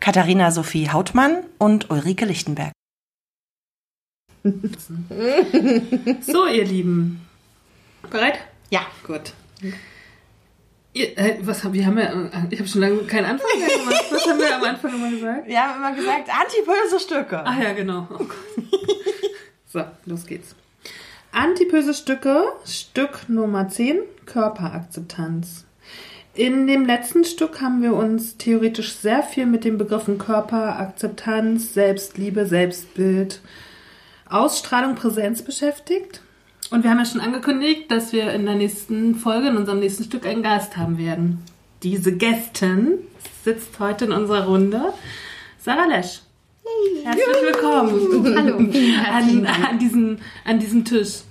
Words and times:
Katharina 0.00 0.50
Sophie 0.50 0.90
Hautmann 0.90 1.44
und 1.58 1.90
Ulrike 1.90 2.24
Lichtenberg. 2.24 2.72
So, 6.20 6.46
ihr 6.46 6.64
Lieben. 6.64 7.26
Bereit? 8.10 8.38
Ja. 8.70 8.82
Gut. 9.04 9.32
Ihr, 10.92 11.18
äh, 11.18 11.38
was 11.40 11.62
haben 11.62 11.74
wir 11.74 11.84
haben 11.84 11.98
ja, 11.98 12.04
äh, 12.04 12.46
ich 12.50 12.58
habe 12.58 12.68
schon 12.68 12.80
lange 12.80 12.98
keinen 13.04 13.26
Anfang 13.26 13.58
mehr 13.58 13.68
gemacht. 13.68 14.04
Was 14.10 14.26
haben 14.26 14.38
wir 14.38 14.56
am 14.56 14.64
Anfang 14.64 14.94
immer 14.94 15.10
gesagt? 15.10 15.46
Wir 15.46 15.60
haben 15.60 15.76
immer 15.78 15.94
gesagt, 15.94 16.30
antipöse 16.30 17.00
Stücke. 17.00 17.42
Ach 17.44 17.58
ja, 17.58 17.72
genau. 17.72 18.08
Oh. 18.10 18.24
So, 19.68 19.84
los 20.06 20.24
geht's. 20.24 20.54
Antipöse 21.32 21.92
Stücke, 21.92 22.44
Stück 22.64 23.28
Nummer 23.28 23.68
10, 23.68 23.98
Körperakzeptanz. 24.24 25.65
In 26.36 26.66
dem 26.66 26.84
letzten 26.84 27.24
Stück 27.24 27.62
haben 27.62 27.80
wir 27.80 27.94
uns 27.94 28.36
theoretisch 28.36 28.92
sehr 28.92 29.22
viel 29.22 29.46
mit 29.46 29.64
den 29.64 29.78
Begriffen 29.78 30.18
Körper, 30.18 30.78
Akzeptanz, 30.78 31.72
Selbstliebe, 31.72 32.44
Selbstbild, 32.44 33.40
Ausstrahlung, 34.28 34.96
Präsenz 34.96 35.40
beschäftigt. 35.40 36.20
Und 36.70 36.84
wir 36.84 36.90
haben 36.90 36.98
ja 36.98 37.06
schon 37.06 37.22
angekündigt, 37.22 37.90
dass 37.90 38.12
wir 38.12 38.30
in 38.34 38.44
der 38.44 38.54
nächsten 38.54 39.14
Folge, 39.14 39.48
in 39.48 39.56
unserem 39.56 39.80
nächsten 39.80 40.04
Stück, 40.04 40.26
einen 40.26 40.42
Gast 40.42 40.76
haben 40.76 40.98
werden. 40.98 41.42
Diese 41.82 42.14
Gästin 42.14 42.98
sitzt 43.42 43.80
heute 43.80 44.04
in 44.04 44.12
unserer 44.12 44.44
Runde. 44.44 44.92
Sarah 45.58 45.86
Lesch. 45.86 46.20
Herzlich 47.02 47.26
willkommen. 47.44 48.36
Hallo. 48.36 48.56
An, 48.58 49.46
an, 49.46 49.78
diesen, 49.78 50.18
an 50.44 50.58
diesem 50.58 50.84
Tisch. 50.84 51.22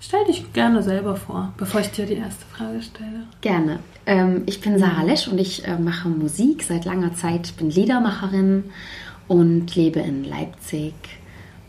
Stell 0.00 0.24
dich 0.26 0.52
gerne 0.52 0.82
selber 0.82 1.16
vor, 1.16 1.52
bevor 1.56 1.80
ich 1.80 1.90
dir 1.90 2.06
die 2.06 2.14
erste 2.14 2.44
Frage 2.46 2.82
stelle. 2.82 3.26
Gerne. 3.40 3.80
Ähm, 4.06 4.42
ich 4.46 4.60
bin 4.60 4.78
Sarah 4.78 5.02
Lesch 5.02 5.26
und 5.26 5.38
ich 5.38 5.66
äh, 5.66 5.76
mache 5.78 6.08
Musik 6.08 6.62
seit 6.62 6.84
langer 6.84 7.14
Zeit. 7.14 7.46
Ich 7.46 7.54
bin 7.54 7.68
Liedermacherin 7.70 8.64
und 9.26 9.74
lebe 9.74 10.00
in 10.00 10.24
Leipzig. 10.24 10.94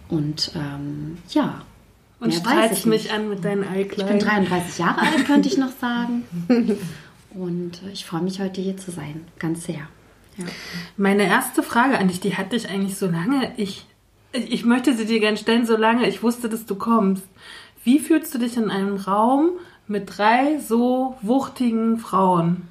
Und 0.09 0.51
ähm, 0.55 1.17
ja. 1.29 1.61
Und 2.19 2.33
ich 2.33 2.85
mich 2.85 2.85
nicht. 2.85 3.13
an 3.13 3.29
mit 3.29 3.45
deinen 3.45 3.63
Ich 3.63 3.87
bin 3.87 4.01
Eikleiden. 4.01 4.19
33 4.19 4.77
Jahre 4.77 5.01
alt, 5.01 5.25
könnte 5.25 5.47
ich 5.47 5.57
noch 5.57 5.71
sagen. 5.79 6.23
Und 7.31 7.81
äh, 7.83 7.91
ich 7.93 8.05
freue 8.05 8.21
mich 8.21 8.39
heute 8.41 8.59
hier 8.59 8.75
zu 8.75 8.91
sein. 8.91 9.25
Ganz 9.37 9.65
sehr. 9.65 9.87
Ja. 10.37 10.45
Meine 10.97 11.23
erste 11.23 11.63
Frage 11.63 11.97
an 11.97 12.07
dich, 12.07 12.19
die 12.19 12.35
hatte 12.35 12.55
ich 12.55 12.69
eigentlich 12.69 12.97
so 12.97 13.07
lange, 13.07 13.53
ich, 13.57 13.85
ich 14.33 14.65
möchte 14.65 14.95
sie 14.95 15.05
dir 15.05 15.19
gerne 15.19 15.37
stellen, 15.37 15.65
solange 15.65 16.07
ich 16.07 16.23
wusste, 16.23 16.49
dass 16.49 16.65
du 16.65 16.75
kommst. 16.75 17.23
Wie 17.89 17.97
fühlst 17.97 18.35
du 18.35 18.37
dich 18.37 18.55
in 18.55 18.69
einem 18.69 18.97
Raum 18.97 19.49
mit 19.87 20.15
drei 20.15 20.59
so 20.59 21.17
wuchtigen 21.23 21.97
Frauen? 21.97 22.67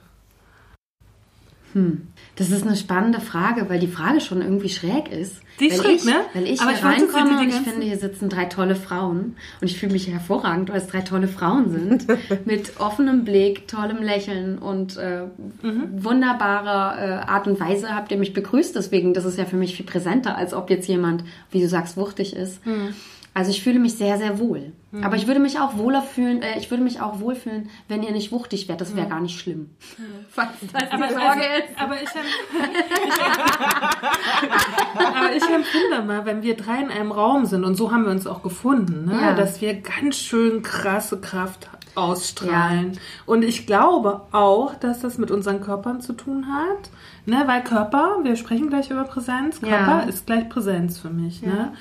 Das 2.37 2.51
ist 2.51 2.65
eine 2.65 2.77
spannende 2.77 3.21
Frage, 3.21 3.69
weil 3.69 3.81
die 3.81 3.89
Frage 3.89 4.21
schon 4.21 4.43
irgendwie 4.43 4.69
schräg 4.69 5.11
ist. 5.11 5.41
Die 5.59 5.67
ist 5.67 5.79
weil 5.79 5.87
schräg, 5.87 5.97
ich, 5.97 6.05
ne? 6.05 6.21
Weil 6.35 6.47
ich 6.47 6.61
Aber 6.61 6.71
hier 6.71 6.79
ich 6.79 6.85
reinkomme 6.85 7.41
und 7.41 7.49
ich 7.49 7.57
finde, 7.57 7.85
hier 7.85 7.99
sitzen 7.99 8.29
drei 8.29 8.45
tolle 8.45 8.77
Frauen. 8.77 9.35
Und 9.61 9.69
ich 9.69 9.77
fühle 9.77 9.93
mich 9.93 10.07
hervorragend, 10.07 10.71
weil 10.71 10.79
es 10.79 10.87
drei 10.87 11.01
tolle 11.01 11.27
Frauen 11.27 11.71
sind. 11.73 12.07
mit 12.47 12.79
offenem 12.79 13.25
Blick, 13.25 13.67
tollem 13.67 14.01
Lächeln 14.01 14.59
und 14.59 14.97
äh, 14.99 15.25
Mhm. 15.63 16.05
wunderbarer 16.05 16.99
äh, 17.01 17.29
Art 17.29 17.49
und 17.49 17.59
Weise 17.59 17.93
habt 17.93 18.13
ihr 18.13 18.19
mich 18.19 18.35
begrüßt. 18.35 18.77
Deswegen, 18.77 19.15
das 19.15 19.25
ist 19.25 19.37
ja 19.37 19.47
für 19.47 19.57
mich 19.57 19.75
viel 19.75 19.87
präsenter, 19.87 20.37
als 20.37 20.55
ob 20.55 20.71
jetzt 20.71 20.87
jemand, 20.87 21.25
wie 21.51 21.61
du 21.61 21.69
sagst, 21.69 21.97
wuchtig 21.97 22.37
ist. 22.37 22.65
Mhm. 22.65 22.95
Also 23.35 23.51
ich 23.53 23.63
fühle 23.63 23.79
mich 23.79 23.95
sehr, 23.95 24.19
sehr 24.19 24.41
wohl. 24.41 24.73
Aber 25.03 25.17
ich 25.17 25.27
würde 25.27 25.39
mich 25.39 25.61
auch 25.61 25.77
wohler 25.77 26.01
fühlen, 26.03 26.41
äh, 26.43 26.59
ich 26.59 26.71
würde 26.71 26.83
mich 26.83 27.01
auch 27.03 27.21
wohlfühlen, 27.21 27.69
wenn 27.89 28.03
ihr 28.03 28.11
nicht 28.11 28.33
wuchtig 28.33 28.69
wärt. 28.69 28.81
Das 28.81 28.97
wäre 28.97 29.07
gar 29.07 29.21
nicht 29.21 29.39
schlimm. 29.39 29.69
Falls 30.31 30.49
das 30.73 30.89
die 30.91 30.97
Mhm. 30.97 31.03
Aber, 31.03 31.09
Sorge 31.13 31.27
also, 31.27 31.43
ist. 31.43 31.79
aber 31.79 31.95
ich, 32.03 32.09
aber 34.99 35.37
ich 35.37 35.43
empfinde 35.43 36.03
mal, 36.07 36.25
wenn 36.25 36.43
wir 36.43 36.57
drei 36.57 36.81
in 36.81 36.91
einem 36.91 37.13
Raum 37.13 37.45
sind, 37.47 37.65
und 37.65 37.75
so 37.77 37.93
haben 37.93 38.05
wir 38.05 38.11
uns 38.13 38.27
auch 38.27 38.43
gefunden, 38.43 39.05
ne? 39.05 39.19
Ja. 39.21 39.35
dass 39.35 39.61
wir 39.61 39.75
ganz 39.75 40.17
schön 40.17 40.63
krasse 40.63 41.21
Kraft 41.21 41.69
ausstrahlen. 41.95 42.99
Und 43.27 43.43
ich 43.43 43.67
glaube 43.67 44.23
auch, 44.33 44.75
dass 44.75 45.01
das 45.01 45.19
mit 45.19 45.31
unseren 45.31 45.61
Körpern 45.61 46.01
zu 46.01 46.13
tun 46.13 46.47
hat. 46.49 46.91
Ne? 47.27 47.43
Weil 47.47 47.63
Körper, 47.63 48.21
wir 48.23 48.37
sprechen 48.37 48.69
gleich 48.71 48.91
über 48.91 49.05
Präsenz, 49.05 49.61
Ja. 49.61 49.85
Körper 49.85 50.09
ist 50.09 50.27
gleich 50.27 50.49
Präsenz 50.49 50.99
für 50.99 51.11
mich. 51.11 51.43
Ne? 51.43 51.73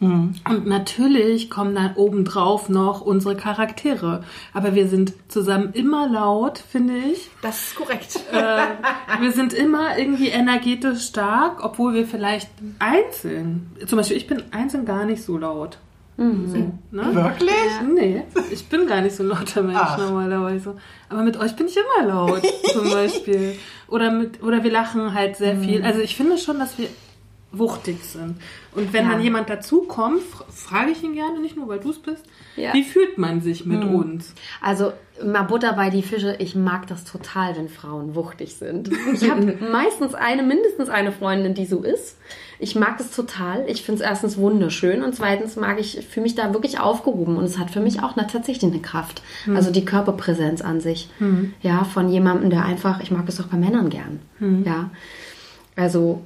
Ja. 0.00 0.08
Und 0.08 0.66
natürlich 0.66 1.50
kommen 1.50 1.74
dann 1.74 1.94
obendrauf 1.94 2.68
noch 2.68 3.00
unsere 3.00 3.36
Charaktere. 3.36 4.24
Aber 4.52 4.74
wir 4.74 4.88
sind 4.88 5.12
zusammen 5.28 5.72
immer 5.72 6.08
laut, 6.08 6.58
finde 6.58 6.96
ich. 6.96 7.30
Das 7.42 7.68
ist 7.68 7.76
korrekt. 7.76 8.20
Äh, 8.32 9.20
wir 9.20 9.32
sind 9.32 9.52
immer 9.52 9.96
irgendwie 9.98 10.28
energetisch 10.28 11.06
stark, 11.06 11.64
obwohl 11.64 11.94
wir 11.94 12.06
vielleicht 12.06 12.50
einzeln, 12.78 13.70
zum 13.86 13.98
Beispiel 13.98 14.16
ich 14.16 14.26
bin 14.26 14.42
einzeln 14.50 14.84
gar 14.84 15.04
nicht 15.04 15.22
so 15.22 15.38
laut. 15.38 15.78
So, 16.20 16.24
ne? 16.90 17.14
Wirklich? 17.14 17.50
Nee, 17.94 18.22
ich 18.50 18.68
bin 18.68 18.88
gar 18.88 19.00
nicht 19.02 19.14
so 19.14 19.22
ein 19.22 19.28
lauter 19.28 19.62
Mensch 19.62 19.78
Ach. 19.80 19.98
normalerweise. 19.98 20.74
Aber 21.08 21.22
mit 21.22 21.36
euch 21.36 21.54
bin 21.54 21.68
ich 21.68 21.76
immer 21.76 22.08
laut, 22.08 22.42
zum 22.72 22.90
Beispiel. 22.90 23.54
Oder, 23.86 24.10
mit, 24.10 24.42
oder 24.42 24.64
wir 24.64 24.72
lachen 24.72 25.14
halt 25.14 25.36
sehr 25.36 25.54
Mhm. 25.54 25.62
viel. 25.62 25.82
Also 25.84 26.00
ich 26.00 26.16
finde 26.16 26.36
schon, 26.36 26.58
dass 26.58 26.76
wir 26.76 26.88
wuchtig 27.50 28.04
sind. 28.04 28.36
Und 28.74 28.92
wenn 28.92 29.06
Ja. 29.06 29.12
dann 29.12 29.22
jemand 29.22 29.48
dazukommt, 29.48 30.20
frage 30.54 30.90
ich 30.90 31.02
ihn 31.02 31.14
gerne, 31.14 31.40
nicht 31.40 31.56
nur 31.56 31.66
weil 31.68 31.80
du 31.80 31.90
es 31.90 31.98
bist, 31.98 32.24
Ja. 32.56 32.74
wie 32.74 32.84
fühlt 32.84 33.16
man 33.16 33.40
sich 33.40 33.64
mit 33.64 33.82
Mhm. 33.84 33.94
uns? 33.94 34.34
Also 34.60 34.92
mal 35.24 35.42
Butter 35.44 35.72
bei 35.72 35.88
die 35.88 36.02
Fische. 36.02 36.36
Ich 36.40 36.54
mag 36.54 36.86
das 36.88 37.04
total, 37.04 37.56
wenn 37.56 37.70
Frauen 37.70 38.14
wuchtig 38.14 38.54
sind. 38.56 38.90
Ich 39.14 39.28
habe 39.30 39.56
meistens 39.72 40.14
eine, 40.14 40.42
mindestens 40.42 40.90
eine 40.90 41.10
Freundin, 41.10 41.54
die 41.54 41.64
so 41.64 41.82
ist. 41.82 42.18
Ich 42.58 42.74
mag 42.76 42.98
das 42.98 43.12
total. 43.12 43.64
Ich 43.66 43.82
finde 43.82 44.02
es 44.02 44.08
erstens 44.08 44.36
wunderschön 44.36 45.02
und 45.02 45.14
zweitens 45.14 45.56
mag 45.56 45.80
ich, 45.80 46.06
fühle 46.06 46.24
mich 46.24 46.34
da 46.34 46.52
wirklich 46.52 46.78
aufgehoben 46.80 47.36
und 47.38 47.44
es 47.44 47.56
hat 47.58 47.70
für 47.70 47.80
mich 47.80 48.02
auch 48.02 48.14
eine, 48.16 48.26
tatsächlich 48.26 48.70
eine 48.70 48.82
Kraft. 48.82 49.22
Also 49.54 49.70
die 49.70 49.84
Körperpräsenz 49.86 50.60
an 50.60 50.80
sich. 50.80 51.08
Ja, 51.62 51.84
von 51.84 52.10
jemandem, 52.10 52.50
der 52.50 52.64
einfach, 52.66 53.00
ich 53.00 53.10
mag 53.10 53.24
das 53.26 53.40
auch 53.40 53.46
bei 53.46 53.56
Männern 53.56 53.88
gern. 53.88 54.20
Ja. 54.66 54.90
Also 55.76 56.22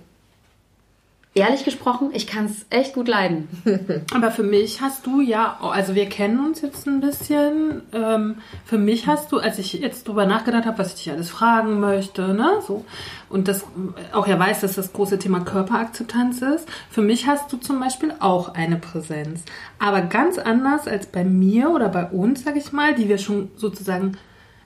ehrlich 1.34 1.65
gesprochen, 1.65 2.10
ich 2.12 2.26
kann 2.26 2.44
es 2.44 2.66
echt 2.69 2.94
gut 2.94 3.09
leiden. 3.09 3.48
Aber 4.15 4.31
für 4.31 4.43
mich 4.43 4.82
hast 4.82 5.06
du 5.06 5.20
ja, 5.20 5.56
also 5.60 5.94
wir 5.94 6.06
kennen 6.06 6.44
uns 6.44 6.60
jetzt 6.60 6.87
ein 6.87 7.00
bisschen. 7.00 7.82
Ähm, 7.93 8.37
für 8.65 8.76
mich 8.76 9.06
hast 9.06 9.32
du, 9.32 9.38
als 9.38 9.59
ich 9.59 9.72
jetzt 9.72 10.06
drüber 10.09 10.26
nachgedacht 10.26 10.66
habe, 10.66 10.78
was 10.78 10.88
ich 10.88 11.04
dich 11.04 11.12
alles 11.12 11.31
fragen 11.31 11.81
möchte, 11.81 12.34
ne, 12.34 12.60
so 12.66 12.84
und 13.31 13.48
das 13.48 13.65
auch 14.12 14.26
ja 14.26 14.38
weiß, 14.38 14.60
dass 14.60 14.75
das 14.75 14.93
große 14.93 15.19
Thema 15.19 15.41
Körperakzeptanz 15.41 16.43
ist. 16.43 16.69
Für 16.91 17.03
mich 17.03 17.26
hast 17.26 17.50
du 17.50 17.56
zum 17.56 17.81
Beispiel 17.81 18.12
auch 18.20 18.54
eine 18.54 18.76
Präsenz, 18.76 19.43
aber 19.78 20.03
ganz 20.03 20.37
anders 20.37 20.87
als 20.87 21.06
bei 21.06 21.25
mir 21.25 21.70
oder 21.70 21.88
bei 21.88 22.04
uns, 22.06 22.44
sag 22.44 22.56
ich 22.56 22.72
mal, 22.72 22.94
die 22.94 23.09
wir 23.09 23.19
schon 23.19 23.50
sozusagen 23.56 24.19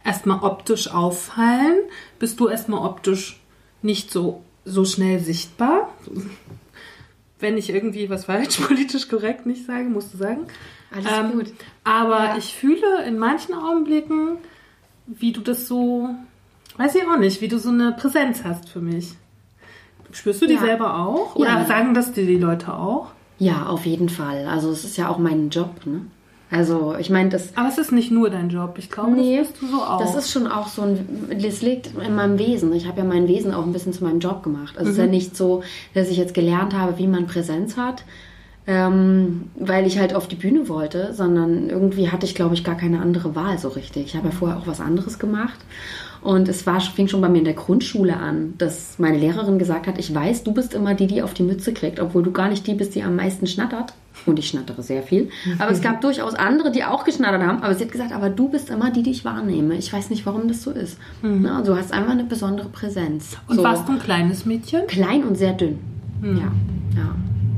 erstmal 0.04 0.42
optisch 0.42 0.92
auffallen, 0.92 1.76
bist 2.18 2.40
du 2.40 2.48
erstmal 2.48 2.84
optisch 2.84 3.40
nicht 3.82 4.10
so 4.10 4.42
so 4.66 4.84
schnell 4.84 5.20
sichtbar 5.20 5.88
wenn 7.38 7.58
ich 7.58 7.68
irgendwie 7.68 8.08
was 8.08 8.24
falsch 8.24 8.56
politisch 8.66 9.08
korrekt 9.08 9.44
nicht 9.44 9.66
sage, 9.66 9.84
musst 9.84 10.14
du 10.14 10.16
sagen. 10.18 10.46
Alles 10.90 11.32
gut. 11.32 11.52
Aber 11.84 12.24
Ja. 12.24 12.36
ich 12.38 12.54
fühle 12.54 13.04
in 13.06 13.18
manchen 13.18 13.54
Augenblicken, 13.54 14.38
wie 15.06 15.32
du 15.32 15.42
das 15.42 15.66
so, 15.68 16.08
weiß 16.78 16.94
ich 16.94 17.02
auch 17.06 17.18
nicht, 17.18 17.42
wie 17.42 17.48
du 17.48 17.58
so 17.58 17.68
eine 17.68 17.92
Präsenz 17.92 18.42
hast 18.42 18.70
für 18.70 18.80
mich. 18.80 19.12
Spürst 20.12 20.40
du 20.40 20.46
die 20.46 20.54
Ja. 20.54 20.60
selber 20.60 20.96
auch? 20.98 21.36
Oder 21.36 21.50
Ja. 21.58 21.64
sagen 21.66 21.92
das 21.92 22.12
dir 22.12 22.24
die 22.24 22.38
Leute 22.38 22.72
auch? 22.72 23.08
Ja, 23.38 23.66
auf 23.66 23.84
jeden 23.84 24.08
Fall. 24.08 24.46
Also 24.46 24.70
es 24.70 24.84
ist 24.84 24.96
ja 24.96 25.08
auch 25.10 25.18
mein 25.18 25.50
Job, 25.50 25.84
ne? 25.84 26.06
Also 26.50 26.94
ich 26.98 27.10
meine, 27.10 27.28
das, 27.30 27.56
Aber 27.56 27.68
es 27.68 27.76
ist 27.78 27.90
nicht 27.90 28.12
nur 28.12 28.30
dein 28.30 28.50
Job. 28.50 28.76
Ich 28.78 28.90
glaube, 28.90 29.10
Nee, 29.10 29.38
das 29.38 29.48
bist 29.48 29.62
du 29.62 29.66
so 29.66 29.82
auch. 29.82 29.98
das 29.98 30.14
ist 30.14 30.30
schon 30.30 30.46
auch 30.46 30.68
so 30.68 30.82
ein, 30.82 31.28
das 31.42 31.60
liegt 31.62 31.90
in 31.98 32.14
meinem 32.14 32.38
Wesen. 32.38 32.72
Ich 32.72 32.86
habe 32.86 32.98
ja 32.98 33.04
mein 33.04 33.26
Wesen 33.26 33.52
auch 33.52 33.64
ein 33.64 33.72
bisschen 33.72 33.92
zu 33.92 34.04
meinem 34.04 34.20
Job 34.20 34.42
gemacht. 34.44 34.78
Also 34.78 34.90
es 34.90 34.96
ist 34.96 35.02
ja 35.02 35.08
nicht 35.10 35.36
so, 35.36 35.62
dass 35.94 36.08
ich 36.08 36.16
jetzt 36.16 36.34
gelernt 36.34 36.72
habe, 36.74 36.98
wie 36.98 37.08
man 37.08 37.26
Präsenz 37.26 37.76
hat. 37.76 38.04
ähm, 38.68 39.50
weil 39.54 39.86
ich 39.86 39.98
halt 40.00 40.12
auf 40.14 40.26
die 40.26 40.34
Bühne 40.34 40.68
wollte, 40.68 41.14
sondern 41.14 41.70
irgendwie 41.70 42.10
hatte 42.10 42.26
ich, 42.26 42.34
glaube 42.34 42.54
ich, 42.54 42.64
gar 42.64 42.76
keine 42.76 43.00
andere 43.00 43.36
Wahl 43.36 43.58
so 43.58 43.68
richtig. 43.68 44.06
Ich 44.06 44.16
habe 44.16 44.26
ja 44.28 44.32
vorher 44.34 44.58
auch 44.58 44.66
was 44.66 44.80
anderes 44.80 45.18
gemacht. 45.20 45.58
Und 46.20 46.48
es 46.48 46.66
war, 46.66 46.80
fing 46.80 47.06
schon 47.06 47.20
bei 47.20 47.28
mir 47.28 47.38
in 47.38 47.44
der 47.44 47.54
Grundschule 47.54 48.16
an, 48.16 48.54
dass 48.58 48.98
meine 48.98 49.18
Lehrerin 49.18 49.60
gesagt 49.60 49.86
hat, 49.86 49.98
ich 49.98 50.12
weiß, 50.12 50.42
du 50.42 50.52
bist 50.52 50.74
immer 50.74 50.94
die, 50.94 51.06
die 51.06 51.22
auf 51.22 51.32
die 51.34 51.44
Mütze 51.44 51.72
kriegt, 51.72 52.00
obwohl 52.00 52.24
du 52.24 52.32
gar 52.32 52.48
nicht 52.48 52.66
die 52.66 52.74
bist, 52.74 52.96
die 52.96 53.04
am 53.04 53.14
meisten 53.14 53.46
schnattert. 53.46 53.94
Und 54.24 54.38
ich 54.38 54.48
schnattere 54.48 54.82
sehr 54.82 55.02
viel. 55.02 55.28
Aber 55.58 55.70
es 55.70 55.80
gab 55.82 56.00
durchaus 56.00 56.34
andere, 56.34 56.72
die 56.72 56.82
auch 56.84 57.04
geschnattert 57.04 57.42
haben. 57.42 57.62
Aber 57.62 57.74
sie 57.74 57.84
hat 57.84 57.92
gesagt, 57.92 58.12
aber 58.12 58.30
du 58.30 58.48
bist 58.48 58.70
immer 58.70 58.90
die, 58.90 59.02
die 59.02 59.10
ich 59.10 59.24
wahrnehme. 59.24 59.74
Ich 59.76 59.92
weiß 59.92 60.10
nicht, 60.10 60.24
warum 60.26 60.48
das 60.48 60.62
so 60.62 60.70
ist. 60.72 60.98
Na, 61.22 61.60
du 61.62 61.76
hast 61.76 61.92
einfach 61.92 62.10
eine 62.12 62.24
besondere 62.24 62.68
Präsenz. 62.68 63.36
Und 63.46 63.56
so 63.56 63.62
warst 63.62 63.86
du 63.88 63.92
ein 63.92 63.98
kleines 64.00 64.44
Mädchen? 64.46 64.86
klein 64.88 65.22
und 65.24 65.36
sehr 65.36 65.52
dünn. 65.52 65.78
Ja, 66.22 66.30
ja. 66.96 67.14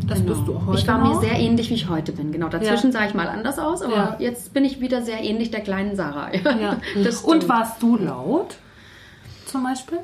Das 0.07 0.21
bist 0.21 0.41
du 0.47 0.57
auch 0.57 0.67
heute 0.67 0.79
Ich 0.81 0.89
war 0.89 0.99
noch? 0.99 1.21
mir 1.23 1.29
sehr 1.29 1.39
ähnlich, 1.39 1.69
wie 1.71 1.75
ich 1.75 1.89
heute 1.89 2.13
bin. 2.13 2.33
Genau, 2.33 2.49
dazwischen 2.49 2.93
sah 2.93 3.07
ich 3.07 3.15
mal 3.15 3.29
anders 3.29 3.59
aus, 3.59 3.83
aber 3.83 3.95
Ja. 3.95 4.17
jetzt 4.19 4.53
bin 4.55 4.65
ich 4.65 4.81
wieder 4.81 5.03
sehr 5.03 5.23
ähnlich 5.23 5.51
der 5.51 5.61
kleinen 5.61 5.97
Sarah. 5.97 6.31
Ja. 6.35 6.79
Und 7.25 7.49
warst 7.49 7.83
du 7.83 7.97
laut? 7.97 8.57
Zum 9.47 9.63
Beispiel? 9.65 9.99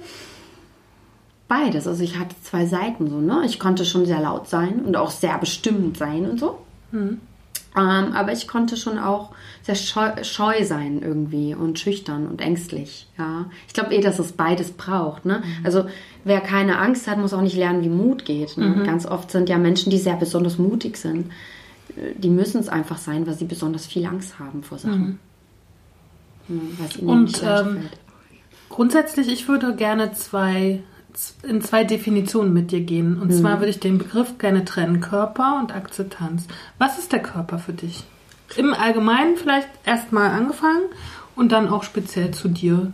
Beides. 1.49 1.87
Also 1.87 2.03
ich 2.03 2.19
hatte 2.19 2.35
zwei 2.43 2.67
Seiten 2.67 3.09
so, 3.09 3.21
ne? 3.21 3.43
Ich 3.45 3.59
konnte 3.59 3.85
schon 3.85 4.07
sehr 4.07 4.21
laut 4.21 4.49
sein 4.49 4.81
und 4.81 4.97
auch 4.97 5.11
sehr 5.11 5.37
bestimmend 5.39 5.99
sein 5.99 6.29
und 6.29 6.41
so. 6.41 6.59
Hm. 6.91 7.21
Ähm, 7.77 8.13
aber 8.13 8.33
ich 8.33 8.47
konnte 8.47 8.77
schon 8.77 8.99
auch 8.99 9.31
sehr 9.63 9.75
scheu, 9.75 10.23
scheu 10.23 10.65
sein 10.65 11.03
irgendwie 11.03 11.55
und 11.55 11.79
schüchtern 11.79 12.29
und 12.29 12.41
ängstlich. 12.41 13.09
Ja, 13.19 13.47
ich 13.67 13.75
glaube 13.75 13.95
eh, 13.95 14.01
dass 14.01 14.19
es 14.21 14.33
beides 14.33 14.71
braucht. 14.71 15.25
Ne? 15.25 15.43
Mhm. 15.45 15.67
Also 15.67 15.87
wer 16.23 16.41
keine 16.41 16.79
Angst 16.79 17.09
hat, 17.09 17.19
muss 17.19 17.35
auch 17.35 17.41
nicht 17.41 17.57
lernen, 17.57 17.83
wie 17.83 17.89
Mut 17.89 18.25
geht. 18.25 18.57
Ne? 18.57 18.67
Mhm. 18.67 18.85
Ganz 18.85 19.07
oft 19.07 19.31
sind 19.31 19.49
ja 19.49 19.59
Menschen, 19.59 19.91
die 19.91 19.99
sehr 19.99 20.15
besonders 20.15 20.57
mutig 20.57 20.97
sind, 20.97 21.33
äh, 21.97 22.13
die 22.17 22.31
müssen 22.31 22.61
es 22.61 22.69
einfach 22.69 22.99
sein, 22.99 23.27
weil 23.27 23.35
sie 23.35 23.45
besonders 23.45 23.87
viel 23.87 24.07
Angst 24.07 24.39
haben 24.39 24.63
vor 24.63 24.79
Sachen. 24.79 25.19
Ja, 25.19 25.35
Mhm. 26.47 27.09
Und, 27.09 27.25
nicht 27.25 27.43
leicht 27.43 27.67
ähm. 27.67 27.89
Grundsätzlich, 28.69 29.29
ich 29.29 29.49
würde 29.49 29.75
gerne 29.77 30.13
zwei, 30.13 30.81
in 31.47 31.61
zwei 31.63 31.85
Definitionen 31.85 32.53
mit 32.53 32.71
dir 32.71 32.81
gehen. 32.81 33.21
Und 33.21 33.33
zwar 33.33 33.61
würde 33.61 33.71
ich 33.71 33.81
den 33.81 33.99
Begriff 33.99 34.39
gerne 34.39 34.65
trennen: 34.65 35.01
Körper 35.01 35.59
und 35.61 35.75
Akzeptanz. 35.75 36.47
Was 36.79 36.99
ist 36.99 37.13
der 37.13 37.23
Körper 37.23 37.59
für 37.59 37.73
dich? 37.73 38.05
Im 38.57 38.75
Allgemeinen 38.75 39.37
vielleicht 39.37 39.69
erstmal 39.85 40.31
angefangen 40.31 40.85
und 41.37 41.53
dann 41.53 41.69
auch 41.69 41.83
speziell 41.83 42.33
zu 42.33 42.49
dir. 42.49 42.93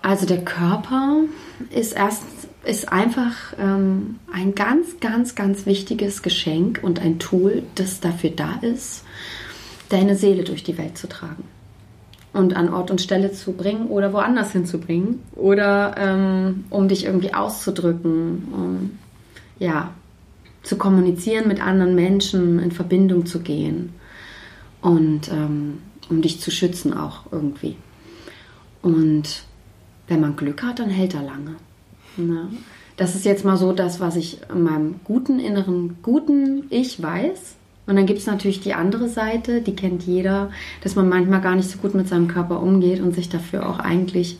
Also 0.00 0.26
der 0.26 0.44
Körper 0.44 1.20
ist 1.70 1.92
erst 1.92 2.24
ist 2.64 2.92
einfach 2.92 3.54
ähm, 3.58 4.20
ein 4.32 4.54
ganz, 4.54 5.00
ganz, 5.00 5.34
ganz 5.34 5.66
wichtiges 5.66 6.22
Geschenk 6.22 6.78
und 6.82 7.00
ein 7.00 7.18
Tool, 7.18 7.64
das 7.74 7.98
dafür 7.98 8.30
da 8.30 8.60
ist, 8.62 9.04
deine 9.88 10.14
Seele 10.14 10.44
durch 10.44 10.62
die 10.62 10.78
Welt 10.78 10.96
zu 10.96 11.08
tragen 11.08 11.42
und 12.32 12.56
an 12.56 12.72
Ort 12.72 12.90
und 12.90 13.00
Stelle 13.00 13.32
zu 13.32 13.52
bringen 13.52 13.88
oder 13.88 14.12
woanders 14.12 14.52
hinzubringen 14.52 15.20
oder 15.34 15.94
ähm, 15.98 16.64
um 16.70 16.88
dich 16.88 17.04
irgendwie 17.04 17.34
auszudrücken, 17.34 18.48
um 18.52 18.98
ja 19.58 19.90
zu 20.62 20.76
kommunizieren 20.76 21.48
mit 21.48 21.60
anderen 21.60 21.94
Menschen, 21.94 22.58
in 22.58 22.70
Verbindung 22.70 23.26
zu 23.26 23.40
gehen 23.40 23.90
und 24.80 25.30
ähm, 25.30 25.78
um 26.08 26.22
dich 26.22 26.40
zu 26.40 26.50
schützen 26.50 26.94
auch 26.94 27.24
irgendwie. 27.32 27.76
Und 28.80 29.44
wenn 30.08 30.20
man 30.20 30.36
Glück 30.36 30.62
hat, 30.62 30.78
dann 30.78 30.90
hält 30.90 31.14
er 31.14 31.22
lange. 31.22 31.56
Ne? 32.16 32.48
Das 32.96 33.14
ist 33.14 33.24
jetzt 33.24 33.44
mal 33.44 33.56
so 33.56 33.72
das, 33.72 34.00
was 34.00 34.16
ich 34.16 34.40
in 34.52 34.62
meinem 34.62 35.00
guten 35.04 35.38
inneren, 35.38 35.98
guten 36.02 36.64
Ich 36.70 37.02
weiß. 37.02 37.56
Und 37.86 37.96
dann 37.96 38.06
gibt 38.06 38.20
es 38.20 38.26
natürlich 38.26 38.60
die 38.60 38.74
andere 38.74 39.08
Seite, 39.08 39.60
die 39.60 39.74
kennt 39.74 40.04
jeder, 40.04 40.50
dass 40.82 40.94
man 40.94 41.08
manchmal 41.08 41.40
gar 41.40 41.56
nicht 41.56 41.68
so 41.68 41.78
gut 41.78 41.94
mit 41.94 42.08
seinem 42.08 42.28
Körper 42.28 42.60
umgeht 42.60 43.00
und 43.00 43.14
sich 43.14 43.28
dafür 43.28 43.68
auch 43.68 43.80
eigentlich 43.80 44.38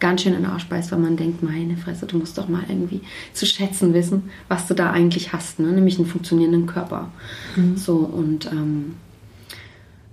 ganz 0.00 0.22
schön 0.22 0.34
in 0.34 0.42
den 0.42 0.50
Arsch 0.50 0.66
beißt, 0.66 0.92
weil 0.92 0.98
man 0.98 1.16
denkt, 1.16 1.42
meine 1.42 1.76
Fresse, 1.76 2.06
du 2.06 2.18
musst 2.18 2.36
doch 2.36 2.48
mal 2.48 2.62
irgendwie 2.68 3.00
zu 3.32 3.46
schätzen 3.46 3.94
wissen, 3.94 4.30
was 4.48 4.66
du 4.66 4.74
da 4.74 4.90
eigentlich 4.90 5.32
hast, 5.32 5.60
ne? 5.60 5.68
nämlich 5.68 5.98
einen 5.98 6.06
funktionierenden 6.06 6.66
Körper. 6.66 7.10
So 7.76 7.96
und 7.96 8.46
ähm, 8.46 8.94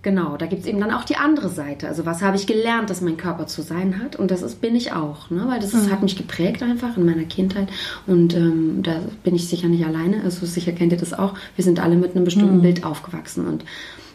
Genau, 0.04 0.36
da 0.36 0.48
gibt 0.48 0.64
es 0.64 0.68
eben 0.68 0.80
dann 0.80 0.90
auch 0.90 1.04
die 1.04 1.18
andere 1.18 1.50
Seite. 1.50 1.88
Also 1.88 2.08
was 2.08 2.24
habe 2.24 2.36
ich 2.36 2.48
gelernt, 2.48 2.90
dass 2.90 3.02
mein 3.02 3.18
Körper 3.18 3.46
zu 3.46 3.62
sein 3.62 4.00
hat? 4.02 4.16
Und 4.16 4.32
das 4.32 4.42
ist, 4.42 4.60
bin 4.60 4.76
ich 4.76 4.94
auch, 4.94 5.30
ne? 5.30 5.46
weil 5.48 5.60
das 5.60 5.76
ist, 5.76 5.92
hat 5.92 6.02
mich 6.02 6.16
geprägt 6.16 6.64
einfach 6.64 6.98
in 6.98 7.06
meiner 7.06 7.26
Kindheit. 7.26 7.68
Und 8.08 8.36
ähm, 8.36 8.82
da 8.82 9.00
bin 9.24 9.36
ich 9.36 9.48
sicher 9.48 9.68
nicht 9.68 9.86
alleine. 9.86 10.24
Also 10.24 10.48
sicher 10.48 10.72
kennt 10.72 10.92
ihr 10.92 10.98
das 10.98 11.14
auch. 11.14 11.36
Wir 11.56 11.64
sind 11.64 11.80
alle 11.80 11.96
mit 11.98 12.16
einem 12.16 12.26
bestimmten 12.26 12.64
Bild 12.64 12.84
aufgewachsen. 12.84 13.46
Und 13.46 13.64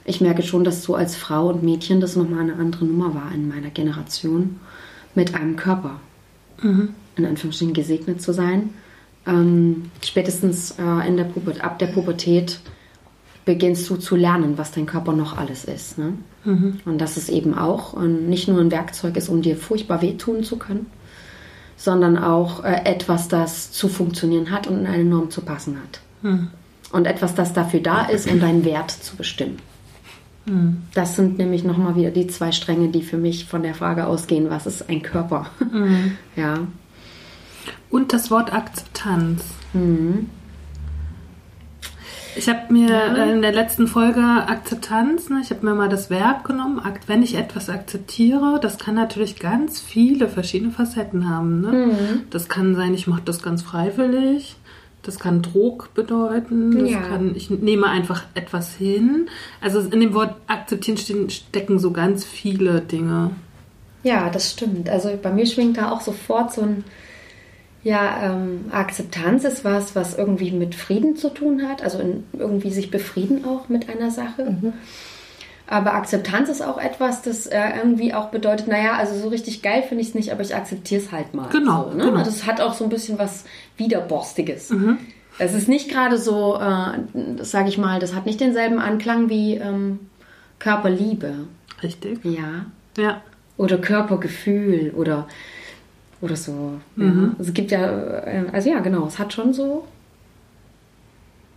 ich 0.04 0.20
merke 0.20 0.42
schon, 0.42 0.64
dass 0.64 0.82
so 0.82 0.96
als 0.96 1.14
Frau 1.14 1.50
und 1.50 1.62
Mädchen 1.62 2.00
das 2.00 2.16
nochmal 2.16 2.40
eine 2.40 2.56
andere 2.56 2.84
Nummer 2.84 3.14
war 3.14 3.30
in 3.32 3.48
meiner 3.48 3.70
Generation 3.70 4.58
mit 5.14 5.36
einem 5.36 5.54
Körper. 5.54 6.00
In 7.16 7.26
Anführungsstrichen 7.26 7.74
gesegnet 7.74 8.20
zu 8.20 8.32
sein. 8.32 8.70
Ähm, 9.24 9.90
spätestens 10.02 10.72
äh, 10.78 11.06
in 11.06 11.16
der 11.16 11.24
Puber 11.24 11.52
ab 11.62 11.78
der 11.78 11.86
Pubertät 11.86 12.60
beginnst 13.46 13.88
du 13.88 13.96
zu 13.96 14.16
lernen, 14.16 14.58
was 14.58 14.72
dein 14.72 14.84
Körper 14.84 15.12
noch 15.14 15.38
alles 15.38 15.64
ist. 15.64 15.96
Ne? 15.96 16.12
Und 16.84 17.00
dass 17.00 17.16
es 17.16 17.31
eben 17.31 17.54
auch 17.54 17.98
nicht 18.02 18.48
nur 18.48 18.60
ein 18.60 18.70
Werkzeug 18.70 19.16
ist, 19.16 19.31
um 19.31 19.40
dir 19.40 19.56
furchtbar 19.56 20.02
wehtun 20.02 20.44
zu 20.44 20.58
können, 20.58 20.87
sondern 21.78 22.19
auch 22.19 22.64
äh, 22.64 22.82
etwas, 22.84 23.28
das 23.28 23.72
zu 23.72 23.88
funktionieren 23.88 24.50
hat 24.50 24.66
und 24.66 24.81
in 24.81 24.87
eine 24.87 25.04
Norm 25.04 25.31
zu 25.31 25.40
passen 25.40 25.78
hat. 25.78 26.00
Und 26.93 27.06
etwas, 27.06 27.34
das 27.34 27.52
dafür 27.52 27.81
da 27.81 28.02
ist, 28.06 28.31
um 28.31 28.40
deinen 28.40 28.64
Wert 28.64 28.90
zu 28.90 29.16
bestimmen. 29.16 29.58
Das 30.94 31.16
sind 31.16 31.38
nämlich 31.38 31.64
nochmal 31.64 31.96
wieder 31.96 32.10
die 32.10 32.28
zwei 32.28 32.52
Stränge, 32.52 32.88
die 32.88 33.02
für 33.02 33.16
mich 33.16 33.46
von 33.46 33.62
der 33.62 33.75
Frage 33.75 34.06
ausgehen, 34.06 34.49
was 34.50 34.66
ist 34.66 34.88
ein 34.88 35.02
Körper? 35.02 35.46
Ja. 36.37 36.66
Und 37.90 38.12
das 38.12 38.31
Wort 38.31 38.52
Akzeptanz. 38.52 39.42
Ich 42.36 42.48
habe 42.48 42.72
mir 42.72 42.90
äh, 42.90 43.32
in 43.32 43.40
der 43.42 43.52
letzten 43.52 43.86
Folge 43.86 44.20
Akzeptanz, 44.20 45.30
ne, 45.30 45.40
ich 45.42 45.50
habe 45.50 45.64
mir 45.64 45.74
mal 45.74 45.88
das 45.88 46.10
Verb 46.10 46.44
genommen, 46.44 46.80
wenn 47.06 47.22
ich 47.22 47.34
etwas 47.36 47.70
akzeptiere, 47.70 48.58
das 48.60 48.78
kann 48.78 48.94
natürlich 48.94 49.38
ganz 49.38 49.80
viele 49.80 50.28
verschiedene 50.28 50.70
Facetten 50.72 51.28
haben. 51.28 51.60
Ne? 51.62 52.24
Das 52.30 52.48
kann 52.48 52.74
sein, 52.74 52.92
ich 52.94 53.06
mache 53.06 53.22
das 53.24 53.42
ganz 53.42 53.62
freiwillig. 53.62 54.56
Das 55.02 55.20
kann 55.20 55.40
Druck 55.40 55.94
bedeuten. 55.94 56.76
Das 56.80 56.90
Ja. 56.90 57.00
kann, 57.00 57.36
ich 57.36 57.48
nehme 57.48 57.86
einfach 57.86 58.24
etwas 58.34 58.74
hin. 58.74 59.28
Also 59.60 59.78
in 59.78 60.00
dem 60.00 60.14
Wort 60.14 60.34
akzeptieren 60.48 61.30
stecken 61.30 61.78
so 61.78 61.92
ganz 61.92 62.24
viele 62.24 62.80
Dinge. 62.80 63.30
Ja, 64.02 64.28
das 64.30 64.50
stimmt. 64.50 64.88
Also 64.88 65.16
bei 65.22 65.30
mir 65.32 65.46
schwingt 65.46 65.76
da 65.76 65.92
auch 65.92 66.00
sofort 66.00 66.52
so 66.52 66.62
ein, 66.62 66.84
ja, 67.86 68.32
ähm, 68.32 68.64
Akzeptanz 68.72 69.44
ist 69.44 69.64
was, 69.64 69.94
was 69.94 70.18
irgendwie 70.18 70.50
mit 70.50 70.74
Frieden 70.74 71.14
zu 71.14 71.28
tun 71.28 71.68
hat, 71.68 71.84
also 71.84 72.00
in, 72.00 72.25
irgendwie 72.32 72.72
sich 72.72 72.90
befrieden 72.90 73.44
auch 73.44 73.68
mit 73.68 73.88
einer 73.88 74.11
Sache. 74.11 74.72
Aber 75.68 75.94
Akzeptanz 75.94 76.49
ist 76.49 76.62
auch 76.62 76.78
etwas, 76.78 77.22
das 77.22 77.46
äh, 77.46 77.61
irgendwie 77.76 78.12
auch 78.12 78.30
bedeutet, 78.30 78.66
naja, 78.66 78.94
also 78.94 79.16
so 79.16 79.28
richtig 79.28 79.62
geil 79.62 79.84
finde 79.88 80.02
ich 80.02 80.08
es 80.08 80.14
nicht, 80.16 80.32
aber 80.32 80.42
ich 80.42 80.52
akzeptiere 80.52 81.00
es 81.00 81.12
halt 81.12 81.32
mal. 81.32 81.49
Genau, 81.52 81.90
so, 81.92 81.96
ne? 81.96 82.06
genau. 82.06 82.25
Das 82.25 82.44
hat 82.44 82.61
auch 82.61 82.75
so 82.75 82.82
ein 82.82 82.90
bisschen 82.90 83.20
was 83.20 83.44
Widerborstiges. 83.76 84.75
Es 85.38 85.54
ist 85.54 85.68
nicht 85.68 85.88
gerade 85.88 86.18
so, 86.18 86.56
äh, 86.58 86.99
das 87.37 87.52
sage 87.52 87.68
ich 87.68 87.78
mal, 87.78 88.00
das 88.00 88.16
hat 88.16 88.26
nicht 88.26 88.40
denselben 88.40 88.80
Anklang 88.80 89.28
wie 89.28 89.54
ähm, 89.58 90.00
Körperliebe. 90.58 91.46
Richtig? 91.84 92.18
Ja, 92.25 92.66
Ja. 92.99 93.22
oder 93.56 93.78
Körpergefühl 93.78 94.92
oder 94.96 95.28
oder 96.20 96.37
so. 96.37 96.80
Ja. 96.96 97.04
Mhm. 97.04 97.35
Also 97.38 97.50
es 97.50 97.54
gibt 97.54 97.70
ja, 97.70 97.80
äh, 97.87 98.46
also 98.52 98.70
ja, 98.70 98.80
genau, 98.80 99.06
es 99.06 99.18
hat 99.18 99.32
schon 99.32 99.52
so 99.52 99.87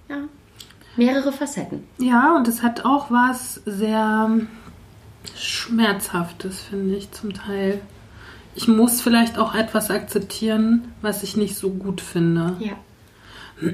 ja, 0.09 0.17
mehrere 0.97 1.31
Facetten. 1.31 1.83
Ja, 1.97 2.35
und 2.35 2.47
es 2.47 2.63
hat 2.63 2.85
auch 2.85 3.11
was 3.11 3.61
sehr 3.65 4.29
Schmerzhaftes, 5.35 6.61
finde 6.61 6.95
ich, 6.95 7.11
zum 7.11 7.33
Teil. 7.33 7.81
Ich 8.55 8.67
muss 8.67 8.99
vielleicht 9.01 9.37
auch 9.37 9.55
etwas 9.55 9.91
akzeptieren, 9.91 10.91
was 11.01 11.23
ich 11.23 11.37
nicht 11.37 11.55
so 11.55 11.69
gut 11.69 12.01
finde. 12.01 12.55
Ja. 12.59 12.73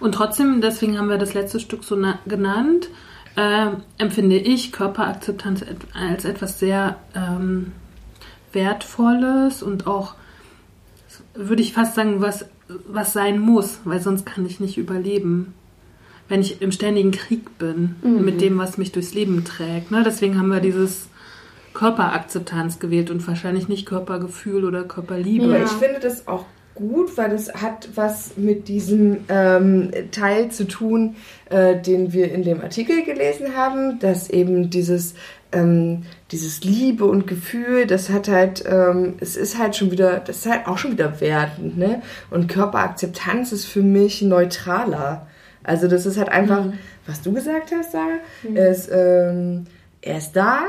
Und 0.00 0.12
trotzdem, 0.14 0.60
deswegen 0.60 0.98
haben 0.98 1.08
wir 1.08 1.18
das 1.18 1.34
letzte 1.34 1.60
Stück 1.60 1.82
so 1.82 1.96
na- 1.96 2.18
genannt, 2.26 2.88
äh, 3.36 3.70
empfinde 3.98 4.36
ich 4.36 4.70
Körperakzeptanz 4.72 5.64
als 5.94 6.24
etwas 6.24 6.58
sehr 6.58 6.96
ähm, 7.14 7.72
Wertvolles 8.58 9.62
und 9.62 9.86
auch, 9.86 10.14
würde 11.34 11.62
ich 11.62 11.72
fast 11.72 11.94
sagen, 11.94 12.20
was, 12.20 12.46
was 12.88 13.12
sein 13.12 13.38
muss, 13.38 13.78
weil 13.84 14.00
sonst 14.00 14.26
kann 14.26 14.44
ich 14.46 14.58
nicht 14.60 14.76
überleben. 14.78 15.54
Wenn 16.28 16.40
ich 16.40 16.60
im 16.60 16.72
ständigen 16.72 17.10
Krieg 17.12 17.56
bin 17.58 17.96
mit 18.02 18.42
dem, 18.42 18.58
was 18.58 18.76
mich 18.76 18.92
durchs 18.92 19.14
Leben 19.14 19.44
trägt. 19.44 19.90
Ne? 19.90 20.02
Deswegen 20.04 20.38
haben 20.38 20.48
wir 20.50 20.60
dieses 20.60 21.08
Körperakzeptanz 21.72 22.80
gewählt 22.80 23.10
und 23.10 23.26
wahrscheinlich 23.26 23.68
nicht 23.68 23.86
Körpergefühl 23.86 24.64
oder 24.64 24.84
Körperliebe. 24.84 25.44
Aber 25.46 25.58
Ja. 25.58 25.64
ich 25.64 25.70
finde 25.70 26.00
das 26.00 26.28
auch 26.28 26.44
gut, 26.74 27.16
weil 27.16 27.32
es 27.32 27.54
hat 27.54 27.88
was 27.94 28.36
mit 28.36 28.68
diesem 28.68 29.18
ähm, 29.28 29.90
Teil 30.12 30.50
zu 30.50 30.68
tun, 30.68 31.16
äh, 31.50 31.80
den 31.80 32.12
wir 32.12 32.30
in 32.30 32.42
dem 32.42 32.60
Artikel 32.60 33.04
gelesen 33.04 33.56
haben, 33.56 33.98
dass 34.00 34.28
eben 34.28 34.68
dieses 34.70 35.14
ähm, 35.52 36.02
dieses 36.30 36.62
Liebe 36.62 37.04
und 37.06 37.26
Gefühl, 37.26 37.86
das 37.86 38.10
hat 38.10 38.28
halt, 38.28 38.64
ähm, 38.66 39.14
es 39.20 39.36
ist 39.36 39.58
halt 39.58 39.76
schon 39.76 39.90
wieder, 39.90 40.20
das 40.20 40.38
ist 40.38 40.50
halt 40.50 40.66
auch 40.66 40.76
schon 40.76 40.92
wieder 40.92 41.20
wertend, 41.20 41.78
ne? 41.78 42.02
Und 42.30 42.48
Körperakzeptanz 42.48 43.52
ist 43.52 43.64
für 43.64 43.82
mich 43.82 44.20
neutraler. 44.20 45.26
Also 45.62 45.88
das 45.88 46.06
ist 46.06 46.18
halt 46.18 46.28
einfach, 46.28 46.64
mhm. 46.64 46.74
was 47.06 47.22
du 47.22 47.32
gesagt 47.32 47.72
hast, 47.74 47.92
Sarah, 47.92 48.18
mhm. 48.42 48.56
er, 48.56 48.70
ist, 48.70 48.90
ähm, 48.92 49.66
er 50.02 50.18
ist 50.18 50.32
da 50.32 50.60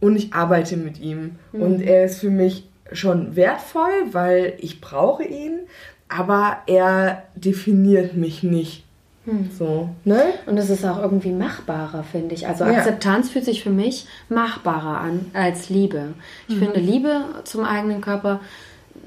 und 0.00 0.16
ich 0.16 0.32
arbeite 0.32 0.76
mit 0.76 0.98
ihm. 1.00 1.36
Mhm. 1.52 1.62
Und 1.62 1.82
er 1.82 2.04
ist 2.04 2.20
für 2.20 2.30
mich 2.30 2.68
schon 2.92 3.36
wertvoll, 3.36 3.92
weil 4.12 4.54
ich 4.58 4.80
brauche 4.80 5.24
ihn, 5.24 5.60
aber 6.08 6.58
er 6.66 7.24
definiert 7.34 8.14
mich 8.14 8.42
nicht. 8.42 8.83
Hm. 9.24 9.50
So, 9.56 9.88
ne? 10.04 10.22
Und 10.46 10.58
es 10.58 10.68
ist 10.68 10.84
auch 10.84 11.00
irgendwie 11.00 11.32
machbarer, 11.32 12.04
finde 12.04 12.34
ich. 12.34 12.46
Also 12.46 12.64
Akzeptanz 12.64 13.28
ja. 13.28 13.32
fühlt 13.32 13.44
sich 13.46 13.62
für 13.62 13.70
mich 13.70 14.06
machbarer 14.28 15.00
an 15.00 15.26
als 15.32 15.70
Liebe. 15.70 16.14
Ich 16.46 16.56
mhm. 16.56 16.58
finde, 16.60 16.80
Liebe 16.80 17.24
zum 17.44 17.64
eigenen 17.64 18.00
Körper 18.02 18.40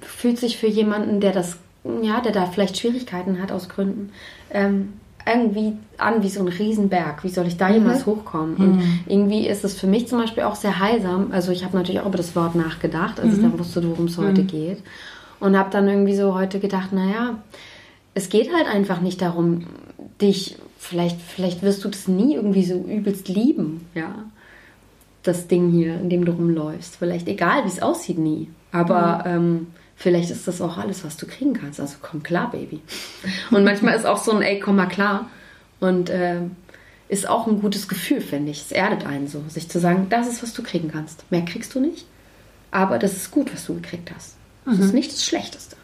fühlt 0.01 0.39
sich 0.39 0.57
für 0.57 0.67
jemanden, 0.67 1.19
der 1.19 1.33
das, 1.33 1.57
ja, 2.01 2.19
der 2.21 2.31
da 2.31 2.45
vielleicht 2.47 2.77
Schwierigkeiten 2.77 3.41
hat 3.41 3.51
aus 3.51 3.69
Gründen, 3.69 4.11
ähm, 4.51 4.93
irgendwie 5.25 5.73
an 5.97 6.23
wie 6.23 6.29
so 6.29 6.39
ein 6.39 6.47
Riesenberg. 6.47 7.23
Wie 7.23 7.29
soll 7.29 7.47
ich 7.47 7.57
da 7.57 7.67
mhm. 7.67 7.75
jemals 7.75 8.05
hochkommen? 8.05 8.55
Mhm. 8.57 8.63
Und 8.63 8.83
irgendwie 9.07 9.47
ist 9.47 9.63
es 9.63 9.79
für 9.79 9.87
mich 9.87 10.07
zum 10.07 10.19
Beispiel 10.19 10.43
auch 10.43 10.55
sehr 10.55 10.79
heilsam. 10.79 11.27
Also 11.31 11.51
ich 11.51 11.63
habe 11.63 11.77
natürlich 11.77 12.01
auch 12.01 12.07
über 12.07 12.17
das 12.17 12.35
Wort 12.35 12.55
nachgedacht, 12.55 13.19
als 13.19 13.33
ich 13.33 13.39
mhm. 13.39 13.51
dann 13.51 13.59
wusste, 13.59 13.87
worum 13.87 14.05
es 14.05 14.17
heute 14.17 14.41
mhm. 14.41 14.47
geht. 14.47 14.83
Und 15.39 15.57
habe 15.57 15.69
dann 15.69 15.87
irgendwie 15.87 16.15
so 16.15 16.33
heute 16.33 16.59
gedacht, 16.59 16.93
naja, 16.93 17.35
es 18.15 18.29
geht 18.29 18.51
halt 18.51 18.67
einfach 18.67 19.01
nicht 19.01 19.21
darum, 19.21 19.65
dich, 20.21 20.57
vielleicht, 20.77 21.21
vielleicht 21.21 21.61
wirst 21.61 21.83
du 21.83 21.89
das 21.89 22.07
nie 22.07 22.35
irgendwie 22.35 22.63
so 22.63 22.75
übelst 22.75 23.27
lieben, 23.27 23.85
ja. 23.93 24.25
Das 25.23 25.47
Ding 25.47 25.71
hier, 25.71 25.95
in 25.99 26.09
dem 26.09 26.23
du 26.23 26.31
rumläufst. 26.31 26.95
Vielleicht 26.95 27.27
egal, 27.27 27.65
wie 27.65 27.69
es 27.69 27.81
aussieht, 27.81 28.17
nie. 28.17 28.49
Aber 28.71 29.23
mhm. 29.25 29.31
ähm, 29.35 29.67
vielleicht 29.95 30.29
ist 30.29 30.47
das 30.47 30.61
auch 30.61 30.77
alles, 30.77 31.03
was 31.03 31.17
du 31.17 31.25
kriegen 31.25 31.53
kannst. 31.53 31.81
Also 31.81 31.97
komm 32.01 32.23
klar, 32.23 32.49
Baby. 32.51 32.79
Und 33.51 33.65
manchmal 33.65 33.95
ist 33.95 34.05
auch 34.05 34.23
so 34.23 34.31
ein 34.31 34.41
Ey, 34.41 34.59
komm 34.59 34.77
mal 34.77 34.87
klar. 34.87 35.29
Und 35.79 36.09
äh, 36.09 36.41
ist 37.09 37.27
auch 37.27 37.47
ein 37.47 37.61
gutes 37.61 37.87
Gefühl, 37.87 38.21
finde 38.21 38.51
ich. 38.51 38.61
Es 38.61 38.71
erdet 38.71 39.05
einen 39.05 39.27
so, 39.27 39.43
sich 39.49 39.69
zu 39.69 39.79
sagen, 39.79 40.07
das 40.09 40.27
ist, 40.27 40.43
was 40.43 40.53
du 40.53 40.63
kriegen 40.63 40.91
kannst. 40.91 41.29
Mehr 41.31 41.43
kriegst 41.43 41.75
du 41.75 41.79
nicht. 41.79 42.05
Aber 42.71 42.99
das 42.99 43.13
ist 43.13 43.31
gut, 43.31 43.53
was 43.53 43.65
du 43.65 43.75
gekriegt 43.75 44.11
hast. 44.13 44.35
Das 44.65 44.77
mhm. 44.77 44.83
ist 44.83 44.93
nicht 44.93 45.11
das 45.11 45.25
Schlechteste. 45.25 45.75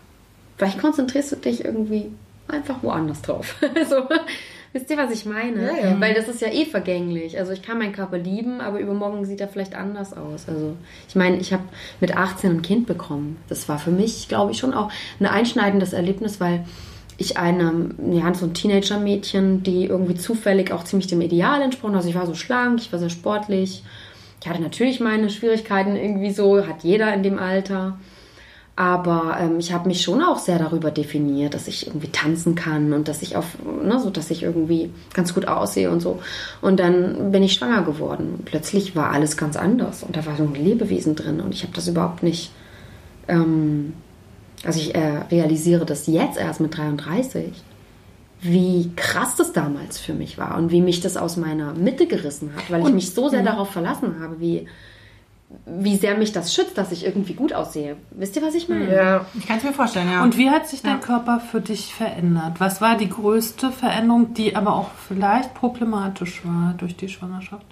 Vielleicht 0.57 0.79
konzentrierst 0.79 1.31
du 1.31 1.35
dich 1.37 1.65
irgendwie 1.65 2.11
einfach 2.47 2.81
woanders 2.83 3.21
drauf. 3.21 3.55
also, 3.75 4.07
wisst 4.73 4.89
ihr, 4.89 4.97
was 4.97 5.11
ich 5.11 5.25
meine? 5.25 5.61
Ja, 5.63 5.89
ja. 5.89 6.01
Weil 6.01 6.13
das 6.13 6.27
ist 6.27 6.41
ja 6.41 6.49
eh 6.49 6.65
vergänglich. 6.65 7.37
Also 7.39 7.51
ich 7.51 7.61
kann 7.61 7.77
meinen 7.77 7.93
Körper 7.93 8.17
lieben, 8.17 8.61
aber 8.61 8.79
übermorgen 8.79 9.25
sieht 9.25 9.41
er 9.41 9.47
vielleicht 9.47 9.75
anders 9.75 10.15
aus. 10.15 10.47
Also 10.47 10.75
ich 11.07 11.15
meine, 11.15 11.37
ich 11.37 11.53
habe 11.53 11.63
mit 12.01 12.15
18 12.15 12.51
ein 12.51 12.61
Kind 12.61 12.87
bekommen. 12.87 13.37
Das 13.49 13.69
war 13.69 13.79
für 13.79 13.91
mich, 13.91 14.27
glaube 14.27 14.51
ich, 14.51 14.57
schon 14.57 14.73
auch 14.73 14.91
ein 15.19 15.25
einschneidendes 15.25 15.93
Erlebnis, 15.93 16.39
weil 16.39 16.65
ich 17.17 17.37
eine, 17.37 17.91
ja, 18.11 18.33
so 18.33 18.45
ein 18.45 18.53
Teenager-Mädchen, 18.53 19.63
die 19.63 19.85
irgendwie 19.85 20.15
zufällig 20.15 20.71
auch 20.71 20.83
ziemlich 20.83 21.07
dem 21.07 21.21
Ideal 21.21 21.61
entsprochen. 21.61 21.95
Also 21.95 22.09
ich 22.09 22.15
war 22.15 22.25
so 22.25 22.33
schlank, 22.33 22.79
ich 22.81 22.91
war 22.91 22.99
sehr 22.99 23.09
sportlich. 23.09 23.83
Ich 24.41 24.49
hatte 24.49 24.61
natürlich 24.61 24.99
meine 24.99 25.29
Schwierigkeiten 25.29 25.95
irgendwie 25.95 26.31
so, 26.31 26.67
hat 26.67 26.83
jeder 26.83 27.13
in 27.13 27.23
dem 27.23 27.39
Alter. 27.39 27.97
Aber 28.75 29.37
ähm, 29.39 29.59
ich 29.59 29.71
habe 29.71 29.87
mich 29.87 30.01
schon 30.01 30.23
auch 30.23 30.39
sehr 30.39 30.57
darüber 30.57 30.89
definiert, 30.89 31.53
dass 31.53 31.67
ich 31.67 31.85
irgendwie 31.85 32.07
tanzen 32.07 32.55
kann 32.55 32.91
und 32.93 33.07
dass 33.07 33.21
ich 33.21 33.35
auf, 33.35 33.45
ne, 33.63 33.99
so 33.99 34.09
dass 34.09 34.31
ich 34.31 34.41
irgendwie 34.41 34.89
ganz 35.13 35.35
gut 35.35 35.47
aussehe 35.47 35.91
und 35.91 35.99
so. 35.99 36.19
Und 36.59 36.79
dann 36.79 37.31
bin 37.31 37.43
ich 37.43 37.53
schwanger 37.53 37.83
geworden. 37.83 38.41
Plötzlich 38.45 38.95
war 38.95 39.11
alles 39.11 39.37
ganz 39.37 39.57
anders 39.57 40.01
und 40.01 40.15
da 40.15 40.25
war 40.25 40.35
so 40.35 40.43
ein 40.43 40.55
Lebewesen 40.55 41.15
drin 41.15 41.39
und 41.39 41.53
ich 41.53 41.61
habe 41.61 41.73
das 41.73 41.87
überhaupt 41.87 42.23
nicht. 42.23 42.51
Ähm, 43.27 43.93
also 44.65 44.79
ich 44.79 44.95
äh, 44.95 45.23
realisiere 45.29 45.85
das 45.85 46.07
jetzt 46.07 46.39
erst 46.39 46.59
mit 46.59 46.75
33, 46.75 47.51
wie 48.41 48.91
krass 48.95 49.35
das 49.35 49.53
damals 49.53 49.99
für 49.99 50.13
mich 50.13 50.39
war 50.39 50.57
und 50.57 50.71
wie 50.71 50.81
mich 50.81 50.99
das 50.99 51.15
aus 51.15 51.37
meiner 51.37 51.73
Mitte 51.73 52.07
gerissen 52.07 52.51
hat, 52.55 52.71
weil 52.71 52.81
ich 52.87 52.93
mich 52.93 53.13
so 53.13 53.29
sehr 53.29 53.43
darauf 53.43 53.69
verlassen 53.69 54.15
habe, 54.19 54.39
wie 54.39 54.67
wie 55.65 55.97
sehr 55.97 56.17
mich 56.17 56.31
das 56.31 56.53
schützt, 56.53 56.77
dass 56.77 56.91
ich 56.91 57.05
irgendwie 57.05 57.33
gut 57.33 57.53
aussehe. 57.53 57.95
Wisst 58.11 58.35
ihr, 58.35 58.41
was 58.41 58.55
ich 58.55 58.69
meine? 58.69 58.93
Ja, 58.93 59.25
ich 59.33 59.47
kann 59.47 59.57
es 59.57 59.63
mir 59.63 59.73
vorstellen, 59.73 60.11
ja. 60.11 60.23
Und 60.23 60.37
wie 60.37 60.49
hat 60.49 60.67
sich 60.67 60.81
dein 60.81 60.99
ja. 60.99 61.05
Körper 61.05 61.39
für 61.39 61.61
dich 61.61 61.93
verändert? 61.93 62.59
Was 62.59 62.81
war 62.81 62.97
die 62.97 63.09
größte 63.09 63.71
Veränderung, 63.71 64.33
die 64.33 64.55
aber 64.55 64.75
auch 64.75 64.91
vielleicht 65.07 65.53
problematisch 65.53 66.45
war 66.45 66.73
durch 66.77 66.95
die 66.95 67.09
Schwangerschaft? 67.09 67.65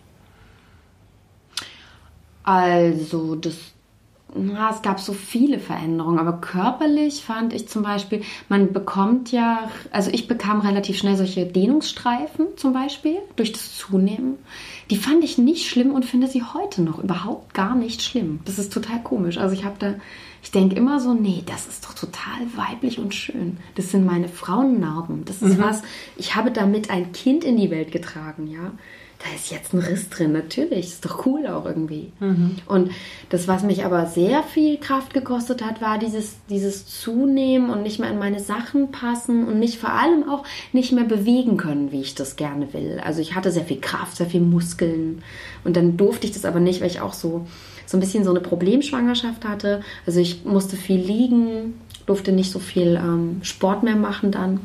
Also, 2.44 3.36
das 3.36 3.71
na, 4.36 4.70
es 4.70 4.82
gab 4.82 5.00
so 5.00 5.14
viele 5.14 5.60
Veränderungen, 5.60 6.20
aber 6.20 6.34
körperlich 6.34 7.24
fand 7.24 7.54
ich 7.54 7.68
zum 7.68 7.84
Beispiel, 7.84 8.22
man 8.50 8.72
bekommt 8.72 9.32
ja, 9.32 9.70
also 9.92 10.10
ich 10.12 10.28
bekam 10.28 10.62
relativ 10.62 10.98
schnell 10.98 11.18
solche 11.18 11.46
Dehnungsstreifen 11.46 12.48
zum 12.56 12.74
Beispiel 12.74 13.18
durch 13.36 13.52
das 13.52 13.78
Zunehmen. 13.78 14.36
Die 14.90 14.98
fand 14.98 15.24
ich 15.24 15.38
nicht 15.38 15.68
schlimm 15.68 15.92
und 15.92 16.06
finde 16.06 16.28
sie 16.28 16.44
heute 16.44 16.82
noch 16.82 17.00
überhaupt 17.00 17.54
gar 17.54 17.76
nicht 17.76 18.02
schlimm. 18.02 18.40
Das 18.46 18.58
ist 18.58 18.72
total 18.72 19.02
komisch. 19.04 19.38
Also 19.38 19.54
ich 19.54 19.66
habe 19.66 19.76
da, 19.80 19.96
ich 20.42 20.52
denke 20.52 20.76
immer 20.76 21.00
so, 21.00 21.14
nee, 21.14 21.44
das 21.46 21.68
ist 21.68 21.86
doch 21.86 21.94
total 21.94 22.42
weiblich 22.56 23.00
und 23.00 23.14
schön. 23.14 23.58
Das 23.76 23.92
sind 23.92 24.06
meine 24.06 24.30
Frauennarben. 24.30 25.26
Das 25.26 25.42
ist 25.42 25.58
mhm. 25.58 25.62
was, 25.62 25.84
ich 26.16 26.36
habe 26.36 26.52
damit 26.52 26.90
ein 26.90 27.12
Kind 27.12 27.44
in 27.44 27.58
die 27.58 27.70
Welt 27.70 27.92
getragen, 27.92 28.48
ja 28.48 28.72
da 29.24 29.36
ist 29.36 29.52
jetzt 29.52 29.74
ein 29.74 29.80
Riss 29.80 30.10
drin, 30.10 30.32
natürlich, 30.32 30.88
ist 30.88 31.06
doch 31.06 31.26
cool 31.26 31.46
auch 31.46 31.66
irgendwie. 31.66 32.12
Mhm. 32.20 32.58
Und 32.66 32.92
das, 33.30 33.48
was 33.48 33.64
mich 33.64 33.86
aber 33.86 34.08
sehr 34.08 34.42
viel 34.42 34.78
Kraft 34.78 35.14
gekostet 35.14 35.64
hat, 35.64 35.82
war 35.82 36.00
dieses, 36.00 36.38
dieses 36.50 36.88
Zunehmen 36.88 37.70
und 37.70 37.84
nicht 37.84 38.00
mehr 38.00 38.10
in 38.10 38.18
meine 38.18 38.40
Sachen 38.40 38.92
passen 38.92 39.48
und 39.48 39.60
mich 39.60 39.78
vor 39.78 39.92
allem 39.92 40.28
auch 40.28 40.44
nicht 40.74 40.92
mehr 40.92 41.04
bewegen 41.04 41.58
können, 41.58 41.92
wie 41.92 42.02
ich 42.02 42.16
das 42.16 42.36
gerne 42.36 42.74
will. 42.74 43.00
Also 43.04 43.22
ich 43.22 43.36
hatte 43.36 43.52
sehr 43.52 43.66
viel 43.66 43.80
Kraft, 43.80 44.18
sehr 44.18 44.28
viel 44.28 44.42
Muskeln 44.42 45.22
und 45.64 45.76
dann 45.78 45.98
durfte 45.98 46.26
ich 46.26 46.34
das 46.34 46.46
aber 46.46 46.60
nicht, 46.60 46.82
weil 46.82 46.90
ich 46.90 47.02
auch 47.02 47.14
so, 47.14 47.46
so 47.86 47.98
ein 47.98 48.00
bisschen 48.00 48.24
so 48.24 48.32
eine 48.32 48.42
Problemschwangerschaft 48.42 49.46
hatte. 49.46 49.82
Also 50.08 50.20
ich 50.20 50.46
musste 50.46 50.78
viel 50.78 51.00
liegen, 51.00 51.76
durfte 52.08 52.32
nicht 52.32 52.52
so 52.52 52.60
viel 52.60 52.96
ähm, 52.96 53.42
Sport 53.44 53.84
mehr 53.84 53.96
machen 53.96 54.32
dann. 54.32 54.62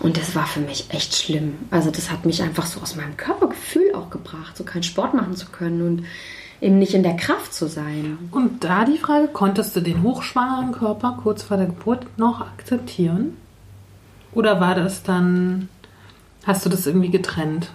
Und 0.00 0.16
das 0.16 0.34
war 0.34 0.46
für 0.46 0.60
mich 0.60 0.86
echt 0.90 1.14
schlimm. 1.14 1.58
Also 1.70 1.90
das 1.90 2.10
hat 2.10 2.24
mich 2.24 2.42
einfach 2.42 2.66
so 2.66 2.80
aus 2.80 2.96
meinem 2.96 3.16
Körpergefühl 3.16 3.94
auch 3.94 4.10
gebracht, 4.10 4.56
so 4.56 4.64
keinen 4.64 4.82
Sport 4.82 5.14
machen 5.14 5.36
zu 5.36 5.46
können 5.46 5.82
und 5.82 6.06
eben 6.60 6.78
nicht 6.78 6.94
in 6.94 7.02
der 7.02 7.16
Kraft 7.16 7.52
zu 7.52 7.68
sein. 7.68 8.18
Und 8.30 8.64
da 8.64 8.84
die 8.84 8.98
Frage, 8.98 9.28
konntest 9.28 9.76
du 9.76 9.80
den 9.80 10.02
hochschwangeren 10.02 10.72
Körper 10.72 11.18
kurz 11.22 11.42
vor 11.42 11.56
der 11.56 11.66
Geburt 11.66 12.06
noch 12.18 12.40
akzeptieren? 12.40 13.36
Oder 14.32 14.60
war 14.60 14.74
das 14.74 15.02
dann, 15.02 15.68
hast 16.44 16.64
du 16.64 16.70
das 16.70 16.86
irgendwie 16.86 17.10
getrennt? 17.10 17.70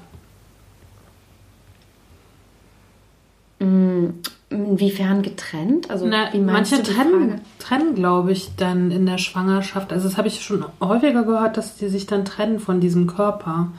Mm, 3.59 4.07
Inwiefern 4.75 5.21
getrennt? 5.21 5.89
Also 5.89 6.05
Na, 6.05 6.33
wie 6.33 6.39
manche 6.39 6.83
trennen, 6.83 7.41
trennen, 7.59 7.95
glaube 7.95 8.33
ich, 8.33 8.55
dann 8.57 8.91
in 8.91 9.05
der 9.05 9.17
Schwangerschaft. 9.17 9.93
Also 9.93 10.09
das 10.09 10.17
habe 10.17 10.27
ich 10.27 10.41
schon 10.41 10.65
häufiger 10.81 11.23
gehört, 11.23 11.55
dass 11.55 11.77
die 11.77 11.87
sich 11.87 12.07
dann 12.07 12.25
trennen 12.25 12.59
von 12.59 12.81
diesem 12.81 13.07
Körper 13.07 13.69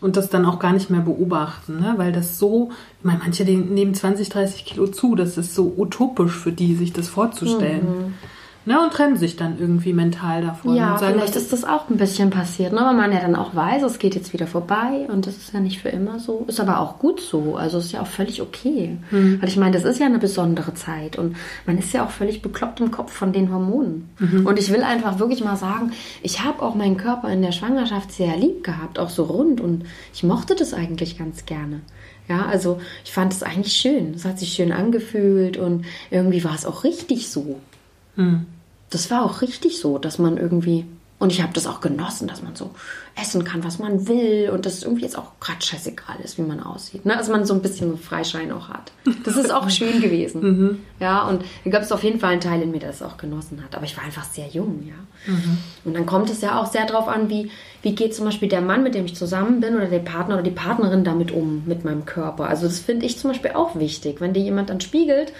und 0.00 0.16
das 0.16 0.30
dann 0.30 0.46
auch 0.46 0.58
gar 0.58 0.72
nicht 0.72 0.90
mehr 0.90 1.00
beobachten, 1.00 1.80
ne? 1.80 1.94
weil 1.96 2.12
das 2.12 2.38
so, 2.38 2.70
ich 2.98 3.04
meine, 3.04 3.18
manche 3.18 3.44
nehmen 3.44 3.94
20, 3.94 4.28
30 4.28 4.64
Kilo 4.64 4.86
zu, 4.86 5.14
das 5.14 5.36
ist 5.36 5.54
so 5.54 5.74
utopisch 5.76 6.32
für 6.32 6.52
die, 6.52 6.74
sich 6.76 6.92
das 6.92 7.08
vorzustellen. 7.08 7.84
Mhm. 7.84 8.14
Ne, 8.68 8.78
und 8.82 8.92
trennen 8.92 9.16
sich 9.16 9.34
dann 9.36 9.58
irgendwie 9.58 9.94
mental 9.94 10.42
davon. 10.42 10.76
Ja, 10.76 10.98
sagen, 10.98 11.14
vielleicht 11.14 11.36
ist 11.36 11.54
das 11.54 11.64
auch 11.64 11.88
ein 11.88 11.96
bisschen 11.96 12.28
passiert, 12.28 12.74
ne? 12.74 12.80
weil 12.82 12.94
man 12.94 13.12
ja 13.12 13.20
dann 13.20 13.34
auch 13.34 13.54
weiß, 13.54 13.82
es 13.82 13.98
geht 13.98 14.14
jetzt 14.14 14.34
wieder 14.34 14.46
vorbei 14.46 15.06
und 15.10 15.26
das 15.26 15.38
ist 15.38 15.54
ja 15.54 15.60
nicht 15.60 15.80
für 15.80 15.88
immer 15.88 16.18
so. 16.18 16.44
Ist 16.48 16.60
aber 16.60 16.78
auch 16.78 16.98
gut 16.98 17.18
so, 17.18 17.56
also 17.56 17.78
ist 17.78 17.92
ja 17.92 18.02
auch 18.02 18.06
völlig 18.06 18.42
okay. 18.42 18.98
Mhm. 19.10 19.40
Weil 19.40 19.48
ich 19.48 19.56
meine, 19.56 19.72
das 19.72 19.84
ist 19.84 19.98
ja 20.00 20.04
eine 20.04 20.18
besondere 20.18 20.74
Zeit 20.74 21.16
und 21.16 21.34
man 21.64 21.78
ist 21.78 21.94
ja 21.94 22.04
auch 22.04 22.10
völlig 22.10 22.42
bekloppt 22.42 22.80
im 22.80 22.90
Kopf 22.90 23.10
von 23.10 23.32
den 23.32 23.50
Hormonen. 23.50 24.10
Mhm. 24.18 24.44
Und 24.44 24.58
ich 24.58 24.70
will 24.70 24.82
einfach 24.82 25.18
wirklich 25.18 25.42
mal 25.42 25.56
sagen, 25.56 25.92
ich 26.22 26.44
habe 26.44 26.60
auch 26.60 26.74
meinen 26.74 26.98
Körper 26.98 27.30
in 27.30 27.40
der 27.40 27.52
Schwangerschaft 27.52 28.12
sehr 28.12 28.36
lieb 28.36 28.64
gehabt, 28.64 28.98
auch 28.98 29.08
so 29.08 29.24
rund 29.24 29.62
und 29.62 29.86
ich 30.12 30.24
mochte 30.24 30.54
das 30.54 30.74
eigentlich 30.74 31.16
ganz 31.16 31.46
gerne. 31.46 31.80
Ja, 32.28 32.44
also 32.44 32.82
ich 33.02 33.12
fand 33.12 33.32
es 33.32 33.42
eigentlich 33.42 33.72
schön. 33.72 34.12
Es 34.14 34.26
hat 34.26 34.38
sich 34.38 34.52
schön 34.52 34.72
angefühlt 34.72 35.56
und 35.56 35.86
irgendwie 36.10 36.44
war 36.44 36.54
es 36.54 36.66
auch 36.66 36.84
richtig 36.84 37.30
so. 37.30 37.56
Mhm 38.16 38.44
das 38.90 39.10
war 39.10 39.24
auch 39.24 39.42
richtig 39.42 39.80
so, 39.80 39.98
dass 39.98 40.18
man 40.18 40.36
irgendwie 40.36 40.84
Und 41.20 41.32
ich 41.32 41.42
habe 41.42 41.52
das 41.52 41.66
auch 41.66 41.80
genossen, 41.80 42.28
dass 42.28 42.42
man 42.42 42.54
so 42.54 42.70
essen 43.20 43.42
kann, 43.42 43.64
was 43.64 43.80
man 43.80 44.06
will 44.06 44.50
und 44.52 44.64
das 44.66 44.84
irgendwie 44.84 45.02
jetzt 45.02 45.18
auch 45.18 45.32
gerade 45.40 45.60
scheißegal 45.60 46.16
ist, 46.22 46.38
wie 46.38 46.42
man 46.42 46.62
aussieht. 46.62 47.04
Ne? 47.04 47.16
Dass 47.16 47.28
man 47.28 47.44
so 47.44 47.54
ein 47.54 47.60
bisschen 47.60 47.98
Freischein 47.98 48.52
auch 48.52 48.68
hat. 48.68 48.92
Das 49.24 49.36
ist 49.36 49.52
auch 49.52 49.68
schön 49.78 50.00
gewesen. 50.00 50.42
Mhm. 50.42 50.78
Ja, 51.00 51.26
und 51.26 51.42
da 51.64 51.70
gab 51.70 51.82
es 51.82 51.90
auf 51.90 52.04
jeden 52.04 52.20
Fall 52.20 52.30
einen 52.30 52.40
Teil 52.40 52.62
in 52.62 52.70
mir, 52.70 52.78
der 52.78 52.90
es 52.90 53.02
auch 53.02 53.16
genossen 53.16 53.64
hat. 53.64 53.74
Aber 53.74 53.84
ich 53.84 53.96
war 53.96 54.04
einfach 54.04 54.22
sehr 54.22 54.46
jung, 54.46 54.84
ja. 54.86 55.32
Mhm. 55.32 55.58
Und 55.84 55.94
dann 55.94 56.06
kommt 56.06 56.30
es 56.30 56.40
ja 56.40 56.60
auch 56.60 56.70
sehr 56.70 56.86
darauf 56.86 57.08
an, 57.08 57.28
wie, 57.28 57.50
wie 57.82 57.96
geht 57.96 58.14
zum 58.14 58.26
Beispiel 58.26 58.48
der 58.48 58.60
Mann, 58.60 58.84
mit 58.84 58.94
dem 58.94 59.04
ich 59.04 59.16
zusammen 59.16 59.58
bin, 59.58 59.74
oder 59.74 59.86
der 59.86 59.98
Partner 59.98 60.34
oder 60.34 60.44
die 60.44 60.50
Partnerin 60.52 61.02
damit 61.02 61.32
um, 61.32 61.64
mit 61.66 61.84
meinem 61.84 62.04
Körper. 62.04 62.48
Also 62.48 62.68
das 62.68 62.78
finde 62.78 63.06
ich 63.06 63.18
zum 63.18 63.30
Beispiel 63.30 63.50
auch 63.54 63.76
wichtig. 63.76 64.20
Wenn 64.20 64.34
dir 64.34 64.42
jemand 64.42 64.70
dann 64.70 64.80
spiegelt, 64.80 65.32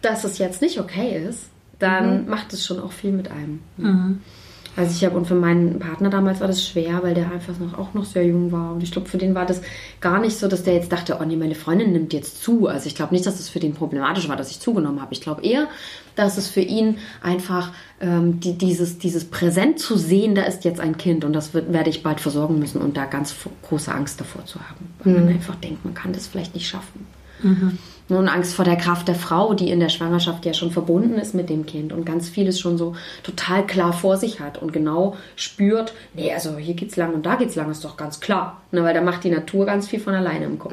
dass 0.00 0.24
es 0.24 0.38
jetzt 0.38 0.62
nicht 0.62 0.80
okay 0.80 1.22
ist, 1.28 1.51
dann 1.82 2.28
macht 2.28 2.52
es 2.52 2.64
schon 2.64 2.80
auch 2.80 2.92
viel 2.92 3.12
mit 3.12 3.30
einem. 3.30 3.60
Also 4.74 4.92
ich 4.92 5.04
habe, 5.04 5.18
und 5.18 5.26
für 5.26 5.34
meinen 5.34 5.78
Partner 5.80 6.08
damals 6.08 6.40
war 6.40 6.46
das 6.46 6.66
schwer, 6.66 7.02
weil 7.02 7.12
der 7.12 7.30
einfach 7.30 7.58
noch, 7.58 7.78
auch 7.78 7.92
noch 7.92 8.06
sehr 8.06 8.24
jung 8.24 8.52
war. 8.52 8.72
Und 8.72 8.82
ich 8.82 8.90
glaube, 8.90 9.06
für 9.06 9.18
den 9.18 9.34
war 9.34 9.44
das 9.44 9.60
gar 10.00 10.18
nicht 10.18 10.38
so, 10.38 10.48
dass 10.48 10.62
der 10.62 10.72
jetzt 10.72 10.90
dachte, 10.90 11.18
oh 11.20 11.24
nee, 11.24 11.36
meine 11.36 11.54
Freundin 11.54 11.92
nimmt 11.92 12.14
jetzt 12.14 12.42
zu. 12.42 12.68
Also 12.68 12.86
ich 12.86 12.94
glaube 12.94 13.12
nicht, 13.12 13.26
dass 13.26 13.36
das 13.36 13.50
für 13.50 13.60
den 13.60 13.74
problematisch 13.74 14.30
war, 14.30 14.36
dass 14.36 14.50
ich 14.50 14.60
zugenommen 14.60 15.02
habe. 15.02 15.12
Ich 15.12 15.20
glaube 15.20 15.42
eher, 15.42 15.68
dass 16.16 16.38
es 16.38 16.48
für 16.48 16.62
ihn 16.62 16.96
einfach 17.22 17.72
ähm, 18.00 18.40
die, 18.40 18.56
dieses, 18.56 18.96
dieses 18.96 19.26
Präsent 19.26 19.78
zu 19.78 19.98
sehen, 19.98 20.34
da 20.34 20.42
ist 20.44 20.64
jetzt 20.64 20.80
ein 20.80 20.96
Kind 20.96 21.26
und 21.26 21.34
das 21.34 21.52
wird, 21.52 21.70
werde 21.70 21.90
ich 21.90 22.02
bald 22.02 22.20
versorgen 22.20 22.58
müssen 22.58 22.80
und 22.80 22.96
da 22.96 23.04
ganz 23.04 23.34
große 23.68 23.92
Angst 23.92 24.20
davor 24.22 24.46
zu 24.46 24.58
haben. 24.58 24.88
Weil 25.04 25.14
man 25.14 25.28
einfach 25.28 25.56
denkt, 25.56 25.84
man 25.84 25.92
kann 25.92 26.14
das 26.14 26.28
vielleicht 26.28 26.54
nicht 26.54 26.68
schaffen. 26.68 27.06
Und 28.08 28.28
Angst 28.28 28.54
vor 28.54 28.64
der 28.64 28.76
Kraft 28.76 29.08
der 29.08 29.14
Frau, 29.14 29.54
die 29.54 29.70
in 29.70 29.80
der 29.80 29.88
Schwangerschaft 29.88 30.44
ja 30.44 30.52
schon 30.52 30.70
verbunden 30.70 31.14
ist 31.14 31.34
mit 31.34 31.48
dem 31.48 31.66
Kind 31.66 31.92
und 31.92 32.04
ganz 32.04 32.28
vieles 32.28 32.60
schon 32.60 32.76
so 32.76 32.94
total 33.22 33.66
klar 33.66 33.92
vor 33.92 34.16
sich 34.16 34.40
hat 34.40 34.60
und 34.60 34.72
genau 34.72 35.16
spürt, 35.36 35.94
nee, 36.14 36.32
also 36.32 36.56
hier 36.56 36.74
geht's 36.74 36.96
lang 36.96 37.14
und 37.14 37.24
da 37.24 37.36
geht's 37.36 37.54
lang, 37.54 37.70
ist 37.70 37.84
doch 37.84 37.96
ganz 37.96 38.20
klar. 38.20 38.60
Ne, 38.70 38.82
weil 38.82 38.94
da 38.94 39.00
macht 39.00 39.24
die 39.24 39.30
Natur 39.30 39.66
ganz 39.66 39.88
viel 39.88 40.00
von 40.00 40.14
alleine 40.14 40.44
im 40.46 40.58
Kopf. 40.58 40.72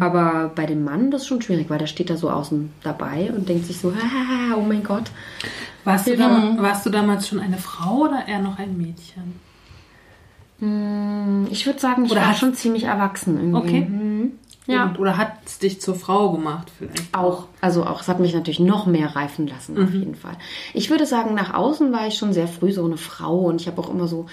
Aber 0.00 0.50
bei 0.54 0.66
dem 0.66 0.84
Mann 0.84 1.10
das 1.10 1.22
ist 1.22 1.28
schon 1.28 1.42
schwierig, 1.42 1.70
weil 1.70 1.78
der 1.78 1.86
steht 1.86 2.10
da 2.10 2.16
so 2.16 2.30
außen 2.30 2.72
dabei 2.82 3.30
und 3.34 3.48
denkt 3.48 3.66
sich 3.66 3.78
so, 3.78 3.92
oh 4.56 4.60
mein 4.60 4.82
Gott. 4.82 5.10
Warst 5.84 6.06
du, 6.06 6.16
da, 6.16 6.54
warst 6.58 6.86
du 6.86 6.90
damals 6.90 7.28
schon 7.28 7.40
eine 7.40 7.58
Frau 7.58 8.02
oder 8.02 8.26
eher 8.28 8.38
noch 8.38 8.58
ein 8.58 8.76
Mädchen? 8.76 9.40
Ich 11.50 11.66
würde 11.66 11.80
sagen, 11.80 12.04
ich 12.04 12.12
Oder 12.12 12.20
war 12.20 12.34
schon 12.34 12.54
ziemlich 12.54 12.84
erwachsen 12.84 13.36
irgendwie. 13.36 13.56
Okay. 13.56 13.80
Mhm. 13.80 14.32
Ja. 14.66 14.84
Und, 14.84 14.98
oder 14.98 15.16
hat 15.16 15.32
es 15.44 15.58
dich 15.58 15.80
zur 15.80 15.94
Frau 15.94 16.30
gemacht 16.30 16.70
vielleicht? 16.76 17.14
Auch, 17.14 17.46
also 17.60 17.84
auch, 17.84 18.00
es 18.00 18.08
hat 18.08 18.20
mich 18.20 18.32
natürlich 18.32 18.60
noch 18.60 18.86
mehr 18.86 19.16
reifen 19.16 19.46
lassen, 19.48 19.82
auf 19.82 19.92
jeden 19.92 20.14
Fall. 20.14 20.36
Ich 20.72 20.88
würde 20.88 21.04
sagen, 21.04 21.34
nach 21.34 21.52
außen 21.52 21.92
war 21.92 22.06
ich 22.06 22.14
schon 22.14 22.32
sehr 22.32 22.46
früh 22.46 22.72
so 22.72 22.84
eine 22.84 22.96
Frau 22.96 23.40
und 23.40 23.60
ich 23.60 23.66
habe 23.66 23.80
auch 23.80 23.90
immer 23.90 24.06
so 24.06 24.26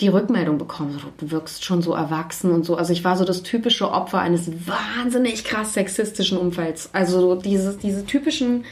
die 0.00 0.08
Rückmeldung 0.08 0.56
bekommen, 0.56 0.98
so, 0.98 1.08
du 1.18 1.30
wirkst 1.30 1.64
schon 1.64 1.82
so 1.82 1.92
erwachsen 1.92 2.52
und 2.52 2.64
so. 2.64 2.76
Also 2.76 2.92
ich 2.92 3.04
war 3.04 3.16
so 3.16 3.24
das 3.24 3.42
typische 3.42 3.90
Opfer 3.90 4.20
eines 4.20 4.50
wahnsinnig 4.66 5.44
krass 5.44 5.74
sexistischen 5.74 6.38
Umfelds. 6.38 6.90
Also 6.94 7.20
so 7.20 7.34
dieses, 7.34 7.76
diese 7.76 8.06
typischen 8.06 8.64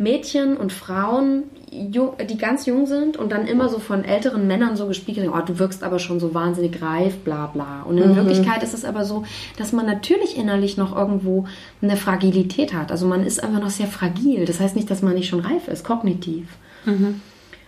Mädchen 0.00 0.56
und 0.56 0.72
Frauen, 0.72 1.42
die 1.70 2.38
ganz 2.38 2.64
jung 2.64 2.86
sind 2.86 3.18
und 3.18 3.30
dann 3.32 3.46
immer 3.46 3.68
so 3.68 3.78
von 3.78 4.02
älteren 4.02 4.46
Männern 4.46 4.74
so 4.74 4.86
gespiegelt, 4.86 5.28
oh, 5.30 5.40
du 5.44 5.58
wirkst 5.58 5.84
aber 5.84 5.98
schon 5.98 6.18
so 6.20 6.32
wahnsinnig 6.32 6.80
reif, 6.80 7.18
bla 7.18 7.46
bla. 7.48 7.82
Und 7.82 7.98
in 7.98 8.16
Wirklichkeit 8.16 8.62
ist 8.62 8.72
es 8.72 8.86
aber 8.86 9.04
so, 9.04 9.24
dass 9.58 9.72
man 9.72 9.84
natürlich 9.84 10.38
innerlich 10.38 10.78
noch 10.78 10.96
irgendwo 10.96 11.44
eine 11.82 11.96
Fragilität 11.98 12.72
hat. 12.72 12.90
Also 12.90 13.06
man 13.06 13.24
ist 13.24 13.42
einfach 13.44 13.60
noch 13.60 13.68
sehr 13.70 13.88
fragil. 13.88 14.46
Das 14.46 14.58
heißt 14.58 14.74
nicht, 14.74 14.90
dass 14.90 15.02
man 15.02 15.14
nicht 15.14 15.28
schon 15.28 15.40
reif 15.40 15.68
ist, 15.68 15.84
kognitiv. 15.84 16.46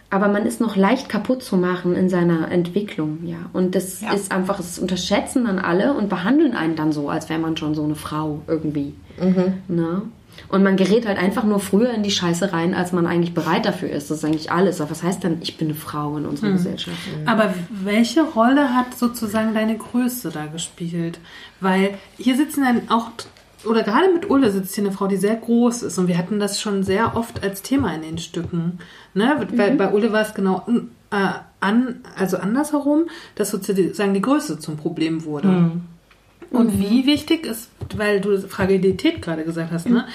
Aber 0.08 0.28
man 0.28 0.44
ist 0.46 0.60
noch 0.60 0.74
leicht 0.74 1.08
kaputt 1.10 1.42
zu 1.42 1.56
machen 1.56 1.94
in 1.96 2.08
seiner 2.08 2.50
Entwicklung, 2.50 3.20
ja. 3.24 3.38
Und 3.52 3.74
das 3.74 4.00
Ja. 4.00 4.12
ist 4.12 4.32
einfach, 4.32 4.56
das 4.56 4.78
unterschätzen 4.78 5.44
dann 5.44 5.58
alle 5.58 5.94
und 5.94 6.08
behandeln 6.08 6.54
einen 6.54 6.76
dann 6.76 6.92
so, 6.92 7.08
als 7.10 7.28
wäre 7.28 7.38
man 7.40 7.56
schon 7.56 7.74
so 7.74 7.82
eine 7.84 7.94
Frau 7.94 8.40
irgendwie. 8.46 8.94
Ne? 9.68 10.02
Und 10.48 10.62
man 10.62 10.76
gerät 10.76 11.06
halt 11.06 11.18
einfach 11.18 11.44
nur 11.44 11.60
früher 11.60 11.92
in 11.94 12.02
die 12.02 12.10
Scheiße 12.10 12.52
rein, 12.52 12.74
als 12.74 12.92
man 12.92 13.06
eigentlich 13.06 13.34
bereit 13.34 13.64
dafür 13.64 13.90
ist. 13.90 14.10
Das 14.10 14.18
ist 14.18 14.24
eigentlich 14.24 14.52
alles. 14.52 14.80
Aber 14.80 14.90
was 14.90 15.02
heißt 15.02 15.24
denn, 15.24 15.38
ich 15.40 15.56
bin 15.56 15.68
eine 15.68 15.74
Frau 15.74 16.16
in 16.16 16.26
unserer 16.26 16.52
Gesellschaft? 16.52 16.96
Aber 17.26 17.54
welche 17.70 18.22
Rolle 18.22 18.74
hat 18.74 18.98
sozusagen 18.98 19.54
deine 19.54 19.76
Größe 19.76 20.30
da 20.30 20.46
gespielt? 20.46 21.20
Weil 21.60 21.94
hier 22.18 22.36
sitzen 22.36 22.64
dann 22.64 22.88
auch, 22.90 23.10
oder 23.64 23.82
gerade 23.82 24.12
mit 24.12 24.28
Ulle 24.28 24.50
sitzt 24.50 24.74
hier 24.74 24.84
eine 24.84 24.92
Frau, 24.92 25.06
die 25.06 25.16
sehr 25.16 25.36
groß 25.36 25.82
ist. 25.84 25.98
Und 25.98 26.08
wir 26.08 26.18
hatten 26.18 26.38
das 26.38 26.60
schon 26.60 26.82
sehr 26.82 27.16
oft 27.16 27.42
als 27.42 27.62
Thema 27.62 27.94
in 27.94 28.02
den 28.02 28.18
Stücken. 28.18 28.78
Ne? 29.14 29.46
Weil 29.54 29.76
bei 29.76 29.92
Ulle 29.92 30.12
war 30.12 30.22
es 30.22 30.34
genau 30.34 30.66
äh, 31.10 31.16
an, 31.60 32.00
also 32.18 32.38
andersherum, 32.38 33.04
dass 33.36 33.50
sozusagen 33.50 34.14
die 34.14 34.22
Größe 34.22 34.58
zum 34.58 34.76
Problem 34.76 35.24
wurde. 35.24 35.48
Und 36.52 36.78
wie 36.78 37.06
wichtig 37.06 37.46
ist, 37.46 37.70
weil 37.96 38.20
du 38.20 38.38
Fragilität 38.40 39.22
gerade 39.22 39.44
gesagt 39.44 39.72
hast, 39.72 39.88
ne? 39.88 40.06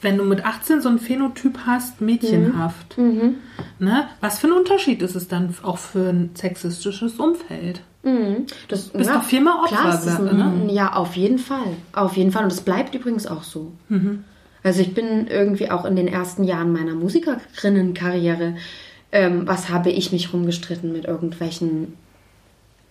Wenn 0.00 0.16
du 0.16 0.22
mit 0.22 0.44
18 0.44 0.80
so 0.80 0.88
ein 0.88 1.00
Phänotyp 1.00 1.58
hast, 1.66 2.00
mädchenhaft, 2.00 2.96
ne? 3.80 4.08
was 4.20 4.38
für 4.38 4.46
ein 4.46 4.52
Unterschied 4.52 5.02
ist 5.02 5.16
es 5.16 5.26
dann 5.26 5.52
auch 5.64 5.78
für 5.78 6.10
ein 6.10 6.30
sexistisches 6.34 7.14
Umfeld? 7.14 7.80
Das 8.68 8.90
Bist 8.90 9.10
doch 9.10 9.24
viel 9.24 9.40
mehr 9.40 9.56
Opfer, 9.56 9.74
Klar, 9.74 9.94
ist 9.94 10.06
ein, 10.06 10.68
Ja, 10.68 10.92
auf 10.92 11.16
jeden 11.16 11.38
Fall. 11.38 11.74
Auf 11.92 12.16
jeden 12.16 12.30
Fall. 12.30 12.44
Und 12.44 12.52
es 12.52 12.60
bleibt 12.60 12.94
übrigens 12.94 13.26
auch 13.26 13.42
so. 13.42 13.72
Also 14.62 14.80
ich 14.82 14.94
bin 14.94 15.26
irgendwie 15.26 15.70
auch 15.70 15.84
in 15.84 15.96
den 15.96 16.06
ersten 16.06 16.44
Jahren 16.44 16.72
meiner 16.72 16.94
Musikerinnenkarriere, 16.94 18.56
ähm, 19.10 19.48
was 19.48 19.68
habe 19.68 19.90
ich 19.90 20.12
mich 20.12 20.32
rumgestritten 20.32 20.92
mit 20.92 21.06
irgendwelchen 21.06 21.94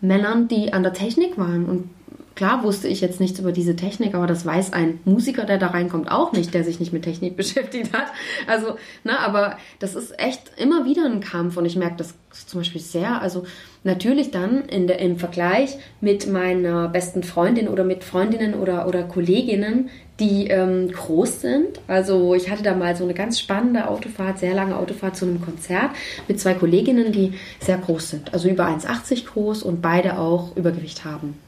Männern, 0.01 0.47
die 0.49 0.73
an 0.73 0.83
der 0.83 0.93
Technik 0.93 1.37
waren. 1.37 1.65
Und 1.65 1.89
klar 2.37 2.63
wusste 2.63 2.87
ich 2.87 3.01
jetzt 3.01 3.19
nichts 3.19 3.39
über 3.39 3.51
diese 3.51 3.75
Technik, 3.75 4.13
aber 4.13 4.27
das 4.27 4.45
weiß 4.45 4.71
ein 4.71 4.99
Musiker, 5.05 5.43
der 5.43 5.57
da 5.57 5.67
reinkommt, 5.67 6.09
auch 6.11 6.31
nicht, 6.33 6.53
der 6.53 6.63
sich 6.63 6.79
nicht 6.79 6.93
mit 6.93 7.03
Technik 7.03 7.35
beschäftigt 7.37 7.91
hat. 7.93 8.05
Also, 8.45 8.75
ne, 9.03 9.19
aber 9.19 9.57
das 9.79 9.95
ist 9.95 10.17
echt 10.19 10.51
immer 10.55 10.85
wieder 10.85 11.03
ein 11.05 11.19
Kampf 11.19 11.57
und 11.57 11.65
ich 11.65 11.75
merke 11.75 11.97
das 11.97 12.13
zum 12.45 12.59
Beispiel 12.59 12.79
sehr, 12.79 13.21
also 13.21 13.45
natürlich 13.83 14.29
dann 14.29 14.65
in 14.65 14.85
der, 14.85 14.99
im 14.99 15.17
Vergleich 15.17 15.77
mit 15.99 16.31
meiner 16.31 16.87
besten 16.89 17.23
Freundin 17.23 17.67
oder 17.67 17.83
mit 17.83 18.03
Freundinnen 18.03 18.53
oder, 18.53 18.87
oder 18.87 19.03
Kolleginnen, 19.03 19.89
die 20.19 20.47
ähm, 20.47 20.91
groß 20.91 21.41
sind. 21.41 21.79
Also 21.87 22.35
ich 22.35 22.51
hatte 22.51 22.61
da 22.61 22.75
mal 22.75 22.95
so 22.95 23.03
eine 23.03 23.15
ganz 23.15 23.39
spannende 23.39 23.87
Autofahrt, 23.87 24.37
sehr 24.37 24.53
lange 24.53 24.77
Autofahrt 24.77 25.15
zu 25.15 25.25
einem 25.25 25.41
Konzert 25.41 25.89
mit 26.27 26.39
zwei 26.39 26.53
Kolleginnen, 26.53 27.11
die 27.11 27.33
sehr 27.59 27.79
groß 27.79 28.11
sind. 28.11 28.33
Also 28.33 28.47
über 28.47 28.67
1,80 28.67 29.25
groß 29.25 29.63
und 29.63 29.81
beide 29.81 30.19
auch 30.19 30.55
Übergewicht 30.55 31.03
haben. 31.03 31.46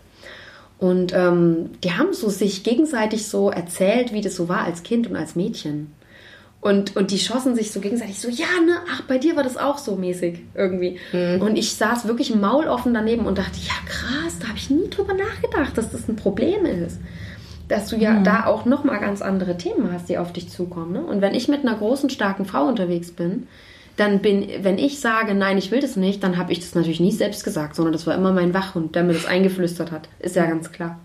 Und 0.80 1.14
ähm, 1.14 1.72
die 1.84 1.92
haben 1.92 2.14
so 2.14 2.30
sich 2.30 2.64
gegenseitig 2.64 3.28
so 3.28 3.52
erzählt, 3.52 4.14
wie 4.14 4.22
das 4.22 4.36
so 4.36 4.48
war 4.48 4.64
als 4.64 4.82
Kind 4.84 5.08
und 5.08 5.18
als 5.18 5.36
Mädchen. 5.36 5.94
Und, 6.62 6.96
und 6.98 7.12
die 7.12 7.20
schossen 7.20 7.56
sich 7.56 7.72
so 7.72 7.80
gegenseitig 7.80 8.20
so, 8.20 8.30
ja, 8.30 8.48
ne, 8.66 8.78
ach, 8.92 9.04
bei 9.04 9.18
dir 9.18 9.36
war 9.38 9.44
das 9.44 9.58
auch 9.58 9.78
so 9.78 9.96
mäßig 9.96 10.40
irgendwie. 10.56 10.98
Und 11.40 11.58
ich 11.58 11.74
saß 11.76 12.08
wirklich 12.08 12.36
mauloffen 12.36 12.94
daneben 12.94 13.26
und 13.26 13.38
dachte, 13.38 13.58
ja, 13.66 13.74
krass, 13.88 14.40
da 14.40 14.48
habe 14.48 14.58
ich 14.58 14.70
nie 14.70 14.90
drüber 14.90 15.14
nachgedacht, 15.14 15.78
dass 15.78 15.92
das 15.92 16.08
ein 16.10 16.18
Problem 16.18 16.66
ist. 16.66 17.00
Dass 17.70 17.88
du 17.88 17.96
ja 17.96 18.20
da 18.22 18.46
auch 18.46 18.66
nochmal 18.66 19.00
ganz 19.00 19.22
andere 19.22 19.58
Themen 19.58 19.92
hast, 19.94 20.10
die 20.10 20.18
auf 20.18 20.34
dich 20.34 20.50
zukommen. 20.50 20.94
Ne? 20.94 21.02
Und 21.02 21.22
wenn 21.22 21.36
ich 21.36 21.48
mit 21.48 21.62
einer 21.62 21.78
großen, 21.78 22.10
starken 22.10 22.46
Frau 22.46 22.66
unterwegs 22.66 23.12
bin, 23.12 23.48
dann 24.00 24.20
bin, 24.20 24.48
wenn 24.62 24.78
ich 24.78 25.00
sage, 25.00 25.34
nein, 25.34 25.58
ich 25.58 25.72
will 25.72 25.82
das 25.82 25.96
nicht, 25.96 26.24
dann 26.24 26.38
habe 26.38 26.52
ich 26.52 26.60
das 26.60 26.76
natürlich 26.76 27.00
nie 27.00 27.12
selbst 27.12 27.44
gesagt, 27.44 27.76
sondern 27.76 27.94
das 27.94 28.08
war 28.08 28.16
immer 28.16 28.32
mein 28.32 28.54
Wachhund, 28.54 28.96
der 28.96 29.04
mir 29.04 29.14
das 29.14 29.26
eingeflüstert 29.26 29.92
hat. 29.92 30.08
Ist 30.20 30.36
ja 30.36 30.46
ganz 30.46 30.72
klar. 30.72 31.00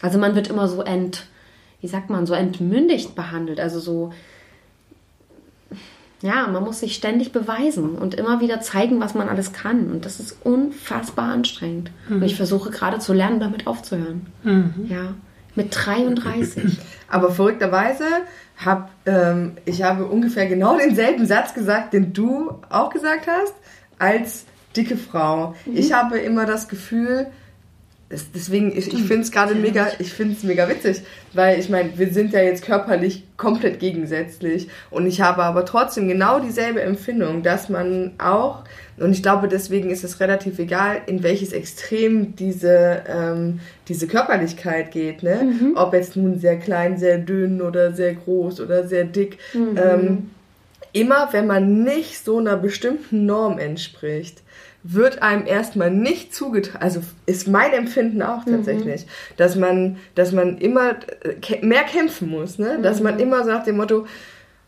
Also 0.00 0.18
man 0.18 0.34
wird 0.34 0.48
immer 0.48 0.68
so 0.68 0.82
ent, 0.82 1.26
wie 1.82 1.88
sagt 1.88 2.08
man, 2.08 2.26
so 2.26 2.32
entmündigt 2.32 3.14
behandelt. 3.14 3.60
Also 3.60 3.78
so, 3.78 4.12
ja, 6.22 6.46
man 6.46 6.64
muss 6.64 6.80
sich 6.80 6.94
ständig 6.94 7.32
beweisen 7.32 7.90
und 7.96 8.14
immer 8.14 8.40
wieder 8.40 8.60
zeigen, 8.60 9.00
was 9.00 9.14
man 9.14 9.28
alles 9.28 9.52
kann. 9.52 9.90
Und 9.90 10.06
das 10.06 10.18
ist 10.18 10.38
unfassbar 10.44 11.32
anstrengend. 11.32 11.90
Und 12.08 12.22
ich 12.22 12.36
versuche 12.36 12.70
gerade 12.70 13.00
zu 13.00 13.12
lernen, 13.12 13.40
damit 13.40 13.66
aufzuhören. 13.66 14.26
Ja, 14.88 15.14
mit 15.54 15.76
33. 15.76 16.78
Aber 17.08 17.30
verrückterweise 17.30 18.04
hab 18.64 18.90
ähm, 19.06 19.52
ich 19.64 19.82
habe 19.82 20.06
ungefähr 20.06 20.46
genau 20.46 20.76
denselben 20.76 21.26
Satz 21.26 21.54
gesagt, 21.54 21.92
den 21.92 22.12
du 22.12 22.52
auch 22.68 22.90
gesagt 22.90 23.26
hast, 23.26 23.54
als 23.98 24.44
dicke 24.76 24.96
Frau. 24.96 25.54
Ich 25.66 25.92
habe 25.92 26.18
immer 26.18 26.46
das 26.46 26.68
Gefühl, 26.68 27.26
es- 28.10 28.30
deswegen 28.32 28.76
ich, 28.76 28.88
ich 28.92 29.02
finde 29.04 29.22
es 29.22 29.30
gerade 29.32 29.54
mega, 29.54 29.88
ich 29.98 30.12
finde 30.12 30.34
es 30.36 30.42
mega 30.42 30.68
witzig, 30.68 31.02
weil 31.32 31.58
ich 31.58 31.68
meine, 31.68 31.90
wir 31.96 32.12
sind 32.12 32.32
ja 32.32 32.40
jetzt 32.42 32.64
körperlich 32.64 33.24
komplett 33.36 33.78
gegensätzlich 33.80 34.68
und 34.90 35.06
ich 35.06 35.20
habe 35.20 35.42
aber 35.44 35.64
trotzdem 35.64 36.08
genau 36.08 36.40
dieselbe 36.40 36.82
Empfindung, 36.82 37.42
dass 37.42 37.68
man 37.68 38.12
auch 38.18 38.64
und 38.98 39.12
ich 39.12 39.22
glaube, 39.22 39.48
deswegen 39.48 39.88
ist 39.88 40.04
es 40.04 40.20
relativ 40.20 40.58
egal, 40.58 41.00
in 41.06 41.22
welches 41.22 41.52
Extrem 41.52 42.36
diese, 42.36 43.02
ähm, 43.08 43.60
diese 43.88 44.06
Körperlichkeit 44.06 44.90
geht. 44.90 45.22
Ne? 45.22 45.54
Ob 45.76 45.94
jetzt 45.94 46.16
nun 46.16 46.38
sehr 46.38 46.58
klein, 46.58 46.98
sehr 46.98 47.16
dünn 47.16 47.62
oder 47.62 47.92
sehr 47.94 48.12
groß 48.12 48.60
oder 48.60 48.86
sehr 48.86 49.04
dick. 49.04 49.38
Ähm, 49.78 50.30
immer 50.92 51.28
wenn 51.32 51.46
man 51.46 51.82
nicht 51.84 52.22
so 52.22 52.38
einer 52.40 52.56
bestimmten 52.56 53.24
Norm 53.24 53.58
entspricht, 53.58 54.42
wird 54.82 55.22
einem 55.22 55.46
erstmal 55.46 55.90
nicht 55.90 56.34
zugetragen, 56.34 56.82
also 56.82 57.00
ist 57.26 57.48
mein 57.48 57.72
Empfinden 57.72 58.22
auch 58.22 58.44
tatsächlich, 58.44 59.06
dass 59.36 59.56
man, 59.56 59.98
dass 60.14 60.32
man 60.32 60.58
immer 60.58 60.96
äh, 61.22 61.64
mehr 61.64 61.82
kämpfen 61.82 62.28
muss, 62.28 62.58
ne? 62.58 62.78
Dass 62.82 63.00
man 63.00 63.18
immer 63.18 63.44
sagt 63.44 63.66
dem 63.66 63.76
Motto, 63.76 64.06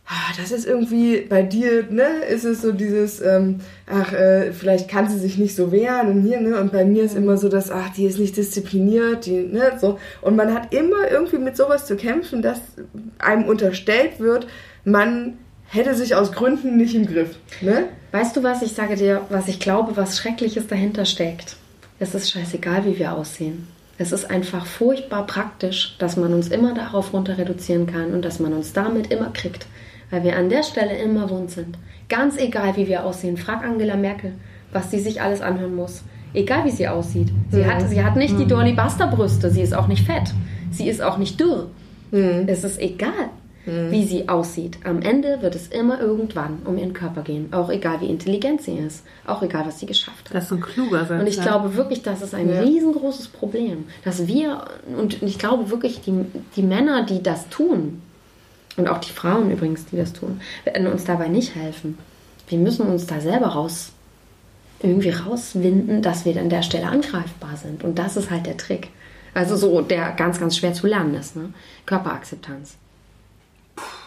ah, 0.07 0.33
das 0.37 0.53
ist 0.53 0.67
irgendwie 0.67 1.23
bei 1.23 1.43
dir, 1.43 1.87
ne, 1.89 2.25
ist 2.29 2.45
es 2.45 2.63
so 2.63 2.73
dieses, 2.73 3.21
ähm, 3.21 3.61
ach, 3.87 4.13
äh, 4.13 4.53
vielleicht 4.53 4.89
kann 4.89 5.09
sie 5.09 5.19
sich 5.19 5.39
nicht 5.39 5.55
so 5.55 5.73
wehren 5.73 6.09
und 6.09 6.23
hier, 6.23 6.41
ne, 6.41 6.61
und 6.61 6.73
bei 6.73 6.85
mir 6.85 7.05
ist 7.05 7.17
immer 7.17 7.37
so, 7.37 7.49
dass, 7.49 7.71
ach, 7.71 7.91
die 7.91 8.07
ist 8.07 8.19
nicht 8.19 8.37
diszipliniert, 8.37 9.27
die, 9.27 9.43
ne, 9.43 9.73
so. 9.81 9.99
Und 10.21 10.37
man 10.37 10.53
hat 10.53 10.75
immer 10.75 11.11
irgendwie 11.11 11.39
mit 11.39 11.57
sowas 11.57 11.87
zu 11.87 11.97
kämpfen, 11.97 12.43
dass 12.43 12.61
einem 13.19 13.45
unterstellt 13.45 14.19
wird, 14.19 14.47
man 14.85 15.39
hätte 15.73 15.95
sich 15.95 16.15
aus 16.15 16.33
Gründen 16.33 16.77
nicht 16.77 16.95
im 16.95 17.07
Griff, 17.07 17.37
ne? 17.61 17.85
Weißt 18.13 18.37
du 18.37 18.43
was, 18.43 18.61
ich 18.61 18.73
sage 18.73 18.95
dir, 18.95 19.23
was 19.31 19.49
ich 19.49 19.59
glaube, 19.59 19.97
was 19.97 20.19
Schreckliches 20.19 20.67
dahinter 20.67 21.07
steckt. 21.07 21.57
Es 21.99 22.15
ist 22.15 22.31
scheißegal, 22.31 22.85
wie 22.85 22.99
wir 22.99 23.15
aussehen. 23.15 23.67
Es 23.97 24.13
ist 24.13 24.31
einfach 24.31 24.67
furchtbar 24.67 25.27
praktisch, 25.27 25.97
dass 25.99 26.17
man 26.17 26.35
uns 26.35 26.49
immer 26.49 26.75
darauf 26.75 27.13
runter 27.13 27.39
reduzieren 27.39 27.87
kann 27.87 28.13
und 28.13 28.23
dass 28.23 28.39
man 28.39 28.53
uns 28.53 28.73
damit 28.73 29.13
immer 29.13 29.31
kriegt. 29.33 29.67
Weil 30.11 30.25
wir 30.25 30.37
an 30.37 30.51
der 30.51 30.63
Stelle 30.63 30.97
immer 30.99 31.31
wund 31.31 31.51
sind. 31.51 31.79
Ganz 32.09 32.37
egal, 32.37 32.77
wie 32.77 32.89
wir 32.89 33.05
aussehen. 33.05 33.39
Frag 33.39 33.65
Angela 33.65 33.97
Merkel, 33.97 34.33
was 34.73 34.91
sie 34.91 35.01
sich 35.01 35.23
alles 35.23 35.41
anhören 35.41 35.75
muss. 35.75 36.03
Egal, 36.35 36.67
wie 36.67 36.71
sie 36.71 36.89
aussieht. 36.89 37.29
Sie, 37.51 37.65
hat, 37.65 37.89
sie 37.89 38.05
hat 38.05 38.17
nicht 38.17 38.39
die 38.39 38.47
Dolly 38.47 38.73
Buster 38.73 39.07
Brüste. 39.07 39.51
Sie 39.51 39.63
ist 39.63 39.75
auch 39.75 39.87
nicht 39.87 40.05
fett. 40.05 40.35
Sie 40.71 40.89
ist 40.89 41.01
auch 41.01 41.17
nicht 41.17 41.41
dürr. 41.41 41.71
Es 42.47 42.63
ist 42.63 42.79
egal, 42.79 43.31
wie 43.65 44.05
sie 44.05 44.29
aussieht. 44.29 44.79
Am 44.85 45.03
Ende 45.03 45.41
wird 45.41 45.55
es 45.55 45.69
immer 45.69 46.01
irgendwann 46.01 46.63
um 46.65 46.77
ihren 46.77 46.93
Körper 46.93 47.23
gehen. 47.23 47.53
Auch 47.53 47.71
egal, 47.71 48.01
wie 48.01 48.09
intelligent 48.09 48.63
sie 48.63 48.77
ist. 48.77 49.05
Auch 49.25 49.43
egal, 49.43 49.67
was 49.67 49.79
sie 49.79 49.87
geschafft 49.87 50.29
hat. 50.29 50.35
Das 50.35 50.45
ist 50.47 50.53
ein 50.53 50.61
kluger 50.61 51.05
Satz. 51.07 51.21
Und 51.21 51.27
ich 51.29 51.37
ja. 51.37 51.45
glaube 51.45 51.77
wirklich, 51.77 52.03
das 52.03 52.23
ist 52.23 52.35
ein 52.35 52.51
riesengroßes 52.51 53.29
Problem, 53.29 53.85
dass 54.05 54.27
wir, 54.27 54.65
und 54.99 55.23
ich 55.23 55.39
glaube 55.39 55.71
wirklich, 55.71 56.01
die, 56.01 56.25
die 56.57 56.63
Männer, 56.63 57.05
die 57.05 57.23
das 57.23 57.49
tun, 57.49 58.03
und 58.77 58.89
auch 58.89 58.99
die 58.99 59.13
Frauen 59.13 59.51
übrigens, 59.51 59.87
die 59.87 59.97
das 59.97 60.13
tun, 60.13 60.41
werden 60.65 60.87
uns 60.87 61.05
dabei 61.05 61.29
nicht 61.29 61.55
helfen. 61.55 61.99
Wir 62.49 62.59
müssen 62.59 62.87
uns 62.87 63.07
da 63.07 63.21
selber 63.21 63.49
raus, 63.49 63.93
irgendwie 64.81 65.11
rauswinden, 65.11 66.03
dass 66.03 66.25
wir 66.25 66.37
an 66.41 66.49
der 66.49 66.63
Stelle 66.63 66.87
angreifbar 66.87 67.57
sind. 67.57 67.85
Und 67.85 67.99
das 67.99 68.17
ist 68.17 68.31
halt 68.31 68.47
der 68.47 68.57
Trick. 68.57 68.89
Also 69.35 69.57
so, 69.57 69.81
der 69.83 70.13
ganz, 70.13 70.41
ganz 70.41 70.57
schwer 70.57 70.73
zu 70.73 70.87
lernen 70.87 71.15
ist. 71.15 71.37
Ne? 71.37 71.53
Körperakzeptanz. 71.87 72.77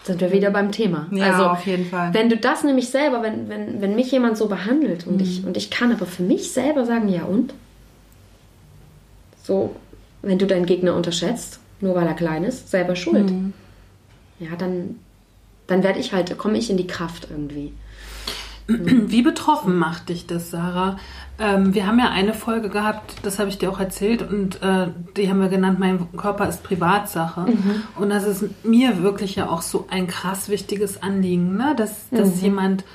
Sind 0.06 0.22
wir 0.22 0.32
wieder 0.32 0.52
beim 0.52 0.72
Thema. 0.72 1.08
Ja, 1.12 1.32
also, 1.32 1.48
auf 1.48 1.66
jeden 1.66 1.86
Fall. 1.86 2.14
Wenn 2.14 2.30
du 2.30 2.38
das 2.38 2.64
nämlich 2.64 2.90
selber, 2.90 3.24
wenn, 3.24 3.50
wenn, 3.50 3.82
wenn 3.82 3.96
mich 3.96 4.12
jemand 4.12 4.38
so 4.38 4.48
behandelt 4.48 5.08
und, 5.08 5.20
ich, 5.20 5.44
und 5.44 5.58
ich 5.58 5.72
kann 5.72 5.92
aber 5.92 6.06
für 6.06 6.22
mich 6.22 6.52
selber 6.52 6.86
sagen, 6.86 7.10
ja 7.10 7.24
und? 7.24 7.56
So, 9.42 9.76
wenn 10.22 10.38
du 10.38 10.46
deinen 10.46 10.68
Gegner 10.68 10.96
unterschätzt, 10.96 11.60
nur 11.82 11.96
weil 11.96 12.06
er 12.06 12.14
klein 12.14 12.44
ist, 12.44 12.70
selber 12.70 12.96
schuld. 12.96 13.32
Ja, 14.40 14.56
dann, 14.58 15.00
dann 15.66 15.82
werde 15.82 16.00
ich 16.00 16.14
halt, 16.14 16.38
komme 16.38 16.58
ich 16.60 16.70
in 16.70 16.78
die 16.78 16.88
Kraft 16.88 17.28
irgendwie. 17.32 17.74
Wie 18.68 19.22
betroffen 19.22 19.78
macht 19.78 20.10
dich 20.10 20.26
das, 20.26 20.50
Sarah? 20.50 20.98
Ähm, 21.38 21.76
wir 21.76 21.86
haben 21.86 22.00
ja 22.00 22.10
eine 22.10 22.34
Folge 22.34 22.70
gehabt, 22.70 23.16
das 23.24 23.38
habe 23.38 23.50
ich 23.50 23.58
dir 23.58 23.70
auch 23.70 23.80
erzählt, 23.80 24.28
und 24.28 24.62
äh, 24.64 24.88
die 25.16 25.30
haben 25.30 25.40
wir 25.40 25.50
genannt, 25.50 25.80
mein 25.80 26.08
Körper 26.18 26.50
ist 26.50 26.64
Privatsache. 26.64 27.46
Und 27.96 28.10
das 28.10 28.26
ist 28.26 28.66
mir 28.66 29.04
wirklich 29.04 29.36
ja 29.36 29.50
auch 29.50 29.62
so 29.62 29.86
ein 29.90 30.08
krass 30.08 30.50
wichtiges 30.50 31.04
Anliegen, 31.04 31.56
ne? 31.58 31.76
dass, 31.78 32.10
dass 32.10 32.42
jemand 32.42 32.86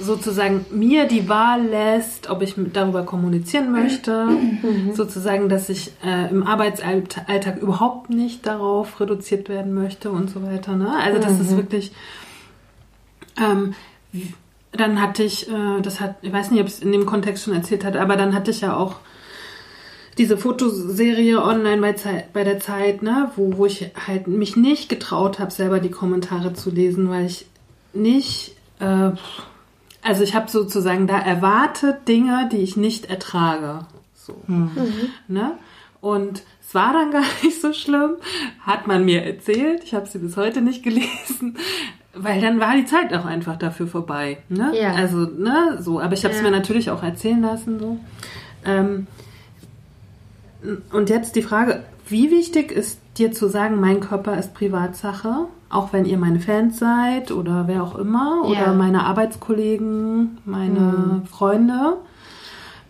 sozusagen 0.00 0.64
mir 0.70 1.06
die 1.06 1.28
Wahl 1.28 1.62
lässt, 1.62 2.30
ob 2.30 2.42
ich 2.42 2.54
darüber 2.72 3.02
kommunizieren 3.04 3.72
möchte, 3.72 4.28
sozusagen, 4.94 5.48
dass 5.48 5.68
ich 5.68 5.92
äh, 6.04 6.30
im 6.30 6.46
Arbeitsalltag 6.46 7.58
überhaupt 7.58 8.10
nicht 8.10 8.46
darauf 8.46 9.00
reduziert 9.00 9.48
werden 9.48 9.74
möchte 9.74 10.10
und 10.10 10.30
so 10.30 10.42
weiter. 10.42 10.76
Ne? 10.76 10.90
Also 11.02 11.20
das 11.20 11.38
ist 11.40 11.56
wirklich 11.56 11.92
ähm, 13.38 13.74
dann 14.72 15.00
hatte 15.00 15.22
ich, 15.22 15.48
äh, 15.48 15.80
das 15.82 16.00
hat, 16.00 16.16
ich 16.22 16.32
weiß 16.32 16.50
nicht, 16.50 16.60
ob 16.60 16.66
ich 16.66 16.74
es 16.74 16.80
in 16.80 16.92
dem 16.92 17.06
Kontext 17.06 17.44
schon 17.44 17.54
erzählt 17.54 17.84
hatte, 17.84 18.00
aber 18.00 18.16
dann 18.16 18.34
hatte 18.34 18.50
ich 18.50 18.62
ja 18.62 18.76
auch 18.76 18.96
diese 20.18 20.36
Fotoserie 20.36 21.42
online 21.42 21.80
bei, 21.80 21.92
Zeit, 21.94 22.32
bei 22.32 22.44
der 22.44 22.60
Zeit, 22.60 23.02
ne, 23.02 23.30
wo, 23.36 23.56
wo 23.56 23.66
ich 23.66 23.90
halt 24.06 24.26
mich 24.26 24.56
nicht 24.56 24.88
getraut 24.88 25.38
habe, 25.38 25.50
selber 25.50 25.80
die 25.80 25.90
Kommentare 25.90 26.52
zu 26.52 26.70
lesen, 26.70 27.08
weil 27.08 27.26
ich 27.26 27.46
nicht, 27.94 28.56
äh, 28.78 29.10
also 30.02 30.22
ich 30.22 30.34
habe 30.34 30.50
sozusagen 30.50 31.06
da 31.06 31.18
erwartet 31.18 32.08
Dinge, 32.08 32.48
die 32.50 32.58
ich 32.58 32.76
nicht 32.76 33.06
ertrage. 33.06 33.86
So. 34.14 34.36
Ne? 35.28 35.58
Und 36.00 36.42
es 36.60 36.74
war 36.74 36.92
dann 36.92 37.10
gar 37.12 37.24
nicht 37.42 37.60
so 37.60 37.72
schlimm, 37.72 38.16
hat 38.60 38.86
man 38.86 39.04
mir 39.04 39.22
erzählt. 39.22 39.84
Ich 39.84 39.94
habe 39.94 40.06
sie 40.06 40.18
bis 40.18 40.36
heute 40.36 40.60
nicht 40.60 40.82
gelesen, 40.82 41.56
weil 42.14 42.40
dann 42.40 42.60
war 42.60 42.74
die 42.76 42.84
Zeit 42.84 43.12
auch 43.14 43.24
einfach 43.24 43.56
dafür 43.56 43.86
vorbei. 43.86 44.38
Ne? 44.48 44.72
Ja. 44.78 44.92
Also, 44.92 45.18
ne, 45.18 45.78
so. 45.80 46.00
Aber 46.00 46.12
ich 46.14 46.24
habe 46.24 46.34
es 46.34 46.40
Ja. 46.40 46.44
mir 46.46 46.50
natürlich 46.54 46.90
auch 46.90 47.02
erzählen 47.02 47.40
lassen. 47.40 47.78
So. 47.80 47.98
Ähm, 48.64 49.06
und 50.92 51.10
jetzt 51.10 51.34
die 51.36 51.42
Frage, 51.42 51.82
wie 52.08 52.30
wichtig 52.30 52.70
ist 52.70 52.98
dir 53.18 53.32
zu 53.32 53.48
sagen, 53.48 53.80
mein 53.80 54.00
Körper 54.00 54.38
ist 54.38 54.54
Privatsache, 54.54 55.46
auch 55.70 55.92
wenn 55.92 56.04
ihr 56.04 56.18
meine 56.18 56.40
Fans 56.40 56.78
seid 56.78 57.30
oder 57.32 57.66
wer 57.66 57.82
auch 57.82 57.96
immer 57.96 58.42
oder 58.44 58.66
Ja. 58.66 58.72
meine 58.72 59.04
Arbeitskollegen, 59.04 60.38
meine 60.44 61.22
Freunde. 61.30 61.96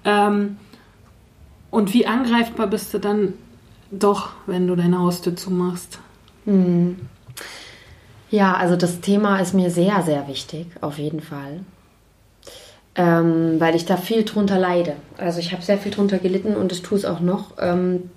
Ähm, 0.05 0.57
und 1.71 1.95
wie 1.95 2.07
angreifbar 2.07 2.67
bist 2.67 2.93
du 2.93 2.99
dann 2.99 3.35
doch, 3.91 4.31
wenn 4.47 4.67
du 4.67 4.75
deine 4.77 4.99
Haustür 4.99 5.37
zumachst? 5.37 5.99
Ja, 8.33 8.55
also 8.55 8.77
das 8.77 9.03
Thema 9.03 9.41
ist 9.41 9.53
mir 9.53 9.71
sehr, 9.71 10.03
sehr 10.03 10.27
wichtig, 10.27 10.67
auf 10.81 10.97
jeden 10.99 11.21
Fall. 11.21 11.61
Ähm, 12.95 13.61
weil 13.61 13.77
ich 13.77 13.85
da 13.85 13.99
viel 13.99 14.25
drunter 14.25 14.59
leide. 14.59 14.95
Also 15.19 15.39
ich 15.39 15.53
habe 15.53 15.63
sehr 15.63 15.77
viel 15.77 15.93
drunter 15.93 16.19
gelitten 16.19 16.57
und 16.57 16.73
ich 16.73 16.81
tue 16.81 16.97
es 16.97 17.05
auch 17.05 17.21
noch 17.21 17.53
ähm, 17.61 18.11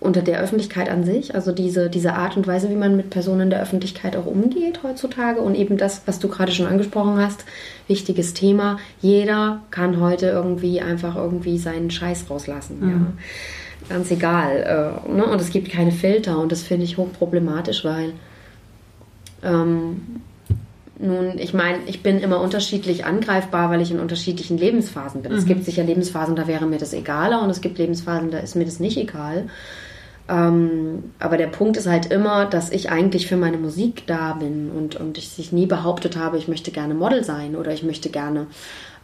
unter 0.00 0.22
der 0.22 0.40
Öffentlichkeit 0.40 0.88
an 0.90 1.04
sich. 1.04 1.36
Also 1.36 1.52
diese, 1.52 1.88
diese 1.88 2.14
Art 2.14 2.36
und 2.36 2.48
Weise, 2.48 2.68
wie 2.68 2.74
man 2.74 2.96
mit 2.96 3.10
Personen 3.10 3.48
der 3.48 3.62
Öffentlichkeit 3.62 4.16
auch 4.16 4.26
umgeht 4.26 4.82
heutzutage 4.82 5.40
und 5.40 5.54
eben 5.54 5.76
das, 5.76 6.02
was 6.06 6.18
du 6.18 6.26
gerade 6.26 6.50
schon 6.50 6.66
angesprochen 6.66 7.18
hast, 7.18 7.44
wichtiges 7.86 8.34
Thema. 8.34 8.78
Jeder 9.00 9.62
kann 9.70 10.00
heute 10.00 10.26
irgendwie 10.26 10.80
einfach 10.80 11.14
irgendwie 11.14 11.58
seinen 11.58 11.92
Scheiß 11.92 12.24
rauslassen. 12.28 13.14
Ja. 13.88 13.94
Ganz 13.94 14.10
egal. 14.10 15.02
Äh, 15.06 15.12
ne? 15.12 15.24
Und 15.24 15.40
es 15.40 15.50
gibt 15.50 15.70
keine 15.70 15.92
Filter 15.92 16.38
und 16.38 16.50
das 16.50 16.62
finde 16.62 16.84
ich 16.84 16.96
hochproblematisch, 16.96 17.84
weil 17.84 18.14
ähm, 19.42 20.22
nun, 20.98 21.38
ich 21.38 21.54
meine, 21.54 21.78
ich 21.86 22.02
bin 22.02 22.18
immer 22.18 22.40
unterschiedlich 22.40 23.06
angreifbar, 23.06 23.70
weil 23.70 23.80
ich 23.80 23.90
in 23.90 24.00
unterschiedlichen 24.00 24.58
Lebensphasen 24.58 25.22
bin. 25.22 25.32
Es 25.32 25.46
gibt 25.46 25.64
sicher 25.64 25.82
Lebensphasen, 25.82 26.36
da 26.36 26.46
wäre 26.46 26.66
mir 26.66 26.78
das 26.78 26.92
egaler 26.92 27.42
und 27.42 27.48
es 27.48 27.62
gibt 27.62 27.78
Lebensphasen, 27.78 28.30
da 28.30 28.38
ist 28.38 28.54
mir 28.54 28.66
das 28.66 28.80
nicht 28.80 28.98
egal. 28.98 29.48
Ähm, 30.28 31.12
aber 31.18 31.38
der 31.38 31.46
Punkt 31.46 31.78
ist 31.78 31.86
halt 31.86 32.12
immer, 32.12 32.44
dass 32.44 32.70
ich 32.70 32.90
eigentlich 32.90 33.26
für 33.26 33.38
meine 33.38 33.56
Musik 33.56 34.06
da 34.06 34.34
bin 34.34 34.70
und, 34.70 34.96
und 34.96 35.16
ich 35.16 35.30
sich 35.30 35.52
nie 35.52 35.66
behauptet 35.66 36.16
habe, 36.16 36.36
ich 36.36 36.48
möchte 36.48 36.70
gerne 36.70 36.94
Model 36.94 37.24
sein 37.24 37.56
oder 37.56 37.72
ich 37.72 37.82
möchte 37.82 38.10
gerne 38.10 38.46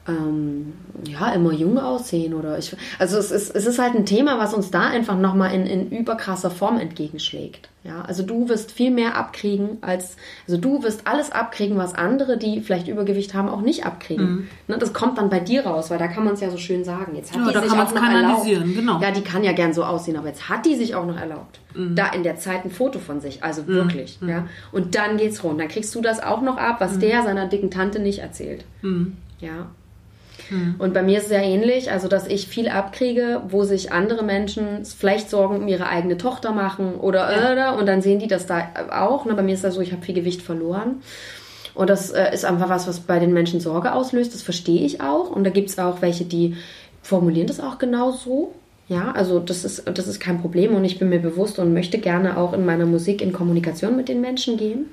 ähm, 0.09 0.73
ja, 1.05 1.33
immer 1.33 1.53
jung 1.53 1.79
aussehen 1.79 2.35
oder 2.35 2.59
ich, 2.59 2.77
also 2.99 3.19
es 3.19 3.31
ist, 3.31 3.55
es 3.55 3.67
ist 3.67 3.79
halt 3.79 3.95
ein 3.95 4.07
Thema, 4.07 4.39
was 4.39 4.55
uns 4.55 4.71
da 4.71 4.83
einfach 4.89 5.19
nochmal 5.19 5.53
in, 5.55 5.67
in 5.67 5.91
überkrasser 5.91 6.51
Form 6.51 6.79
entgegenschlägt. 6.79 7.69
Ja, 7.83 8.03
also 8.03 8.25
du 8.25 8.49
wirst 8.49 8.73
viel 8.73 8.91
mehr 8.91 9.17
abkriegen 9.17 9.79
als, 9.81 10.17
also 10.49 10.61
du 10.61 10.83
wirst 10.83 11.07
alles 11.07 11.31
abkriegen, 11.31 11.77
was 11.77 11.95
andere, 11.95 12.37
die 12.37 12.61
vielleicht 12.61 12.89
Übergewicht 12.89 13.33
haben, 13.33 13.49
auch 13.49 13.61
nicht 13.61 13.87
abkriegen. 13.87 14.49
Ne, 14.67 14.77
das 14.79 14.93
kommt 14.93 15.19
dann 15.19 15.31
bei 15.31 15.39
dir 15.39 15.65
raus, 15.67 15.89
weil 15.91 15.99
da 15.99 16.09
kann 16.09 16.25
man 16.25 16.35
es 16.35 16.41
ja 16.41 16.51
so 16.51 16.57
schön 16.57 16.83
sagen. 16.85 17.15
Jetzt 17.15 17.33
hat 17.33 17.39
Ja, 17.47 17.61
die 17.61 17.69
sich 17.69 17.77
kann 17.77 17.87
auch 17.87 17.95
noch 17.95 18.03
erlaubt. 18.13 18.47
genau. 18.75 19.01
Ja, 19.01 19.13
die 19.13 19.21
kann 19.23 19.45
ja 19.45 19.53
gern 19.53 19.73
so 19.73 19.85
aussehen, 19.85 20.17
aber 20.17 20.27
jetzt 20.29 20.49
hat 20.49 20.67
die 20.67 20.75
sich 20.75 20.97
auch 20.97 21.07
noch 21.07 21.17
erlaubt. 21.17 21.61
Da 21.95 22.09
in 22.09 22.23
der 22.25 22.37
Zeit 22.37 22.65
ein 22.65 22.71
Foto 22.71 22.99
von 22.99 23.21
sich, 23.21 23.45
also 23.45 23.67
wirklich. 23.69 24.19
Ja. 24.27 24.47
Und 24.73 24.95
dann 24.95 25.17
geht's 25.19 25.45
rund. 25.45 25.61
Dann 25.61 25.69
kriegst 25.69 25.95
du 25.95 26.01
das 26.01 26.21
auch 26.23 26.41
noch 26.41 26.57
ab, 26.57 26.77
was 26.81 26.99
der 26.99 27.23
seiner 27.23 27.47
dicken 27.47 27.71
Tante 27.71 27.99
nicht 28.01 28.19
erzählt. 28.21 28.65
Ja. 29.39 29.67
Und 30.79 30.95
bei 30.95 31.03
mir 31.03 31.19
ist 31.19 31.27
es 31.27 31.33
ja 31.33 31.41
ähnlich, 31.41 31.91
also 31.91 32.09
dass 32.09 32.27
ich 32.27 32.47
viel 32.47 32.69
abkriege, 32.69 33.43
wo 33.49 33.65
sich 33.65 33.93
andere 33.93 34.23
Menschen 34.23 34.85
vielleicht 34.85 35.31
Sorgen 35.31 35.57
um 35.57 35.69
ihre 35.69 35.89
eigene 35.89 36.17
Tochter 36.17 36.53
machen 36.53 36.95
oder 36.95 37.31
äh, 37.31 37.79
und 37.79 37.87
dann 37.87 38.03
sehen 38.03 38.19
die 38.19 38.29
das 38.29 38.47
da 38.47 38.69
auch. 38.93 39.25
Ne? 39.25 39.35
Bei 39.35 39.43
mir 39.43 39.55
ist 39.55 39.65
das 39.65 39.75
so, 39.75 39.81
ich 39.81 39.93
habe 39.93 40.03
viel 40.03 40.15
Gewicht 40.15 40.43
verloren. 40.43 41.03
Und 41.75 41.91
das 41.91 42.11
äh, 42.11 42.33
ist 42.33 42.45
einfach 42.45 42.69
was, 42.69 42.89
was 42.89 43.01
bei 43.01 43.19
den 43.19 43.33
Menschen 43.33 43.61
Sorge 43.61 43.93
auslöst. 43.93 44.35
Das 44.35 44.43
verstehe 44.43 44.85
ich 44.85 45.01
auch. 45.01 45.31
Und 45.31 45.45
da 45.45 45.51
gibt 45.51 45.69
es 45.69 45.79
auch 45.79 46.01
welche, 46.01 46.25
die 46.25 46.57
formulieren 47.03 47.47
das 47.47 47.61
auch 47.61 47.79
genau 47.79 48.13
so. 48.13 48.55
Ja, 48.89 49.11
also 49.13 49.41
das 49.41 49.65
ist, 49.65 49.83
das 49.93 50.07
ist 50.07 50.21
kein 50.21 50.41
Problem 50.41 50.75
und 50.77 50.85
ich 50.85 51.01
bin 51.01 51.09
mir 51.09 51.19
bewusst 51.19 51.59
und 51.59 51.75
möchte 51.75 51.99
gerne 51.99 52.37
auch 52.37 52.53
in 52.53 52.65
meiner 52.65 52.87
Musik 52.87 53.21
in 53.21 53.33
Kommunikation 53.33 53.97
mit 53.97 54.09
den 54.09 54.21
Menschen 54.21 54.57
gehen. 54.57 54.87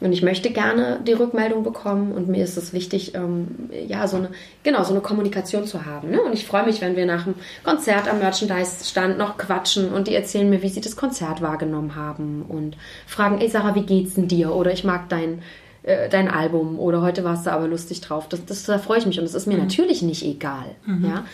Und 0.00 0.12
ich 0.12 0.22
möchte 0.22 0.50
gerne 0.50 0.98
die 1.06 1.12
Rückmeldung 1.12 1.62
bekommen 1.62 2.12
und 2.12 2.26
mir 2.28 2.42
ist 2.42 2.56
es 2.56 2.72
wichtig, 2.72 3.14
ähm, 3.14 3.68
ja, 3.86 4.08
so 4.08 4.16
eine, 4.16 4.30
genau, 4.62 4.82
so 4.82 4.92
eine 4.92 5.02
Kommunikation 5.02 5.66
zu 5.66 5.84
haben. 5.84 6.10
Ne? 6.10 6.22
Und 6.22 6.32
ich 6.32 6.46
freue 6.46 6.64
mich, 6.64 6.80
wenn 6.80 6.96
wir 6.96 7.04
nach 7.04 7.24
dem 7.24 7.34
Konzert 7.64 8.08
am 8.08 8.18
Merchandise-Stand 8.18 9.18
noch 9.18 9.36
quatschen 9.36 9.92
und 9.92 10.08
die 10.08 10.14
erzählen 10.14 10.48
mir, 10.48 10.62
wie 10.62 10.70
sie 10.70 10.80
das 10.80 10.96
Konzert 10.96 11.42
wahrgenommen 11.42 11.96
haben 11.96 12.44
und 12.48 12.76
fragen, 13.06 13.40
ey 13.40 13.48
Sarah, 13.48 13.74
wie 13.74 13.82
geht's 13.82 14.14
denn 14.14 14.26
dir? 14.26 14.54
Oder 14.54 14.72
ich 14.72 14.84
mag 14.84 15.10
dein, 15.10 15.42
äh, 15.82 16.08
dein 16.08 16.28
Album 16.28 16.78
oder 16.78 17.02
heute 17.02 17.22
warst 17.22 17.44
du 17.44 17.52
aber 17.52 17.68
lustig 17.68 18.00
drauf. 18.00 18.26
Das, 18.28 18.44
das, 18.46 18.64
da 18.64 18.78
freue 18.78 18.98
ich 18.98 19.06
mich 19.06 19.18
und 19.18 19.26
es 19.26 19.34
ist 19.34 19.46
mir 19.46 19.58
natürlich 19.58 20.00
nicht 20.00 20.24
egal. 20.24 20.76
Ja? 21.06 21.24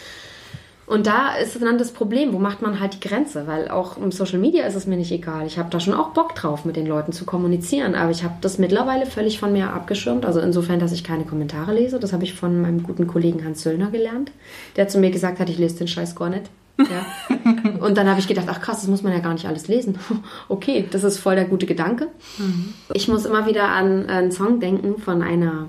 Und 0.87 1.09
da 1.09 1.35
ist 1.35 1.61
dann 1.61 1.79
das 1.79 1.90
Problem, 1.90 2.33
wo 2.33 2.38
macht 2.38 2.62
man 2.62 2.79
halt 2.79 2.94
die 2.94 3.09
Grenze? 3.09 3.46
Weil 3.46 3.68
auch 3.68 3.96
im 3.96 4.12
Social 4.12 4.38
Media 4.38 4.66
ist 4.66 4.77
es 4.77 4.87
mir 4.87 4.96
nicht 4.96 5.11
egal. 5.11 5.46
Ich 5.46 5.59
habe 5.59 5.68
da 5.70 5.81
schon 5.81 5.94
auch 5.94 6.11
Bock 6.11 6.35
drauf, 6.37 6.64
mit 6.64 6.77
den 6.77 6.87
Leuten 6.87 7.12
zu 7.12 7.25
kommunizieren. 7.25 7.96
Aber 7.96 8.12
ich 8.12 8.22
habe 8.22 8.35
das 8.40 8.59
mittlerweile 8.59 9.07
völlig 9.07 9.40
von 9.40 9.53
mir 9.53 9.72
abgeschirmt. 9.72 10.25
Also 10.25 10.40
insofern, 10.40 10.79
dass 10.79 10.92
ich 10.92 11.03
keine 11.03 11.25
Kommentare 11.25 11.75
lese. 11.75 11.99
Das 11.99 12.12
habe 12.12 12.22
ich 12.22 12.35
von 12.35 12.61
meinem 12.61 12.85
guten 12.85 13.09
Kollegen 13.09 13.44
Hans 13.44 13.62
Söllner 13.62 13.90
gelernt, 13.90 14.31
der 14.77 14.87
zu 14.87 14.99
mir 14.99 15.11
gesagt 15.11 15.40
hat, 15.40 15.51
ich 15.51 15.59
lese 15.59 15.79
den 15.79 15.88
Scheiß 15.88 16.14
gar 16.14 16.31
nicht. 16.31 16.44
Ja. 16.79 17.79
Und 17.81 17.96
dann 17.96 18.09
habe 18.09 18.20
ich 18.20 18.29
gedacht, 18.29 18.46
ach 18.49 18.61
krass, 18.61 18.81
das 18.81 18.88
muss 18.88 19.03
man 19.03 19.12
ja 19.12 19.18
gar 19.18 19.33
nicht 19.33 19.46
alles 19.46 19.68
lesen. 19.68 19.99
Okay, 20.49 20.87
das 20.90 21.03
ist 21.03 21.18
voll 21.18 21.35
der 21.35 21.46
gute 21.46 21.66
Gedanke. 21.66 22.09
Ich 22.94 23.09
muss 23.09 23.25
immer 23.25 23.46
wieder 23.46 23.68
an 23.68 24.09
einen 24.09 24.31
Song 24.31 24.61
denken 24.61 25.01
von 25.01 25.22
einer 25.22 25.66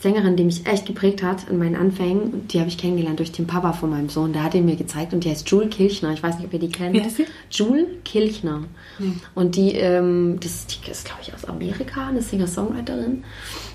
Sängerin, 0.00 0.34
die 0.34 0.44
mich 0.44 0.66
echt 0.66 0.86
geprägt 0.86 1.22
hat 1.22 1.48
in 1.48 1.58
meinen 1.58 1.76
Anfängen. 1.76 2.32
Und 2.32 2.52
die 2.52 2.58
habe 2.58 2.70
ich 2.70 2.78
kennengelernt 2.78 3.18
durch 3.18 3.32
den 3.32 3.46
Papa 3.46 3.74
von 3.74 3.90
meinem 3.90 4.08
Sohn. 4.08 4.32
Der 4.32 4.42
hat 4.42 4.54
ihn 4.54 4.64
mir 4.64 4.76
gezeigt 4.76 5.12
und 5.12 5.24
die 5.24 5.30
heißt 5.30 5.48
Jule 5.50 5.68
Kilchner. 5.68 6.12
Ich 6.12 6.22
weiß 6.22 6.36
nicht, 6.36 6.46
ob 6.46 6.52
ihr 6.54 6.58
die 6.58 6.70
kennt. 6.70 6.94
Wie 6.94 7.02
heißt 7.02 7.18
sie? 7.18 7.26
Jule 7.50 7.86
Kilchner. 8.04 8.64
Und 9.34 9.56
die, 9.56 9.72
ähm, 9.72 10.38
das, 10.40 10.66
die 10.66 10.90
ist, 10.90 11.04
glaube 11.04 11.20
ich, 11.22 11.34
aus 11.34 11.44
Amerika, 11.44 12.08
eine 12.08 12.22
Singer-Songwriterin. 12.22 13.24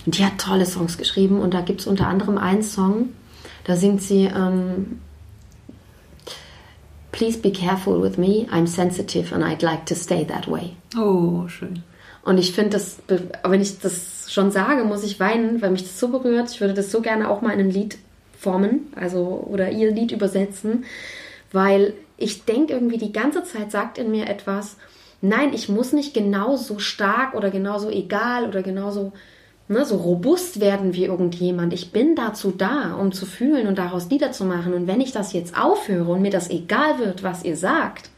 Und 0.06 0.18
die 0.18 0.26
hat 0.26 0.40
tolle 0.40 0.66
Songs 0.66 0.98
geschrieben. 0.98 1.40
Und 1.40 1.54
da 1.54 1.62
gibt 1.62 1.82
es 1.82 1.88
unter 1.88 2.08
anderem 2.08 2.40
einen 2.40 2.64
Song, 2.64 3.10
da 3.66 3.76
singt 3.76 4.02
sie 4.02 4.26
ähm, 4.26 5.00
Please 7.12 7.40
be 7.40 7.52
careful 7.52 8.02
with 8.02 8.18
me, 8.18 8.46
I'm 8.52 8.68
sensitive 8.68 9.34
and 9.34 9.44
I'd 9.44 9.64
like 9.64 9.86
to 9.86 9.96
stay 9.96 10.26
that 10.26 10.50
way. 10.50 10.76
Oh, 10.98 11.48
schön. 11.48 11.82
Und 12.24 12.40
ich 12.40 12.52
finde 12.52 12.72
das, 12.72 12.98
wenn 13.44 13.62
ich 13.62 13.80
das 13.80 14.15
schon 14.32 14.52
sage, 14.52 14.84
muss 14.84 15.04
ich 15.04 15.20
weinen, 15.20 15.62
weil 15.62 15.72
mich 15.72 15.84
das 15.84 16.00
so 16.00 16.10
berührt. 16.10 16.50
Ich 16.52 16.62
würde 16.62 16.74
das 16.74 16.92
so 16.92 17.02
gerne 17.02 17.30
auch 17.30 17.42
mal 17.42 17.52
in 17.52 17.60
ein 17.60 17.72
Lied 17.72 17.98
formen, 18.40 18.92
also 18.96 19.46
oder 19.50 19.72
ihr 19.72 19.92
Lied 19.92 20.12
übersetzen, 20.12 20.86
weil 21.52 21.94
ich 22.18 22.46
denke 22.46 22.74
irgendwie 22.74 22.98
die 22.98 23.12
ganze 23.12 23.44
Zeit 23.44 23.72
sagt 23.72 23.98
in 23.98 24.12
mir 24.12 24.28
etwas, 24.28 24.78
nein, 25.22 25.54
ich 25.54 25.70
muss 25.70 25.94
nicht 25.94 26.14
genauso 26.14 26.80
stark 26.80 27.34
oder 27.34 27.50
genauso 27.50 27.90
egal 27.90 28.48
oder 28.48 28.62
genauso 28.62 29.14
ne, 29.68 29.86
so 29.86 29.98
robust 29.98 30.60
werden 30.60 30.94
wie 30.94 31.06
irgendjemand. 31.06 31.74
Ich 31.74 31.92
bin 31.92 32.16
dazu 32.16 32.52
da, 32.52 32.96
um 32.96 33.12
zu 33.12 33.26
fühlen 33.26 33.68
und 33.68 33.78
daraus 33.78 34.10
Lieder 34.10 34.32
zu 34.32 34.46
machen. 34.46 34.74
Und 34.74 34.88
wenn 34.88 35.02
ich 35.02 35.12
das 35.12 35.34
jetzt 35.34 35.58
aufhöre 35.58 36.12
und 36.12 36.22
mir 36.22 36.32
das 36.32 36.50
egal 36.50 37.00
wird, 37.00 37.24
was 37.24 37.44
ihr 37.44 37.58
sagt, 37.58 38.10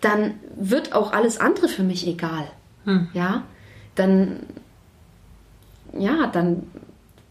dann 0.00 0.34
wird 0.56 0.92
auch 0.92 1.12
alles 1.12 1.40
andere 1.40 1.68
für 1.68 1.82
mich 1.82 2.06
egal. 2.06 2.48
Ja, 3.12 3.42
dann, 3.98 4.40
ja, 5.98 6.26
dann, 6.28 6.64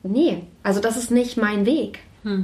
nee, 0.03 0.43
also 0.63 0.79
das 0.79 0.97
ist 0.97 1.11
nicht 1.11 1.37
mein 1.37 1.65
Weg. 1.65 1.99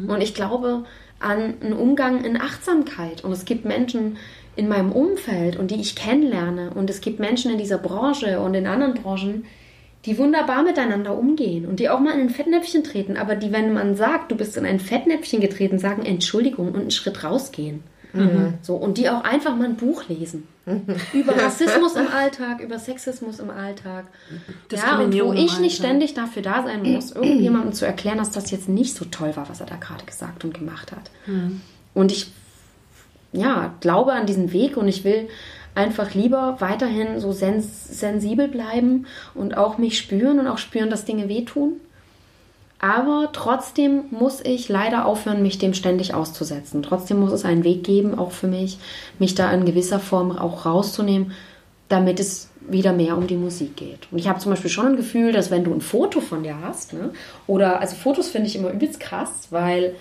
Und 0.08 0.22
ich 0.22 0.34
glaube 0.34 0.86
an 1.20 1.56
einen 1.62 1.74
Umgang 1.74 2.24
in 2.24 2.40
Achtsamkeit. 2.40 3.24
Und 3.24 3.32
es 3.32 3.46
gibt 3.46 3.66
Menschen 3.66 4.18
in 4.56 4.68
meinem 4.68 4.92
Umfeld 4.92 5.58
und 5.58 5.72
die 5.72 5.80
ich 5.80 5.96
kennenlerne. 5.96 6.72
Und 6.72 6.90
es 6.90 7.02
gibt 7.02 7.20
Menschen 7.20 7.52
in 7.52 7.58
dieser 7.58 7.78
Branche 7.78 8.40
und 8.40 8.54
in 8.54 8.68
anderen 8.68 8.94
Branchen, 8.94 9.46
die 10.06 10.18
wunderbar 10.18 10.64
miteinander 10.64 11.18
umgehen 11.18 11.66
und 11.66 11.80
die 11.80 11.90
auch 11.90 12.00
mal 12.00 12.14
in 12.14 12.22
ein 12.22 12.30
Fettnäpfchen 12.30 12.84
treten, 12.84 13.16
aber 13.16 13.36
die, 13.36 13.54
wenn 13.54 13.72
man 13.72 13.96
sagt, 13.96 14.32
du 14.32 14.36
bist 14.36 14.58
in 14.58 14.66
ein 14.66 14.82
Fettnäpfchen 14.82 15.40
getreten, 15.40 15.80
sagen 15.80 16.06
Entschuldigung 16.06 16.74
und 16.74 16.82
einen 16.82 16.92
Schritt 16.92 17.24
rausgehen. 17.24 17.84
So, 18.62 18.76
und 18.76 18.98
die 18.98 19.10
auch 19.10 19.24
einfach 19.24 19.56
mal 19.56 19.66
ein 19.66 19.76
Buch 19.76 20.08
lesen. 20.08 20.48
Über 21.14 21.36
Rassismus 21.44 21.96
im 21.96 22.08
Alltag, 22.08 22.62
über 22.62 22.80
Sexismus 22.80 23.40
im 23.40 23.50
Alltag. 23.50 24.06
Ja, 24.72 25.00
und 25.00 25.20
wo 25.20 25.34
ich 25.34 25.60
nicht 25.60 25.78
ständig 25.78 26.14
dafür 26.14 26.42
da 26.42 26.64
sein 26.64 26.84
muss, 26.84 27.12
irgendjemandem 27.12 27.74
zu 27.74 27.86
erklären, 27.86 28.18
dass 28.18 28.32
das 28.32 28.52
jetzt 28.52 28.70
nicht 28.70 28.96
so 28.96 29.06
toll 29.06 29.36
war, 29.36 29.50
was 29.50 29.60
er 29.60 29.66
da 29.66 29.76
gerade 29.76 30.06
gesagt 30.06 30.44
und 30.46 30.54
gemacht 30.54 30.92
hat. 30.92 31.12
Und 31.94 32.12
ich 32.12 32.32
ja, 33.34 33.74
glaube 33.80 34.14
an 34.14 34.26
diesen 34.26 34.54
Weg 34.54 34.78
und 34.78 34.88
ich 34.88 35.04
will 35.04 35.28
einfach 35.76 36.14
lieber 36.14 36.58
weiterhin 36.60 37.20
so 37.20 37.32
sens 37.32 38.00
sensibel 38.00 38.48
bleiben 38.48 39.08
und 39.34 39.58
auch 39.58 39.78
mich 39.78 39.98
spüren 39.98 40.40
und 40.40 40.48
auch 40.48 40.60
spüren, 40.60 40.90
dass 40.90 41.04
Dinge 41.06 41.28
wehtun. 41.28 41.74
Aber 42.84 43.30
trotzdem 43.32 44.08
muss 44.12 44.42
ich 44.42 44.68
leider 44.68 45.06
aufhören, 45.06 45.42
mich 45.42 45.58
dem 45.58 45.74
ständig 45.74 46.14
auszusetzen. 46.14 46.84
Trotzdem 46.84 47.18
muss 47.22 47.32
es 47.32 47.46
einen 47.46 47.64
Weg 47.64 47.86
geben, 47.86 48.20
auch 48.20 48.34
für 48.34 48.48
mich, 48.48 48.78
mich 49.20 49.36
da 49.36 49.50
in 49.54 49.64
gewisser 49.64 50.02
Form 50.02 50.38
auch 50.38 50.66
rauszunehmen, 50.66 51.32
damit 51.88 52.20
es 52.20 52.50
wieder 52.60 52.92
mehr 52.92 53.18
um 53.18 53.26
die 53.26 53.38
Musik 53.38 53.78
geht. 53.78 54.00
Und 54.12 54.18
ich 54.18 54.28
habe 54.28 54.40
zum 54.40 54.52
Beispiel 54.52 54.70
schon 54.70 54.88
ein 54.88 54.96
Gefühl, 54.98 55.32
dass 55.32 55.50
wenn 55.50 55.64
du 55.64 55.74
ein 55.74 55.80
Foto 55.80 56.20
von 56.20 56.44
dir 56.44 56.60
hast, 56.62 56.92
ne, 56.92 57.12
oder 57.48 57.80
also 57.80 57.96
Fotos 57.96 58.28
finde 58.28 58.50
ich 58.50 58.58
immer 58.58 58.72
übelst 58.72 59.00
krass, 59.00 59.48
weil 59.50 59.96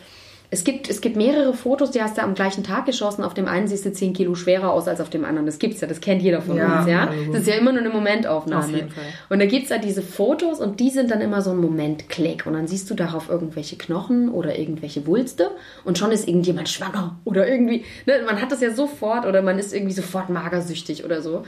es 0.53 0.65
gibt, 0.65 0.91
es 0.91 1.01
gibt 1.01 1.17
mehrere 1.17 1.55
Fotos, 1.55 1.93
die 1.93 2.03
hast 2.03 2.19
du 2.19 2.23
am 2.23 2.35
gleichen 2.35 2.63
Tag 2.63 2.85
geschossen. 2.85 3.25
Auf 3.25 3.33
dem 3.33 3.49
einen 3.49 3.69
siehst 3.69 3.87
du 3.87 3.93
10 3.93 4.13
Kilo 4.13 4.35
schwerer 4.35 4.71
aus 4.71 4.87
als 4.87 5.01
auf 5.01 5.09
dem 5.09 5.25
anderen. 5.25 5.47
Das 5.47 5.59
gibt's 5.59 5.81
ja, 5.81 5.89
das 5.89 6.03
kennt 6.03 6.21
jeder 6.21 6.43
von 6.43 6.59
Ja, 6.59 6.81
uns, 6.81 6.89
ja. 6.91 7.09
also 7.09 7.33
Das 7.33 7.41
ist 7.41 7.47
ja 7.49 7.55
immer 7.55 7.73
nur 7.73 7.81
eine 7.81 7.89
Momentaufnahme. 7.89 8.63
Auf 8.63 8.71
jeden 8.71 8.91
Fall. 8.91 9.03
Und 9.31 9.39
da 9.39 9.47
gibt's 9.47 9.71
ja 9.71 9.79
diese 9.79 10.03
Fotos 10.03 10.61
und 10.61 10.79
die 10.79 10.91
sind 10.91 11.11
dann 11.11 11.23
immer 11.23 11.41
so 11.41 11.53
ein 11.53 11.57
Momentklick. 11.57 12.45
Und 12.45 12.53
dann 12.53 12.67
siehst 12.67 12.91
du 12.91 12.95
darauf 12.95 13.31
irgendwelche 13.31 13.77
Knochen 13.79 14.29
oder 14.29 14.59
irgendwelche 14.59 15.07
Wulste 15.07 15.53
und 15.85 15.97
schon 15.97 16.13
ist 16.13 16.29
irgendjemand 16.29 16.69
schwanger. 16.69 17.17
Oder 17.25 17.49
irgendwie, 17.49 17.87
ne, 18.05 18.21
man 18.27 18.39
hat 18.39 18.53
das 18.53 18.61
ja 18.61 18.75
sofort 18.75 19.25
oder 19.25 19.41
man 19.41 19.59
ist 19.59 19.73
irgendwie 19.73 19.95
sofort 19.95 20.29
magersüchtig 20.29 21.03
oder 21.03 21.23
so. 21.23 21.45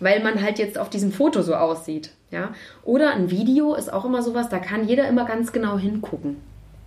Weil 0.00 0.20
man 0.20 0.42
halt 0.42 0.58
jetzt 0.58 0.78
auf 0.78 0.90
diesem 0.90 1.12
Foto 1.12 1.42
so 1.42 1.54
aussieht. 1.54 2.10
Ja? 2.32 2.52
Oder 2.82 3.12
ein 3.12 3.30
Video 3.30 3.76
ist 3.76 3.92
auch 3.92 4.04
immer 4.04 4.22
sowas, 4.22 4.48
da 4.48 4.58
kann 4.58 4.88
jeder 4.88 5.06
immer 5.06 5.26
ganz 5.26 5.52
genau 5.52 5.78
hingucken. 5.78 6.38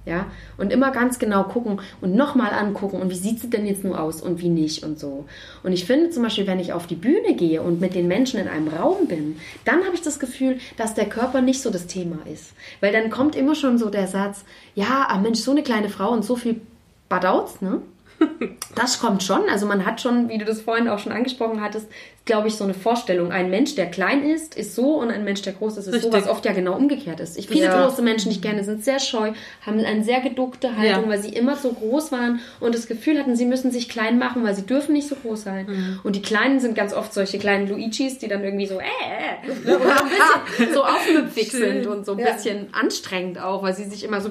Ja, 0.04 0.26
und 0.58 0.74
immer 0.74 0.90
ganz 0.90 1.20
genau 1.20 1.44
gucken 1.44 1.80
und 2.02 2.16
nochmal 2.16 2.54
angucken 2.54 3.00
und 3.00 3.12
wie 3.12 3.16
sieht 3.16 3.40
sie 3.40 3.52
denn 3.52 3.68
jetzt 3.68 3.84
nur 3.84 4.00
aus 4.00 4.20
und 4.20 4.42
wie 4.42 4.50
nicht 4.50 4.84
und 4.84 5.00
so. 5.00 5.26
Und 5.62 5.74
ich 5.74 5.86
finde 5.86 6.10
zum 6.10 6.24
Beispiel, 6.24 6.48
wenn 6.48 6.60
ich 6.60 6.74
auf 6.74 6.88
die 6.88 6.96
Bühne 6.96 7.36
gehe 7.36 7.62
und 7.62 7.80
mit 7.80 7.94
den 7.94 8.08
Menschen 8.08 8.40
in 8.40 8.48
einem 8.48 8.68
Raum 8.68 9.08
bin, 9.08 9.38
dann 9.64 9.86
habe 9.86 9.94
ich 9.94 10.02
das 10.02 10.20
Gefühl, 10.20 10.58
dass 10.76 10.96
der 10.96 11.08
Körper 11.08 11.42
nicht 11.42 11.62
so 11.62 11.70
das 11.70 11.86
Thema 11.86 12.18
ist. 12.26 12.54
Weil 12.80 12.92
dann 12.92 13.12
kommt 13.12 13.36
immer 13.36 13.54
schon 13.54 13.78
so 13.78 13.92
der 13.92 14.08
Satz, 14.08 14.44
ja, 14.74 15.06
ah 15.08 15.20
Mensch, 15.20 15.40
so 15.40 15.52
eine 15.52 15.62
kleine 15.62 15.90
Frau 15.90 16.10
und 16.10 16.26
so 16.26 16.36
viel 16.36 16.62
Badauts, 17.08 17.62
ne? 17.62 17.82
Das 18.76 19.00
kommt 19.00 19.22
schon. 19.22 19.50
Also 19.50 19.66
man 19.66 19.86
hat 19.86 20.02
schon, 20.02 20.30
wie 20.30 20.38
du 20.38 20.46
das 20.46 20.62
vorhin 20.62 20.88
auch 20.88 21.00
schon 21.00 21.12
angesprochen 21.12 21.62
hattest, 21.62 21.88
glaube 22.24 22.48
ich, 22.50 22.56
so 22.56 22.64
eine 22.64 22.76
Vorstellung. 22.76 23.32
Ein 23.32 23.50
Mensch, 23.50 23.74
der 23.74 23.88
klein 23.90 24.24
ist, 24.24 24.56
ist 24.56 24.76
so 24.76 24.96
und 25.00 25.10
ein 25.10 25.24
Mensch, 25.24 25.42
der 25.42 25.54
groß 25.54 25.78
ist, 25.78 25.88
ist 25.88 26.02
so, 26.04 26.10
Richtig. 26.10 26.14
was 26.14 26.28
oft 26.30 26.46
ja 26.46 26.54
genau 26.54 26.74
umgekehrt 26.76 27.20
ist. 27.20 27.36
Ich 27.38 27.48
viele 27.48 27.66
Ja. 27.66 27.84
große 27.84 28.04
Menschen, 28.04 28.30
die 28.30 28.36
ich 28.38 28.42
kenne, 28.44 28.64
sind 28.64 28.84
sehr 28.86 29.00
scheu, 29.00 29.32
haben 29.66 29.80
eine 29.84 30.04
sehr 30.04 30.22
geduckte 30.22 30.78
Haltung, 30.78 31.06
Ja. 31.06 31.10
weil 31.10 31.20
sie 31.22 31.30
immer 31.34 31.56
so 31.56 31.74
groß 31.74 32.12
waren 32.12 32.40
und 32.60 32.76
das 32.76 32.86
Gefühl 32.88 33.18
hatten, 33.18 33.36
sie 33.36 33.46
müssen 33.46 33.72
sich 33.72 33.90
klein 33.90 34.20
machen, 34.20 34.44
weil 34.44 34.54
sie 34.54 34.66
dürfen 34.68 34.94
nicht 34.94 35.08
so 35.08 35.16
groß 35.16 35.42
sein. 35.44 36.00
Und 36.04 36.16
die 36.16 36.22
Kleinen 36.22 36.60
sind 36.60 36.76
ganz 36.76 36.94
oft 36.94 37.12
solche 37.12 37.40
kleinen 37.40 37.68
Luigis, 37.68 38.20
die 38.20 38.28
dann 38.28 38.44
irgendwie 38.44 38.68
so 38.68 38.80
äh, 38.80 38.84
äh, 38.84 39.48
ne, 39.48 39.56
so 39.66 39.74
ein 39.74 40.10
bisschen 40.58 40.74
so 40.76 40.84
aufmüpfig 40.84 41.52
sind 41.52 41.88
und 41.88 42.06
so 42.06 42.14
ein 42.14 42.20
Ja. 42.20 42.34
bisschen 42.34 42.68
anstrengend 42.72 43.42
auch, 43.42 43.64
weil 43.64 43.74
sie 43.74 43.86
sich 43.86 44.04
immer 44.04 44.22
so 44.22 44.30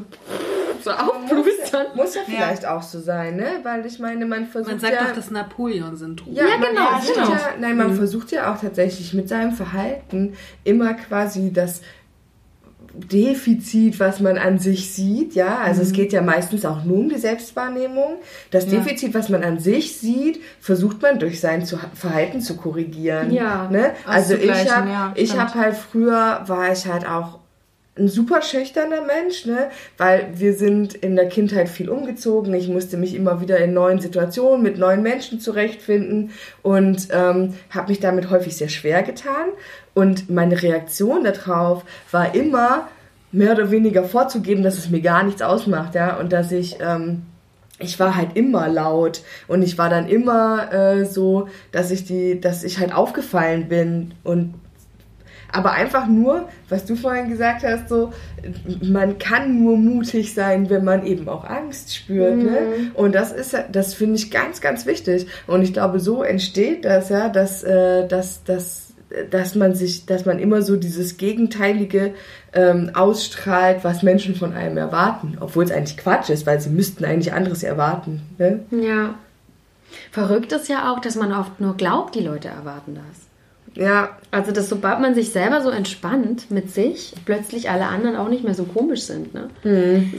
so 0.82 0.90
aufplustern. 0.92 1.88
Muss 1.94 2.14
ja 2.14 2.22
vielleicht 2.24 2.64
auch 2.66 2.80
so 2.82 3.00
sein, 3.00 3.36
ne? 3.36 3.60
Weil 3.64 3.84
ich 3.84 3.98
meine, 3.98 4.24
man 4.24 4.46
versucht 4.46 4.70
Man 4.72 4.80
sagt 4.80 4.94
ja... 4.94 5.04
doch 5.08 5.14
das 5.14 5.30
Napoleon-Syndrom. 5.30 6.32
Ja, 6.34 6.44
man 6.44 6.60
genau, 6.70 6.88
genau. 7.06 7.30
Ja, 7.32 7.40
nein, 7.60 7.76
man 7.76 7.89
versucht 7.92 8.32
ja 8.32 8.52
auch 8.52 8.60
tatsächlich 8.60 9.14
mit 9.14 9.28
seinem 9.28 9.52
Verhalten 9.52 10.34
immer 10.64 10.94
quasi 10.94 11.52
das 11.52 11.82
Defizit, 12.92 14.00
was 14.00 14.20
man 14.20 14.36
an 14.36 14.58
sich 14.58 14.92
sieht, 14.92 15.34
ja, 15.34 15.58
also 15.58 15.80
es 15.80 15.92
geht 15.92 16.12
ja 16.12 16.22
meistens 16.22 16.64
auch 16.64 16.84
nur 16.84 16.98
um 16.98 17.08
die 17.08 17.18
Selbstwahrnehmung. 17.18 18.16
Das 18.50 18.64
Ja. 18.64 18.80
Defizit, 18.80 19.14
was 19.14 19.28
man 19.28 19.44
an 19.44 19.60
sich 19.60 19.96
sieht, 19.96 20.40
versucht 20.60 21.00
man 21.00 21.18
durch 21.18 21.40
sein 21.40 21.64
Verhalten 21.66 22.40
zu 22.40 22.56
korrigieren. 22.56 23.30
Ja. 23.32 23.68
ne? 23.70 23.92
Also 24.06 24.34
ich 24.34 24.50
habe 24.70 24.90
ja, 24.90 25.12
ich 25.14 25.38
habe 25.38 25.54
halt 25.54 25.76
früher 25.76 26.42
war 26.46 26.72
ich 26.72 26.86
halt 26.86 27.06
auch 27.06 27.39
ein 28.00 28.08
super 28.08 28.42
schüchterner 28.42 29.02
Mensch, 29.02 29.46
ne? 29.46 29.70
weil 29.98 30.28
wir 30.34 30.54
sind 30.54 30.94
in 30.94 31.16
der 31.16 31.28
Kindheit 31.28 31.68
viel 31.68 31.88
umgezogen. 31.88 32.52
Ich 32.54 32.68
musste 32.68 32.96
mich 32.96 33.14
immer 33.14 33.40
wieder 33.40 33.58
in 33.58 33.74
neuen 33.74 34.00
Situationen 34.00 34.62
mit 34.62 34.78
neuen 34.78 35.02
Menschen 35.02 35.38
zurechtfinden 35.38 36.30
und 36.62 37.08
ähm, 37.12 37.54
habe 37.70 37.88
mich 37.88 38.00
damit 38.00 38.30
häufig 38.30 38.56
sehr 38.56 38.68
schwer 38.70 39.02
getan. 39.02 39.50
Und 39.94 40.30
meine 40.30 40.60
Reaktion 40.62 41.24
darauf 41.24 41.84
war 42.10 42.34
immer, 42.34 42.88
mehr 43.32 43.52
oder 43.52 43.70
weniger 43.70 44.02
vorzugeben, 44.02 44.62
dass 44.64 44.78
es 44.78 44.90
mir 44.90 45.00
gar 45.00 45.22
nichts 45.22 45.42
ausmacht, 45.42 45.94
ja, 45.94 46.16
und 46.16 46.32
dass 46.32 46.50
ich 46.50 46.78
ähm, 46.80 47.22
ich 47.80 47.98
war 47.98 48.14
halt 48.14 48.36
immer 48.36 48.68
laut 48.68 49.22
und 49.48 49.62
ich 49.62 49.78
war 49.78 49.88
dann 49.88 50.06
immer 50.06 50.72
äh, 50.72 51.06
so, 51.06 51.48
dass 51.72 51.90
ich 51.90 52.04
die, 52.04 52.40
dass 52.40 52.62
ich 52.62 52.78
halt 52.78 52.94
aufgefallen 52.94 53.68
bin 53.68 54.12
und 54.22 54.54
Aber 55.52 55.72
einfach 55.72 56.06
nur, 56.06 56.48
was 56.68 56.84
du 56.84 56.96
vorhin 56.96 57.28
gesagt 57.28 57.64
hast, 57.64 57.88
so, 57.88 58.12
man 58.82 59.18
kann 59.18 59.62
nur 59.62 59.76
mutig 59.76 60.34
sein, 60.34 60.70
wenn 60.70 60.84
man 60.84 61.04
eben 61.04 61.28
auch 61.28 61.44
Angst 61.44 61.94
spürt. 61.94 62.36
Mhm. 62.36 62.44
Ne? 62.44 62.60
Und 62.94 63.14
das 63.14 63.32
ist, 63.32 63.56
das 63.70 63.94
finde 63.94 64.16
ich 64.16 64.30
ganz, 64.30 64.60
ganz 64.60 64.86
wichtig. 64.86 65.26
Und 65.46 65.62
ich 65.62 65.72
glaube, 65.72 66.00
so 66.00 66.22
entsteht 66.22 66.84
das 66.84 67.08
ja, 67.08 67.28
dass, 67.28 67.62
äh, 67.64 68.06
dass, 68.06 68.44
dass 68.44 68.90
dass 69.30 69.54
man 69.54 69.74
sich, 69.74 70.06
dass 70.06 70.24
man 70.24 70.38
immer 70.38 70.62
so 70.62 70.76
dieses 70.76 71.16
Gegenteilige 71.16 72.14
ähm, 72.52 72.92
ausstrahlt, 72.94 73.82
was 73.82 74.02
Menschen 74.02 74.34
von 74.34 74.52
einem 74.52 74.76
erwarten, 74.76 75.36
obwohl 75.40 75.64
es 75.64 75.72
eigentlich 75.72 75.96
Quatsch 75.96 76.30
ist, 76.30 76.46
weil 76.46 76.60
sie 76.60 76.70
müssten 76.70 77.04
eigentlich 77.04 77.32
anderes 77.32 77.62
erwarten. 77.62 78.22
Ne? 78.38 78.60
Ja. 78.70 79.14
Verrückt 80.12 80.52
ist 80.52 80.68
ja 80.68 80.92
auch, 80.92 81.00
dass 81.00 81.16
man 81.16 81.32
oft 81.32 81.60
nur 81.60 81.76
glaubt, 81.76 82.14
die 82.14 82.20
Leute 82.20 82.48
erwarten 82.48 82.94
das. 82.94 83.29
Ja, 83.74 84.10
Also, 84.32 84.52
dass 84.52 84.68
sobald 84.68 85.00
man 85.00 85.14
sich 85.14 85.30
selber 85.32 85.60
so 85.60 85.70
entspannt 85.70 86.50
mit 86.50 86.72
sich, 86.72 87.12
plötzlich 87.24 87.68
alle 87.68 87.86
anderen 87.86 88.16
auch 88.16 88.28
nicht 88.28 88.44
mehr 88.44 88.54
so 88.54 88.64
komisch 88.64 89.02
sind. 89.02 89.34
Ne? 89.34 89.50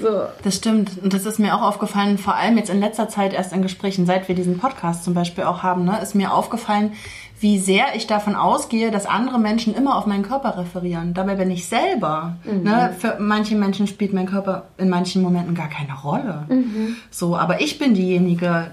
So. 0.01 0.23
Das 0.43 0.55
stimmt. 0.55 0.91
Und 1.01 1.13
das 1.13 1.25
ist 1.25 1.39
mir 1.39 1.55
auch 1.55 1.61
aufgefallen, 1.61 2.17
vor 2.17 2.35
allem 2.35 2.57
jetzt 2.57 2.69
in 2.69 2.79
letzter 2.81 3.07
Zeit 3.07 3.33
erst 3.33 3.53
in 3.53 3.61
Gesprächen, 3.61 4.05
seit 4.05 4.27
wir 4.27 4.35
diesen 4.35 4.57
Podcast 4.57 5.03
zum 5.05 5.13
Beispiel 5.13 5.45
auch 5.45 5.63
haben, 5.63 5.85
ne, 5.85 5.97
ist 6.01 6.13
mir 6.15 6.33
aufgefallen, 6.33 6.91
wie 7.39 7.57
sehr 7.57 7.95
ich 7.95 8.05
davon 8.05 8.35
ausgehe, 8.35 8.91
dass 8.91 9.05
andere 9.05 9.39
Menschen 9.39 9.73
immer 9.73 9.97
auf 9.97 10.05
meinen 10.05 10.23
Körper 10.23 10.57
referieren. 10.57 11.13
Dabei 11.13 11.35
bin 11.35 11.49
ich 11.49 11.67
selber. 11.67 12.35
Ne, 12.45 12.93
für 12.99 13.15
manche 13.19 13.55
Menschen 13.55 13.87
spielt 13.87 14.13
mein 14.13 14.27
Körper 14.27 14.65
in 14.77 14.89
manchen 14.89 15.21
Momenten 15.21 15.55
gar 15.55 15.69
keine 15.69 15.93
Rolle. 16.03 16.45
So, 17.09 17.35
aber 17.37 17.61
ich 17.61 17.79
bin 17.79 17.93
diejenige, 17.95 18.67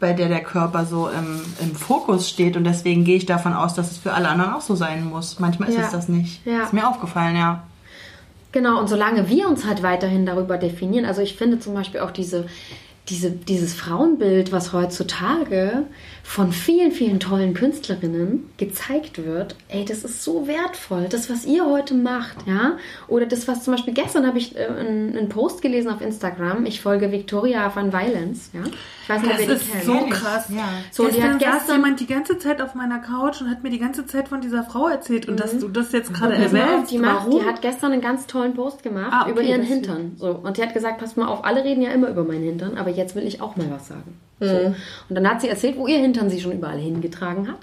bei 0.00 0.12
der 0.12 0.28
der 0.28 0.42
Körper 0.42 0.84
so 0.84 1.08
im, 1.08 1.40
im 1.60 1.74
Fokus 1.74 2.28
steht 2.28 2.56
und 2.56 2.64
deswegen 2.64 3.04
gehe 3.04 3.16
ich 3.16 3.26
davon 3.26 3.52
aus, 3.52 3.74
dass 3.74 3.90
es 3.92 3.98
für 3.98 4.12
alle 4.12 4.28
anderen 4.28 4.52
auch 4.54 4.60
so 4.60 4.74
sein 4.74 5.04
muss. 5.08 5.38
Manchmal 5.38 5.68
ist 5.68 5.76
Ja. 5.76 5.82
es 5.84 5.90
das 5.92 6.08
nicht. 6.08 6.44
Ja. 6.46 6.62
Ist 6.64 6.72
mir 6.72 6.88
aufgefallen, 6.88 7.36
ja. 7.36 7.62
Genau, 8.52 8.78
und 8.80 8.88
solange 8.88 9.28
wir 9.28 9.48
uns 9.48 9.64
halt 9.64 9.82
weiterhin 9.82 10.26
darüber 10.26 10.58
definieren, 10.58 11.06
also 11.06 11.22
ich 11.22 11.36
finde 11.36 11.58
zum 11.60 11.72
Beispiel 11.74 12.00
auch 12.00 12.10
diese, 12.10 12.46
diese, 13.08 13.30
dieses 13.30 13.74
Frauenbild, 13.74 14.52
was 14.52 14.72
heutzutage 14.72 15.84
von 16.24 16.52
vielen, 16.52 16.92
vielen 16.92 17.18
tollen 17.20 17.52
Künstlerinnen 17.52 18.48
gezeigt 18.56 19.24
wird, 19.24 19.56
ey, 19.68 19.84
das 19.84 20.04
ist 20.04 20.22
so 20.22 20.46
wertvoll. 20.46 21.06
Das, 21.10 21.28
was 21.28 21.44
ihr 21.44 21.66
heute 21.66 21.94
macht, 21.94 22.46
ja, 22.46 22.78
oder 23.08 23.26
das, 23.26 23.48
was 23.48 23.64
zum 23.64 23.74
Beispiel 23.74 23.92
gestern 23.92 24.26
habe 24.26 24.38
ich 24.38 24.56
äh, 24.56 24.66
einen, 24.66 25.28
Post 25.28 25.62
gelesen 25.62 25.90
auf 25.90 26.00
Instagram. 26.00 26.64
Ich 26.64 26.80
folge 26.80 27.10
Victoria 27.12 27.74
van 27.74 27.92
Violence, 27.92 28.50
ja. 28.52 28.60
Ich 29.02 29.08
weiß 29.08 29.22
nicht, 29.22 29.32
ob 29.32 29.38
Das 29.38 29.40
ihr 29.40 29.54
die 29.54 29.60
ist 29.60 29.72
kennt. 29.72 29.84
so 29.84 30.06
krass. 30.06 30.44
Ja. 30.48 30.68
So, 30.92 31.08
die 31.08 31.22
hat 31.22 31.38
gestern 31.38 31.40
saß 31.40 31.58
gestern- 31.60 31.76
jemand 31.76 32.00
die 32.00 32.06
ganze 32.06 32.38
Zeit 32.38 32.62
auf 32.62 32.74
meiner 32.76 33.00
Couch 33.00 33.40
und 33.40 33.50
hat 33.50 33.62
mir 33.64 33.70
die 33.70 33.80
ganze 33.80 34.06
Zeit 34.06 34.28
von 34.28 34.40
dieser 34.40 34.62
Frau 34.62 34.86
erzählt. 34.88 35.28
Und 35.28 35.40
dass 35.40 35.58
du 35.58 35.68
das 35.68 35.90
jetzt 35.92 36.14
gerade 36.14 36.34
erwähnst, 36.36 36.92
die, 36.92 36.98
macht, 36.98 37.26
warum? 37.26 37.40
die 37.40 37.44
hat 37.46 37.60
gestern 37.62 37.92
einen 37.92 38.00
ganz 38.00 38.26
tollen 38.26 38.54
Post 38.54 38.82
gemacht 38.84 39.10
Ah, 39.12 39.22
okay, 39.22 39.32
über 39.32 39.42
ihren 39.42 39.62
das- 39.62 39.68
Hintern. 39.70 40.12
So. 40.18 40.28
Und 40.30 40.56
die 40.56 40.62
hat 40.62 40.72
gesagt, 40.72 40.98
pass 40.98 41.16
mal 41.16 41.26
auf, 41.26 41.44
alle 41.44 41.64
reden 41.64 41.82
ja 41.82 41.90
immer 41.90 42.08
über 42.08 42.22
meinen 42.24 42.44
Hintern, 42.44 42.78
aber 42.78 42.90
jetzt 42.90 43.16
will 43.16 43.26
ich 43.26 43.40
auch 43.42 43.56
mal 43.56 43.66
was 43.70 43.88
sagen. 43.88 44.16
So. 44.48 44.74
Und 45.08 45.14
dann 45.14 45.28
hat 45.28 45.40
sie 45.40 45.48
erzählt, 45.48 45.76
wo 45.76 45.86
ihr 45.86 45.98
Hintern 45.98 46.30
sie 46.30 46.40
schon 46.40 46.52
überall 46.52 46.78
hingetragen 46.78 47.48
hat. 47.48 47.60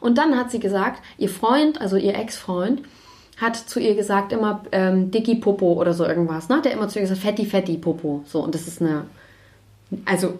Und 0.00 0.18
dann 0.18 0.36
hat 0.36 0.50
sie 0.50 0.60
gesagt, 0.60 1.02
ihr 1.18 1.28
Freund, 1.28 1.80
also 1.80 1.96
ihr 1.96 2.14
Ex-Freund, 2.14 2.82
hat 3.38 3.56
zu 3.56 3.80
ihr 3.80 3.94
gesagt 3.94 4.32
immer 4.32 4.62
ähm, 4.72 5.10
Dicky 5.10 5.36
Popo 5.36 5.74
oder 5.74 5.92
so 5.92 6.06
irgendwas. 6.06 6.48
Ne? 6.48 6.62
Der 6.62 6.72
immer 6.72 6.88
zu 6.88 6.98
ihr 6.98 7.02
gesagt, 7.02 7.20
Fetti, 7.20 7.44
Fetti 7.44 7.76
Popo. 7.76 8.22
So, 8.26 8.40
und 8.40 8.54
das 8.54 8.66
ist 8.66 8.80
eine 8.80 9.04
also 10.04 10.38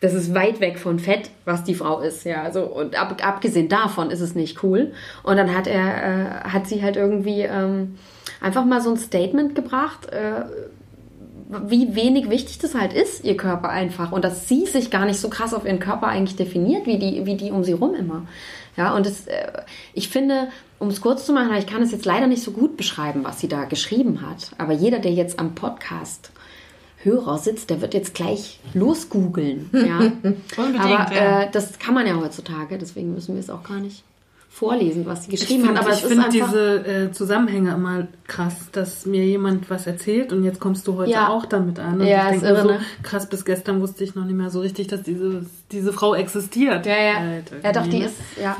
das 0.00 0.14
ist 0.14 0.32
weit 0.32 0.60
weg 0.60 0.78
von 0.78 1.00
Fett, 1.00 1.30
was 1.44 1.64
die 1.64 1.74
Frau 1.74 2.00
ist, 2.00 2.24
ja. 2.24 2.42
Also 2.42 2.62
und 2.62 3.00
ab, 3.00 3.16
abgesehen 3.20 3.68
davon 3.68 4.10
ist 4.10 4.20
es 4.20 4.36
nicht 4.36 4.62
cool. 4.62 4.92
Und 5.24 5.36
dann 5.36 5.54
hat 5.54 5.66
er, 5.66 6.44
äh, 6.44 6.48
hat 6.48 6.68
sie 6.68 6.82
halt 6.82 6.96
irgendwie 6.96 7.42
ähm, 7.42 7.98
einfach 8.40 8.64
mal 8.64 8.80
so 8.80 8.90
ein 8.90 8.96
Statement 8.96 9.56
gebracht, 9.56 10.06
äh, 10.12 10.44
wie 11.48 11.94
wenig 11.94 12.28
wichtig 12.28 12.58
das 12.58 12.74
halt 12.74 12.92
ist, 12.92 13.24
ihr 13.24 13.36
Körper 13.36 13.70
einfach. 13.70 14.12
Und 14.12 14.24
dass 14.24 14.48
sie 14.48 14.66
sich 14.66 14.90
gar 14.90 15.06
nicht 15.06 15.18
so 15.18 15.30
krass 15.30 15.54
auf 15.54 15.64
ihren 15.64 15.78
Körper 15.78 16.08
eigentlich 16.08 16.36
definiert, 16.36 16.86
wie 16.86 16.98
die, 16.98 17.24
wie 17.24 17.36
die 17.36 17.50
um 17.50 17.64
sie 17.64 17.72
rum 17.72 17.94
immer. 17.94 18.26
Ja, 18.76 18.94
und 18.94 19.06
das, 19.06 19.26
äh, 19.26 19.50
ich 19.94 20.08
finde, 20.08 20.48
um 20.78 20.88
es 20.88 21.00
kurz 21.00 21.24
zu 21.24 21.32
machen, 21.32 21.54
ich 21.56 21.66
kann 21.66 21.82
es 21.82 21.90
jetzt 21.90 22.04
leider 22.04 22.26
nicht 22.26 22.42
so 22.42 22.52
gut 22.52 22.76
beschreiben, 22.76 23.24
was 23.24 23.40
sie 23.40 23.48
da 23.48 23.64
geschrieben 23.64 24.20
hat. 24.22 24.50
Aber 24.58 24.72
jeder, 24.72 24.98
der 24.98 25.12
jetzt 25.12 25.38
am 25.38 25.54
Podcast 25.54 26.30
Hörer 27.02 27.38
sitzt, 27.38 27.70
der 27.70 27.80
wird 27.80 27.94
jetzt 27.94 28.14
gleich 28.14 28.60
losgoogeln. 28.74 29.70
Ja. 29.72 29.98
Unbedingt, 30.56 30.80
Aber 30.80 31.12
äh, 31.12 31.50
das 31.50 31.78
kann 31.78 31.94
man 31.94 32.06
ja 32.06 32.16
heutzutage, 32.16 32.76
deswegen 32.76 33.14
müssen 33.14 33.34
wir 33.34 33.40
es 33.40 33.50
auch 33.50 33.62
gar 33.62 33.78
nicht 33.78 34.02
vorlesen, 34.58 35.06
was 35.06 35.24
sie 35.24 35.30
geschrieben 35.30 35.64
Ich 35.64 35.68
hat. 35.70 35.78
Aber 35.78 35.92
finde 35.92 36.26
ist 36.28 36.34
einfach. 36.36 36.50
diese 36.52 36.86
äh, 36.86 37.12
Zusammenhänge 37.12 37.72
immer 37.74 38.08
krass, 38.26 38.54
dass 38.72 39.06
mir 39.06 39.24
jemand 39.24 39.70
was 39.70 39.86
erzählt 39.86 40.32
und 40.32 40.44
jetzt 40.44 40.60
kommst 40.60 40.86
du 40.86 40.96
heute 40.96 41.10
Ja. 41.12 41.28
auch 41.28 41.46
damit 41.46 41.78
an. 41.78 42.00
Und 42.00 42.06
Ja, 42.06 42.28
ich 42.30 42.36
ist 42.36 42.42
denke 42.44 42.60
so, 42.62 42.68
ne? 42.68 42.80
krass, 43.02 43.28
bis 43.28 43.44
gestern 43.44 43.80
wusste 43.80 44.04
ich 44.04 44.14
noch 44.14 44.24
nicht 44.24 44.34
mehr 44.36 44.50
so 44.50 44.60
richtig, 44.60 44.88
dass 44.88 45.02
diese, 45.02 45.46
diese 45.72 45.92
Frau 45.92 46.14
existiert. 46.14 46.86
Ja, 46.86 46.96
ja. 46.96 47.14
Halt 47.20 47.52
ja, 47.62 47.72
doch, 47.72 47.86
die 47.86 48.02
ist, 48.02 48.16
ja. 48.42 48.56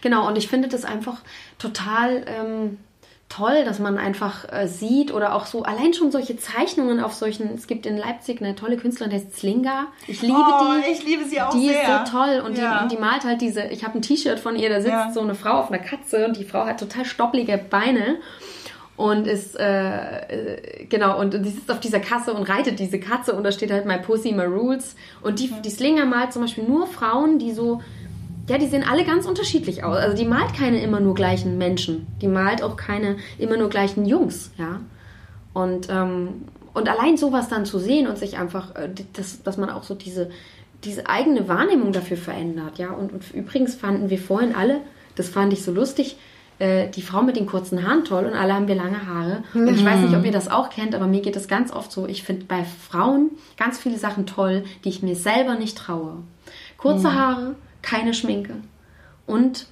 Genau, 0.00 0.26
und 0.28 0.38
ich 0.38 0.48
finde 0.48 0.68
das 0.68 0.84
einfach 0.84 1.18
total 1.58 2.24
ähm, 2.26 2.78
toll, 3.28 3.64
dass 3.64 3.78
man 3.80 3.98
einfach 3.98 4.44
äh, 4.52 4.68
sieht 4.68 5.12
oder 5.12 5.34
auch 5.34 5.46
so, 5.46 5.62
allein 5.64 5.92
schon 5.94 6.10
solche 6.12 6.36
Zeichnungen 6.36 7.00
auf 7.00 7.12
solchen, 7.12 7.54
es 7.54 7.66
gibt 7.66 7.84
in 7.84 7.96
Leipzig 7.96 8.40
eine 8.40 8.54
tolle 8.54 8.76
Künstlerin, 8.76 9.10
die 9.10 9.16
heißt 9.16 9.36
Slinga. 9.36 9.86
Ich 10.06 10.22
liebe 10.22 10.34
Oh, 10.38 10.74
die. 10.86 10.92
ich 10.92 11.04
liebe 11.04 11.24
sie 11.24 11.40
auch 11.40 11.50
die 11.50 11.68
sehr. 11.68 12.02
ist 12.04 12.10
so 12.12 12.18
toll 12.18 12.40
und 12.46 12.56
Ja. 12.56 12.78
die, 12.78 12.82
und 12.84 12.92
die 12.92 12.96
malt 12.98 13.24
halt 13.24 13.40
diese, 13.40 13.64
ich 13.64 13.84
habe 13.84 13.98
ein 13.98 14.02
T-Shirt 14.02 14.38
von 14.38 14.56
ihr, 14.56 14.68
da 14.68 14.76
sitzt 14.80 14.92
Ja. 14.92 15.12
so 15.12 15.20
eine 15.20 15.34
Frau 15.34 15.54
auf 15.58 15.70
einer 15.72 15.82
Katze 15.82 16.24
und 16.26 16.36
die 16.36 16.44
Frau 16.44 16.66
hat 16.66 16.78
total 16.80 17.04
stopplige 17.04 17.58
Beine 17.58 18.16
und 18.96 19.26
ist, 19.26 19.58
äh, 19.58 20.54
äh, 20.54 20.86
genau, 20.86 21.20
und 21.20 21.34
die 21.34 21.50
sitzt 21.50 21.70
auf 21.70 21.80
dieser 21.80 22.00
Kasse 22.00 22.32
und 22.32 22.44
reitet 22.48 22.78
diese 22.78 22.98
Katze 23.00 23.34
und 23.34 23.42
da 23.44 23.52
steht 23.52 23.70
halt 23.70 23.84
My 23.86 23.98
Pussy, 23.98 24.32
My 24.32 24.44
Rules 24.44 24.94
und 25.20 25.40
die, 25.40 25.52
die 25.64 25.70
Slinger 25.70 26.06
malt 26.06 26.32
zum 26.32 26.42
Beispiel 26.42 26.64
nur 26.64 26.86
Frauen, 26.86 27.38
die 27.38 27.52
so, 27.52 27.82
ja, 28.48 28.58
die 28.58 28.66
sehen 28.66 28.84
alle 28.88 29.04
ganz 29.04 29.26
unterschiedlich 29.26 29.84
aus. 29.84 29.96
Also 29.96 30.16
die 30.16 30.24
malt 30.24 30.54
keine 30.54 30.80
immer 30.82 31.00
nur 31.00 31.14
gleichen 31.14 31.58
Menschen, 31.58 32.06
die 32.20 32.28
malt 32.28 32.62
auch 32.62 32.76
keine 32.76 33.16
immer 33.38 33.56
nur 33.56 33.68
gleichen 33.68 34.06
Jungs, 34.06 34.52
ja. 34.58 34.80
Und, 35.52 35.88
ähm, 35.90 36.44
und 36.74 36.88
allein 36.88 37.16
sowas 37.16 37.48
dann 37.48 37.64
zu 37.64 37.78
sehen 37.78 38.06
und 38.06 38.18
sich 38.18 38.38
einfach, 38.38 38.74
äh, 38.76 38.90
das, 39.14 39.42
dass 39.42 39.56
man 39.56 39.70
auch 39.70 39.82
so 39.82 39.94
diese, 39.94 40.30
diese 40.84 41.08
eigene 41.08 41.48
Wahrnehmung 41.48 41.92
dafür 41.92 42.16
verändert, 42.16 42.78
ja. 42.78 42.90
Und, 42.90 43.12
und 43.12 43.34
übrigens 43.34 43.74
fanden 43.74 44.10
wir 44.10 44.18
vorhin 44.18 44.54
alle, 44.54 44.80
das 45.16 45.28
fand 45.28 45.52
ich 45.52 45.64
so 45.64 45.72
lustig, 45.72 46.16
äh, 46.58 46.88
die 46.90 47.02
Frau 47.02 47.22
mit 47.22 47.36
den 47.36 47.46
kurzen 47.46 47.86
Haaren 47.86 48.04
toll 48.04 48.24
und 48.26 48.34
alle 48.34 48.54
haben 48.54 48.68
wir 48.68 48.76
lange 48.76 49.06
Haare. 49.06 49.42
Und 49.54 49.74
ich 49.74 49.84
weiß 49.84 50.00
nicht, 50.00 50.14
ob 50.14 50.24
ihr 50.24 50.32
das 50.32 50.48
auch 50.48 50.70
kennt, 50.70 50.94
aber 50.94 51.06
mir 51.06 51.20
geht 51.20 51.36
das 51.36 51.48
ganz 51.48 51.72
oft 51.72 51.90
so. 51.92 52.06
Ich 52.06 52.22
finde 52.22 52.46
bei 52.46 52.64
Frauen 52.64 53.30
ganz 53.56 53.78
viele 53.78 53.98
Sachen 53.98 54.26
toll, 54.26 54.64
die 54.84 54.88
ich 54.88 55.02
mir 55.02 55.16
selber 55.16 55.56
nicht 55.56 55.76
traue. 55.76 56.18
Kurze 56.78 57.14
Haare, 57.14 57.56
keine 57.86 58.14
Schminke 58.14 58.54
und 59.26 59.66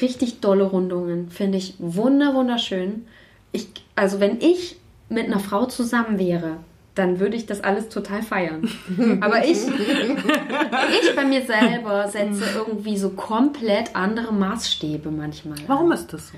richtig 0.00 0.40
dolle 0.40 0.64
Rundungen 0.64 1.30
finde 1.30 1.58
ich 1.58 1.74
wunder 1.78 2.34
wunderschön. 2.34 3.06
Ich, 3.52 3.68
also 3.94 4.20
wenn 4.20 4.40
ich 4.40 4.76
mit 5.08 5.26
einer 5.26 5.38
Frau 5.38 5.66
zusammen 5.66 6.18
wäre, 6.18 6.56
dann 6.94 7.20
würde 7.20 7.36
ich 7.36 7.46
das 7.46 7.62
alles 7.62 7.88
total 7.88 8.22
feiern. 8.22 8.68
Aber 9.20 9.44
ich, 9.44 9.58
ich 11.02 11.16
bei 11.16 11.24
mir 11.24 11.42
selber 11.42 12.08
setze 12.08 12.44
irgendwie 12.56 12.98
so 12.98 13.10
komplett 13.10 13.94
andere 13.94 14.32
Maßstäbe 14.32 15.10
manchmal. 15.10 15.58
Warum 15.68 15.92
ist 15.92 16.12
das 16.12 16.28
so? 16.28 16.34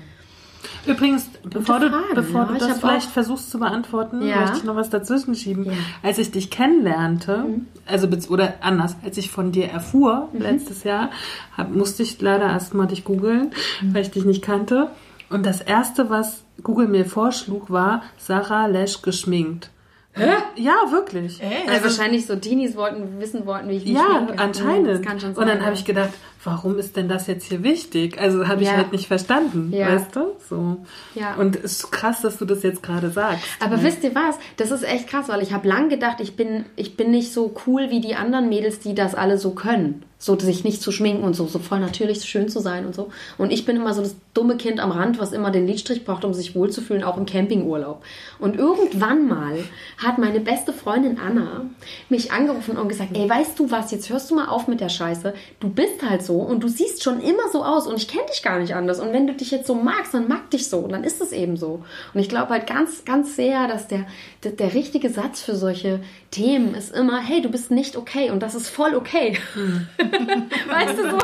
Übrigens, 0.85 1.27
bevor 1.43 1.79
Frage, 1.79 1.89
du, 2.09 2.15
bevor 2.15 2.41
ja. 2.41 2.47
du 2.47 2.53
das 2.57 2.79
vielleicht 2.79 3.07
auch- 3.07 3.11
versuchst 3.13 3.49
zu 3.51 3.59
beantworten, 3.59 4.21
Ja. 4.25 4.41
möchte 4.41 4.57
ich 4.57 4.63
noch 4.63 4.75
was 4.75 4.89
dazwischen 4.89 5.35
schieben. 5.35 5.65
Ja. 5.65 5.71
Mhm. 5.71 5.77
Als 6.03 6.17
ich 6.17 6.31
dich 6.31 6.49
kennenlernte, 6.51 7.45
also 7.85 8.07
bez- 8.07 8.29
oder 8.29 8.55
anders, 8.61 8.95
als 9.03 9.17
ich 9.17 9.29
von 9.31 9.51
dir 9.51 9.69
erfuhr 9.69 10.29
Mhm. 10.33 10.41
letztes 10.41 10.83
Jahr, 10.83 11.09
hab, 11.57 11.73
musste 11.73 12.03
ich 12.03 12.19
leider 12.21 12.45
erstmal 12.47 12.87
dich 12.87 13.03
googeln, 13.03 13.51
Mhm. 13.81 13.93
weil 13.93 14.01
ich 14.03 14.11
dich 14.11 14.25
nicht 14.25 14.43
kannte. 14.43 14.89
Und 15.29 15.45
das 15.45 15.61
erste, 15.61 16.09
was 16.09 16.43
Google 16.63 16.87
mir 16.87 17.05
vorschlug, 17.05 17.69
war 17.71 18.03
Sarah 18.17 18.67
Lesch 18.67 19.01
geschminkt. 19.01 19.71
Hä? 20.13 20.29
Ja, 20.55 20.75
wirklich. 20.91 21.41
Also 21.67 21.83
wahrscheinlich 21.83 22.25
so 22.25 22.37
Teenies 22.37 22.77
wollten 22.77 23.19
wissen 23.19 23.45
wollten, 23.45 23.67
wie 23.67 23.73
ich 23.77 23.83
mich 23.85 23.95
Ja, 23.95 24.25
anscheinend. 24.37 24.87
Das 24.87 25.01
kann 25.01 25.19
schon 25.19 25.35
sein. 25.35 25.43
und 25.43 25.49
dann 25.49 25.65
habe 25.65 25.73
ich 25.75 25.83
gedacht, 25.83 26.11
warum 26.45 26.77
ist 26.77 26.95
denn 26.95 27.09
das 27.09 27.27
jetzt 27.27 27.45
hier 27.47 27.63
wichtig? 27.63 28.19
Also 28.19 28.47
habe 28.47 28.61
ich 28.61 28.69
Ja. 28.69 28.77
halt 28.77 28.91
nicht 28.91 29.07
verstanden, 29.07 29.73
Ja. 29.73 29.87
weißt 29.87 30.15
du? 30.15 30.21
So. 30.49 30.77
Ja. 31.15 31.35
Und 31.35 31.55
es 31.57 31.79
ist 31.83 31.91
krass, 31.91 32.21
dass 32.21 32.37
du 32.37 32.45
das 32.45 32.63
jetzt 32.63 32.81
gerade 32.83 33.09
sagst. 33.09 33.43
Aber 33.59 33.83
wisst 33.83 34.03
ihr 34.03 34.15
was? 34.15 34.37
Das 34.57 34.71
ist 34.71 34.83
echt 34.83 35.07
krass, 35.07 35.27
weil 35.27 35.41
ich 35.41 35.51
habe 35.53 35.67
lang 35.67 35.89
gedacht, 35.89 36.17
ich 36.21 36.35
bin, 36.35 36.65
ich 36.75 36.95
bin 36.95 37.11
nicht 37.11 37.33
so 37.33 37.53
cool 37.67 37.89
wie 37.89 37.99
die 37.99 38.15
anderen 38.15 38.47
Mädels, 38.47 38.79
die 38.79 38.95
das 38.95 39.15
alle 39.15 39.37
so 39.37 39.51
können. 39.51 40.03
so 40.17 40.39
sich 40.39 40.63
nicht 40.63 40.81
zu 40.81 40.91
schminken 40.91 41.23
und 41.23 41.35
so, 41.35 41.45
so 41.45 41.59
voll 41.59 41.79
natürlich 41.79 42.23
schön 42.23 42.47
zu 42.49 42.59
sein 42.59 42.85
und 42.87 42.95
so. 42.95 43.09
Und 43.37 43.51
ich 43.51 43.63
bin 43.65 43.75
immer 43.75 43.93
so 43.93 44.01
das 44.01 44.15
dumme 44.33 44.55
Kind 44.57 44.79
am 44.79 44.89
Rand, 44.91 45.19
was 45.19 45.33
immer 45.33 45.51
den 45.51 45.67
Lidstrich 45.67 46.03
braucht, 46.03 46.25
um 46.25 46.33
sich 46.33 46.55
wohlzufühlen, 46.55 47.03
auch 47.03 47.17
im 47.17 47.27
Campingurlaub. 47.27 48.01
Und 48.39 48.55
irgendwann 48.55 49.27
mal 49.27 49.59
hat 50.03 50.17
meine 50.17 50.39
beste 50.39 50.73
Freundin 50.73 51.19
Anna 51.19 51.65
mich 52.09 52.31
angerufen 52.31 52.75
und 52.77 52.87
gesagt, 52.87 53.11
ey, 53.15 53.29
weißt 53.29 53.59
du 53.59 53.69
was, 53.69 53.91
jetzt 53.91 54.09
hörst 54.09 54.31
du 54.31 54.35
mal 54.35 54.47
auf 54.47 54.67
mit 54.67 54.79
der 54.79 54.89
Scheiße. 54.89 55.33
Du 55.59 55.69
bist 55.69 56.01
halt 56.09 56.23
so 56.23 56.34
und 56.39 56.61
du 56.63 56.67
siehst 56.67 57.03
schon 57.03 57.19
immer 57.21 57.49
so 57.51 57.63
aus 57.63 57.87
und 57.87 57.95
ich 57.97 58.07
kenne 58.07 58.25
dich 58.31 58.41
gar 58.43 58.59
nicht 58.59 58.75
anders. 58.75 58.99
Und 58.99 59.13
wenn 59.13 59.27
du 59.27 59.33
dich 59.33 59.51
jetzt 59.51 59.67
so 59.67 59.75
magst, 59.75 60.13
dann 60.13 60.27
mag 60.27 60.49
dich 60.51 60.69
so 60.69 60.79
und 60.79 60.91
dann 60.91 61.03
ist 61.03 61.21
es 61.21 61.31
eben 61.31 61.57
so. 61.57 61.83
Und 62.13 62.19
ich 62.19 62.29
glaube 62.29 62.49
halt 62.49 62.67
ganz, 62.67 63.05
ganz 63.05 63.35
sehr, 63.35 63.67
dass 63.67 63.87
der, 63.87 64.05
der, 64.43 64.51
der 64.53 64.73
richtige 64.73 65.09
Satz 65.09 65.41
für 65.41 65.55
solche 65.55 65.99
Themen 66.31 66.73
ist 66.75 66.95
immer, 66.95 67.19
hey, 67.19 67.41
du 67.41 67.49
bist 67.49 67.71
nicht 67.71 67.95
okay 67.95 68.31
und 68.31 68.41
das 68.41 68.55
ist 68.55 68.69
voll 68.69 68.95
okay. 68.95 69.37
weißt 69.97 70.97
du 70.97 71.09
so? 71.11 71.17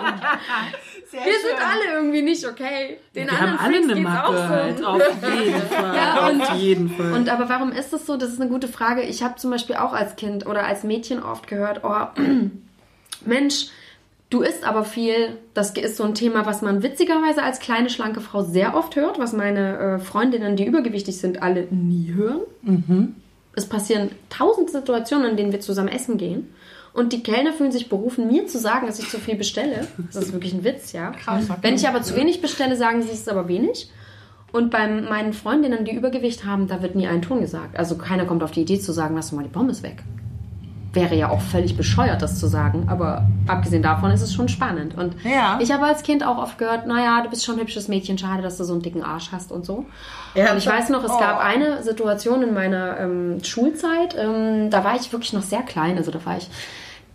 Sehr 1.12 1.26
Wir 1.26 1.34
sind 1.34 1.60
alle 1.60 1.96
irgendwie 1.98 2.22
nicht 2.22 2.46
okay. 2.48 2.98
Den 3.14 3.28
Wir 3.28 3.34
anderen 3.34 3.60
haben 3.60 3.60
alle 3.60 3.84
Freaks 3.84 3.92
eine 3.92 4.00
geht's 4.02 4.24
auch 4.24 4.34
so. 4.34 4.48
halt, 4.48 4.86
auf 4.86 5.02
jeden 5.44 5.62
Fall. 5.70 5.96
Ja, 5.96 6.28
und- 6.30 6.42
auf 6.42 6.54
jeden 6.56 6.90
Fall. 6.90 7.12
Und 7.14 7.30
aber 7.30 7.50
warum 7.50 7.72
ist 7.74 7.92
das 7.92 8.06
so? 8.06 8.16
Das 8.16 8.30
ist 8.30 8.40
eine 8.40 8.50
gute 8.50 8.70
Frage. 8.70 9.02
Ich 9.02 9.22
habe 9.22 9.36
zum 9.36 9.52
Beispiel 9.52 9.76
auch 9.76 9.92
als 9.92 10.16
Kind 10.16 10.46
oder 10.46 10.64
als 10.66 10.84
Mädchen 10.84 11.22
oft 11.22 11.48
gehört, 11.48 11.82
oh, 11.84 12.08
Mensch, 13.26 13.68
du 14.32 14.42
isst 14.42 14.64
aber 14.64 14.84
viel. 14.84 15.38
Das 15.54 15.72
ist 15.72 15.98
so 15.98 16.04
ein 16.04 16.16
Thema, 16.16 16.48
was 16.48 16.64
man 16.64 16.82
witzigerweise 16.82 17.44
als 17.44 17.60
kleine, 17.60 17.92
schlanke 17.92 18.22
Frau 18.22 18.42
sehr 18.42 18.76
oft 18.76 18.96
hört, 18.96 19.20
was 19.20 19.34
meine 19.34 19.78
äh, 19.78 20.00
Freundinnen, 20.00 20.56
die 20.56 20.66
übergewichtig 20.66 21.18
sind, 21.18 21.44
alle 21.44 21.68
nie 21.70 22.14
hören. 22.16 22.42
Es 23.54 23.68
passieren 23.68 24.10
tausend 24.30 24.72
Situationen, 24.72 25.32
in 25.32 25.38
denen 25.38 25.52
wir 25.52 25.60
zusammen 25.60 25.90
essen 25.90 26.18
gehen. 26.18 26.48
Und 26.94 27.14
die 27.14 27.24
Kellner 27.24 27.54
fühlen 27.54 27.72
sich 27.72 27.88
berufen, 27.90 28.28
mir 28.28 28.48
zu 28.48 28.58
sagen, 28.58 28.88
dass 28.88 29.00
ich 29.00 29.10
zu 29.10 29.20
viel 29.20 29.36
bestelle. 29.36 29.88
Das 30.12 30.24
ist 30.24 30.34
wirklich 30.34 30.54
ein 30.54 30.64
Witz, 30.64 30.92
ja. 30.92 31.12
Krass. 31.12 31.46
Wenn 31.62 31.76
ich 31.76 31.88
aber 31.88 32.02
zu 32.02 32.16
wenig 32.16 32.42
bestelle, 32.42 32.76
sagen 32.76 33.02
sie, 33.02 33.10
es 33.10 33.20
ist 33.20 33.30
aber 33.30 33.48
wenig. 33.48 33.90
Und 34.52 34.72
bei 34.72 34.88
meinen 34.88 35.32
Freundinnen, 35.32 35.86
die 35.86 35.96
Übergewicht 35.96 36.46
haben, 36.46 36.68
da 36.68 36.82
wird 36.82 36.96
nie 36.96 37.08
ein 37.08 37.22
Ton 37.22 37.40
gesagt. 37.40 37.78
Also 37.78 37.98
keiner 37.98 38.26
kommt 38.26 38.44
auf 38.44 38.52
die 38.52 38.62
Idee 38.62 38.80
zu 38.80 38.92
sagen, 38.92 39.16
lass 39.16 39.30
doch 39.30 39.38
mal 39.38 39.44
die 39.44 39.50
Pommes 39.50 39.84
weg. 39.84 40.04
Wäre 40.94 41.16
ja 41.16 41.30
auch 41.30 41.40
völlig 41.40 41.78
bescheuert, 41.78 42.22
das 42.22 42.38
zu 42.40 42.48
sagen. 42.48 42.88
Aber 42.90 43.26
abgesehen 43.48 43.82
davon 43.82 44.12
ist 44.12 44.22
es 44.22 44.34
schon 44.34 44.50
spannend. 44.50 44.98
Und 44.98 45.16
Ja. 45.24 45.58
ich 45.62 45.72
habe 45.72 45.86
als 45.86 46.04
Kind 46.04 46.26
auch 46.26 46.38
oft 46.38 46.58
gehört, 46.58 46.86
naja, 46.86 47.22
du 47.24 47.30
bist 47.30 47.46
schon 47.46 47.56
ein 47.56 47.62
hübsches 47.62 47.88
Mädchen, 47.88 48.18
schade, 48.18 48.42
dass 48.42 48.58
du 48.58 48.66
so 48.66 48.74
einen 48.74 48.82
dicken 48.82 49.02
Arsch 49.02 49.30
hast 49.32 49.52
und 49.54 49.66
so. 49.66 49.86
Ja. 50.36 50.52
Und 50.52 50.58
ich 50.58 50.68
weiß 50.68 50.90
noch, 50.90 51.04
es 51.06 51.12
Oh. 51.12 51.18
gab 51.20 51.40
eine 51.40 51.82
Situation 51.84 52.42
in 52.44 52.54
meiner 52.54 53.00
ähm, 53.00 53.42
Schulzeit, 53.44 54.16
ähm, 54.20 54.70
da 54.70 54.84
war 54.84 54.96
ich 54.96 55.12
wirklich 55.14 55.32
noch 55.34 55.44
sehr 55.44 55.62
klein, 55.62 55.98
also 55.98 56.12
da 56.12 56.20
war 56.26 56.38
ich, 56.38 56.50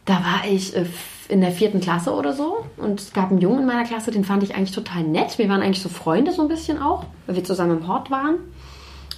da 0.07 0.15
war 0.15 0.51
ich 0.51 0.75
äh, 0.75 0.87
in 1.29 1.41
der 1.43 1.51
vierten 1.51 1.81
Klasse 1.81 2.15
oder 2.15 2.33
so 2.33 2.65
und 2.79 3.01
es 3.01 3.13
gab 3.13 3.31
einen 3.31 3.41
Jungen 3.41 3.61
in 3.61 3.67
meiner 3.67 3.85
Klasse, 3.85 4.11
den 4.11 4.25
fand 4.25 4.43
ich 4.43 4.55
eigentlich 4.55 4.73
total 4.73 5.03
nett. 5.03 5.37
Wir 5.39 5.49
waren 5.49 5.61
eigentlich 5.61 5.83
so 5.83 5.89
Freunde 5.89 6.33
so 6.33 6.41
ein 6.43 6.49
bisschen 6.49 6.81
auch, 6.81 7.05
weil 7.27 7.37
wir 7.37 7.45
zusammen 7.45 7.79
im 7.79 7.89
Hort 7.89 8.11
waren. 8.11 8.37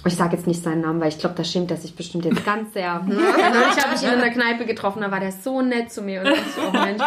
Ich 0.05 0.15
sage 0.15 0.35
jetzt 0.37 0.47
nicht 0.47 0.63
seinen 0.63 0.81
Namen, 0.81 1.01
weil 1.01 1.09
ich 1.09 1.17
glaube, 1.17 1.35
da 1.35 1.43
schämt 1.43 1.71
er 1.71 1.77
sich 1.77 1.93
bestimmt 1.93 2.23
jetzt 2.23 2.45
ganz 2.45 2.73
sehr. 2.73 3.01
Neulich 3.05 3.83
habe 3.83 3.95
ich 3.95 4.01
ihn 4.01 4.13
in 4.13 4.19
der 4.19 4.29
Kneipe 4.29 4.65
getroffen, 4.65 5.01
da 5.01 5.11
war 5.11 5.19
der 5.19 5.33
so 5.33 5.61
nett 5.61 5.91
zu 5.91 6.01
mir. 6.01 6.21
Und 6.21 6.27
ich, 6.27 6.39
so, 6.55 6.61
oh 6.67 6.71
Mensch. 6.71 7.03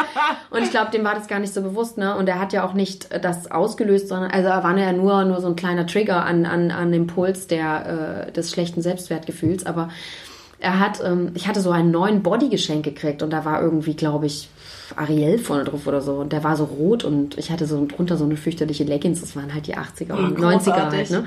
Und 0.51 0.62
ich 0.62 0.70
glaube, 0.70 0.90
dem 0.90 1.03
war 1.03 1.14
das 1.14 1.26
gar 1.26 1.38
nicht 1.38 1.55
so 1.55 1.62
bewusst. 1.62 1.97
Ne? 1.97 2.14
Und 2.14 2.28
er 2.28 2.38
hat 2.38 2.53
ja 2.53 2.64
auch 2.66 2.74
nicht 2.74 3.09
das 3.24 3.51
ausgelöst, 3.51 4.09
sondern 4.09 4.30
also 4.30 4.49
er 4.49 4.62
war 4.62 4.76
ja 4.76 4.93
nur, 4.93 5.24
nur 5.24 5.40
so 5.40 5.47
ein 5.47 5.57
kleiner 5.57 5.86
Trigger 5.86 6.24
an, 6.24 6.45
an, 6.45 6.70
an 6.70 6.93
dem 6.93 7.07
Puls 7.07 7.47
der, 7.47 8.26
äh, 8.28 8.32
des 8.32 8.51
schlechten 8.51 8.82
Selbstwertgefühls. 8.82 9.64
Aber 9.64 9.88
er 10.61 10.78
hat, 10.78 11.03
ähm, 11.03 11.32
ich 11.34 11.49
hatte 11.49 11.62
so 11.62 11.70
einen 11.70 11.90
neuen 11.90 12.22
Body 12.22 12.51
geschenkt 12.51 12.84
gekriegt 12.84 13.22
und 13.22 13.30
da 13.30 13.47
war 13.47 13.62
irgendwie, 13.62 13.97
glaube 13.97 14.26
ich, 14.26 14.51
Ariel 14.97 15.38
vorne 15.38 15.64
drauf 15.64 15.86
oder 15.86 16.01
so. 16.01 16.14
Und 16.14 16.32
der 16.32 16.45
war 16.45 16.57
so 16.57 16.64
rot 16.64 17.05
und 17.05 17.38
ich 17.38 17.51
hatte 17.51 17.66
so 17.66 17.86
drunter 17.86 18.16
so 18.16 18.24
eine 18.24 18.36
fürchterliche 18.36 18.84
Leggings. 18.84 19.20
Das 19.20 19.36
waren 19.36 19.53
halt 19.53 19.66
die 19.66 19.76
80er 19.76 20.14
und 20.14 20.38
90er 20.38 20.53
großartig. 20.53 20.99
halt, 20.99 21.11
ne? 21.11 21.24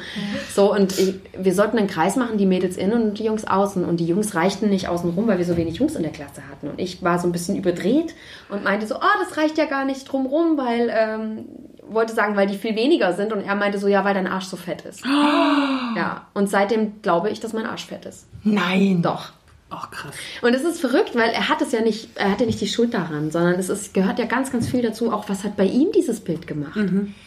So, 0.54 0.74
und 0.74 0.98
ich, 0.98 1.16
wir 1.38 1.54
sollten 1.54 1.78
einen 1.78 1.88
Kreis 1.88 2.16
machen, 2.16 2.38
die 2.38 2.46
Mädels 2.46 2.78
innen 2.78 3.10
und 3.10 3.20
die 3.20 3.26
Jungs 3.26 3.46
außen. 3.46 3.86
Und 3.86 4.00
die 4.00 4.06
Jungs 4.08 4.36
reichten 4.36 4.70
nicht 4.70 4.88
außen 4.88 5.10
rum, 5.12 5.28
weil 5.28 5.38
wir 5.38 5.46
so 5.46 5.58
wenig 5.58 5.78
Jungs 5.78 5.96
in 5.96 6.04
der 6.04 6.12
Klasse 6.12 6.42
hatten. 6.50 6.70
Und 6.70 6.80
ich 6.80 7.04
war 7.04 7.20
so 7.20 7.28
ein 7.28 7.32
bisschen 7.32 7.56
überdreht 7.56 8.16
und 8.50 8.64
meinte 8.64 8.88
so, 8.88 8.96
oh, 8.96 9.20
das 9.24 9.38
reicht 9.38 9.58
ja 9.58 9.66
gar 9.66 9.86
nicht 9.86 10.12
drumrum, 10.12 10.58
weil, 10.58 10.92
ähm, 10.96 11.46
wollte 11.88 12.14
sagen, 12.14 12.36
weil 12.36 12.48
die 12.48 12.56
viel 12.56 12.76
weniger 12.76 13.14
sind. 13.14 13.32
Und 13.32 13.42
er 13.42 13.56
meinte 13.56 13.78
so, 13.80 13.88
ja, 13.88 14.04
weil 14.04 14.14
dein 14.14 14.28
Arsch 14.28 14.46
so 14.46 14.58
fett 14.58 14.82
ist. 14.82 15.04
Ja, 15.96 16.28
und 16.34 16.50
seitdem 16.50 17.02
glaube 17.02 17.30
ich, 17.30 17.40
dass 17.40 17.54
mein 17.54 17.66
Arsch 17.66 17.86
fett 17.86 18.06
ist. 18.06 18.28
Nein. 18.44 19.02
Doch. 19.02 19.32
Ach, 19.72 19.90
krass. 19.90 20.14
Und 20.44 20.54
es 20.54 20.64
ist 20.64 20.80
verrückt, 20.80 21.16
weil 21.16 21.32
er 21.32 21.50
hat 21.50 21.60
es 21.62 21.72
ja 21.72 21.82
nicht, 21.82 22.10
er 22.16 22.32
hatte 22.32 22.46
nicht 22.46 22.62
die 22.62 22.68
Schuld 22.68 22.94
daran, 22.94 23.32
sondern 23.32 23.56
es 23.56 23.70
ist, 23.70 23.96
gehört 23.96 24.20
ja 24.20 24.26
ganz, 24.26 24.52
ganz 24.52 24.70
viel 24.70 24.84
dazu, 24.84 25.12
auch 25.12 25.28
was 25.28 25.44
hat 25.44 25.58
bei 25.58 25.66
ihm 25.66 25.92
dieses 25.92 26.20
Bild 26.20 26.46
gemacht. 26.46 26.80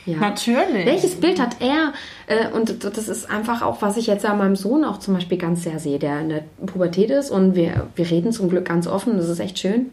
Ja. 0.06 0.18
Natürlich. 0.18 0.86
Welches 0.86 1.16
Bild 1.16 1.40
hat 1.40 1.56
er? 1.60 1.92
Äh, 2.28 2.48
und 2.54 2.84
das 2.84 3.08
ist 3.08 3.28
einfach 3.28 3.62
auch, 3.62 3.82
was 3.82 3.96
ich 3.96 4.06
jetzt 4.06 4.24
an 4.24 4.38
meinem 4.38 4.54
Sohn 4.54 4.84
auch 4.84 4.98
zum 4.98 5.14
Beispiel 5.14 5.36
ganz 5.36 5.64
sehr 5.64 5.80
sehe, 5.80 5.98
der 5.98 6.20
in 6.20 6.28
der 6.28 6.44
Pubertät 6.64 7.10
ist 7.10 7.30
und 7.30 7.56
wir, 7.56 7.88
wir 7.96 8.08
reden 8.08 8.30
zum 8.30 8.48
Glück 8.48 8.66
ganz 8.66 8.86
offen, 8.86 9.16
das 9.16 9.28
ist 9.28 9.40
echt 9.40 9.58
schön. 9.58 9.90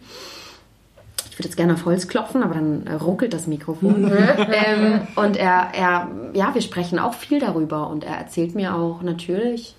Ich 1.32 1.40
würde 1.40 1.50
jetzt 1.50 1.58
gerne 1.58 1.74
auf 1.74 1.84
Holz 1.86 2.08
klopfen, 2.08 2.44
aber 2.44 2.54
dann 2.54 2.86
äh, 2.86 2.94
ruckelt 2.94 3.34
das 3.34 3.48
Mikrofon. 3.48 4.10
ähm, 4.38 5.02
und 5.16 5.36
er, 5.36 5.72
er, 5.74 6.12
ja, 6.34 6.54
wir 6.54 6.62
sprechen 6.62 7.00
auch 7.00 7.16
viel 7.16 7.40
darüber 7.40 7.90
und 7.90 8.04
er 8.04 8.16
erzählt 8.16 8.54
mir 8.54 8.76
auch 8.76 9.02
natürlich 9.02 9.76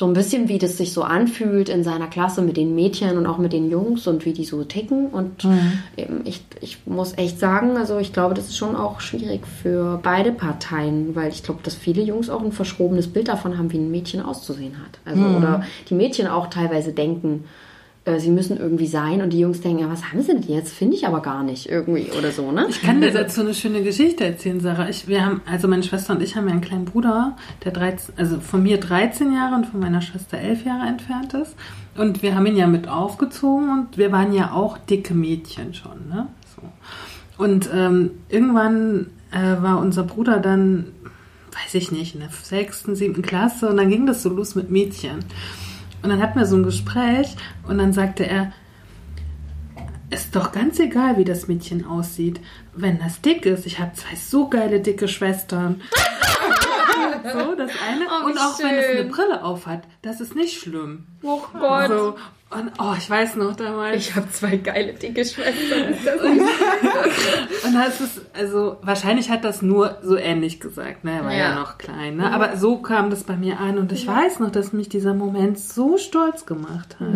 so 0.00 0.06
ein 0.06 0.14
bisschen, 0.14 0.48
wie 0.48 0.56
das 0.56 0.78
sich 0.78 0.94
so 0.94 1.02
anfühlt 1.02 1.68
in 1.68 1.84
seiner 1.84 2.06
Klasse 2.06 2.40
mit 2.40 2.56
den 2.56 2.74
Mädchen 2.74 3.18
und 3.18 3.26
auch 3.26 3.36
mit 3.36 3.52
den 3.52 3.70
Jungs 3.70 4.06
und 4.06 4.24
wie 4.24 4.32
die 4.32 4.46
so 4.46 4.64
ticken. 4.64 5.08
Und 5.08 5.44
eben, 5.98 6.22
ich, 6.24 6.42
ich 6.62 6.78
muss 6.86 7.18
echt 7.18 7.38
sagen, 7.38 7.76
also 7.76 7.98
ich 7.98 8.14
glaube, 8.14 8.32
das 8.32 8.46
ist 8.46 8.56
schon 8.56 8.76
auch 8.76 9.02
schwierig 9.02 9.46
für 9.46 10.00
beide 10.02 10.32
Parteien, 10.32 11.14
weil 11.14 11.28
ich 11.28 11.42
glaube, 11.42 11.60
dass 11.62 11.74
viele 11.74 12.00
Jungs 12.00 12.30
auch 12.30 12.40
ein 12.40 12.52
verschrobenes 12.52 13.08
Bild 13.08 13.28
davon 13.28 13.58
haben, 13.58 13.70
wie 13.72 13.76
ein 13.76 13.90
Mädchen 13.90 14.22
auszusehen 14.22 14.78
hat. 14.78 15.00
Also, 15.04 15.22
oder 15.36 15.64
die 15.90 15.94
Mädchen 15.94 16.28
auch 16.28 16.46
teilweise 16.46 16.94
denken, 16.94 17.44
sie 18.18 18.30
müssen 18.30 18.56
irgendwie 18.56 18.86
sein 18.86 19.20
und 19.22 19.32
die 19.32 19.40
Jungs 19.40 19.60
denken, 19.60 19.80
ja, 19.80 19.90
was 19.90 20.04
haben 20.04 20.22
sie 20.22 20.32
denn 20.32 20.42
jetzt? 20.42 20.72
Finde 20.72 20.96
ich 20.96 21.06
aber 21.06 21.20
gar 21.20 21.44
nicht 21.44 21.68
irgendwie 21.68 22.10
oder 22.18 22.32
so, 22.32 22.50
ne? 22.50 22.66
Ich 22.68 22.82
kann 22.82 23.00
dir 23.00 23.12
dazu 23.12 23.42
eine 23.42 23.54
schöne 23.54 23.82
Geschichte 23.82 24.24
erzählen, 24.24 24.60
Sarah. 24.60 24.88
Ich, 24.88 25.06
wir 25.06 25.24
haben, 25.24 25.42
also 25.46 25.68
meine 25.68 25.82
Schwester 25.82 26.14
und 26.14 26.22
ich 26.22 26.34
haben 26.34 26.46
ja 26.46 26.52
einen 26.52 26.62
kleinen 26.62 26.86
Bruder, 26.86 27.36
der 27.64 27.72
13, 27.72 28.14
also 28.16 28.40
von 28.40 28.62
mir 28.62 28.80
13 28.80 29.32
Jahre 29.32 29.54
und 29.54 29.66
von 29.66 29.80
meiner 29.80 30.00
Schwester 30.00 30.38
11 30.38 30.64
Jahre 30.64 30.88
entfernt 30.88 31.34
ist. 31.34 31.54
Und 31.96 32.22
wir 32.22 32.34
haben 32.34 32.46
ihn 32.46 32.56
ja 32.56 32.66
mit 32.66 32.88
aufgezogen 32.88 33.70
und 33.70 33.98
wir 33.98 34.10
waren 34.10 34.32
ja 34.32 34.52
auch 34.52 34.78
dicke 34.78 35.14
Mädchen 35.14 35.74
schon, 35.74 36.08
ne? 36.08 36.28
So. 36.56 37.42
Und 37.42 37.70
ähm, 37.72 38.10
irgendwann 38.28 39.06
äh, 39.32 39.62
war 39.62 39.78
unser 39.78 40.04
Bruder 40.04 40.38
dann, 40.38 40.86
weiß 41.52 41.74
ich 41.74 41.92
nicht, 41.92 42.14
in 42.14 42.20
der 42.20 42.30
sechsten, 42.30 42.94
siebten 42.94 43.22
Klasse 43.22 43.68
und 43.68 43.76
dann 43.76 43.90
ging 43.90 44.06
das 44.06 44.22
so 44.22 44.28
los 44.28 44.54
mit 44.54 44.70
Mädchen. 44.70 45.24
Und 46.02 46.10
dann 46.10 46.20
hatten 46.22 46.38
wir 46.38 46.46
so 46.46 46.56
ein 46.56 46.62
Gespräch 46.62 47.36
und 47.66 47.78
dann 47.78 47.92
sagte 47.92 48.26
er, 48.26 48.52
ist 50.10 50.34
doch 50.34 50.50
ganz 50.52 50.78
egal, 50.80 51.18
wie 51.18 51.24
das 51.24 51.46
Mädchen 51.46 51.86
aussieht. 51.86 52.40
Wenn 52.74 52.98
das 52.98 53.20
dick 53.20 53.46
ist, 53.46 53.64
ich 53.66 53.78
habe 53.78 53.92
zwei 53.94 54.16
so 54.16 54.48
geile 54.48 54.80
dicke 54.80 55.06
Schwestern. 55.06 55.80
so, 57.22 57.54
das 57.54 57.70
eine. 57.88 58.06
Oh, 58.06 58.26
und 58.26 58.38
auch 58.38 58.58
wenn 58.58 58.74
es 58.74 58.86
eine 58.86 58.98
schön. 58.98 59.08
Brille 59.08 59.44
aufhat, 59.44 59.82
das 60.02 60.20
ist 60.20 60.34
nicht 60.34 60.60
schlimm. 60.60 61.06
Oh 61.22 61.42
Gott. 61.52 61.88
So. 61.88 62.16
Und 62.52 62.72
oh, 62.80 62.94
ich 62.98 63.08
weiß 63.08 63.36
noch 63.36 63.54
damals. 63.54 63.96
Ich 63.96 64.16
habe 64.16 64.28
zwei 64.30 64.56
geile, 64.56 64.92
dicke 64.94 65.24
Schwestern. 65.24 65.94
Und 67.64 67.74
das 67.74 68.00
ist, 68.00 68.20
also 68.36 68.76
wahrscheinlich 68.82 69.30
hat 69.30 69.44
das 69.44 69.62
nur 69.62 69.98
so 70.02 70.16
ähnlich 70.16 70.58
gesagt, 70.58 71.04
ne? 71.04 71.12
Er 71.18 71.24
war 71.24 71.32
ja, 71.32 71.38
Ja. 71.50 71.54
noch 71.60 71.78
klein, 71.78 72.16
ne? 72.16 72.32
Aber 72.32 72.56
so 72.56 72.78
kam 72.78 73.10
das 73.10 73.22
bei 73.24 73.36
mir 73.36 73.60
an 73.60 73.78
und 73.78 73.92
ich 73.92 74.04
weiß 74.06 74.40
noch, 74.40 74.50
dass 74.50 74.72
mich 74.72 74.88
dieser 74.88 75.14
Moment 75.14 75.58
so 75.58 75.96
stolz 75.98 76.44
gemacht 76.46 76.96
hat. 76.98 77.14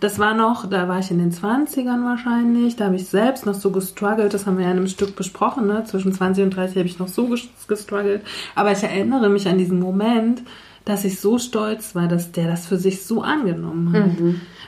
Das 0.00 0.18
war 0.18 0.34
noch, 0.34 0.68
da 0.68 0.88
war 0.88 0.98
ich 0.98 1.10
in 1.10 1.18
den 1.18 1.32
20ern 1.32 2.04
wahrscheinlich, 2.04 2.76
da 2.76 2.86
habe 2.86 2.96
ich 2.96 3.06
selbst 3.08 3.46
noch 3.46 3.54
so 3.54 3.70
gestruggelt, 3.70 4.34
das 4.34 4.46
haben 4.46 4.58
wir 4.58 4.64
ja 4.66 4.70
in 4.70 4.76
einem 4.78 4.88
Stück 4.88 5.16
besprochen, 5.16 5.66
ne? 5.66 5.84
Zwischen 5.84 6.12
20 6.12 6.44
und 6.44 6.50
30 6.56 6.76
habe 6.76 6.86
ich 6.88 6.98
noch 6.98 7.08
so 7.08 7.26
ges- 7.28 7.48
gestruggelt. 7.68 8.22
Aber 8.54 8.72
ich 8.72 8.82
erinnere 8.82 9.28
mich 9.30 9.48
an 9.48 9.56
diesen 9.58 9.80
Moment, 9.80 10.42
dass 10.84 11.04
ich 11.06 11.18
so 11.20 11.38
stolz 11.38 11.94
war, 11.94 12.08
dass 12.08 12.32
der 12.32 12.46
das 12.46 12.66
für 12.66 12.76
sich 12.76 13.06
so 13.06 13.22
angenommen 13.22 13.92
hat. 13.94 14.10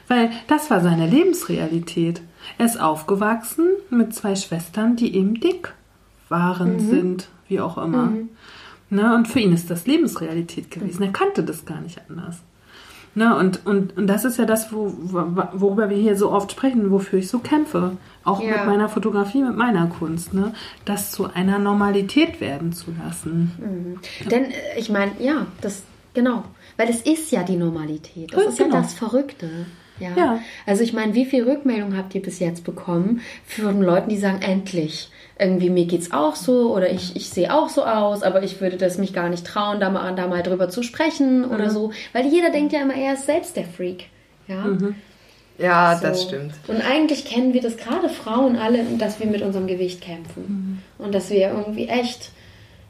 Weil 0.08 0.30
das 0.46 0.70
war 0.70 0.80
seine 0.80 1.06
Lebensrealität. 1.06 2.20
Er 2.58 2.66
ist 2.66 2.80
aufgewachsen 2.80 3.68
mit 3.90 4.14
zwei 4.14 4.36
Schwestern, 4.36 4.96
die 4.96 5.14
eben 5.16 5.40
dick 5.40 5.72
waren, 6.28 6.78
sind, 6.80 7.28
wie 7.48 7.60
auch 7.60 7.76
immer. 7.78 8.12
Ne, 8.88 9.14
und 9.16 9.26
für 9.26 9.40
ihn 9.40 9.52
ist 9.52 9.68
das 9.70 9.86
Lebensrealität 9.86 10.70
gewesen. 10.70 11.02
Er 11.02 11.12
kannte 11.12 11.42
das 11.42 11.64
gar 11.64 11.80
nicht 11.80 12.00
anders. 12.08 12.36
Ne, 13.16 13.34
und, 13.36 13.64
und, 13.66 13.96
und 13.96 14.06
das 14.06 14.24
ist 14.24 14.38
ja 14.38 14.44
das, 14.44 14.72
wo, 14.72 14.92
wo- 14.96 15.42
worüber 15.54 15.88
wir 15.90 15.96
hier 15.96 16.16
so 16.16 16.30
oft 16.30 16.52
sprechen, 16.52 16.90
wofür 16.90 17.18
ich 17.18 17.28
so 17.28 17.38
kämpfe. 17.40 17.96
Auch 18.24 18.40
Ja. 18.42 18.58
mit 18.58 18.66
meiner 18.66 18.88
Fotografie, 18.88 19.42
mit 19.42 19.56
meiner 19.56 19.86
Kunst. 19.88 20.34
Ne, 20.34 20.52
das 20.84 21.10
zu 21.12 21.32
einer 21.32 21.58
Normalität 21.58 22.40
werden 22.40 22.72
zu 22.72 22.92
lassen. 23.04 23.98
Denn 24.30 24.44
äh, 24.44 24.52
ich 24.78 24.88
meine, 24.90 25.12
ja, 25.18 25.46
das 25.62 25.82
genau, 26.14 26.44
weil 26.76 26.88
es 26.90 27.00
ist 27.00 27.32
ja 27.32 27.42
die 27.42 27.56
Normalität. 27.56 28.32
Das 28.34 28.42
Ja, 28.44 28.48
ist 28.50 28.58
ja 28.60 28.64
genau. 28.66 28.76
das 28.82 28.94
Verrückte. 28.94 29.48
Ja. 29.98 30.10
Ja. 30.16 30.40
Also 30.66 30.82
ich 30.82 30.92
meine, 30.92 31.14
wie 31.14 31.24
viel 31.24 31.44
Rückmeldung 31.44 31.96
habt 31.96 32.14
ihr 32.14 32.22
bis 32.22 32.38
jetzt 32.38 32.64
bekommen 32.64 33.20
von 33.46 33.80
Leuten, 33.82 34.10
die 34.10 34.18
sagen, 34.18 34.42
endlich, 34.42 35.08
irgendwie 35.38 35.70
mir 35.70 35.86
geht's 35.86 36.12
auch 36.12 36.34
so 36.36 36.74
oder 36.74 36.90
ich, 36.90 37.16
ich 37.16 37.28
sehe 37.30 37.52
auch 37.52 37.68
so 37.68 37.84
aus, 37.84 38.22
aber 38.22 38.42
ich 38.42 38.60
würde 38.60 38.76
das 38.76 38.98
mich 38.98 39.12
gar 39.12 39.28
nicht 39.28 39.46
trauen, 39.46 39.80
da 39.80 39.90
mal, 39.90 40.14
da 40.14 40.26
mal 40.26 40.42
drüber 40.42 40.68
zu 40.68 40.82
sprechen 40.82 41.44
oder 41.44 41.70
so. 41.70 41.92
Weil 42.12 42.26
jeder 42.26 42.50
denkt 42.50 42.72
ja 42.72 42.82
immer, 42.82 42.94
er 42.94 43.14
ist 43.14 43.26
selbst 43.26 43.56
der 43.56 43.64
Freak. 43.64 44.06
Ja. 44.48 44.64
Ja, 45.58 45.96
So. 45.96 46.06
das 46.06 46.22
stimmt. 46.22 46.52
Und 46.68 46.82
eigentlich 46.86 47.24
kennen 47.24 47.54
wir 47.54 47.62
das 47.62 47.76
gerade 47.76 48.08
Frauen 48.08 48.56
alle, 48.56 48.84
dass 48.98 49.20
wir 49.20 49.26
mit 49.26 49.42
unserem 49.42 49.66
Gewicht 49.66 50.00
kämpfen. 50.00 50.82
Und 50.98 51.14
dass 51.14 51.30
wir 51.30 51.48
irgendwie 51.48 51.88
echt 51.88 52.30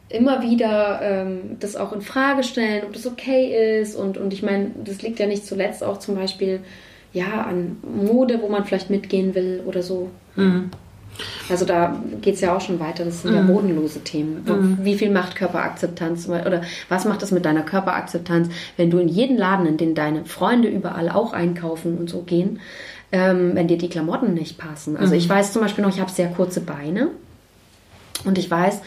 immer 0.08 0.42
wieder 0.42 1.00
ähm, 1.02 1.56
das 1.60 1.76
auch 1.76 1.92
in 1.92 2.00
Frage 2.00 2.42
stellen, 2.44 2.84
ob 2.84 2.92
das 2.92 3.06
okay 3.06 3.80
ist. 3.80 3.96
Und, 3.96 4.18
und 4.18 4.32
ich 4.32 4.42
meine, 4.42 4.70
das 4.84 5.02
liegt 5.02 5.18
ja 5.18 5.26
nicht 5.26 5.46
zuletzt 5.46 5.82
auch 5.82 5.98
zum 5.98 6.14
Beispiel 6.14 6.60
ja, 7.16 7.42
an 7.48 7.76
Mode, 7.82 8.40
wo 8.42 8.48
man 8.48 8.64
vielleicht 8.64 8.90
mitgehen 8.90 9.34
will 9.34 9.62
oder 9.66 9.82
so. 9.82 10.10
Also 11.48 11.64
da 11.64 11.98
geht 12.20 12.34
es 12.34 12.42
ja 12.42 12.54
auch 12.54 12.60
schon 12.60 12.78
weiter. 12.78 13.04
Das 13.06 13.22
sind 13.22 13.34
ja 13.34 13.40
bodenlose 13.42 14.00
Themen. 14.00 14.42
Wo- 14.44 14.52
Wie 14.84 14.96
viel 14.96 15.10
macht 15.10 15.34
Körperakzeptanz 15.34 16.28
oder 16.28 16.60
was 16.90 17.06
macht 17.06 17.22
das 17.22 17.30
mit 17.32 17.46
deiner 17.46 17.62
Körperakzeptanz, 17.62 18.48
wenn 18.76 18.90
du 18.90 18.98
in 18.98 19.08
jeden 19.08 19.38
Laden, 19.38 19.64
in 19.66 19.78
den 19.78 19.94
deine 19.94 20.26
Freunde 20.26 20.68
überall 20.68 21.08
auch 21.08 21.32
einkaufen 21.32 21.96
und 21.96 22.10
so 22.10 22.20
gehen, 22.20 22.60
ähm, 23.12 23.52
wenn 23.54 23.66
dir 23.66 23.78
die 23.78 23.88
Klamotten 23.88 24.34
nicht 24.34 24.58
passen. 24.58 24.98
Also 24.98 25.14
ich 25.14 25.26
weiß 25.26 25.54
zum 25.54 25.62
Beispiel 25.62 25.82
noch, 25.84 25.94
ich 25.94 26.00
habe 26.00 26.10
sehr 26.10 26.28
kurze 26.28 26.60
Beine 26.60 27.08
und 28.24 28.36
ich 28.36 28.50
weiß, 28.50 28.80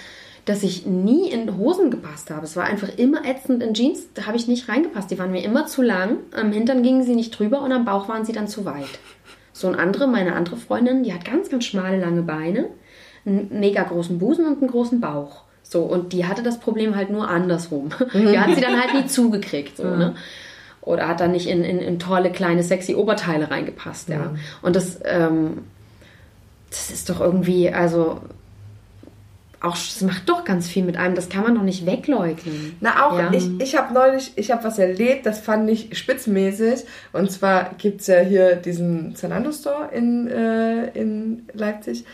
dass 0.50 0.64
ich 0.64 0.88
nie 0.88 1.30
in 1.30 1.58
Hosen 1.58 1.92
gepasst 1.92 2.32
habe. 2.32 2.44
Es 2.44 2.56
war 2.56 2.64
einfach 2.64 2.90
immer 2.98 3.24
ätzend 3.24 3.62
in 3.62 3.76
Jeans. 3.76 4.12
Da 4.16 4.26
habe 4.26 4.36
ich 4.36 4.48
nicht 4.48 4.68
reingepasst. 4.68 5.12
Die 5.12 5.20
waren 5.20 5.30
mir 5.30 5.44
immer 5.44 5.68
zu 5.68 5.84
lang. 5.84 6.18
Am 6.36 6.52
Hintern 6.52 6.82
gingen 6.82 7.04
sie 7.04 7.14
nicht 7.14 7.38
drüber 7.38 7.62
und 7.62 7.72
am 7.72 7.86
Bauch 7.86 8.10
waren 8.10 8.26
sie 8.26 8.32
dann 8.32 8.48
zu 8.48 8.66
weit. 8.66 8.98
So 9.54 9.68
ein 9.68 9.76
andere, 9.76 10.08
meine 10.08 10.34
andere 10.34 10.58
Freundin, 10.58 11.04
die 11.04 11.14
hat 11.14 11.24
ganz, 11.24 11.52
ganz 11.52 11.66
schmale, 11.66 12.00
lange 12.00 12.24
Beine, 12.24 12.66
einen 13.28 13.60
mega 13.60 13.84
großen 13.84 14.18
Busen 14.18 14.48
und 14.48 14.60
einen 14.60 14.72
großen 14.72 15.00
Bauch. 15.00 15.44
So, 15.62 15.84
und 15.84 16.14
die 16.14 16.26
hatte 16.26 16.42
das 16.42 16.60
Problem 16.60 16.96
halt 16.96 17.12
nur 17.12 17.30
andersrum. 17.30 17.90
Die 18.16 18.40
hat 18.40 18.56
sie 18.56 18.62
dann 18.62 18.82
halt 18.82 18.96
nie 18.96 19.06
zugekriegt. 19.06 19.78
So, 19.78 19.84
ne? 19.84 20.16
Oder 20.82 21.08
hat 21.08 21.20
dann 21.20 21.32
nicht 21.32 21.48
in, 21.48 21.64
in, 21.64 21.78
in 21.78 22.00
tolle, 22.00 22.32
kleine, 22.32 22.64
sexy 22.64 22.96
Oberteile 22.96 23.52
reingepasst. 23.52 24.10
Ja. 24.10 24.34
Und 24.64 24.76
das, 24.76 25.00
ähm, 25.06 25.60
das 26.72 26.90
ist 26.90 27.08
doch 27.12 27.20
irgendwie, 27.20 27.70
also 27.70 28.20
auch, 29.62 29.72
das 29.76 30.02
macht 30.02 30.30
doch 30.30 30.46
ganz 30.46 30.68
viel 30.68 30.84
mit 30.84 30.96
einem. 30.98 31.16
Das 31.16 31.30
kann 31.30 31.44
man 31.44 31.56
doch 31.56 31.64
nicht 31.64 31.86
wegleugnen. 31.86 32.78
Na, 32.80 33.06
auch, 33.06 33.18
Ja. 33.18 33.32
ich, 33.34 33.50
ich 33.60 33.78
habe 33.78 33.94
neulich, 33.94 34.32
ich 34.36 34.52
habe 34.52 34.64
was 34.64 34.80
erlebt, 34.80 35.26
das 35.26 35.40
fand 35.40 35.70
ich 35.70 35.98
spitzmäßig. 35.98 36.86
Und 37.12 37.32
zwar 37.32 37.72
gibt's 37.78 38.08
ja 38.08 38.20
hier 38.20 38.56
diesen 38.56 39.16
Zalando 39.16 39.52
Store 39.52 39.90
in, 39.94 40.28
äh, 40.28 40.88
in 40.98 41.44
Leipzig. 41.54 42.06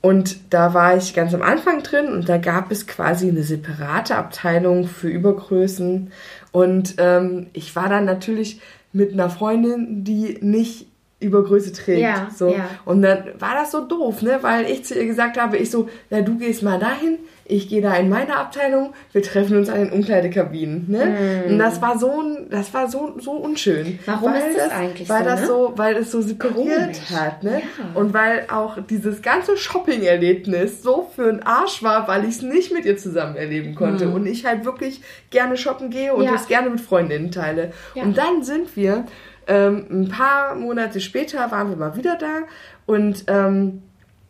Und 0.00 0.52
da 0.54 0.72
war 0.74 0.96
ich 0.96 1.14
ganz 1.14 1.34
am 1.34 1.42
Anfang 1.42 1.82
drin 1.82 2.06
und 2.06 2.28
da 2.28 2.38
gab 2.38 2.70
es 2.70 2.86
quasi 2.86 3.28
eine 3.28 3.42
separate 3.42 4.14
Abteilung 4.14 4.86
für 4.86 5.08
Übergrößen. 5.08 6.12
Und 6.52 6.94
ähm, 6.98 7.48
ich 7.52 7.74
war 7.74 7.88
dann 7.88 8.04
natürlich 8.04 8.60
mit 8.92 9.12
einer 9.12 9.30
Freundin, 9.30 10.04
die 10.04 10.38
nicht 10.40 10.85
Übergröße 11.18 11.72
trägt. 11.72 12.00
Ja, 12.00 12.28
so. 12.34 12.50
ja. 12.50 12.68
Und 12.84 13.00
dann 13.00 13.24
war 13.38 13.54
das 13.54 13.70
so 13.70 13.80
doof, 13.80 14.20
ne? 14.20 14.38
Weil 14.42 14.70
ich 14.70 14.84
zu 14.84 14.94
ihr 14.94 15.06
gesagt 15.06 15.40
habe, 15.40 15.56
ich 15.56 15.70
so, 15.70 15.88
na 16.10 16.20
du 16.20 16.36
gehst 16.36 16.62
mal 16.62 16.78
dahin, 16.78 17.18
ich 17.46 17.68
gehe 17.68 17.80
da 17.80 17.94
in 17.94 18.10
meine 18.10 18.36
Abteilung, 18.36 18.92
wir 19.12 19.22
treffen 19.22 19.56
uns 19.56 19.70
an 19.70 19.78
den 19.78 19.92
Umkleidekabinen, 19.92 20.84
ne? 20.88 21.46
Und 21.48 21.58
das 21.58 21.80
war 21.80 21.98
so 21.98 22.22
das 22.50 22.74
war 22.74 22.90
so, 22.90 23.14
so 23.18 23.32
unschön. 23.32 23.98
Warum 24.04 24.32
weil 24.32 24.50
ist 24.50 24.58
das 24.58 24.70
eigentlich 24.72 25.08
weil 25.08 25.22
so, 25.22 25.24
das 25.24 25.40
ne? 25.40 25.46
so, 25.46 25.72
weil 25.76 25.96
es 25.96 26.10
so 26.10 26.20
separiert 26.20 27.00
hat, 27.10 27.42
ne? 27.42 27.62
Ja. 27.62 27.98
Und 27.98 28.12
weil 28.12 28.46
auch 28.52 28.76
dieses 28.86 29.22
ganze 29.22 29.56
Shopping-Erlebnis 29.56 30.82
so 30.82 31.10
für 31.16 31.30
einen 31.30 31.42
Arsch 31.42 31.82
war, 31.82 32.08
weil 32.08 32.24
ich 32.24 32.36
es 32.36 32.42
nicht 32.42 32.74
mit 32.74 32.84
ihr 32.84 32.98
zusammen 32.98 33.36
erleben 33.36 33.74
konnte 33.74 34.10
und 34.10 34.26
ich 34.26 34.44
halt 34.44 34.66
wirklich 34.66 35.00
gerne 35.30 35.56
shoppen 35.56 35.88
gehe 35.88 36.12
und. 36.12 36.24
Ja. 36.24 36.32
das 36.32 36.46
gerne 36.46 36.68
mit 36.68 36.80
Freundinnen 36.80 37.30
teile. 37.30 37.72
Ja. 37.94 38.02
Und 38.02 38.18
dann 38.18 38.42
sind 38.42 38.76
wir 38.76 39.06
ähm, 39.46 39.86
ein 39.90 40.08
paar 40.08 40.54
Monate 40.54 41.00
später 41.00 41.50
waren 41.50 41.70
wir 41.70 41.76
mal 41.76 41.96
wieder 41.96 42.16
da 42.16 42.42
und 42.86 43.24
ähm, 43.28 43.82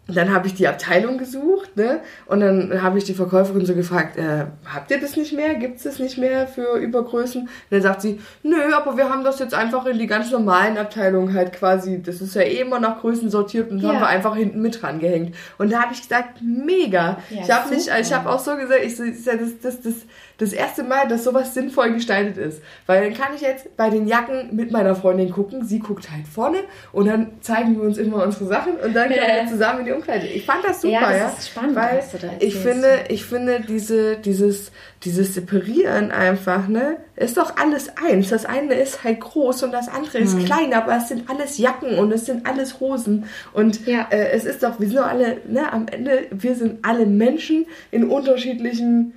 dann 0.08 0.32
habe 0.32 0.46
ich 0.46 0.54
die 0.54 0.68
Abteilung 0.68 1.18
gesucht, 1.18 1.76
ne? 1.76 1.98
Und 2.26 2.38
dann 2.38 2.80
habe 2.80 2.96
ich 2.96 3.02
die 3.02 3.14
Verkäuferin 3.14 3.66
so 3.66 3.74
gefragt, 3.74 4.16
äh, 4.16 4.44
habt 4.72 4.88
ihr 4.92 5.00
das 5.00 5.16
nicht 5.16 5.32
mehr? 5.32 5.56
Gibt 5.56 5.78
es 5.78 5.82
das 5.82 5.98
nicht 5.98 6.16
mehr 6.16 6.46
für 6.46 6.76
Übergrößen? 6.78 7.42
Und 7.42 7.50
dann 7.70 7.82
sagt 7.82 8.02
sie, 8.02 8.20
nö, 8.44 8.72
aber 8.72 8.96
wir 8.96 9.10
haben 9.10 9.24
das 9.24 9.40
jetzt 9.40 9.52
einfach 9.52 9.84
in 9.86 9.98
die 9.98 10.06
ganz 10.06 10.30
normalen 10.30 10.78
Abteilungen 10.78 11.34
halt 11.34 11.52
quasi, 11.54 12.00
das 12.00 12.20
ist 12.20 12.36
ja 12.36 12.42
eh 12.42 12.60
immer 12.60 12.78
nach 12.78 13.00
Größen 13.00 13.30
sortiert 13.30 13.72
und 13.72 13.80
Ja. 13.80 13.88
haben 13.88 13.98
wir 13.98 14.06
einfach 14.06 14.36
hinten 14.36 14.62
mit 14.62 14.80
dran 14.80 15.00
gehängt. 15.00 15.34
Und 15.58 15.72
da 15.72 15.82
habe 15.82 15.92
ich 15.92 16.02
gesagt, 16.02 16.40
mega. 16.40 17.18
Ja, 17.30 17.42
ich 17.42 17.50
habe 17.50 17.74
mich, 17.74 17.84
super. 17.86 17.98
ich 17.98 18.12
habe 18.12 18.30
auch 18.30 18.38
so 18.38 18.54
gesagt, 18.56 18.84
ich 18.84 18.96
das 18.96 19.06
ist 19.06 19.26
ja 19.26 19.32
das, 19.36 19.58
das, 19.60 19.94
das, 20.38 20.52
erste 20.52 20.82
Mal, 20.82 21.08
dass 21.08 21.24
sowas 21.24 21.54
sinnvoll 21.54 21.92
gestaltet 21.92 22.36
ist. 22.36 22.62
Weil 22.86 23.04
dann 23.04 23.14
kann 23.14 23.34
ich 23.34 23.40
jetzt 23.42 23.76
bei 23.76 23.90
den 23.90 24.06
Jacken 24.06 24.54
mit 24.54 24.70
meiner 24.70 24.94
Freundin 24.94 25.30
gucken, 25.30 25.64
sie 25.64 25.78
guckt 25.78 26.10
halt 26.10 26.26
vorne 26.26 26.58
und 26.92 27.06
dann 27.06 27.32
zeigen 27.40 27.76
wir 27.76 27.82
uns 27.82 27.98
immer 27.98 28.22
unsere 28.24 28.46
Sachen 28.46 28.74
und 28.74 28.94
dann 28.94 29.08
können 29.08 29.20
wir 29.20 29.46
zusammen 29.50 29.80
in 29.80 29.86
die 29.86 29.92
Umkleide. 29.92 30.26
Ich 30.26 30.44
fand 30.44 30.64
das 30.64 30.80
super, 30.82 30.92
Ja, 30.94 31.12
ja. 31.16 31.24
das 31.24 31.38
ist 31.38 31.48
spannend, 31.48 31.74
weil 31.76 31.98
was 31.98 32.12
du 32.12 32.18
da 32.18 32.28
ich 32.38 32.56
finde, 32.56 32.88
ich 33.08 33.24
finde 33.24 33.60
diese, 33.66 34.16
dieses, 34.16 34.72
dieses 35.04 35.34
Separieren 35.34 36.10
einfach, 36.10 36.68
ne, 36.68 36.96
ist 37.16 37.36
doch 37.36 37.56
alles 37.56 37.90
eins. 37.96 38.28
Das 38.28 38.44
eine 38.44 38.74
ist 38.74 39.04
halt 39.04 39.20
groß 39.20 39.62
und 39.62 39.72
das 39.72 39.88
andere 39.88 40.18
ist 40.18 40.38
klein, 40.44 40.74
aber 40.74 40.96
es 40.96 41.08
sind 41.08 41.30
alles 41.30 41.58
Jacken 41.58 41.98
und 41.98 42.12
es 42.12 42.26
sind 42.26 42.46
alles 42.46 42.80
Hosen 42.80 43.24
und 43.52 43.86
Ja. 43.86 44.06
äh, 44.10 44.30
es 44.32 44.44
ist 44.44 44.62
doch, 44.62 44.78
wir 44.80 44.86
sind 44.88 44.98
doch 44.98 45.06
alle, 45.06 45.38
ne, 45.48 45.72
am 45.72 45.86
Ende, 45.88 46.26
wir 46.30 46.54
sind 46.54 46.84
alle 46.84 47.06
Menschen 47.06 47.66
in 47.90 48.08
unterschiedlichen 48.10 49.14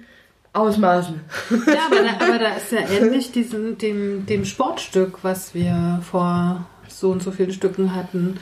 Ausmaßen. 0.60 1.20
Ja, 1.50 1.88
aber 1.88 2.04
da, 2.04 2.26
aber 2.26 2.40
da 2.40 2.54
ist 2.58 2.72
ja 2.72 2.80
ähnlich 2.80 3.32
diesem, 3.32 3.78
dem, 3.78 4.26
dem 4.26 4.46
Sportstück, 4.46 5.24
was 5.24 5.54
wir 5.54 6.02
vor 6.10 6.66
so 6.88 7.12
und 7.12 7.24
so 7.24 7.32
vielen 7.32 7.52
Stücken 7.52 7.96
hatten. 7.96 8.40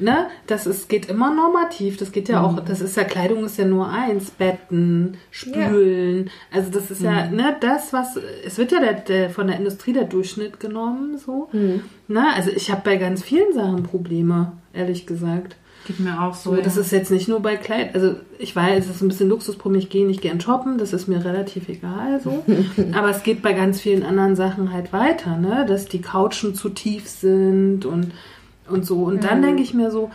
Ne? 0.00 0.28
Das 0.46 0.66
ist, 0.66 0.88
geht 0.88 1.08
immer 1.08 1.34
normativ. 1.34 1.96
Das 1.96 2.12
geht 2.12 2.28
ja 2.28 2.42
auch, 2.42 2.60
das 2.60 2.80
ist 2.80 2.96
ja, 2.96 3.04
Kleidung 3.04 3.44
ist 3.44 3.58
ja 3.58 3.64
nur 3.64 3.88
eins. 3.88 4.30
Betten, 4.30 5.16
Spülen. 5.30 6.30
Also 6.52 6.70
das 6.70 6.90
ist 6.90 7.02
ja, 7.02 7.26
ne, 7.26 7.56
das, 7.60 7.92
was, 7.92 8.16
es 8.44 8.58
wird 8.58 8.72
ja 8.72 8.80
der, 8.80 8.94
der, 8.94 9.30
von 9.30 9.48
der 9.48 9.56
Industrie 9.56 9.92
der 9.92 10.04
Durchschnitt 10.04 10.60
genommen, 10.60 11.18
so. 11.18 11.48
Ne? 12.06 12.24
Also 12.34 12.50
ich 12.50 12.70
habe 12.70 12.82
bei 12.84 12.96
ganz 12.96 13.22
vielen 13.22 13.52
Sachen 13.52 13.82
Probleme, 13.82 14.52
ehrlich 14.72 15.06
gesagt. 15.06 15.56
Geht 15.88 16.00
mir 16.00 16.22
auch 16.22 16.34
so. 16.34 16.50
So, 16.50 16.56
ja. 16.56 16.62
das 16.62 16.76
ist 16.76 16.92
jetzt 16.92 17.10
nicht 17.10 17.28
nur 17.28 17.40
bei 17.40 17.56
Kleid, 17.56 17.94
also 17.94 18.16
ich 18.38 18.54
weiß, 18.54 18.84
es 18.84 18.96
ist 18.96 19.00
ein 19.00 19.08
bisschen 19.08 19.30
Luxusproblem, 19.30 19.80
ich 19.80 19.88
gehe 19.88 20.06
nicht 20.06 20.20
gern 20.20 20.38
shoppen, 20.38 20.76
das 20.76 20.92
ist 20.92 21.08
mir 21.08 21.24
relativ 21.24 21.70
egal 21.70 22.20
so. 22.22 22.44
Aber 22.92 23.08
es 23.08 23.22
geht 23.22 23.40
bei 23.40 23.54
ganz 23.54 23.80
vielen 23.80 24.02
anderen 24.02 24.36
Sachen 24.36 24.70
halt 24.70 24.92
weiter, 24.92 25.38
ne? 25.38 25.64
Dass 25.66 25.86
die 25.86 26.02
Couchen 26.02 26.54
zu 26.54 26.68
tief 26.68 27.08
sind 27.08 27.86
und, 27.86 28.12
und 28.68 28.84
so. 28.84 29.04
Und 29.04 29.24
dann 29.24 29.40
denke 29.40 29.62
ich 29.62 29.72
mir 29.72 29.90
so, 29.90 30.10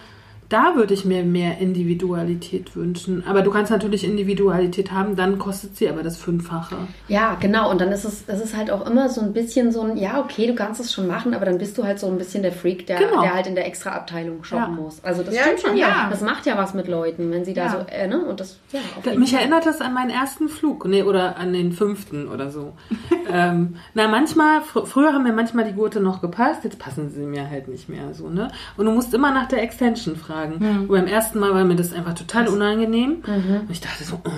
da 0.54 0.76
würde 0.76 0.93
ich 0.93 1.04
mir 1.06 1.24
mehr 1.24 1.58
Individualität 1.60 2.76
wünschen. 2.76 3.24
Aber 3.28 3.41
du 3.41 3.51
kannst 3.51 3.72
natürlich 3.72 4.04
Individualität 4.04 4.91
haben, 4.91 5.16
dann 5.16 5.39
kostet 5.39 5.76
sie 5.78 5.89
aber 5.89 6.04
das 6.04 6.18
Fünffache. 6.18 6.76
Ja, 7.08 7.36
genau. 7.39 7.72
Und 7.72 7.82
dann 7.82 7.91
ist 7.91 8.04
es, 8.06 8.26
das 8.26 8.41
ist 8.43 8.56
halt 8.56 8.70
auch 8.72 8.86
immer 8.88 9.10
so 9.10 9.22
ein 9.22 9.34
bisschen 9.34 9.72
so 9.72 9.82
ein, 9.82 9.97
ja, 9.97 10.20
okay, 10.20 10.47
du 10.47 10.54
kannst 10.56 10.80
es 10.80 10.93
schon 10.93 11.08
machen, 11.08 11.34
aber 11.34 11.45
dann 11.45 11.58
bist 11.58 11.78
du 11.78 11.84
halt 11.84 11.99
so 11.99 12.08
ein 12.08 12.18
bisschen 12.18 12.43
der 12.43 12.51
Freak, 12.51 12.86
der, 12.88 12.97
Genau. 12.99 13.22
der 13.22 13.34
halt 13.34 13.47
in 13.47 13.56
der 13.56 13.66
extra 13.66 13.91
Abteilung 13.91 14.43
shoppen 14.43 14.76
Ja. 14.76 14.82
muss. 14.82 15.04
Also 15.04 15.24
das 15.24 15.36
Ja, 15.36 15.41
stimmt 15.43 15.60
schon. 15.62 15.78
ja. 15.78 16.08
Das 16.10 16.22
macht 16.22 16.45
ja 16.45 16.58
was 16.58 16.74
mit 16.74 16.88
Leuten, 16.88 17.32
wenn 17.32 17.45
sie 17.45 17.54
da 17.54 17.70
so, 17.70 17.78
äh, 17.91 18.08
ne? 18.08 18.24
Und 18.26 18.39
das, 18.39 18.60
ja, 18.72 18.80
Da, 19.04 19.16
mich 19.16 19.32
Fall. 19.32 19.39
erinnert 19.41 19.66
das 19.66 19.82
an 19.82 19.93
meinen 19.93 20.12
ersten 20.12 20.49
Flug, 20.49 20.86
nee, 20.88 21.04
oder 21.04 21.38
an 21.38 21.54
den 21.54 21.72
fünften 21.72 22.28
oder 22.28 22.51
so. 22.51 22.74
ähm, 23.32 23.76
na, 23.93 24.08
manchmal, 24.08 24.62
fr 24.62 24.86
früher 24.86 25.14
haben 25.14 25.24
mir 25.24 25.34
manchmal 25.34 25.66
die 25.66 25.74
Gurte 25.74 25.99
noch 25.99 26.22
gepasst, 26.22 26.64
jetzt 26.64 26.78
passen 26.80 27.10
sie 27.10 27.22
mir 27.26 27.49
halt 27.49 27.68
nicht 27.68 27.89
mehr 27.89 28.14
so, 28.14 28.30
ne? 28.30 28.49
Und 28.78 28.86
du 28.86 28.91
musst 28.91 29.14
immer 29.14 29.32
nach 29.34 29.47
der 29.47 29.64
Extension 29.64 30.16
fragen. 30.16 30.43
Und 30.52 30.88
beim 30.89 31.08
ersten 31.08 31.39
Mal 31.39 31.54
war 31.54 31.64
mir 31.64 31.76
das 31.76 31.94
einfach 31.94 32.14
total 32.14 32.48
unangenehm. 32.50 33.18
Und 33.26 33.72
ich 33.72 33.82
dachte 33.82 34.04
so, 34.04 34.20
oh. 34.26 34.30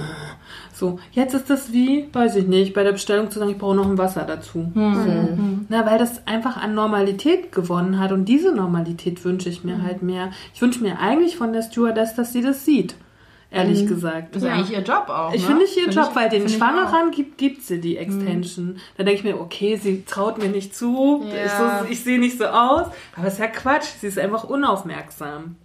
so, 0.74 0.99
jetzt 1.12 1.34
ist 1.34 1.49
das 1.49 1.74
wie, 1.74 2.08
weiß 2.14 2.36
ich 2.36 2.47
nicht, 2.47 2.74
bei 2.74 2.84
der 2.84 2.91
Bestellung 2.91 3.32
zu 3.32 3.39
sagen, 3.39 3.51
ich 3.51 3.58
brauche 3.58 3.76
noch 3.76 3.89
ein 3.89 3.97
Wasser 3.97 4.24
dazu. 4.24 4.72
So. 4.74 5.38
Na, 5.70 5.86
weil 5.86 5.97
das 5.97 6.28
einfach 6.28 6.58
an 6.58 6.76
Normalität 6.76 7.51
gewonnen 7.51 7.99
hat 7.99 8.12
und 8.12 8.26
diese 8.26 8.53
Normalität 8.53 9.24
wünsche 9.26 9.49
ich 9.49 9.64
mir 9.64 9.82
halt 9.82 10.03
mehr. 10.03 10.32
Ich 10.53 10.62
wünsche 10.62 10.82
mir 10.82 10.99
eigentlich 10.99 11.38
von 11.38 11.53
der 11.53 11.64
Stewardess, 11.64 12.16
dass 12.16 12.34
sie 12.34 12.41
das 12.41 12.66
sieht 12.66 12.95
ehrlich 13.56 13.88
gesagt. 13.88 14.36
Das 14.36 14.43
ist 14.43 14.49
eigentlich 14.49 14.72
ihr 14.78 14.84
Job 14.84 15.06
auch. 15.08 15.34
Ich 15.34 15.41
ne? 15.41 15.47
finde 15.47 15.62
nicht 15.64 15.76
ihr 15.78 15.84
Find 15.84 15.95
Job, 15.95 16.08
ich- 16.10 16.16
weil 16.16 16.30
den 16.30 16.49
Schwangeren 16.49 17.12
gibt, 17.12 17.38
gibt 17.38 17.64
sie 17.64 17.80
die 17.80 17.97
Extension. 17.97 18.78
Da 18.97 19.03
denke 19.03 19.20
ich 19.20 19.24
mir, 19.24 19.39
okay, 19.39 19.78
sie 19.78 20.03
traut 20.06 20.38
mir 20.38 20.49
nicht 20.49 20.76
zu, 20.76 21.24
Ja. 21.26 21.45
ich, 21.45 21.51
so, 21.51 21.91
ich 21.91 22.03
sehe 22.03 22.20
nicht 22.20 22.38
so 22.38 22.45
aus, 22.45 22.88
aber 23.16 23.28
ist 23.28 23.39
ja 23.39 23.47
Quatsch, 23.47 23.88
sie 23.99 24.08
ist 24.08 24.20
einfach 24.20 24.43
unaufmerksam. 24.43 25.56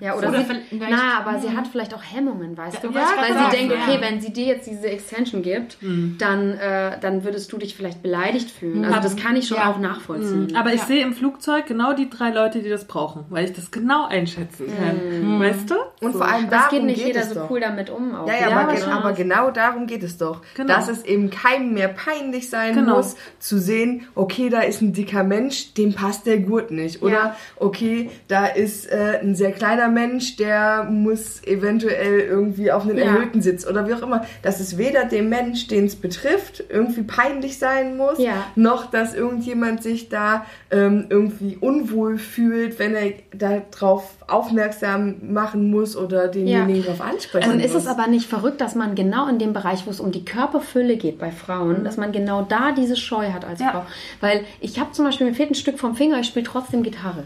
Ja, 0.00 0.16
oder, 0.16 0.30
Oder 0.30 0.38
sie, 0.40 0.44
vielleicht- 0.46 0.90
na, 0.90 1.18
aber 1.24 1.38
sie 1.38 1.56
hat 1.56 1.68
vielleicht 1.68 1.94
auch 1.94 2.02
Hemmungen, 2.02 2.56
weißt 2.58 2.82
du? 2.82 2.88
Ja, 2.88 2.94
weil 3.16 3.32
sie 3.52 3.56
denkt, 3.56 3.72
okay, 3.72 3.94
ja. 3.94 4.00
wenn 4.00 4.20
sie 4.20 4.32
dir 4.32 4.46
jetzt 4.46 4.66
diese 4.68 4.88
Extension 4.88 5.42
gibt, 5.42 5.78
dann, 6.18 6.52
äh, 6.58 6.98
dann 7.00 7.22
würdest 7.24 7.52
du 7.52 7.58
dich 7.58 7.76
vielleicht 7.76 8.02
beleidigt 8.02 8.50
fühlen. 8.50 8.84
Also 8.84 9.00
das 9.00 9.16
kann 9.16 9.36
ich 9.36 9.46
schon 9.46 9.58
auch 9.58 9.78
nachvollziehen. 9.78 10.56
Aber 10.56 10.72
ich 10.74 10.82
sehe 10.82 11.02
im 11.04 11.12
Flugzeug 11.14 11.66
genau 11.66 11.92
die 11.92 12.10
drei 12.10 12.30
Leute, 12.30 12.62
die 12.62 12.68
das 12.68 12.86
brauchen, 12.86 13.26
weil 13.30 13.44
ich 13.44 13.52
das 13.52 13.70
genau 13.70 14.06
einschätzen 14.06 14.66
kann. 14.76 15.38
Weißt 15.40 15.70
du? 15.70 15.74
Und 16.00 16.12
vor 16.14 16.26
allem 16.26 16.50
darum 16.50 16.70
geht 16.70 16.84
nicht 16.84 16.96
geht 16.98 17.06
jeder 17.08 17.20
es 17.20 17.28
so 17.28 17.34
doch. 17.36 17.50
cool 17.50 17.60
damit 17.60 17.90
um. 17.90 18.14
Auch. 18.14 18.26
Ja, 18.26 18.34
ja, 18.34 18.48
Ja, 18.50 18.56
aber, 18.60 18.72
was 18.72 18.80
gen 18.80 18.88
war's? 18.90 18.98
aber 19.04 19.12
genau 19.12 19.50
darum 19.52 19.86
geht 19.86 20.02
es 20.02 20.18
doch. 20.18 20.40
Genau. 20.56 20.74
Dass 20.74 20.88
es 20.88 21.04
eben 21.04 21.30
keinem 21.30 21.74
mehr 21.74 21.88
peinlich 21.88 22.50
sein 22.50 22.74
Genau. 22.74 22.96
muss, 22.96 23.14
zu 23.38 23.58
sehen, 23.58 24.06
okay, 24.16 24.48
da 24.48 24.60
ist 24.62 24.82
ein 24.82 24.92
dicker 24.92 25.22
Mensch, 25.22 25.74
dem 25.74 25.94
passt 25.94 26.26
der 26.26 26.38
Gurt 26.40 26.70
nicht. 26.72 27.02
Oder, 27.02 27.12
Ja. 27.14 27.36
okay, 27.56 28.10
da 28.28 28.46
ist 28.46 28.86
äh, 28.90 29.20
ein 29.22 29.34
sehr 29.34 29.43
kleiner 29.52 29.88
Mensch, 29.88 30.36
der 30.36 30.84
muss 30.84 31.42
eventuell 31.44 32.20
irgendwie 32.20 32.70
auf 32.72 32.82
einen 32.84 32.98
Ja. 32.98 33.04
erhöhten 33.04 33.42
Sitz 33.42 33.66
oder 33.66 33.88
wie 33.88 33.94
auch 33.94 34.02
immer. 34.02 34.24
Dass 34.42 34.60
es 34.60 34.78
weder 34.78 35.04
dem 35.04 35.28
Mensch, 35.28 35.66
den 35.66 35.86
es 35.86 35.96
betrifft, 35.96 36.64
irgendwie 36.68 37.02
peinlich 37.02 37.58
sein 37.58 37.96
muss, 37.96 38.18
Ja. 38.18 38.44
noch 38.56 38.90
dass 38.90 39.14
irgendjemand 39.14 39.82
sich 39.82 40.08
da 40.08 40.44
ähm, 40.70 41.06
irgendwie 41.08 41.56
unwohl 41.60 42.18
fühlt, 42.18 42.78
wenn 42.78 42.94
er 42.94 43.12
darauf 43.32 44.16
aufmerksam 44.26 45.16
machen 45.32 45.70
muss 45.70 45.96
oder 45.96 46.28
denjenigen 46.28 46.84
darauf 46.84 47.00
ansprechen 47.00 47.50
Und 47.50 47.56
muss. 47.58 47.66
ist 47.66 47.74
es 47.74 47.86
aber 47.86 48.06
nicht 48.06 48.28
verrückt, 48.28 48.60
dass 48.60 48.74
man 48.74 48.94
genau 48.94 49.28
in 49.28 49.38
dem 49.38 49.52
Bereich, 49.52 49.86
wo 49.86 49.90
es 49.90 50.00
um 50.00 50.12
die 50.12 50.24
Körperfülle 50.24 50.96
geht 50.96 51.18
bei 51.18 51.30
Frauen, 51.30 51.84
dass 51.84 51.96
man 51.96 52.12
genau 52.12 52.42
da 52.42 52.72
diese 52.72 52.96
Scheu 52.96 53.30
hat 53.32 53.44
als 53.44 53.60
Ja. 53.60 53.70
Frau? 53.70 53.86
Weil 54.20 54.44
ich 54.60 54.78
habe 54.80 54.92
zum 54.92 55.04
Beispiel, 55.04 55.26
mir 55.26 55.34
fehlt 55.34 55.50
ein 55.50 55.54
Stück 55.54 55.78
vom 55.78 55.94
Finger, 55.94 56.18
ich 56.20 56.26
spiele 56.26 56.44
trotzdem 56.46 56.82
Gitarre. 56.82 57.24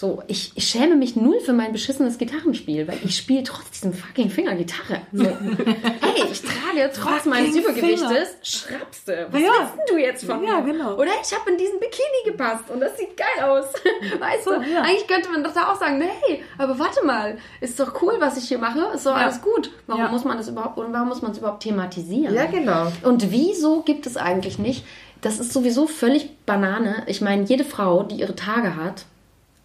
So, 0.00 0.22
ich, 0.28 0.52
ich 0.54 0.68
schäme 0.68 0.94
mich 0.94 1.16
null 1.16 1.40
für 1.40 1.52
mein 1.52 1.72
beschissenes 1.72 2.18
Gitarrenspiel, 2.18 2.86
weil 2.86 2.98
ich 3.04 3.16
spiele 3.16 3.42
trotz 3.42 3.68
diesem 3.72 3.92
fucking 3.92 4.30
Finger 4.30 4.54
Gitarre. 4.54 5.00
So. 5.12 5.24
hey, 5.24 6.22
ich 6.30 6.40
trage 6.40 6.88
trotz 6.94 7.24
meines 7.24 7.56
Übergewichtes 7.56 8.36
Schrapste. 8.44 9.26
Was 9.32 9.42
Ja. 9.42 9.48
willst 9.48 9.72
denn 9.74 9.96
du 9.96 10.00
jetzt 10.00 10.24
von 10.24 10.44
Ja, 10.44 10.60
mir? 10.60 10.72
genau. 10.72 10.94
Oder 10.94 11.10
ich 11.20 11.36
habe 11.36 11.50
in 11.50 11.58
diesen 11.58 11.80
Bikini 11.80 12.22
gepasst 12.26 12.70
und 12.72 12.78
das 12.78 12.96
sieht 12.96 13.16
geil 13.16 13.44
aus. 13.44 13.64
Weißt 14.20 14.44
So, 14.44 14.54
du, 14.54 14.62
ja. 14.70 14.82
eigentlich 14.82 15.08
könnte 15.08 15.30
man 15.30 15.42
doch 15.42 15.52
da 15.52 15.72
auch 15.72 15.80
sagen, 15.80 16.00
hey, 16.00 16.44
aber 16.58 16.78
warte 16.78 17.04
mal, 17.04 17.36
ist 17.60 17.80
doch 17.80 18.00
cool, 18.00 18.14
was 18.20 18.36
ich 18.38 18.44
hier 18.46 18.58
mache, 18.58 18.78
ist 18.94 19.04
doch 19.04 19.16
Ja. 19.16 19.24
alles 19.24 19.42
gut. 19.42 19.72
Warum 19.88 20.02
Ja. 20.02 20.08
muss 20.12 20.24
man 20.24 20.36
das 20.38 20.46
überhaupt, 20.46 20.78
und 20.78 20.92
warum 20.92 21.08
muss 21.08 21.22
man 21.22 21.32
es 21.32 21.38
überhaupt 21.38 21.64
thematisieren? 21.64 22.32
Ja, 22.36 22.46
genau. 22.46 22.92
Und 23.02 23.32
wieso 23.32 23.82
gibt 23.82 24.06
es 24.06 24.16
eigentlich 24.16 24.60
nicht? 24.60 24.84
Das 25.22 25.40
ist 25.40 25.52
sowieso 25.52 25.88
völlig 25.88 26.36
Banane. 26.46 27.02
Ich 27.08 27.20
meine, 27.20 27.42
jede 27.42 27.64
Frau, 27.64 28.04
die 28.04 28.14
ihre 28.20 28.36
Tage 28.36 28.76
hat, 28.76 29.06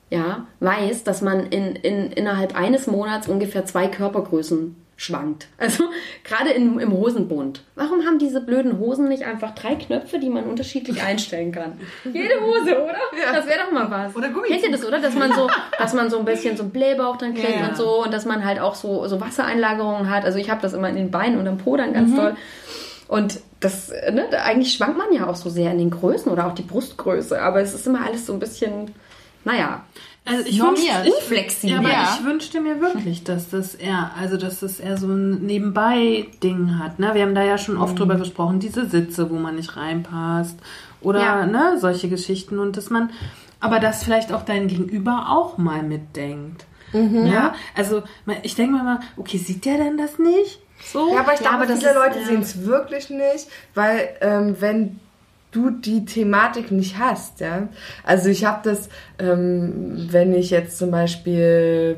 ja, 0.09 0.47
weiß, 0.59 1.03
dass 1.03 1.21
man 1.21 1.47
in, 1.47 1.75
in, 1.75 2.11
innerhalb 2.11 2.55
eines 2.55 2.87
Monats 2.87 3.27
ungefähr 3.27 3.65
zwei 3.65 3.87
Körpergrößen 3.87 4.75
schwankt. 4.95 5.47
Also 5.57 5.85
gerade 6.23 6.51
in, 6.51 6.79
im 6.79 6.91
Hosenbund. 6.91 7.63
Warum 7.75 8.05
haben 8.05 8.19
diese 8.19 8.41
blöden 8.41 8.79
Hosen 8.79 9.09
nicht 9.09 9.23
einfach 9.23 9.55
drei 9.55 9.75
Knöpfe, 9.75 10.19
die 10.19 10.29
man 10.29 10.45
unterschiedlich 10.45 11.01
einstellen 11.05 11.51
kann? 11.51 11.79
Jede 12.05 12.35
Hose, 12.41 12.83
oder? 12.83 12.97
Das 13.33 13.47
wäre 13.47 13.59
doch 13.65 13.71
mal 13.71 13.89
was. 13.89 14.15
Oder 14.15 14.29
Gummizug. 14.29 14.51
Kennt 14.51 14.63
ihr 14.63 14.71
das, 14.71 14.85
oder? 14.85 14.99
Dass 14.99 15.15
man 15.15 15.33
so, 15.33 15.49
dass 15.77 15.93
man 15.93 16.09
so 16.09 16.19
ein 16.19 16.25
bisschen 16.25 16.57
so 16.57 16.63
einen 16.63 16.71
Blähbauch 16.71 17.17
dann 17.17 17.33
kriegt 17.33 17.49
Ja, 17.49 17.61
ja. 17.61 17.67
und 17.69 17.77
so 17.77 18.03
und 18.03 18.13
dass 18.13 18.25
man 18.25 18.45
halt 18.45 18.59
auch 18.59 18.75
so, 18.75 19.07
so 19.07 19.19
Wassereinlagerungen 19.19 20.09
hat. 20.09 20.25
Also 20.25 20.37
ich 20.37 20.49
habe 20.49 20.61
das 20.61 20.73
immer 20.73 20.89
in 20.89 20.95
den 20.95 21.11
Beinen 21.11 21.39
und 21.39 21.47
am 21.47 21.57
Po 21.57 21.75
dann 21.75 21.93
ganz 21.93 22.15
toll. 22.15 22.35
Und 23.07 23.41
das, 23.59 23.89
ne, 23.89 24.27
eigentlich 24.43 24.73
schwankt 24.73 24.97
man 24.97 25.13
ja 25.13 25.27
auch 25.27 25.35
so 25.35 25.49
sehr 25.49 25.71
in 25.71 25.77
den 25.77 25.91
Größen 25.91 26.31
oder 26.31 26.47
auch 26.47 26.55
die 26.55 26.63
Brustgröße, 26.63 27.39
aber 27.39 27.61
es 27.61 27.73
ist 27.73 27.85
immer 27.85 28.05
alles 28.05 28.25
so 28.25 28.33
ein 28.33 28.39
bisschen, 28.39 28.91
naja, 29.45 29.83
Also 30.25 30.45
ich 30.47 30.57
Normiert. 30.57 31.05
unflexibel. 31.05 31.71
ja, 31.73 31.79
aber 31.79 31.89
Ja. 31.91 32.17
ich 32.17 32.25
wünschte 32.25 32.61
mir 32.61 32.79
wirklich, 32.79 33.23
dass 33.25 33.49
das 33.49 33.75
eher, 33.75 34.11
also 34.17 34.37
dass 34.37 34.61
das 34.61 34.79
eher 34.79 34.97
so 34.97 35.07
ein 35.07 35.45
Nebenbei-Ding 35.45 36.79
hat. 36.79 36.99
Ne? 36.99 37.11
Wir 37.13 37.23
haben 37.23 37.35
da 37.35 37.43
ja 37.43 37.57
schon 37.57 37.77
oft 37.77 37.97
drüber 37.99 38.15
gesprochen, 38.15 38.59
diese 38.59 38.85
Sitze, 38.87 39.29
wo 39.29 39.35
man 39.35 39.55
nicht 39.55 39.75
reinpasst 39.75 40.57
oder 41.01 41.19
Ja. 41.21 41.45
ne, 41.45 41.77
solche 41.79 42.07
Geschichten 42.09 42.59
und 42.59 42.77
dass 42.77 42.89
man, 42.89 43.09
aber 43.59 43.79
dass 43.79 44.03
vielleicht 44.03 44.31
auch 44.31 44.43
dein 44.43 44.67
Gegenüber 44.67 45.27
auch 45.29 45.57
mal 45.57 45.83
mitdenkt. 45.83 46.65
Ja, 46.93 47.55
also 47.75 48.03
ich 48.43 48.53
denke 48.53 48.77
mir 48.77 48.83
mal, 48.83 48.99
okay, 49.17 49.39
sieht 49.39 49.65
der 49.65 49.77
denn 49.77 49.97
das 49.97 50.19
nicht? 50.19 50.59
So? 50.91 51.11
Ja, 51.11 51.21
aber 51.21 51.33
ich 51.33 51.39
Ja, 51.39 51.47
glaube, 51.49 51.55
aber 51.63 51.65
das 51.65 51.79
viele 51.79 51.89
ist- 51.91 51.97
Leute 51.97 52.19
ja. 52.19 52.25
sehen 52.27 52.41
es 52.41 52.65
wirklich 52.65 53.09
nicht, 53.09 53.47
weil 53.73 54.09
ähm, 54.21 54.55
wenn 54.59 54.99
du 55.53 55.69
die 55.69 56.05
Thematik 56.05 56.71
nicht 56.71 56.97
hast, 56.97 57.39
ja. 57.39 57.69
Also 58.03 58.29
ich 58.29 58.45
habe 58.45 58.59
das, 58.63 58.89
ähm, 59.19 60.07
wenn 60.09 60.33
ich 60.33 60.49
jetzt 60.49 60.77
zum 60.77 60.91
Beispiel 60.91 61.97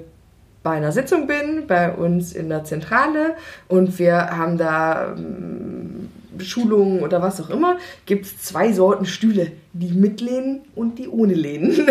bei 0.62 0.72
einer 0.72 0.92
Sitzung 0.92 1.28
bin, 1.28 1.68
bei 1.68 1.92
uns 1.94 2.34
in 2.34 2.50
der 2.50 2.64
Zentrale 2.64 3.36
und 3.68 4.00
wir 4.00 4.38
haben 4.38 4.58
da 4.58 5.14
ähm, 5.16 6.10
Schulungen 6.40 7.02
oder 7.02 7.22
was 7.22 7.40
auch 7.42 7.50
immer, 7.50 7.78
gibt 8.06 8.26
es 8.26 8.42
zwei 8.42 8.74
Sorten 8.74 9.06
Stühle, 9.06 9.52
die 9.78 9.92
mitlehnen 9.92 10.62
und 10.74 11.00
die 11.00 11.10
ohne 11.10 11.34
lehnen. 11.34 11.72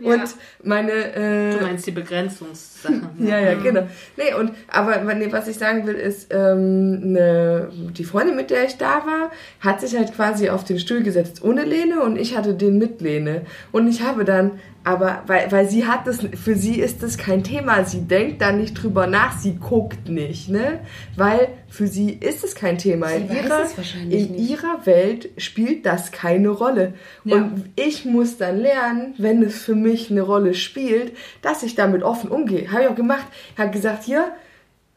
und 0.00 0.22
meine 0.62 0.92
äh, 0.92 1.58
Du 1.58 1.64
meinst 1.64 1.84
die 1.84 1.90
Begrenzungssachen. 1.90 3.08
ja, 3.18 3.40
ja, 3.40 3.54
genau. 3.54 3.88
Nee, 4.16 4.34
und, 4.38 4.52
aber 4.68 5.14
nee, 5.14 5.32
was 5.32 5.48
ich 5.48 5.58
sagen 5.58 5.84
will, 5.84 5.96
ist, 5.96 6.32
ähm, 6.32 7.12
ne, 7.12 7.70
die 7.90 8.04
Freundin, 8.04 8.36
mit 8.36 8.50
der 8.50 8.64
ich 8.66 8.76
da 8.76 9.04
war, 9.04 9.32
hat 9.58 9.80
sich 9.80 9.96
halt 9.96 10.14
quasi 10.14 10.48
auf 10.48 10.62
den 10.62 10.78
Stuhl 10.78 11.02
gesetzt 11.02 11.42
ohne 11.42 11.64
Lehne 11.64 12.02
und 12.02 12.16
ich 12.16 12.36
hatte 12.36 12.54
den 12.54 12.78
mit 12.78 13.00
Lehne. 13.00 13.42
Und 13.72 13.88
ich 13.88 14.02
habe 14.02 14.24
dann, 14.24 14.60
aber, 14.84 15.24
weil, 15.26 15.50
weil 15.50 15.68
sie 15.68 15.86
hat 15.86 16.06
das, 16.06 16.20
für 16.42 16.54
sie 16.54 16.78
ist 16.78 17.02
das 17.02 17.18
kein 17.18 17.42
Thema. 17.42 17.84
Sie 17.84 18.02
denkt 18.02 18.40
da 18.40 18.52
nicht 18.52 18.74
drüber 18.74 19.06
nach, 19.06 19.36
sie 19.36 19.56
guckt 19.56 20.08
nicht, 20.08 20.48
ne? 20.48 20.80
Weil 21.16 21.48
für 21.68 21.86
sie 21.86 22.12
ist 22.12 22.42
es 22.42 22.54
kein 22.54 22.78
Thema. 22.78 23.10
in 23.10 23.28
weiß 23.28 23.36
ihrer, 23.36 23.62
es 23.64 23.76
wahrscheinlich 23.76 24.30
in 24.30 24.34
ihrer 24.38 24.86
Welt 24.86 25.28
spielt 25.36 25.84
das 25.84 26.10
keine 26.28 26.50
Rolle. 26.50 26.92
Und 27.24 27.70
ich 27.76 28.04
muss 28.04 28.36
dann 28.36 28.58
lernen, 28.58 29.14
wenn 29.18 29.42
es 29.42 29.58
für 29.58 29.74
mich 29.74 30.10
eine 30.10 30.22
Rolle 30.22 30.54
spielt, 30.54 31.16
dass 31.42 31.62
ich 31.62 31.74
damit 31.74 32.02
offen 32.02 32.30
umgehe. 32.30 32.70
Habe 32.70 32.82
ich 32.82 32.88
auch 32.88 32.94
gemacht. 32.94 33.26
Habe 33.56 33.70
gesagt, 33.70 34.04
hier, 34.04 34.32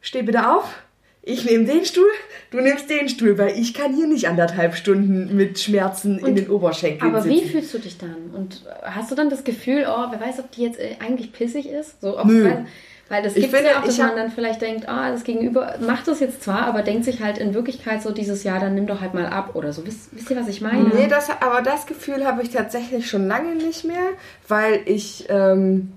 steh 0.00 0.22
bitte 0.22 0.50
auf. 0.50 0.82
Ich 1.24 1.44
nehme 1.44 1.64
den 1.64 1.84
Stuhl, 1.84 2.10
du 2.50 2.60
nimmst 2.60 2.90
den 2.90 3.08
Stuhl, 3.08 3.38
weil 3.38 3.56
ich 3.56 3.74
kann 3.74 3.94
hier 3.94 4.08
nicht 4.08 4.26
anderthalb 4.28 4.74
Stunden 4.74 5.36
mit 5.36 5.60
Schmerzen 5.60 6.18
in 6.18 6.34
den 6.34 6.50
Oberschenkeln 6.50 7.14
Aber 7.14 7.22
sitzen. 7.22 7.36
wie 7.36 7.48
fühlst 7.48 7.72
du 7.72 7.78
dich 7.78 7.96
dann? 7.96 8.30
Und 8.34 8.64
hast 8.82 9.12
du 9.12 9.14
dann 9.14 9.30
das 9.30 9.44
Gefühl, 9.44 9.86
oh, 9.88 10.06
wer 10.10 10.20
weiß, 10.20 10.40
ob 10.40 10.50
die 10.50 10.62
jetzt 10.62 10.80
äh, 10.80 10.96
eigentlich 10.98 11.32
pissig 11.32 11.68
ist? 11.68 12.00
So, 12.00 12.18
auch 12.18 12.24
Nö. 12.24 12.44
Weil, 12.44 12.66
weil 13.08 13.22
das 13.22 13.34
gibt 13.34 13.52
ja 13.52 13.78
auch, 13.78 13.84
dass 13.84 13.98
man 13.98 14.16
dann 14.16 14.30
vielleicht 14.30 14.62
denkt, 14.62 14.88
ah, 14.88 15.10
das 15.10 15.24
Gegenüber 15.24 15.74
macht 15.80 16.08
das 16.08 16.20
jetzt 16.20 16.42
zwar, 16.42 16.62
aber 16.66 16.82
denkt 16.82 17.04
sich 17.04 17.22
halt 17.22 17.36
in 17.36 17.52
Wirklichkeit 17.52 18.02
so 18.02 18.10
dieses 18.10 18.42
Jahr, 18.42 18.58
dann 18.58 18.74
nimm 18.74 18.86
doch 18.86 19.00
halt 19.00 19.12
mal 19.12 19.26
ab 19.26 19.54
oder 19.54 19.72
so. 19.72 19.86
Wisst, 19.86 20.08
wisst 20.12 20.30
ihr, 20.30 20.36
was 20.36 20.48
ich 20.48 20.60
meine? 20.60 20.88
Nee, 20.88 21.08
das, 21.08 21.28
aber 21.28 21.60
das 21.60 21.86
Gefühl 21.86 22.24
habe 22.24 22.42
ich 22.42 22.50
tatsächlich 22.50 23.10
schon 23.10 23.28
lange 23.28 23.54
nicht 23.54 23.84
mehr, 23.84 24.08
weil 24.48 24.80
ich, 24.86 25.26
ähm, 25.28 25.92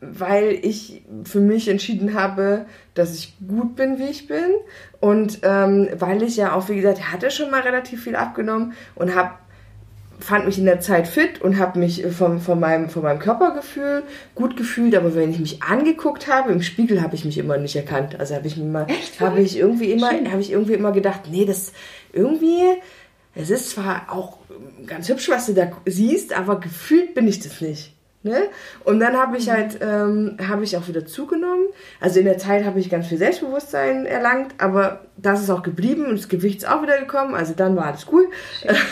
weil 0.00 0.58
ich 0.62 1.02
für 1.24 1.40
mich 1.40 1.68
entschieden 1.68 2.14
habe, 2.14 2.66
dass 2.94 3.14
ich 3.14 3.34
gut 3.46 3.74
bin, 3.74 3.98
wie 3.98 4.08
ich 4.08 4.28
bin. 4.28 4.54
Und 5.00 5.40
ähm, 5.42 5.88
weil 5.98 6.22
ich 6.22 6.36
ja 6.36 6.54
auch, 6.54 6.68
wie 6.68 6.76
gesagt, 6.76 7.12
hatte 7.12 7.30
schon 7.30 7.50
mal 7.50 7.62
relativ 7.62 8.04
viel 8.04 8.16
abgenommen 8.16 8.74
und 8.94 9.14
habe 9.14 9.32
fand 10.18 10.46
mich 10.46 10.58
in 10.58 10.64
der 10.64 10.80
Zeit 10.80 11.06
fit 11.06 11.40
und 11.42 11.58
habe 11.58 11.78
mich 11.78 12.04
vom, 12.06 12.40
von, 12.40 12.58
meinem, 12.58 12.88
von 12.88 13.02
meinem 13.02 13.18
Körpergefühl 13.18 14.02
gut 14.34 14.56
gefühlt, 14.56 14.94
aber 14.94 15.14
wenn 15.14 15.30
ich 15.30 15.38
mich 15.38 15.62
angeguckt 15.62 16.26
habe, 16.26 16.52
im 16.52 16.62
Spiegel 16.62 17.02
habe 17.02 17.14
ich 17.14 17.24
mich 17.24 17.38
immer 17.38 17.58
nicht 17.58 17.76
erkannt. 17.76 18.18
Also 18.18 18.34
habe 18.34 18.46
ich 18.46 18.56
mir 18.56 18.64
immer, 18.64 18.86
habe 19.20 19.40
ich 19.40 19.58
irgendwie 19.58 19.92
immer, 19.92 20.10
habe 20.10 20.40
ich 20.40 20.52
irgendwie 20.52 20.74
immer 20.74 20.92
gedacht, 20.92 21.22
nee, 21.30 21.44
das 21.44 21.72
irgendwie, 22.12 22.62
es 23.34 23.50
ist 23.50 23.70
zwar 23.70 24.06
auch 24.08 24.38
ganz 24.86 25.08
hübsch, 25.08 25.28
was 25.28 25.46
du 25.46 25.54
da 25.54 25.70
siehst, 25.84 26.32
aber 26.32 26.60
gefühlt 26.60 27.14
bin 27.14 27.28
ich 27.28 27.40
das 27.40 27.60
nicht. 27.60 27.95
Ne? 28.26 28.48
Und 28.82 28.98
dann 28.98 29.16
habe 29.16 29.36
ich 29.36 29.48
halt, 29.48 29.78
ähm, 29.80 30.36
habe 30.48 30.64
ich 30.64 30.76
auch 30.76 30.88
wieder 30.88 31.06
zugenommen. 31.06 31.66
Also 32.00 32.18
in 32.18 32.24
der 32.24 32.38
Zeit 32.38 32.64
habe 32.64 32.80
ich 32.80 32.90
ganz 32.90 33.06
viel 33.06 33.18
Selbstbewusstsein 33.18 34.04
erlangt, 34.04 34.54
aber 34.58 35.02
das 35.16 35.40
ist 35.40 35.50
auch 35.50 35.62
geblieben 35.62 36.06
und 36.06 36.18
das 36.18 36.28
Gewicht 36.28 36.58
ist 36.58 36.68
auch 36.68 36.82
wieder 36.82 36.98
gekommen. 36.98 37.36
Also 37.36 37.54
dann 37.54 37.76
war 37.76 37.86
alles 37.86 38.06
cool. 38.10 38.26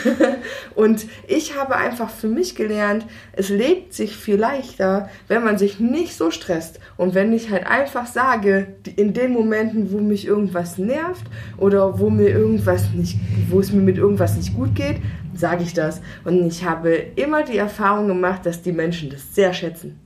und 0.77 1.07
ich 1.27 1.57
habe 1.59 1.75
einfach 1.75 2.11
für 2.11 2.29
mich 2.29 2.55
gelernt, 2.55 3.05
es 3.33 3.49
lebt 3.49 3.93
sich 3.93 4.17
viel 4.17 4.37
leichter, 4.37 5.11
wenn 5.27 5.43
man 5.43 5.59
sich 5.59 5.81
nicht 5.81 6.17
so 6.17 6.31
stresst. 6.31 6.79
Und 6.97 7.15
wenn 7.15 7.33
ich 7.33 7.51
halt 7.51 7.67
einfach 7.67 8.07
sage, 8.07 8.69
in 8.95 9.15
den 9.15 9.33
Momenten, 9.33 9.91
wo 9.91 9.99
mich 9.99 10.29
irgendwas 10.29 10.79
nervt 10.79 11.27
oder 11.59 11.99
wo 11.99 12.09
mir 12.09 12.29
irgendwas 12.29 12.93
nicht, 12.95 13.19
wo 13.51 13.59
es 13.59 13.73
mir 13.73 13.83
mit 13.83 13.99
irgendwas 13.99 14.37
nicht 14.37 14.55
gut 14.55 14.77
geht, 14.77 14.99
sage 15.37 15.63
ich 15.63 15.75
das. 15.75 16.01
Und 16.25 16.47
ich 16.47 16.65
habe 16.65 16.95
immer 17.17 17.43
die 17.43 17.59
Erfahrung 17.59 18.09
gemacht, 18.09 18.47
dass 18.47 18.63
die 18.63 18.73
Menschen 18.73 19.11
das 19.11 19.35
sehr 19.35 19.53
schätzen. 19.53 20.01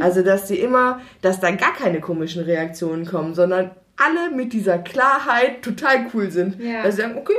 Also, 0.00 0.22
dass 0.22 0.46
die 0.46 0.58
immer, 0.58 1.00
dass 1.20 1.38
da 1.38 1.50
gar 1.50 1.74
keine 1.74 2.00
komischen 2.00 2.42
Reaktionen 2.42 3.04
kommen, 3.04 3.34
sondern 3.34 3.72
alle 3.96 4.34
mit 4.34 4.54
dieser 4.54 4.78
Klarheit 4.78 5.62
total 5.62 6.06
cool 6.14 6.30
sind. 6.30 6.58
Ja. 6.58 6.80
Also 6.80 7.02
sagen, 7.02 7.18
okay. 7.18 7.34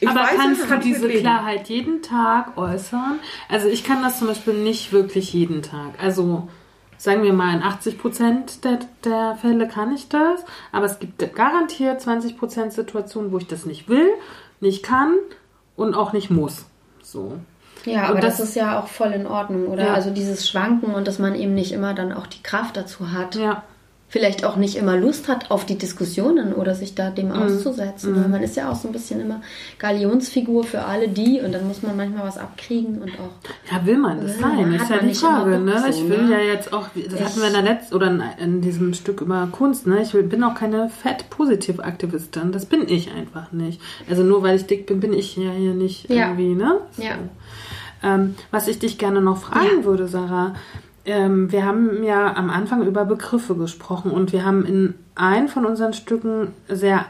ich 0.00 0.08
aber 0.08 0.20
weiß, 0.20 0.36
kannst 0.36 0.70
du 0.70 0.78
diese. 0.78 1.08
Klarheit 1.08 1.68
jeden 1.68 2.02
Tag 2.02 2.58
äußern? 2.58 3.20
Also 3.48 3.68
ich 3.68 3.84
kann 3.84 4.02
das 4.02 4.18
zum 4.18 4.26
Beispiel 4.26 4.54
nicht 4.54 4.92
wirklich 4.92 5.32
jeden 5.32 5.62
Tag. 5.62 5.92
Also 6.02 6.48
sagen 6.96 7.22
wir 7.22 7.32
mal 7.32 7.54
in 7.54 7.62
80 7.62 7.98
Prozent 7.98 8.64
der, 8.64 8.80
der 9.04 9.38
Fälle 9.40 9.68
kann 9.68 9.94
ich 9.94 10.08
das, 10.08 10.44
aber 10.72 10.86
es 10.86 10.98
gibt 10.98 11.34
garantiert 11.34 12.00
20 12.00 12.36
Prozent 12.36 12.72
Situationen, 12.72 13.30
wo 13.30 13.38
ich 13.38 13.46
das 13.46 13.66
nicht 13.66 13.88
will, 13.88 14.08
nicht 14.60 14.82
kann 14.82 15.14
und 15.76 15.94
auch 15.94 16.12
nicht 16.12 16.30
muss. 16.30 16.64
So. 17.02 17.38
Ja, 17.84 18.04
Und 18.04 18.10
aber 18.12 18.20
das, 18.20 18.38
das- 18.38 18.48
ist 18.50 18.54
ja 18.56 18.78
auch 18.80 18.86
voll 18.88 19.12
in 19.12 19.26
Ordnung, 19.26 19.66
oder? 19.68 19.86
Ja. 19.86 19.94
Also 19.94 20.10
dieses 20.10 20.48
Schwanken 20.48 20.94
und 20.94 21.06
dass 21.06 21.18
man 21.18 21.34
eben 21.34 21.54
nicht 21.54 21.72
immer 21.72 21.92
dann 21.94 22.12
auch 22.12 22.26
die 22.26 22.42
Kraft 22.42 22.76
dazu 22.76 23.12
hat. 23.12 23.34
Ja. 23.34 23.62
Vielleicht 24.14 24.44
auch 24.44 24.54
nicht 24.54 24.76
immer 24.76 24.96
Lust 24.96 25.26
hat 25.26 25.50
auf 25.50 25.66
die 25.66 25.76
Diskussionen 25.76 26.52
oder 26.52 26.76
sich 26.76 26.94
da 26.94 27.10
Mhm. 27.10 27.14
dem 27.16 27.32
auszusetzen. 27.32 28.14
Weil 28.14 28.28
man 28.28 28.44
ist 28.44 28.54
ja 28.56 28.70
auch 28.70 28.76
so 28.76 28.86
ein 28.88 28.92
bisschen 28.92 29.20
immer 29.20 29.40
Galionsfigur 29.80 30.62
für 30.62 30.84
alle 30.84 31.08
die 31.08 31.40
und 31.40 31.50
dann 31.50 31.66
muss 31.66 31.82
man 31.82 31.96
manchmal 31.96 32.24
was 32.24 32.38
abkriegen 32.38 33.02
und 33.02 33.10
auch. 33.18 33.72
Ja, 33.72 33.84
will 33.84 33.96
man 33.98 34.20
das 34.20 34.36
Ja, 34.36 34.42
sein? 34.42 34.72
hat 34.72 34.82
Ist 34.82 34.90
ja 34.90 34.98
die 34.98 35.14
Frage, 35.14 35.58
ne? 35.58 35.80
so, 35.80 35.88
Ich 35.88 36.08
will 36.08 36.22
ne? 36.28 36.30
ja 36.30 36.38
jetzt 36.52 36.72
auch, 36.72 36.86
das 36.94 37.12
Ich- 37.12 37.24
hatten 37.24 37.40
wir 37.40 37.48
in 37.48 37.52
der 37.54 37.62
letzten 37.62 37.94
oder 37.96 38.06
in, 38.06 38.22
in 38.38 38.60
diesem 38.60 38.94
Stück 38.94 39.20
über 39.20 39.48
Kunst, 39.50 39.88
ne? 39.88 40.00
Ich 40.00 40.14
will, 40.14 40.22
bin 40.22 40.44
auch 40.44 40.54
keine 40.54 40.88
Fett-Positiv-Aktivistin. 40.90 42.52
Das 42.52 42.66
bin 42.66 42.88
ich 42.88 43.10
einfach 43.12 43.50
nicht. 43.50 43.80
Also 44.08 44.22
nur 44.22 44.44
weil 44.44 44.54
ich 44.54 44.66
dick 44.66 44.86
bin, 44.86 45.00
bin 45.00 45.12
ich 45.12 45.36
ja 45.36 45.50
hier 45.50 45.74
nicht 45.74 46.08
Ja. 46.08 46.28
irgendwie, 46.28 46.54
ne? 46.54 46.76
Ja. 46.98 47.18
Ähm, 48.04 48.36
was 48.52 48.68
ich 48.68 48.78
dich 48.78 48.96
gerne 48.98 49.20
noch 49.20 49.38
fragen 49.38 49.82
würde, 49.84 50.06
Sarah, 50.06 50.54
ähm, 51.04 51.52
wir 51.52 51.64
haben 51.64 52.02
ja 52.02 52.34
am 52.34 52.50
Anfang 52.50 52.86
über 52.86 53.04
Begriffe 53.04 53.54
gesprochen 53.54 54.10
und 54.10 54.32
wir 54.32 54.44
haben 54.44 54.64
in 54.64 54.94
einem 55.14 55.48
von 55.48 55.66
unseren 55.66 55.92
Stücken 55.92 56.48
sehr 56.68 57.06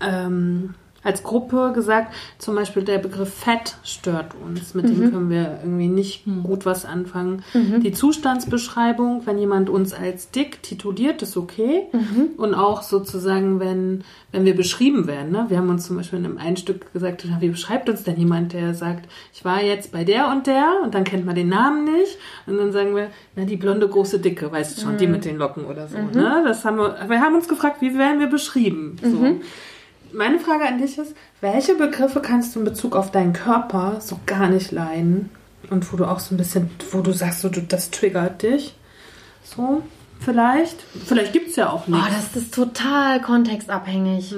ähm, 0.00 0.74
als 1.04 1.22
Gruppe 1.22 1.72
gesagt, 1.74 2.14
zum 2.38 2.54
Beispiel 2.54 2.82
der 2.82 2.98
Begriff 2.98 3.32
Fett 3.32 3.76
stört 3.82 4.34
uns. 4.44 4.74
Mit 4.74 4.88
dem 4.88 5.10
können 5.10 5.30
wir 5.30 5.58
irgendwie 5.62 5.88
nicht 5.88 6.24
gut 6.42 6.64
was 6.64 6.84
anfangen. 6.84 7.42
Die 7.54 7.92
Zustandsbeschreibung, 7.92 9.22
wenn 9.26 9.38
jemand 9.38 9.68
uns 9.68 9.92
als 9.92 10.30
dick 10.30 10.62
tituliert, 10.62 11.22
ist 11.22 11.36
okay. 11.36 11.86
Und 12.36 12.54
auch 12.54 12.82
sozusagen, 12.82 13.58
wenn, 13.60 14.04
wenn 14.30 14.44
wir 14.44 14.54
beschrieben 14.54 15.06
werden. 15.06 15.32
Ne? 15.32 15.46
Wir 15.48 15.58
haben 15.58 15.68
uns 15.68 15.86
zum 15.86 15.96
Beispiel 15.96 16.18
in 16.20 16.24
einem 16.24 16.38
einen 16.38 16.56
Stück 16.56 16.92
gesagt, 16.92 17.26
wie 17.40 17.48
beschreibt 17.48 17.88
uns 17.88 18.04
denn 18.04 18.16
jemand, 18.16 18.52
der 18.52 18.74
sagt, 18.74 19.08
ich 19.32 19.44
war 19.44 19.62
jetzt 19.62 19.92
bei 19.92 20.04
der 20.04 20.28
und 20.28 20.46
der 20.46 20.80
und 20.84 20.94
dann 20.94 21.04
kennt 21.04 21.26
man 21.26 21.34
den 21.34 21.48
Namen 21.48 21.84
nicht. 21.84 22.18
Und 22.46 22.58
dann 22.58 22.72
sagen 22.72 22.94
wir, 22.94 23.08
na, 23.34 23.44
die 23.44 23.56
blonde, 23.56 23.88
große, 23.88 24.20
dicke, 24.20 24.52
weißt 24.52 24.76
du 24.76 24.82
schon, 24.82 24.96
die 24.98 25.06
mit 25.06 25.24
den 25.24 25.36
Locken 25.36 25.64
oder 25.64 25.88
so. 25.88 25.98
Ne? 25.98 26.42
Das 26.46 26.64
haben 26.64 26.76
wir, 26.76 26.96
wir 27.08 27.20
haben 27.20 27.34
uns 27.34 27.48
gefragt, 27.48 27.80
wie 27.80 27.98
werden 27.98 28.20
wir 28.20 28.28
beschrieben? 28.28 28.96
So. 29.02 29.18
Meine 30.12 30.38
Frage 30.38 30.66
an 30.66 30.78
dich 30.78 30.98
ist, 30.98 31.14
welche 31.40 31.74
Begriffe 31.74 32.20
kannst 32.20 32.54
du 32.54 32.58
in 32.60 32.64
Bezug 32.64 32.96
auf 32.96 33.10
deinen 33.10 33.32
Körper 33.32 33.96
so 34.00 34.18
gar 34.26 34.48
nicht 34.48 34.70
leiden? 34.72 35.30
Und 35.70 35.90
wo 35.92 35.96
du 35.96 36.04
auch 36.04 36.18
so 36.18 36.34
ein 36.34 36.38
bisschen, 36.38 36.70
wo 36.90 37.00
du 37.00 37.12
sagst, 37.12 37.40
so, 37.40 37.48
du, 37.48 37.62
das 37.62 37.90
triggert 37.90 38.42
dich? 38.42 38.74
So, 39.44 39.82
vielleicht? 40.20 40.76
Vielleicht 41.06 41.32
gibt 41.32 41.48
es 41.50 41.56
ja 41.56 41.70
auch 41.70 41.84
Oh, 41.88 41.92
nicht. 41.92 42.08
das 42.08 42.36
ist 42.42 42.54
total 42.54 43.20
kontextabhängig. 43.22 44.34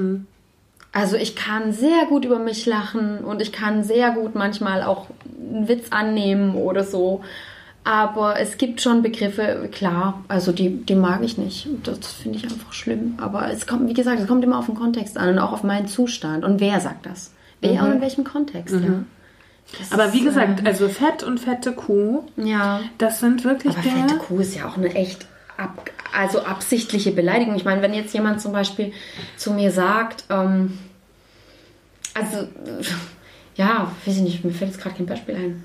Also 0.93 1.16
ich 1.16 1.35
kann 1.35 1.72
sehr 1.72 2.07
gut 2.09 2.25
über 2.25 2.39
mich 2.39 2.66
lachen 2.66 3.18
und 3.18 3.43
ich 3.43 3.51
kann 3.53 3.83
sehr 3.83 4.12
gut 4.12 4.35
manchmal 4.37 4.83
auch 4.83 5.07
einen 5.51 5.66
Witz 5.66 5.87
annehmen 5.91 6.55
oder 6.55 6.85
so. 6.85 7.22
Aber 7.85 8.41
es 8.41 8.57
gibt 8.57 8.80
schon 8.80 9.03
Begriffe, 9.03 9.68
klar, 9.70 10.24
also 10.26 10.53
die, 10.53 10.70
die 10.70 10.95
mag 10.95 11.22
ich 11.22 11.37
nicht. 11.37 11.68
Das 11.82 12.12
finde 12.12 12.39
ich 12.39 12.45
einfach 12.45 12.72
schlimm. 12.72 13.14
Aber 13.18 13.51
es 13.53 13.66
kommt, 13.66 13.89
wie 13.91 13.95
gesagt, 13.95 14.20
es 14.20 14.26
kommt 14.26 14.43
immer 14.43 14.59
auf 14.59 14.66
den 14.66 14.74
Kontext 14.74 15.18
an 15.18 15.28
und 15.28 15.39
auch 15.39 15.53
auf 15.53 15.62
meinen 15.62 15.87
Zustand. 15.87 16.45
Und 16.45 16.61
wer 16.61 16.80
sagt 16.80 17.05
das? 17.05 17.32
Wer 17.61 17.82
und 17.82 17.93
in 17.93 18.01
welchem 18.01 18.24
Kontext, 18.24 18.74
ja. 18.74 19.05
Das 19.78 19.93
Aber 19.93 20.12
wie 20.12 20.18
ist, 20.18 20.24
gesagt, 20.24 20.66
also 20.66 20.89
Fett 20.89 21.22
und 21.22 21.41
fette 21.41 21.72
Kuh, 21.72 22.22
äh, 22.37 22.49
ja. 22.49 22.80
das 22.99 23.20
sind 23.20 23.45
wirklich 23.45 23.72
Aber 23.74 23.82
Dinge. 23.82 24.09
fette 24.09 24.16
Kuh 24.16 24.39
ist 24.41 24.55
ja 24.55 24.66
auch 24.68 24.76
eine 24.76 24.95
echt 24.95 25.26
ab, 25.57 25.91
also 26.16 26.43
absichtliche 26.43 27.12
Beleidigung. 27.12 27.55
Ich 27.57 27.64
meine, 27.64 27.82
wenn 27.82 27.95
jetzt 27.95 28.14
jemand 28.14 28.41
zum 28.41 28.53
Beispiel 28.53 28.93
zu 29.37 29.53
mir 29.53 29.70
sagt, 29.70 30.24
ähm, 30.30 30.78
also 32.14 32.39
äh, 32.39 32.85
ja, 33.57 33.91
weiß 34.05 34.16
ich 34.16 34.22
nicht, 34.22 34.45
mir 34.45 34.53
fällt 34.53 34.72
jetzt 34.72 34.80
gerade 34.82 34.97
kein 34.97 35.07
Beispiel 35.07 35.35
ein. 35.35 35.64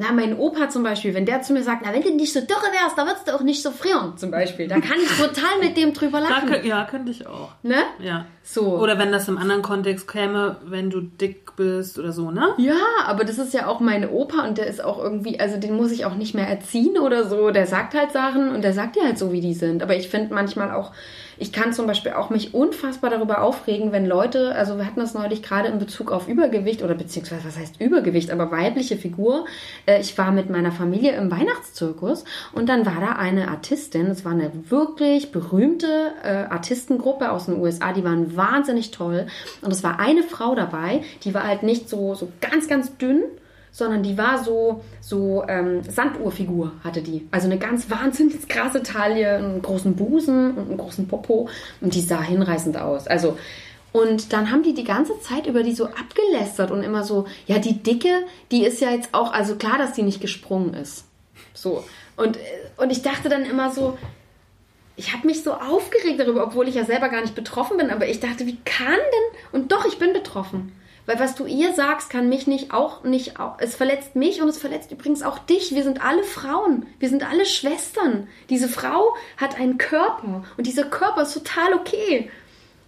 Na, 0.00 0.12
mein 0.12 0.38
Opa 0.38 0.70
zum 0.70 0.82
Beispiel, 0.82 1.12
wenn 1.12 1.26
der 1.26 1.42
zu 1.42 1.52
mir 1.52 1.62
sagt, 1.62 1.82
na, 1.84 1.92
wenn 1.92 2.00
du 2.00 2.14
nicht 2.14 2.32
so 2.32 2.40
dürre 2.40 2.72
wärst, 2.72 2.96
dann 2.96 3.06
würdest 3.06 3.28
du 3.28 3.34
auch 3.34 3.42
nicht 3.42 3.62
so 3.62 3.70
frieren, 3.70 4.16
zum 4.16 4.30
Beispiel. 4.30 4.66
Da 4.66 4.80
kann 4.80 4.96
ich 4.96 5.10
total 5.14 5.58
mit 5.60 5.76
dem 5.76 5.92
drüber 5.92 6.20
lachen. 6.20 6.48
könnt, 6.48 6.64
ja, 6.64 6.84
könnte 6.84 7.10
ich 7.10 7.26
auch. 7.26 7.50
Ne? 7.62 7.76
Ja. 7.98 8.24
So. 8.42 8.78
Oder 8.78 8.98
wenn 8.98 9.12
das 9.12 9.28
im 9.28 9.36
anderen 9.36 9.60
Kontext 9.60 10.08
käme, 10.08 10.56
wenn 10.64 10.88
du 10.88 11.02
dick 11.02 11.54
bist 11.54 11.98
oder 11.98 12.12
so, 12.12 12.30
ne? 12.30 12.54
Ja, 12.56 12.80
aber 13.04 13.24
das 13.24 13.36
ist 13.36 13.52
ja 13.52 13.66
auch 13.66 13.80
mein 13.80 14.08
Opa 14.08 14.48
und 14.48 14.56
der 14.56 14.68
ist 14.68 14.82
auch 14.82 14.98
irgendwie, 14.98 15.38
also 15.38 15.58
den 15.58 15.76
muss 15.76 15.92
ich 15.92 16.06
auch 16.06 16.14
nicht 16.14 16.34
mehr 16.34 16.48
erziehen 16.48 16.96
oder 16.96 17.28
so. 17.28 17.50
Der 17.50 17.66
sagt 17.66 17.92
halt 17.92 18.12
Sachen 18.12 18.54
und 18.54 18.62
der 18.64 18.72
sagt 18.72 18.96
dir 18.96 19.04
halt 19.04 19.18
so, 19.18 19.32
wie 19.32 19.42
die 19.42 19.52
sind. 19.52 19.82
Aber 19.82 19.94
ich 19.96 20.08
finde 20.08 20.32
manchmal 20.32 20.70
auch, 20.70 20.92
ich 21.40 21.52
kann 21.52 21.72
zum 21.72 21.86
Beispiel 21.86 22.12
auch 22.12 22.28
mich 22.28 22.52
unfassbar 22.52 23.08
darüber 23.08 23.40
aufregen, 23.40 23.92
wenn 23.92 24.04
Leute, 24.04 24.54
also 24.54 24.76
wir 24.76 24.84
hatten 24.84 25.00
das 25.00 25.14
neulich 25.14 25.42
gerade 25.42 25.68
in 25.68 25.78
Bezug 25.78 26.12
auf 26.12 26.28
Übergewicht 26.28 26.82
oder 26.82 26.94
beziehungsweise 26.94 27.46
was 27.46 27.56
heißt 27.56 27.80
Übergewicht, 27.80 28.30
aber 28.30 28.50
weibliche 28.52 28.96
Figur. 28.96 29.46
Äh, 29.86 30.00
Ich 30.00 30.16
war 30.18 30.32
mit 30.32 30.50
meiner 30.50 30.70
Familie 30.70 31.12
im 31.12 31.30
Weihnachtszirkus 31.30 32.24
und 32.52 32.68
dann 32.68 32.84
war 32.84 33.00
da 33.00 33.12
eine 33.12 33.48
Artistin, 33.48 34.06
es 34.08 34.24
war 34.24 34.32
eine 34.32 34.52
wirklich 34.68 35.32
berühmte 35.32 36.12
äh, 36.22 36.28
Artistengruppe 36.28 37.32
aus 37.32 37.46
den 37.46 37.58
USA, 37.58 37.94
die 37.94 38.04
waren 38.04 38.36
wahnsinnig 38.36 38.90
toll 38.90 39.26
und 39.62 39.72
es 39.72 39.82
war 39.82 39.98
eine 39.98 40.22
Frau 40.22 40.54
dabei, 40.54 41.02
die 41.24 41.32
war 41.32 41.44
halt 41.46 41.62
nicht 41.62 41.88
so, 41.88 42.14
so 42.14 42.28
ganz, 42.42 42.68
ganz 42.68 42.98
dünn, 42.98 43.22
sondern 43.72 44.02
die 44.02 44.18
war 44.18 44.42
so, 44.42 44.82
so 45.00 45.44
ähm, 45.48 45.82
Sanduhrfigur 45.82 46.72
hatte 46.82 47.02
die. 47.02 47.26
Also 47.30 47.46
eine 47.46 47.58
ganz 47.58 47.90
wahnsinnig 47.90 48.48
krasse 48.48 48.82
Taille, 48.82 49.36
einen 49.36 49.62
großen 49.62 49.94
Busen 49.94 50.52
und 50.52 50.68
einen 50.68 50.76
großen 50.76 51.08
Popo 51.08 51.48
und 51.80 51.94
die 51.94 52.00
sah 52.00 52.22
hinreißend 52.22 52.76
aus. 52.76 53.06
Also 53.06 53.36
und 53.92 54.32
dann 54.32 54.50
haben 54.50 54.62
die 54.62 54.74
die 54.74 54.84
ganze 54.84 55.18
Zeit 55.20 55.46
über 55.46 55.62
die 55.62 55.74
so 55.74 55.86
abgelästert 55.86 56.70
und 56.70 56.82
immer 56.82 57.02
so, 57.02 57.26
ja, 57.46 57.58
die 57.58 57.82
Dicke, 57.82 58.24
die 58.52 58.64
ist 58.64 58.80
ja 58.80 58.90
jetzt 58.90 59.10
auch, 59.12 59.32
also 59.32 59.56
klar, 59.56 59.78
dass 59.78 59.94
die 59.94 60.02
nicht 60.02 60.20
gesprungen 60.20 60.74
ist. 60.74 61.06
So. 61.54 61.84
Und, 62.16 62.36
äh, 62.36 62.40
und 62.76 62.90
ich 62.90 63.02
dachte 63.02 63.28
dann 63.28 63.44
immer 63.44 63.72
so, 63.72 63.98
ich 64.96 65.12
habe 65.12 65.26
mich 65.26 65.42
so 65.42 65.54
aufgeregt 65.54 66.20
darüber, 66.20 66.44
obwohl 66.44 66.68
ich 66.68 66.74
ja 66.74 66.84
selber 66.84 67.08
gar 67.08 67.22
nicht 67.22 67.34
betroffen 67.34 67.78
bin, 67.78 67.90
aber 67.90 68.06
ich 68.06 68.20
dachte, 68.20 68.46
wie 68.46 68.58
kann 68.64 68.92
denn? 68.92 69.60
Und 69.60 69.72
doch, 69.72 69.86
ich 69.86 69.98
bin 69.98 70.12
betroffen. 70.12 70.72
Weil 71.10 71.18
was 71.18 71.34
du 71.34 71.44
ihr 71.44 71.74
sagst, 71.74 72.08
kann 72.08 72.28
mich 72.28 72.46
nicht 72.46 72.72
auch 72.72 73.02
nicht 73.02 73.40
auch. 73.40 73.56
Es 73.58 73.74
verletzt 73.74 74.14
mich 74.14 74.40
und 74.40 74.48
es 74.48 74.58
verletzt 74.58 74.92
übrigens 74.92 75.24
auch 75.24 75.40
dich. 75.40 75.74
Wir 75.74 75.82
sind 75.82 76.04
alle 76.06 76.22
Frauen. 76.22 76.86
Wir 77.00 77.08
sind 77.08 77.28
alle 77.28 77.46
Schwestern. 77.46 78.28
Diese 78.48 78.68
Frau 78.68 79.16
hat 79.36 79.58
einen 79.58 79.76
Körper 79.76 80.44
und 80.56 80.68
dieser 80.68 80.84
Körper 80.84 81.22
ist 81.22 81.34
total 81.34 81.74
okay. 81.74 82.30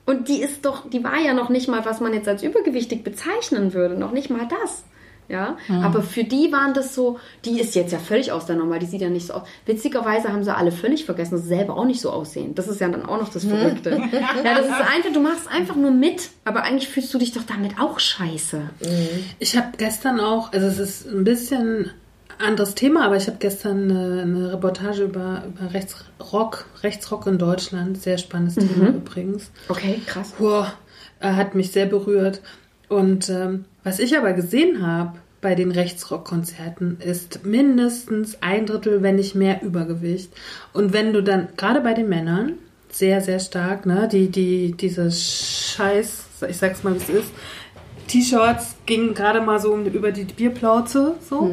Und 0.07 0.29
die 0.29 0.41
ist 0.41 0.65
doch, 0.65 0.89
die 0.89 1.03
war 1.03 1.19
ja 1.19 1.35
noch 1.35 1.49
nicht 1.49 1.67
mal, 1.67 1.85
was 1.85 1.99
man 1.99 2.15
jetzt 2.15 2.29
als 2.29 2.45
übergewichtig 2.45 3.03
bezeichnen 3.03 3.75
würde. 3.75 3.97
Noch 3.97 4.13
nicht 4.13 4.31
mal 4.31 4.47
das. 4.47 4.85
Ja, 5.29 5.57
aber 5.83 6.03
für 6.03 6.25
die 6.25 6.53
waren 6.53 6.75
das 6.75 6.95
so, 6.95 7.19
die 7.45 7.59
ist 7.59 7.75
jetzt 7.75 7.93
ja 7.93 7.99
völlig 7.99 8.33
aus 8.33 8.45
der 8.45 8.57
Normal, 8.57 8.81
die 8.81 8.87
sieht 8.87 9.01
ja 9.01 9.09
nicht 9.09 9.29
so 9.29 9.35
aus. 9.35 9.43
Witzigerweise 9.65 10.29
haben 10.29 10.45
sie 10.45 10.55
alle 10.55 10.73
völlig 10.73 11.07
vergessen, 11.07 11.37
dass 11.37 11.43
sie 11.43 11.49
selber 11.49 11.79
auch 11.79 11.87
nicht 11.87 12.01
so 12.01 12.11
aussehen. 12.11 12.55
Das 12.55 12.69
ist 12.69 12.81
ja 12.81 12.89
dann 12.89 13.07
auch 13.07 13.19
noch 13.19 13.31
das 13.31 13.45
Verrückte. 13.45 13.91
ja, 14.45 14.55
das 14.55 14.67
ist 14.67 14.95
einfach, 14.95 15.13
du 15.13 15.21
machst 15.21 15.49
einfach 15.49 15.77
nur 15.77 15.91
mit, 15.91 16.31
aber 16.45 16.65
eigentlich 16.65 16.89
fühlst 16.89 17.15
du 17.15 17.19
dich 17.19 17.33
doch 17.33 17.45
damit 17.45 17.81
auch 17.81 17.99
scheiße. 17.99 18.61
Ich 19.39 19.57
habe 19.57 19.69
gestern 19.79 20.21
auch, 20.21 20.53
also 20.53 20.67
es 20.67 20.79
ist 20.79 21.07
ein 21.07 21.25
bisschen 21.25 21.91
anderes 22.39 22.75
Thema, 22.75 23.07
aber 23.07 23.17
ich 23.17 23.27
habe 23.27 23.39
gestern 23.39 23.91
eine, 23.91 24.23
eine 24.23 24.53
Reportage 24.53 25.05
über, 25.05 25.45
über 25.47 25.73
Rechtsrock, 25.73 26.67
Rechtsrock 26.83 27.27
in 27.27 27.39
Deutschland, 27.39 28.03
sehr 28.03 28.19
spannendes 28.19 28.57
Thema 28.57 28.89
übrigens. 28.89 29.51
Okay, 29.69 30.01
krass. 30.05 30.35
Boah, 30.39 30.73
äh, 31.21 31.33
hat 31.33 31.55
mich 31.55 31.73
sehr 31.73 31.87
berührt. 31.87 32.43
Und 32.89 33.31
ähm, 33.31 33.65
was 33.85 33.99
ich 33.99 34.17
aber 34.17 34.33
gesehen 34.33 34.87
habe 34.87 35.19
bei 35.43 35.55
den 35.57 35.73
Rechtsrock-Konzerten 35.73 36.99
ist 37.01 37.45
mindestens 37.45 38.39
ein 38.41 38.65
Drittel, 38.65 39.03
wenn 39.03 39.17
nicht 39.17 39.35
mehr 39.35 39.61
Übergewicht. 39.63 40.33
Und 40.73 40.93
wenn 40.93 41.13
du 41.13 41.23
dann, 41.23 41.49
gerade 41.57 41.81
bei 41.81 41.95
den 41.95 42.09
Männern, 42.09 42.55
sehr, 42.91 43.21
sehr 43.21 43.41
stark, 43.41 43.85
ne, 43.85 44.09
die, 44.11 44.29
die, 44.29 44.73
diese 44.73 45.11
Scheiß, 45.11 46.27
ich 46.49 46.57
sag's 46.57 46.85
mal, 46.85 46.95
wie 46.95 46.99
es 46.99 47.09
ist, 47.09 47.33
T-Shirts 48.07 48.77
gingen 48.87 49.15
gerade 49.15 49.41
mal 49.41 49.59
so 49.59 49.77
über 49.77 50.13
die 50.13 50.25
Bierplauze, 50.25 51.17
so. 51.29 51.47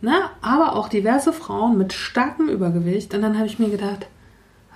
Ne? 0.00 0.14
Aber 0.40 0.76
auch 0.76 0.88
diverse 0.88 1.32
Frauen 1.32 1.76
mit 1.76 1.92
starkem 1.92 2.48
Übergewicht. 2.48 3.14
Und 3.14 3.22
dann 3.22 3.36
habe 3.36 3.46
ich 3.48 3.58
mir 3.58 3.70
gedacht, 3.70 4.06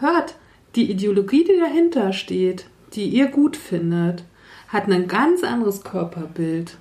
hört, 0.01 0.35
die 0.74 0.91
Ideologie, 0.91 1.45
die 1.45 1.61
dahinter 1.61 2.12
steht, 2.12 2.66
die 2.95 3.07
ihr 3.07 3.28
gut 3.28 3.57
findet, 3.57 4.24
hat 4.73 4.89
ein 4.89 5.07
ganz 5.09 5.45
anderes 5.45 5.83
Körperbild 5.85 6.77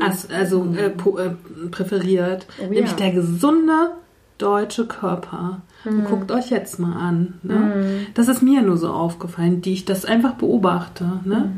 as- 0.00 0.28
also 0.30 0.74
äh, 0.74 0.86
äh, 0.86 1.68
präferiert. 1.70 2.46
Oh, 2.58 2.64
Nämlich 2.64 2.90
ja. 2.92 2.96
der 2.96 3.10
gesunde 3.12 3.90
deutsche 4.38 4.86
Körper. 4.86 5.60
Und 5.84 6.06
Guckt 6.06 6.32
euch 6.32 6.48
jetzt 6.50 6.78
mal 6.78 6.94
an. 6.96 7.34
Ne? 7.42 8.06
Das 8.14 8.28
ist 8.28 8.42
mir 8.42 8.62
nur 8.62 8.78
so 8.78 8.88
aufgefallen, 8.88 9.60
die 9.60 9.74
ich 9.74 9.84
das 9.84 10.06
einfach 10.06 10.32
beobachte. 10.34 11.04
Ne? 11.24 11.52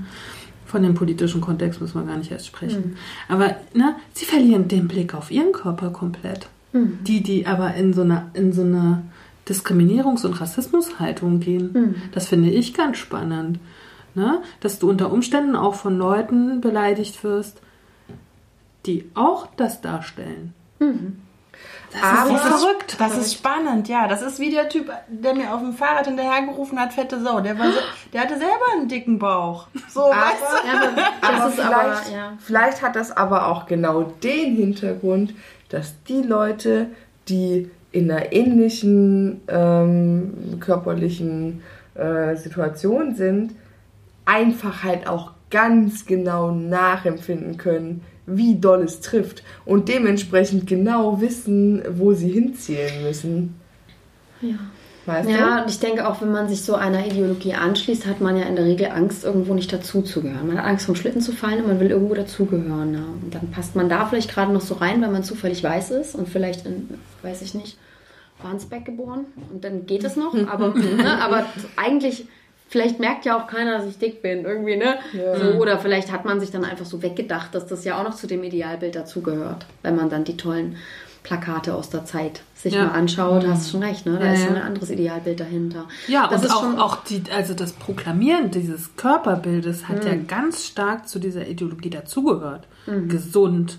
Von 0.66 0.82
dem 0.82 0.94
politischen 0.94 1.40
Kontext 1.40 1.80
müssen 1.80 2.00
wir 2.00 2.06
gar 2.06 2.16
nicht 2.18 2.32
erst 2.32 2.46
sprechen. 2.48 2.96
Aber 3.28 3.54
ne, 3.72 3.94
sie 4.14 4.24
verlieren 4.24 4.66
den 4.66 4.88
Blick 4.88 5.14
auf 5.14 5.30
ihren 5.30 5.52
Körper 5.52 5.90
komplett. 5.90 6.48
Die, 6.72 7.22
die 7.22 7.46
aber 7.46 7.74
in 7.76 7.94
so 7.94 8.02
eine, 8.02 8.26
in 8.34 8.52
so 8.52 8.62
eine 8.62 9.02
Diskriminierungs- 9.48 10.26
und 10.26 10.40
Rassismushaltung 10.40 11.38
gehen. 11.40 11.94
Das 12.12 12.26
finde 12.26 12.50
ich 12.50 12.74
ganz 12.74 12.96
spannend. 12.98 13.60
Ne? 14.16 14.40
Dass 14.60 14.78
du 14.78 14.88
unter 14.88 15.12
Umständen 15.12 15.54
auch 15.54 15.74
von 15.74 15.98
Leuten 15.98 16.62
beleidigt 16.62 17.22
wirst, 17.22 17.60
die 18.86 19.10
auch 19.14 19.46
das 19.58 19.82
darstellen. 19.82 20.54
Das 21.92 22.02
Aber- 22.02 22.34
ist 22.34 22.42
so 22.42 22.48
verrückt. 22.58 22.96
Das 22.98 23.18
ist 23.18 23.34
spannend, 23.34 23.88
ja. 23.88 24.08
Das 24.08 24.22
ist 24.22 24.38
wie 24.40 24.50
der 24.50 24.70
Typ, 24.70 24.90
der 25.08 25.34
mir 25.34 25.52
auf 25.52 25.60
dem 25.60 25.74
Fahrrad 25.74 26.06
hinterhergerufen 26.06 26.80
hat, 26.80 26.94
fette 26.94 27.20
Sau. 27.20 27.40
Der, 27.40 27.58
war 27.58 27.66
so, 27.70 27.78
der 28.14 28.22
hatte 28.22 28.38
selber 28.38 28.64
einen 28.74 28.88
dicken 28.88 29.18
Bauch. 29.18 29.66
So, 29.90 30.00
weißt 30.00 30.42
du? 30.62 30.66
Ja, 30.66 30.74
aber 30.80 31.02
Aber 31.20 31.36
das 31.38 31.48
ist 31.48 31.54
vielleicht, 31.60 32.06
aber, 32.08 32.16
ja. 32.16 32.32
vielleicht 32.38 32.82
hat 32.82 32.96
das 32.96 33.14
aber 33.14 33.48
auch 33.48 33.66
genau 33.66 34.02
den 34.22 34.56
Hintergrund, 34.56 35.34
dass 35.68 35.94
die 36.08 36.22
Leute, 36.22 36.88
die 37.28 37.70
in 37.92 38.10
einer 38.10 38.32
ähnlichen 38.32 39.42
ähm, 39.48 40.58
körperlichen 40.60 41.62
äh, 41.94 42.34
Situation 42.36 43.14
sind, 43.14 43.52
einfach 44.26 44.82
halt 44.82 45.06
auch 45.06 45.32
ganz 45.50 46.04
genau 46.04 46.50
nachempfinden 46.50 47.56
können, 47.56 48.02
wie 48.26 48.56
doll 48.56 48.82
es 48.82 49.00
trifft 49.00 49.42
und 49.64 49.88
dementsprechend 49.88 50.66
genau 50.66 51.20
wissen, 51.20 51.82
wo 51.90 52.12
sie 52.12 52.30
hinzielen 52.30 53.02
müssen. 53.02 53.54
Ja. 54.42 54.56
Weißt 55.06 55.30
Ja, 55.30 55.62
und 55.62 55.70
ich 55.70 55.78
denke 55.78 56.08
auch, 56.08 56.20
wenn 56.20 56.32
man 56.32 56.48
sich 56.48 56.62
so 56.62 56.74
einer 56.74 57.06
Ideologie 57.06 57.54
anschließt, 57.54 58.06
hat 58.06 58.20
man 58.20 58.36
ja 58.36 58.44
in 58.44 58.56
der 58.56 58.64
Regel 58.64 58.88
Angst, 58.88 59.22
irgendwo 59.24 59.54
nicht 59.54 59.72
dazuzugehören. 59.72 60.48
Man 60.48 60.58
hat 60.58 60.64
Angst, 60.64 60.86
vom 60.86 60.96
Schlitten 60.96 61.20
zu 61.20 61.30
fallen 61.30 61.60
und 61.60 61.68
man 61.68 61.78
will 61.78 61.90
irgendwo 61.90 62.14
dazugehören. 62.14 62.92
Ja. 62.92 63.04
Und 63.22 63.32
dann 63.32 63.52
passt 63.52 63.76
man 63.76 63.88
da 63.88 64.06
vielleicht 64.06 64.34
gerade 64.34 64.52
noch 64.52 64.60
so 64.60 64.74
rein, 64.74 65.00
weil 65.00 65.10
man 65.10 65.22
zufällig 65.22 65.62
weiß 65.62 65.92
ist 65.92 66.16
und 66.16 66.28
vielleicht 66.28 66.66
in, 66.66 66.88
weiß 67.22 67.42
ich 67.42 67.54
nicht, 67.54 67.78
Warnsbeck 68.42 68.84
geboren. 68.84 69.26
Und 69.52 69.62
dann 69.62 69.86
geht 69.86 70.02
es 70.02 70.16
noch. 70.16 70.34
Aber, 70.48 70.74
ne, 70.74 71.22
aber 71.22 71.46
eigentlich, 71.76 72.26
vielleicht 72.68 72.98
merkt 73.00 73.24
ja 73.24 73.38
auch 73.40 73.46
keiner, 73.46 73.78
dass 73.78 73.86
ich 73.86 73.98
dick 73.98 74.22
bin. 74.22 74.44
Irgendwie, 74.44 74.76
ne? 74.76 74.96
So, 75.38 75.58
oder 75.60 75.78
vielleicht 75.78 76.10
hat 76.12 76.24
man 76.24 76.40
sich 76.40 76.50
dann 76.50 76.64
einfach 76.64 76.86
so 76.86 77.02
weggedacht, 77.02 77.54
dass 77.54 77.66
das 77.66 77.84
ja 77.84 77.98
auch 77.98 78.04
noch 78.04 78.14
zu 78.14 78.26
dem 78.26 78.42
Idealbild 78.42 78.94
dazugehört, 78.96 79.66
wenn 79.82 79.96
man 79.96 80.10
dann 80.10 80.24
die 80.24 80.36
tollen 80.36 80.76
Plakate 81.22 81.74
aus 81.74 81.90
der 81.90 82.04
Zeit 82.04 82.42
sich 82.54 82.72
Ja. 82.74 82.84
mal 82.84 82.92
anschaut, 82.92 83.44
hast 83.48 83.70
schon 83.72 83.82
recht, 83.82 84.06
ne? 84.06 84.16
Da 84.18 84.26
Ja, 84.26 84.32
ist 84.32 84.40
ja. 84.40 84.46
schon 84.46 84.56
ein 84.56 84.62
anderes 84.62 84.90
Idealbild 84.90 85.40
dahinter. 85.40 85.86
Ja, 86.06 86.28
das 86.28 86.40
und 86.42 86.46
ist 86.46 86.54
auch, 86.54 86.60
schon 86.62 86.78
auch 86.78 86.96
die, 87.04 87.22
also 87.34 87.52
das 87.54 87.72
Proklamieren 87.72 88.52
dieses 88.52 88.94
Körperbildes 88.96 89.88
hat 89.88 90.04
ja 90.04 90.14
ganz 90.14 90.64
stark 90.66 91.08
zu 91.08 91.18
dieser 91.18 91.46
Ideologie 91.48 91.90
dazugehört. 91.90 92.68
Gesund, 93.08 93.78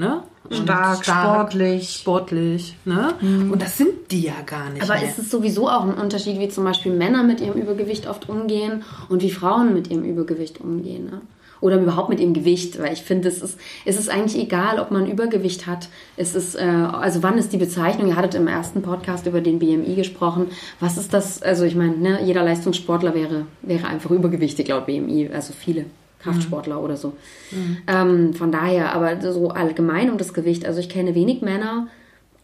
ne? 0.00 0.22
Und 0.48 0.56
Stark, 0.64 1.04
sportlich. 1.04 1.90
sportlich, 2.00 2.76
ne? 2.84 3.14
Und 3.20 3.62
das 3.62 3.76
sind 3.78 4.10
die 4.10 4.22
ja 4.22 4.40
gar 4.44 4.70
nicht 4.70 4.82
Aber 4.82 4.98
mehr. 4.98 5.08
ist 5.08 5.18
es 5.18 5.30
sowieso 5.30 5.68
auch 5.68 5.82
ein 5.84 5.94
Unterschied, 5.94 6.40
wie 6.40 6.48
zum 6.48 6.64
Beispiel 6.64 6.92
Männer 6.92 7.22
mit 7.22 7.40
ihrem 7.40 7.60
Übergewicht 7.60 8.08
oft 8.08 8.28
umgehen 8.28 8.82
und 9.08 9.22
wie 9.22 9.30
Frauen 9.30 9.74
mit 9.74 9.90
ihrem 9.90 10.02
Übergewicht 10.02 10.60
umgehen? 10.60 11.04
Ne? 11.04 11.20
Oder 11.60 11.78
überhaupt 11.78 12.08
mit 12.08 12.20
ihrem 12.20 12.32
Gewicht, 12.32 12.80
weil 12.80 12.94
ich 12.94 13.02
finde, 13.02 13.28
es 13.28 13.42
ist, 13.42 13.58
es 13.84 13.98
ist 13.98 14.08
eigentlich 14.08 14.42
egal, 14.42 14.80
ob 14.80 14.90
man 14.90 15.06
Übergewicht 15.08 15.66
hat. 15.66 15.88
Es 16.16 16.34
ist, 16.34 16.54
äh, 16.56 16.62
also 16.62 17.22
wann 17.22 17.36
ist 17.36 17.52
die 17.52 17.58
Bezeichnung? 17.58 18.08
Ihr 18.08 18.16
hattet 18.16 18.34
im 18.34 18.48
ersten 18.48 18.80
Podcast 18.80 19.26
über 19.26 19.42
den 19.42 19.58
BMI 19.58 19.94
gesprochen. 19.94 20.46
Was 20.80 20.96
ist 20.96 21.12
das? 21.12 21.42
Also 21.42 21.64
ich 21.64 21.76
meine, 21.76 21.96
ne, 21.98 22.20
jeder 22.24 22.42
Leistungssportler 22.42 23.14
wäre, 23.14 23.44
wäre 23.60 23.86
einfach 23.86 24.10
übergewichtig 24.10 24.68
laut 24.68 24.86
BMI, 24.86 25.30
also 25.32 25.52
viele. 25.52 25.84
Kraftsportler 26.22 26.82
oder 26.82 26.96
so. 26.96 27.14
Ähm, 27.86 28.34
von 28.34 28.52
daher, 28.52 28.92
aber 28.94 29.20
so 29.32 29.48
allgemein 29.48 30.10
um 30.10 30.18
das 30.18 30.34
Gewicht. 30.34 30.66
Also 30.66 30.80
ich 30.80 30.88
kenne 30.88 31.14
wenig 31.14 31.40
Männer, 31.42 31.88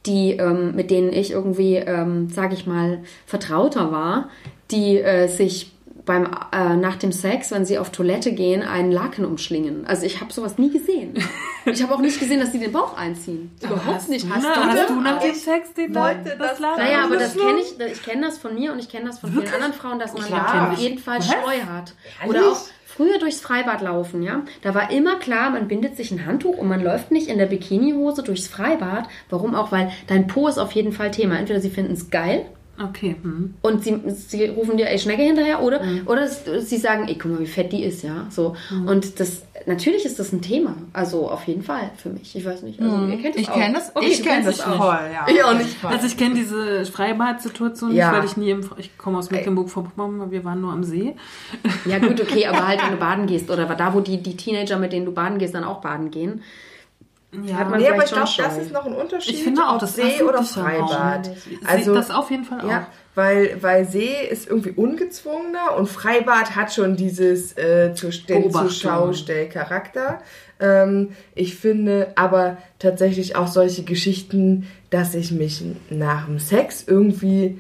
die, 0.07 0.33
ähm, 0.33 0.75
mit 0.75 0.91
denen 0.91 1.13
ich 1.13 1.31
irgendwie, 1.33 1.77
ähm, 1.77 2.29
sage 2.31 2.55
ich 2.55 2.67
mal, 2.67 3.01
vertrauter 3.27 3.93
war, 3.93 4.31
die 4.71 4.99
äh, 4.99 5.27
sich 5.29 5.73
beim, 6.07 6.29
äh, 6.53 6.77
nach 6.77 6.97
dem 6.97 7.11
Sex, 7.11 7.51
wenn 7.51 7.65
sie 7.67 7.79
auf 7.79 7.91
Toilette 7.91 8.33
gehen, 8.33 8.63
einen 8.63 8.93
Laken 8.93 9.25
umschlingen. 9.25 9.87
Also 9.87 10.07
ich 10.07 10.21
habe 10.21 10.33
sowas 10.33 10.57
nie 10.57 10.71
gesehen. 10.71 11.15
Ich 11.69 11.83
habe 11.83 11.93
auch 11.93 11.99
nicht 11.99 12.21
gesehen, 12.21 12.39
dass 12.39 12.53
sie 12.53 12.61
den 12.61 12.71
Bauch 12.71 12.97
einziehen. 12.97 13.51
Überhaupt 13.61 13.87
hast 13.87 14.09
nicht. 14.09 14.25
Du, 14.25 14.31
Hast 14.33 14.45
du 14.45 14.49
hast 14.51 14.89
du 14.89 15.01
nach 15.01 15.19
dem 15.21 15.35
Sex 15.35 15.75
den 15.75 15.93
wollte 15.97 16.37
das 16.39 16.61
Laden? 16.61 16.79
Naja, 16.79 17.03
aber 17.03 17.17
Das 17.17 17.37
kenne 17.37 17.59
ich, 17.59 17.77
ich 17.93 18.05
kenne 18.05 18.25
das 18.25 18.39
von 18.39 18.55
mir 18.55 18.73
und 18.73 18.79
ich 18.79 18.89
kenne 18.89 19.07
das 19.07 19.19
von 19.19 19.33
vielen 19.33 19.53
anderen 19.53 19.73
Frauen, 19.73 19.99
dass 19.99 20.13
man 20.13 20.27
Klar. 20.27 20.47
da 20.53 20.73
auf 20.73 20.79
jeden 20.79 20.99
Fall 20.99 21.21
Scheu 21.21 21.61
hat. 21.69 21.93
Oder 22.25 22.53
auch 22.53 22.61
früher 22.97 23.19
durchs 23.19 23.41
Freibad 23.41 23.83
laufen, 23.83 24.23
ja. 24.23 24.43
Da 24.63 24.75
war 24.75 24.91
immer 24.91 25.19
klar, 25.19 25.51
man 25.51 25.69
bindet 25.69 25.97
sich 25.97 26.11
ein 26.11 26.25
Handtuch 26.27 26.57
und 26.57 26.69
man 26.69 26.83
läuft 26.83 27.11
nicht 27.11 27.29
in 27.29 27.39
der 27.39 27.47
Bikinihose 27.47 28.23
durchs 28.23 28.49
Freibad. 28.49 29.09
Warum 29.29 29.55
auch? 29.55 29.71
Weil 29.71 29.91
dein 30.07 30.27
Po 30.27 30.49
ist 30.49 30.59
auf 30.59 30.73
jeden 30.73 30.93
Fall 30.93 31.11
Thema. 31.11 31.39
Entweder 31.39 31.61
sie 31.61 31.71
finden 31.71 31.93
es 31.93 32.11
geil 32.11 32.47
Okay. 32.83 33.17
Hm. 33.23 33.55
und 33.63 33.83
sie, 33.85 33.99
sie 34.11 34.45
rufen 34.47 34.77
dir 34.77 34.89
ey 34.89 34.99
Schnecke 34.99 35.23
hinterher 35.23 35.63
oder 35.63 35.81
oder 36.07 36.23
s- 36.25 36.45
sie 36.61 36.77
sagen, 36.77 37.09
ey 37.09 37.17
guck 37.21 37.33
mal 37.33 37.41
wie 37.41 37.47
fett 37.47 37.73
die 37.73 37.83
ist, 37.85 38.03
ja, 38.03 38.27
so 38.31 38.55
und 38.87 39.19
das 39.19 39.43
natürlich 39.67 40.05
ist 40.05 40.19
das 40.19 40.33
ein 40.33 40.43
Thema, 40.43 40.75
also 40.93 41.31
auf 41.31 41.45
jeden 41.49 41.63
Fall 41.63 41.91
für 41.97 42.11
mich. 42.11 42.37
Ich 42.37 42.45
weiß 42.45 42.63
nicht, 42.63 42.81
also 42.81 43.07
ihr 43.07 43.17
kennt 43.21 43.35
das 43.35 43.43
Ich 43.43 43.51
kenne 43.51 43.75
das, 43.75 43.91
Okay, 43.97 44.07
ich 44.09 44.23
kenne 44.23 44.43
kennst 44.45 44.61
das 44.61 44.77
voll, 44.77 44.99
ja. 45.13 45.27
Ich 45.27 45.43
auch 45.43 45.55
nicht. 45.55 45.83
Also 45.85 46.07
ich 46.07 46.17
kenne 46.17 46.35
diese 46.35 46.85
Freibad-Situation 46.85 47.95
Ja. 47.95 48.11
nicht, 48.11 48.19
weil 48.19 48.27
ich 48.27 48.37
nie 48.37 48.51
im, 48.51 48.69
ich 48.77 48.97
komme 48.99 49.19
aus 49.19 49.31
Mecklenburg-Vorpommern, 49.31 50.31
wir 50.31 50.45
waren 50.45 50.61
nur 50.61 50.73
am 50.73 50.85
See. 50.85 51.17
Ja 51.87 51.99
gut, 51.99 52.21
okay, 52.21 52.47
aber 52.47 52.69
halt 52.69 52.83
wenn 52.85 52.93
du 52.93 52.97
baden 52.99 53.27
gehst 53.27 53.51
oder 53.51 53.65
da 53.65 53.95
wo 53.95 54.01
die 54.01 54.23
die 54.23 54.37
Teenager 54.37 54.79
mit 54.79 54.93
denen 54.93 55.07
du 55.07 55.13
baden 55.13 55.39
gehst 55.39 55.55
dann 55.55 55.65
auch 55.65 55.81
baden 55.81 56.11
gehen. 56.11 56.43
Ja, 57.45 57.57
Hat 57.57 57.71
man 57.71 57.81
Nee, 57.81 57.89
aber 57.89 58.05
ich 58.05 58.13
glaube, 58.13 58.31
das 58.37 58.59
ist 58.59 58.73
noch 58.73 58.87
ein 58.87 58.93
Unterschied. 58.93 59.35
Ich 59.35 59.45
finde 59.45 59.67
auch, 59.67 59.79
das 59.79 59.97
See 59.97 60.23
oder 60.23 60.43
Freibad. 60.43 61.31
Also 61.65 61.95
das 61.95 62.11
auf 62.11 62.31
jeden 62.31 62.45
Fall 62.45 62.61
auch. 62.61 62.71
Ja, 62.71 62.87
weil, 63.15 63.57
weil 63.63 63.87
See 63.87 64.15
ist 64.31 64.49
irgendwie 64.49 64.71
ungezwungener 64.71 65.77
und 65.77 65.89
Freibad 65.89 66.55
hat 66.55 66.73
schon 66.73 66.97
dieses 66.97 67.57
äh, 67.57 67.95
zur, 67.95 68.11
den. 68.11 68.51
Zuschaustellcharakter. 68.51 70.21
Ähm, 70.61 71.11
ich 71.35 71.57
finde 71.57 72.13
aber 72.15 72.59
tatsächlich 72.79 73.37
auch 73.37 73.49
solche 73.49 73.85
Geschichten, 73.85 74.67
dass 74.91 75.15
ich 75.15 75.33
mich 75.33 75.63
nach 75.91 76.27
dem 76.27 76.39
Sex 76.39 76.85
irgendwie 76.87 77.59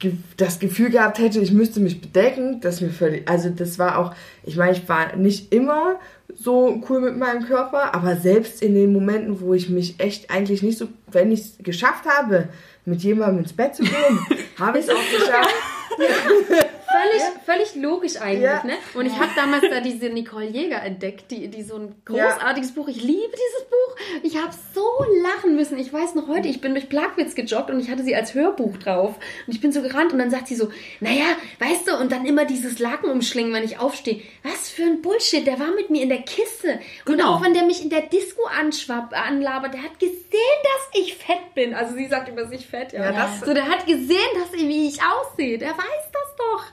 ge 0.00 0.14
das 0.36 0.58
Gefühl 0.58 0.90
gehabt 0.90 1.18
hätte, 1.18 1.40
ich 1.40 1.52
müsste 1.52 1.78
mich 1.78 2.00
bedecken, 2.00 2.60
das 2.60 2.80
mir 2.80 2.90
völlig, 2.90 3.28
also 3.28 3.50
das 3.50 3.78
war 3.78 3.98
auch, 3.98 4.14
ich 4.42 4.56
meine, 4.56 4.72
ich 4.72 4.88
war 4.88 5.14
nicht 5.16 5.52
immer 5.52 5.96
so 6.42 6.82
cool 6.88 7.00
mit 7.00 7.18
meinem 7.18 7.44
Körper, 7.44 7.94
aber 7.94 8.16
selbst 8.16 8.62
in 8.62 8.74
den 8.74 8.92
Momenten, 8.92 9.40
wo 9.40 9.52
ich 9.52 9.68
mich 9.68 10.00
echt 10.00 10.30
eigentlich 10.30 10.62
nicht 10.62 10.78
so, 10.78 10.88
wenn 11.10 11.32
ich 11.32 11.40
es 11.40 11.58
geschafft 11.58 12.06
habe, 12.06 12.48
mit 12.86 13.02
jemandem 13.02 13.40
ins 13.40 13.52
Bett 13.52 13.74
zu 13.74 13.82
gehen, 13.82 14.18
habe 14.58 14.78
ich 14.78 14.86
es 14.86 14.90
auch 14.90 15.18
geschafft. 15.18 15.54
Völlig, 17.02 17.22
völlig 17.44 17.74
logisch 17.82 18.16
eigentlich, 18.20 18.42
Ja. 18.42 18.62
ne? 18.64 18.74
Und 18.94 19.06
ich 19.06 19.14
habe 19.18 19.30
damals 19.36 19.62
da 19.68 19.80
diese 19.80 20.08
Nicole 20.10 20.46
Jäger 20.46 20.82
entdeckt, 20.82 21.30
die, 21.30 21.48
die 21.48 21.62
so 21.62 21.76
ein 21.76 21.94
großartiges 22.04 22.72
Buch. 22.74 22.88
Ich 22.88 23.02
liebe 23.02 23.32
dieses 23.32 23.68
Buch. 23.68 23.96
Ich 24.22 24.36
habe 24.36 24.52
so 24.74 24.88
lachen 25.22 25.56
müssen. 25.56 25.78
Ich 25.78 25.92
weiß 25.92 26.14
noch 26.14 26.28
heute, 26.28 26.48
ich 26.48 26.60
bin 26.60 26.72
durch 26.74 26.88
Plagwitz 26.88 27.34
gejoggt 27.34 27.70
und 27.70 27.80
ich 27.80 27.90
hatte 27.90 28.02
sie 28.02 28.14
als 28.14 28.34
Hörbuch 28.34 28.76
drauf. 28.78 29.14
Und 29.46 29.52
ich 29.54 29.60
bin 29.60 29.72
so 29.72 29.82
gerannt 29.82 30.12
und 30.12 30.18
dann 30.18 30.30
sagt 30.30 30.48
sie 30.48 30.54
so, 30.56 30.70
naja, 31.00 31.24
weißt 31.58 31.88
du, 31.88 31.96
und 31.96 32.10
dann 32.12 32.26
immer 32.26 32.44
dieses 32.44 32.78
Laken 32.78 33.10
umschlingen, 33.10 33.52
wenn 33.52 33.64
ich 33.64 33.78
aufstehe. 33.78 34.22
Was 34.42 34.68
für 34.70 34.82
ein 34.84 35.02
Bullshit. 35.02 35.46
Der 35.46 35.58
war 35.60 35.70
mit 35.74 35.90
mir 35.90 36.02
in 36.02 36.08
der 36.08 36.22
Kiste. 36.22 36.80
Und 37.06 37.16
Genau. 37.18 37.34
auch 37.34 37.42
wenn 37.44 37.54
der 37.54 37.64
mich 37.64 37.82
in 37.82 37.90
der 37.90 38.02
Disco 38.02 38.42
anschwapp, 38.58 39.12
anlabert, 39.12 39.74
der 39.74 39.82
hat 39.82 39.98
gesehen, 39.98 40.18
dass 40.62 41.00
ich 41.02 41.14
fett 41.16 41.54
bin. 41.54 41.74
Also 41.74 41.94
sie 41.94 42.06
sagt 42.06 42.28
über 42.28 42.46
sich 42.46 42.66
fett, 42.66 42.92
ja. 42.92 43.04
Ja, 43.04 43.12
das- 43.12 43.40
so, 43.40 43.52
der 43.54 43.68
hat 43.68 43.86
gesehen, 43.86 44.18
dass 44.34 44.52
ich, 44.54 44.66
wie 44.68 44.88
ich 44.88 44.98
aussehe. 45.02 45.58
Der 45.58 45.70
weiß 45.70 46.10
das 46.12 46.36
doch. 46.38 46.64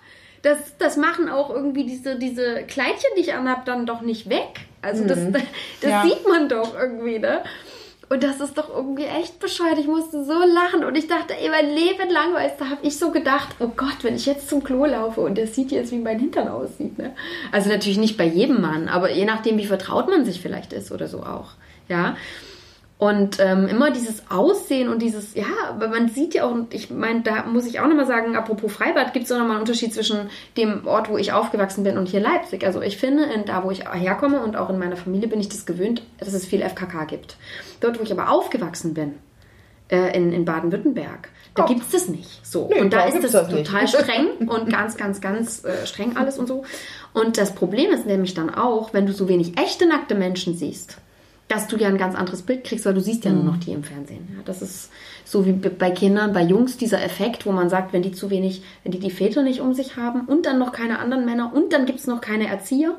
Das, 0.48 0.78
das 0.78 0.96
machen 0.96 1.28
auch 1.30 1.50
irgendwie 1.50 1.84
diese, 1.86 2.16
diese 2.18 2.64
Kleidchen, 2.64 3.10
die 3.18 3.22
ich 3.22 3.34
anhab, 3.34 3.66
dann 3.66 3.86
doch 3.86 4.00
nicht 4.02 4.30
weg. 4.30 4.62
Also 4.82 5.04
das, 5.06 5.20
das 5.82 5.90
Ja. 5.92 6.04
sieht 6.04 6.26
man 6.28 6.48
doch 6.48 6.74
irgendwie, 6.80 7.20
ne? 7.20 7.42
Und 8.10 8.24
das 8.24 8.40
ist 8.40 8.58
doch 8.58 8.70
irgendwie 8.74 9.04
echt 9.04 9.40
bescheuert. 9.40 9.78
Ich 9.78 9.88
musste 9.88 10.24
so 10.24 10.32
lachen 10.40 10.86
und 10.86 10.96
ich 10.98 11.08
dachte, 11.10 11.34
ey, 11.38 11.50
mein 11.50 11.70
Leben 11.76 12.10
lang, 12.10 12.34
weißt 12.34 12.62
du, 12.62 12.66
habe 12.70 12.80
ich 12.84 12.98
so 12.98 13.12
gedacht, 13.12 13.50
oh 13.60 13.68
Gott, 13.76 13.98
wenn 14.04 14.16
ich 14.16 14.26
jetzt 14.26 14.48
zum 14.48 14.64
Klo 14.64 14.86
laufe 14.86 15.20
und 15.20 15.36
der 15.38 15.48
sieht 15.48 15.72
jetzt, 15.72 15.92
wie 15.92 15.98
mein 15.98 16.18
Hintern 16.18 16.48
aussieht, 16.48 16.98
ne? 16.98 17.14
Also 17.52 17.68
natürlich 17.70 17.98
nicht 17.98 18.16
bei 18.18 18.24
jedem 18.26 18.62
Mann, 18.62 18.88
aber 18.88 19.12
je 19.12 19.26
nachdem, 19.26 19.58
wie 19.58 19.66
vertraut 19.66 20.08
man 20.08 20.24
sich 20.24 20.40
vielleicht 20.40 20.72
ist 20.72 20.94
oder 20.94 21.08
so 21.10 21.20
auch, 21.24 21.50
ja? 21.90 22.16
Und 23.00 23.40
ähm, 23.40 23.68
immer 23.68 23.92
dieses 23.92 24.24
Aussehen 24.32 24.90
und 24.90 25.04
dieses, 25.04 25.36
ja, 25.36 25.46
aber 25.70 25.88
man 25.88 26.10
sieht 26.10 26.34
ja 26.34 26.46
auch, 26.46 26.52
und 26.52 26.74
ich 26.74 26.90
meine, 26.90 27.22
da 27.22 27.44
muss 27.46 27.68
ich 27.68 27.80
auch 27.80 27.88
nochmal 27.88 28.08
sagen, 28.08 28.36
apropos 28.36 28.74
Freibad, 28.74 29.14
gibt 29.14 29.26
es 29.26 29.32
auch 29.32 29.38
nochmal 29.38 29.58
einen 29.58 29.62
Unterschied 29.62 29.94
zwischen 29.94 30.32
dem 30.58 30.88
Ort, 30.88 31.08
wo 31.10 31.18
ich 31.18 31.32
aufgewachsen 31.32 31.84
bin 31.84 31.96
und 32.00 32.08
hier 32.08 32.22
Leipzig. 32.22 32.66
Also 32.66 32.82
ich 32.82 32.98
finde, 32.98 33.26
in, 33.26 33.46
da 33.46 33.64
wo 33.64 33.70
ich 33.70 33.84
herkomme 33.88 34.42
und 34.42 34.56
auch 34.56 34.72
in 34.72 34.80
meiner 34.80 34.96
Familie 34.96 35.28
bin 35.28 35.40
ich 35.40 35.48
das 35.48 35.68
gewöhnt, 35.68 36.02
dass 36.18 36.34
es 36.34 36.48
viel 36.48 36.62
FKK 36.64 37.06
gibt. 37.06 37.38
Dort, 37.82 38.00
wo 38.00 38.04
ich 38.04 38.12
aber 38.12 38.32
aufgewachsen 38.32 38.96
bin, 38.96 39.14
äh, 39.90 40.18
in, 40.18 40.34
in 40.34 40.44
Baden-Württemberg, 40.46 41.30
da 41.54 41.64
Oh. 41.64 41.68
gibt 41.68 41.82
es 41.82 41.90
das 41.92 42.08
nicht. 42.08 42.46
So. 42.46 42.68
Nee, 42.74 42.82
und 42.82 42.94
da 42.94 43.08
da 43.08 43.16
ist 43.16 43.24
das 43.34 43.48
nicht. 43.52 43.66
total 43.68 43.88
streng 43.88 44.28
und 44.48 44.70
ganz, 44.72 44.98
ganz, 44.98 45.22
ganz 45.22 45.64
äh, 45.64 45.86
streng 45.86 46.18
alles 46.18 46.40
und 46.40 46.48
so. 46.48 46.64
Und 47.14 47.38
das 47.38 47.54
Problem 47.54 47.92
ist 47.92 48.08
nämlich 48.08 48.34
dann 48.34 48.54
auch, 48.54 48.94
wenn 48.94 49.06
du 49.06 49.14
so 49.14 49.30
wenig 49.30 49.56
echte 49.60 49.88
nackte 49.88 50.16
Menschen 50.16 50.56
siehst, 50.56 50.98
dass 51.48 51.68
du 51.68 51.78
ja 51.78 51.88
ein 51.88 51.98
ganz 51.98 52.16
anderes 52.16 52.42
Bild 52.42 52.64
kriegst, 52.64 52.86
weil 52.86 52.94
du 52.94 53.02
siehst 53.02 53.24
ja 53.24 53.32
nur 53.32 53.44
noch 53.44 53.58
die 53.58 53.72
im 53.72 53.84
Fernsehen. 53.84 54.28
Ja, 54.36 54.42
das 54.44 54.62
ist 54.62 54.90
so 55.24 55.46
wie 55.46 55.54
bei 55.54 55.92
Kindern, 55.92 56.34
bei 56.34 56.42
Jungs 56.42 56.78
dieser 56.78 57.02
Effekt, 57.02 57.46
wo 57.46 57.52
man 57.52 57.70
sagt, 57.70 57.94
wenn 57.94 58.02
die 58.02 58.12
zu 58.12 58.30
wenig, 58.30 58.64
wenn 58.84 58.92
die 58.92 59.00
die 59.00 59.12
Väter 59.12 59.44
nicht 59.44 59.62
um 59.62 59.74
sich 59.74 59.96
haben 59.96 60.22
und 60.22 60.46
dann 60.46 60.60
noch 60.60 60.74
keine 60.74 61.00
anderen 61.00 61.26
Männer 61.26 61.52
und 61.54 61.72
dann 61.72 61.86
gibt 61.86 62.00
es 62.00 62.08
noch 62.08 62.20
keine 62.20 62.48
Erzieher, 62.48 62.96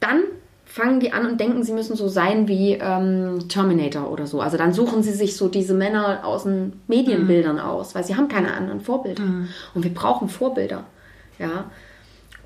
dann 0.00 0.22
fangen 0.64 1.00
die 1.00 1.12
an 1.12 1.26
und 1.26 1.40
denken, 1.40 1.62
sie 1.64 1.72
müssen 1.72 1.96
so 1.96 2.08
sein 2.08 2.46
wie 2.46 2.74
ähm, 2.74 3.48
Terminator 3.48 4.10
oder 4.10 4.26
so. 4.26 4.40
Also 4.40 4.56
dann 4.56 4.72
suchen 4.72 5.02
sie 5.02 5.12
sich 5.12 5.36
so 5.36 5.48
diese 5.48 5.74
Männer 5.74 6.24
aus 6.24 6.44
den 6.44 6.80
Medienbildern 6.86 7.58
aus, 7.58 7.94
weil 7.94 8.04
sie 8.04 8.16
haben 8.16 8.28
keine 8.28 8.54
anderen 8.54 8.80
Vorbilder. 8.80 9.22
Und 9.74 9.82
wir 9.84 9.92
brauchen 9.92 10.28
Vorbilder. 10.28 10.84
Ja. 11.38 11.64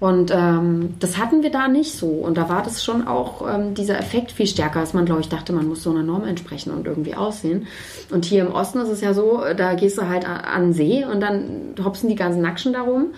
Und 0.04 0.30
ähm, 0.30 0.96
das 1.00 1.16
hatten 1.16 1.42
wir 1.42 1.50
da 1.50 1.66
nicht 1.66 1.96
so. 1.96 2.08
Und 2.08 2.36
da 2.36 2.50
war 2.50 2.62
das 2.62 2.84
schon 2.84 3.08
auch 3.08 3.40
ähm, 3.48 3.72
dieser 3.72 3.98
Effekt 3.98 4.32
viel 4.32 4.46
stärker, 4.46 4.80
als 4.80 4.92
man, 4.92 5.06
glaube 5.06 5.22
ich, 5.22 5.30
dachte, 5.30 5.54
man 5.54 5.66
muss 5.66 5.82
so 5.82 5.88
einer 5.88 6.02
Norm 6.02 6.24
entsprechen 6.24 6.74
und 6.74 6.86
irgendwie 6.86 7.14
aussehen. 7.14 7.66
Und 8.10 8.26
hier 8.26 8.44
im 8.44 8.52
Osten 8.52 8.80
ist 8.80 8.90
es 8.90 9.00
ja 9.00 9.14
so, 9.14 9.40
da 9.56 9.72
gehst 9.72 9.96
du 9.96 10.06
halt 10.06 10.28
an 10.28 10.60
den 10.60 10.72
See 10.74 11.06
und 11.10 11.20
dann 11.20 11.74
hopsen 11.82 12.10
die 12.10 12.16
ganzen 12.16 12.42
Nackschen 12.42 12.74
da 12.74 12.82
rum. 12.82 13.14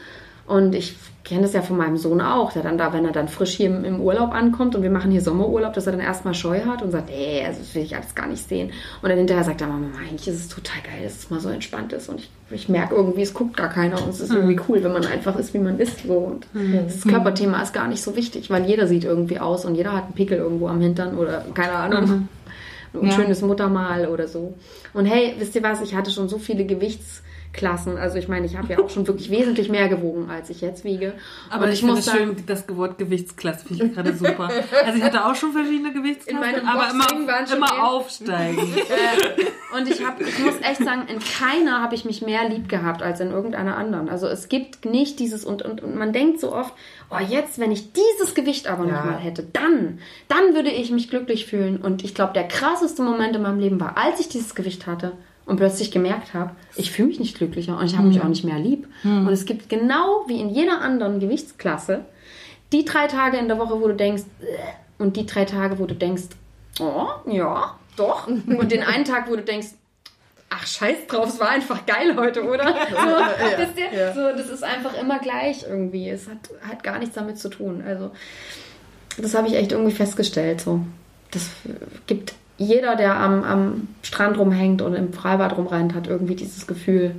Und 0.46 0.74
ich 0.74 0.96
kenne 1.24 1.42
das 1.42 1.54
ja 1.54 1.62
von 1.62 1.76
meinem 1.76 1.96
Sohn 1.96 2.20
auch, 2.20 2.52
der 2.52 2.62
dann 2.62 2.78
da, 2.78 2.92
wenn 2.92 3.04
er 3.04 3.10
dann 3.10 3.26
frisch 3.26 3.54
hier 3.54 3.66
im, 3.66 3.84
im 3.84 4.00
Urlaub 4.00 4.32
ankommt 4.32 4.76
und 4.76 4.82
wir 4.82 4.90
machen 4.90 5.10
hier 5.10 5.20
Sommerurlaub, 5.20 5.72
dass 5.72 5.86
er 5.86 5.92
dann 5.92 6.00
erstmal 6.00 6.34
Scheu 6.34 6.60
hat 6.64 6.82
und 6.82 6.92
sagt, 6.92 7.10
ey, 7.10 7.44
also 7.44 7.58
das 7.58 7.74
will 7.74 7.82
ich 7.82 7.96
alles 7.96 8.14
gar 8.14 8.28
nicht 8.28 8.48
sehen. 8.48 8.70
Und 9.02 9.08
dann 9.08 9.18
hinterher 9.18 9.42
sagt 9.42 9.60
er, 9.60 9.66
Mama, 9.66 9.88
eigentlich 9.98 10.28
ist 10.28 10.36
es 10.36 10.48
total 10.48 10.80
geil, 10.84 11.02
dass 11.02 11.16
es 11.16 11.30
mal 11.30 11.40
so 11.40 11.48
entspannt 11.48 11.92
ist. 11.92 12.08
Und 12.08 12.20
ich, 12.20 12.30
ich 12.50 12.68
merke 12.68 12.94
irgendwie, 12.94 13.22
es 13.22 13.34
guckt 13.34 13.56
gar 13.56 13.70
keiner 13.70 14.00
und 14.00 14.10
es 14.10 14.20
ist 14.20 14.32
irgendwie 14.32 14.60
cool, 14.68 14.84
wenn 14.84 14.92
man 14.92 15.04
einfach 15.04 15.36
ist, 15.36 15.52
wie 15.52 15.58
man 15.58 15.80
ist. 15.80 16.06
So. 16.06 16.12
Und 16.14 16.46
das 16.86 17.02
Körperthema 17.02 17.60
ist 17.60 17.74
gar 17.74 17.88
nicht 17.88 18.02
so 18.02 18.14
wichtig, 18.14 18.48
weil 18.48 18.64
jeder 18.64 18.86
sieht 18.86 19.02
irgendwie 19.04 19.40
aus 19.40 19.64
und 19.64 19.74
jeder 19.74 19.94
hat 19.94 20.04
einen 20.04 20.14
Pickel 20.14 20.38
irgendwo 20.38 20.68
am 20.68 20.80
Hintern 20.80 21.18
oder 21.18 21.44
keine 21.54 21.72
Ahnung. 21.72 22.28
Ein 23.00 23.06
Ja. 23.08 23.12
schönes 23.12 23.42
Muttermal 23.42 24.06
oder 24.08 24.28
so. 24.28 24.54
Und 24.94 25.06
hey, 25.06 25.34
wisst 25.38 25.54
ihr 25.54 25.62
was, 25.62 25.80
ich 25.82 25.94
hatte 25.94 26.10
schon 26.10 26.28
so 26.28 26.38
viele 26.38 26.64
Gewichtsklassen. 26.64 27.96
Also 27.96 28.18
ich 28.18 28.28
meine, 28.28 28.46
ich 28.46 28.56
habe 28.56 28.72
ja 28.72 28.78
auch 28.78 28.90
schon 28.90 29.06
wirklich 29.08 29.30
wesentlich 29.30 29.68
mehr 29.68 29.88
gewogen, 29.88 30.30
als 30.30 30.50
ich 30.50 30.60
jetzt 30.60 30.84
wiege. 30.84 31.14
Aber 31.50 31.64
und 31.66 31.72
ich, 31.72 31.80
finde 31.80 32.02
schön, 32.02 32.36
das 32.46 32.64
Wort 32.76 32.98
Gewichtsklasse 32.98 33.66
finde 33.66 33.86
ich 33.86 33.94
gerade 33.94 34.14
super. 34.14 34.48
Also 34.84 34.98
ich 34.98 35.04
hatte 35.04 35.24
auch 35.26 35.34
schon 35.34 35.52
verschiedene 35.52 35.92
Gewichtsklassen, 35.92 36.66
aber 36.66 36.90
immer, 36.90 37.52
immer 37.54 37.88
aufsteigen. 37.88 38.58
Und 39.76 39.90
ich 39.90 40.06
habe, 40.06 40.22
ich 40.22 40.38
muss 40.38 40.54
echt 40.62 40.82
sagen, 40.82 41.02
in 41.08 41.18
keiner 41.18 41.82
habe 41.82 41.94
ich 41.94 42.04
mich 42.04 42.22
mehr 42.22 42.48
lieb 42.48 42.68
gehabt 42.68 43.02
als 43.02 43.20
in 43.20 43.30
irgendeiner 43.30 43.76
anderen. 43.76 44.08
Also 44.08 44.26
es 44.26 44.48
gibt 44.48 44.84
nicht 44.86 45.18
dieses 45.18 45.44
und, 45.44 45.62
und, 45.62 45.82
und 45.82 45.96
man 45.96 46.12
denkt 46.12 46.40
so 46.40 46.54
oft, 46.54 46.72
oh 47.10 47.18
jetzt, 47.18 47.58
wenn 47.58 47.72
ich 47.72 47.92
dieses 47.92 48.34
Gewicht 48.34 48.68
aber 48.68 48.84
noch 48.84 48.92
Ja. 48.92 49.04
mal 49.04 49.18
hätte, 49.18 49.42
dann, 49.52 49.98
dann 50.28 50.54
würde 50.54 50.70
ich 50.70 50.90
mich 50.92 51.10
glücklich 51.10 51.46
fühlen. 51.46 51.78
Und 51.82 52.04
ich 52.04 52.14
glaube, 52.14 52.32
der 52.32 52.44
krasseste 52.86 53.02
Moment 53.02 53.34
in 53.34 53.42
meinem 53.42 53.58
Leben 53.58 53.80
war, 53.80 53.96
als 53.96 54.20
ich 54.20 54.28
dieses 54.28 54.54
Gewicht 54.54 54.86
hatte 54.86 55.12
und 55.44 55.56
plötzlich 55.56 55.90
gemerkt 55.90 56.34
habe, 56.34 56.52
ich 56.76 56.90
fühle 56.92 57.08
mich 57.08 57.18
nicht 57.20 57.36
glücklicher 57.36 57.78
und 57.78 57.86
ich 57.86 57.96
habe 57.96 58.06
mich 58.08 58.20
auch 58.20 58.28
nicht 58.28 58.44
mehr 58.44 58.58
lieb. 58.58 58.86
Und 59.04 59.28
es 59.28 59.44
gibt 59.44 59.68
genau 59.68 60.24
wie 60.28 60.40
in 60.40 60.50
jeder 60.50 60.80
anderen 60.80 61.18
Gewichtsklasse 61.20 62.04
die 62.72 62.84
drei 62.84 63.06
Tage 63.06 63.36
in 63.38 63.48
der 63.48 63.58
Woche, 63.58 63.80
wo 63.80 63.86
du 63.88 63.94
denkst, 63.94 64.24
"Äh", 64.40 65.02
und 65.02 65.16
die 65.16 65.26
drei 65.26 65.44
Tage, 65.44 65.78
wo 65.78 65.86
du 65.86 65.94
denkst, 65.94 66.24
oh, 66.80 67.06
ja, 67.26 67.76
doch. 67.96 68.26
Und 68.28 68.72
den 68.72 68.82
einen 68.82 69.04
Tag, 69.04 69.30
wo 69.30 69.36
du 69.36 69.42
denkst, 69.42 69.68
ach, 70.50 70.66
scheiß 70.66 71.06
drauf, 71.06 71.28
es 71.28 71.38
war 71.38 71.50
einfach 71.50 71.86
geil 71.86 72.16
heute, 72.16 72.42
oder? 72.42 72.64
So, 72.90 73.76
ihr? 73.80 73.98
ja. 73.98 74.14
so, 74.14 74.36
das 74.36 74.48
ist 74.48 74.64
einfach 74.64 74.98
immer 74.98 75.18
gleich 75.20 75.64
irgendwie. 75.68 76.08
Es 76.08 76.28
hat, 76.28 76.38
hat 76.68 76.82
gar 76.82 76.98
nichts 76.98 77.14
damit 77.14 77.38
zu 77.38 77.48
tun. 77.50 77.84
Also, 77.86 78.10
das 79.18 79.34
habe 79.34 79.46
ich 79.48 79.54
echt 79.54 79.72
irgendwie 79.72 79.92
festgestellt. 79.94 80.60
So. 80.60 80.80
Das 81.30 81.50
gibt 82.06 82.34
jeder, 82.58 82.96
der 82.96 83.16
am, 83.16 83.42
am 83.44 83.88
Strand 84.02 84.38
rumhängt 84.38 84.82
und 84.82 84.94
im 84.94 85.12
Freibad 85.12 85.56
rumrennt, 85.56 85.94
hat 85.94 86.06
irgendwie 86.06 86.36
dieses 86.36 86.66
Gefühl, 86.66 87.16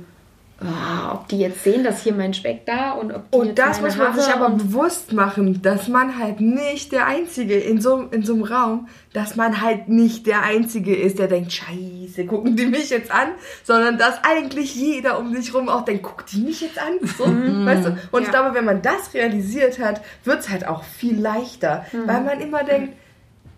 ah, 0.60 1.12
ob 1.14 1.28
die 1.28 1.38
jetzt 1.38 1.62
sehen, 1.62 1.84
dass 1.84 2.02
hier 2.02 2.12
mein 2.14 2.34
Speck 2.34 2.66
da 2.66 2.92
und 2.92 3.12
ob 3.14 3.30
die 3.30 3.38
Und 3.38 3.58
das 3.58 3.80
muss 3.80 3.96
man 3.96 4.12
sich 4.14 4.26
aber 4.26 4.50
bewusst 4.50 5.12
machen, 5.12 5.62
dass 5.62 5.86
man 5.86 6.18
halt 6.18 6.40
nicht 6.40 6.90
der 6.90 7.06
Einzige 7.06 7.54
in 7.54 7.80
so, 7.80 8.08
in 8.10 8.24
so 8.24 8.34
einem 8.34 8.42
Raum, 8.42 8.88
dass 9.12 9.36
man 9.36 9.60
halt 9.60 9.88
nicht 9.88 10.26
der 10.26 10.42
Einzige 10.42 10.96
ist, 10.96 11.20
der 11.20 11.28
denkt, 11.28 11.52
scheiße, 11.52 12.26
gucken 12.26 12.56
die 12.56 12.66
mich 12.66 12.90
jetzt 12.90 13.12
an, 13.12 13.28
sondern 13.62 13.96
dass 13.98 14.24
eigentlich 14.24 14.74
jeder 14.74 15.20
um 15.20 15.32
sich 15.36 15.54
rum 15.54 15.68
auch 15.68 15.84
denkt, 15.84 16.02
guckt 16.02 16.32
die 16.32 16.40
mich 16.40 16.60
jetzt 16.60 16.80
an? 16.80 16.94
So, 17.16 17.24
weißt 17.26 17.86
du? 17.86 17.96
Und 18.10 18.22
ich 18.22 18.26
Ja. 18.26 18.40
glaube, 18.40 18.54
wenn 18.56 18.64
man 18.64 18.82
das 18.82 19.14
realisiert 19.14 19.78
hat, 19.78 20.00
wird 20.24 20.40
es 20.40 20.48
halt 20.48 20.66
auch 20.66 20.82
viel 20.82 21.20
leichter, 21.20 21.84
weil 22.06 22.24
man 22.24 22.40
immer 22.40 22.64
denkt, 22.64 22.94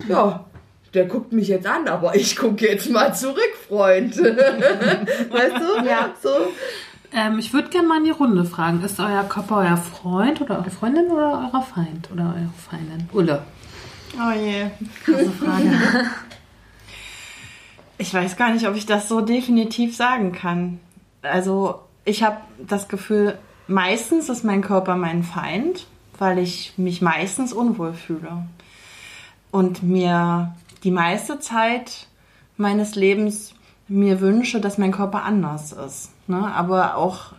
ja, 0.07 0.45
der 0.95 1.07
guckt 1.07 1.32
mich 1.32 1.49
jetzt 1.49 1.66
an, 1.66 1.88
aber 1.88 2.14
ich 2.16 2.36
gucke 2.36 2.66
jetzt 2.66 2.91
mal 2.91 3.14
zurück, 3.14 3.53
Freund. 3.68 4.16
weißt 4.18 5.57
du? 5.57 5.86
Ja. 5.86 6.11
So. 6.22 6.30
Ähm, 7.12 7.38
ich 7.38 7.53
würde 7.53 7.68
gerne 7.68 7.88
mal 7.88 7.99
in 7.99 8.05
die 8.05 8.11
Runde 8.11 8.45
fragen. 8.45 8.82
Ist 8.82 9.01
euer 9.01 9.24
Körper 9.24 9.59
euer 9.59 9.76
Freund 9.76 10.41
oder 10.41 10.59
eure 10.59 10.70
Freundin 10.70 11.07
oder 11.11 11.51
euer 11.53 11.62
Feind? 11.62 12.11
Oder 12.12 12.34
eure 12.36 12.51
Feindin? 12.57 13.09
Ulle. 13.12 13.43
Oh 14.16 14.32
je. 14.32 14.66
Krasse 15.05 15.30
Frage. 15.30 15.70
Ich 18.01 18.14
weiß 18.14 18.38
gar 18.38 18.51
nicht, 18.51 18.66
ob 18.66 18.74
ich 18.76 18.86
das 18.86 19.11
so 19.11 19.20
definitiv 19.20 19.95
sagen 19.95 20.32
kann. 20.32 20.80
Also 21.20 21.80
ich 22.07 22.22
habe 22.22 22.38
das 22.59 22.88
Gefühl, 22.88 23.38
meistens 23.66 24.30
ist 24.30 24.43
mein 24.43 24.62
Körper 24.62 24.97
mein 24.97 25.22
Feind, 25.22 25.86
weil 26.18 26.38
ich 26.38 26.72
mich 26.78 27.03
meistens 27.03 27.53
unwohl 27.53 27.93
fühle. 27.93 28.47
Und 29.51 29.82
mir 29.82 30.55
die 30.85 30.91
meiste 30.91 31.39
Zeit 31.41 32.09
meines 32.57 32.95
Lebens 32.95 33.55
mir 33.89 34.20
wünsche, 34.20 34.61
dass 34.61 34.78
mein 34.78 34.93
Körper 34.93 35.24
anders 35.24 35.72
ist. 35.72 36.11
Ne? 36.28 36.53
Aber 36.55 36.97
auch 36.97 37.33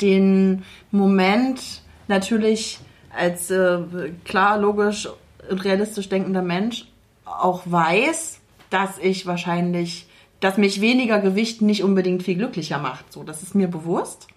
den 0.00 0.64
Moment 0.90 1.82
natürlich 2.08 2.80
als 3.16 3.50
äh, 3.50 3.78
klar, 4.24 4.58
logisch 4.58 5.08
und 5.48 5.64
realistisch 5.64 6.08
denkender 6.08 6.42
Mensch 6.42 6.86
auch 7.24 7.62
weiß, 7.64 8.40
dass 8.70 8.98
ich 8.98 9.26
wahrscheinlich, 9.26 10.06
dass 10.40 10.56
mich 10.56 10.80
weniger 10.80 11.20
Gewicht 11.20 11.62
nicht 11.62 11.84
unbedingt 11.84 12.22
viel 12.22 12.36
glücklicher 12.36 12.78
macht. 12.78 13.12
So, 13.12 13.22
das 13.22 13.42
ist 13.42 13.54
mir 13.54 13.68
bewusst. 13.68 14.28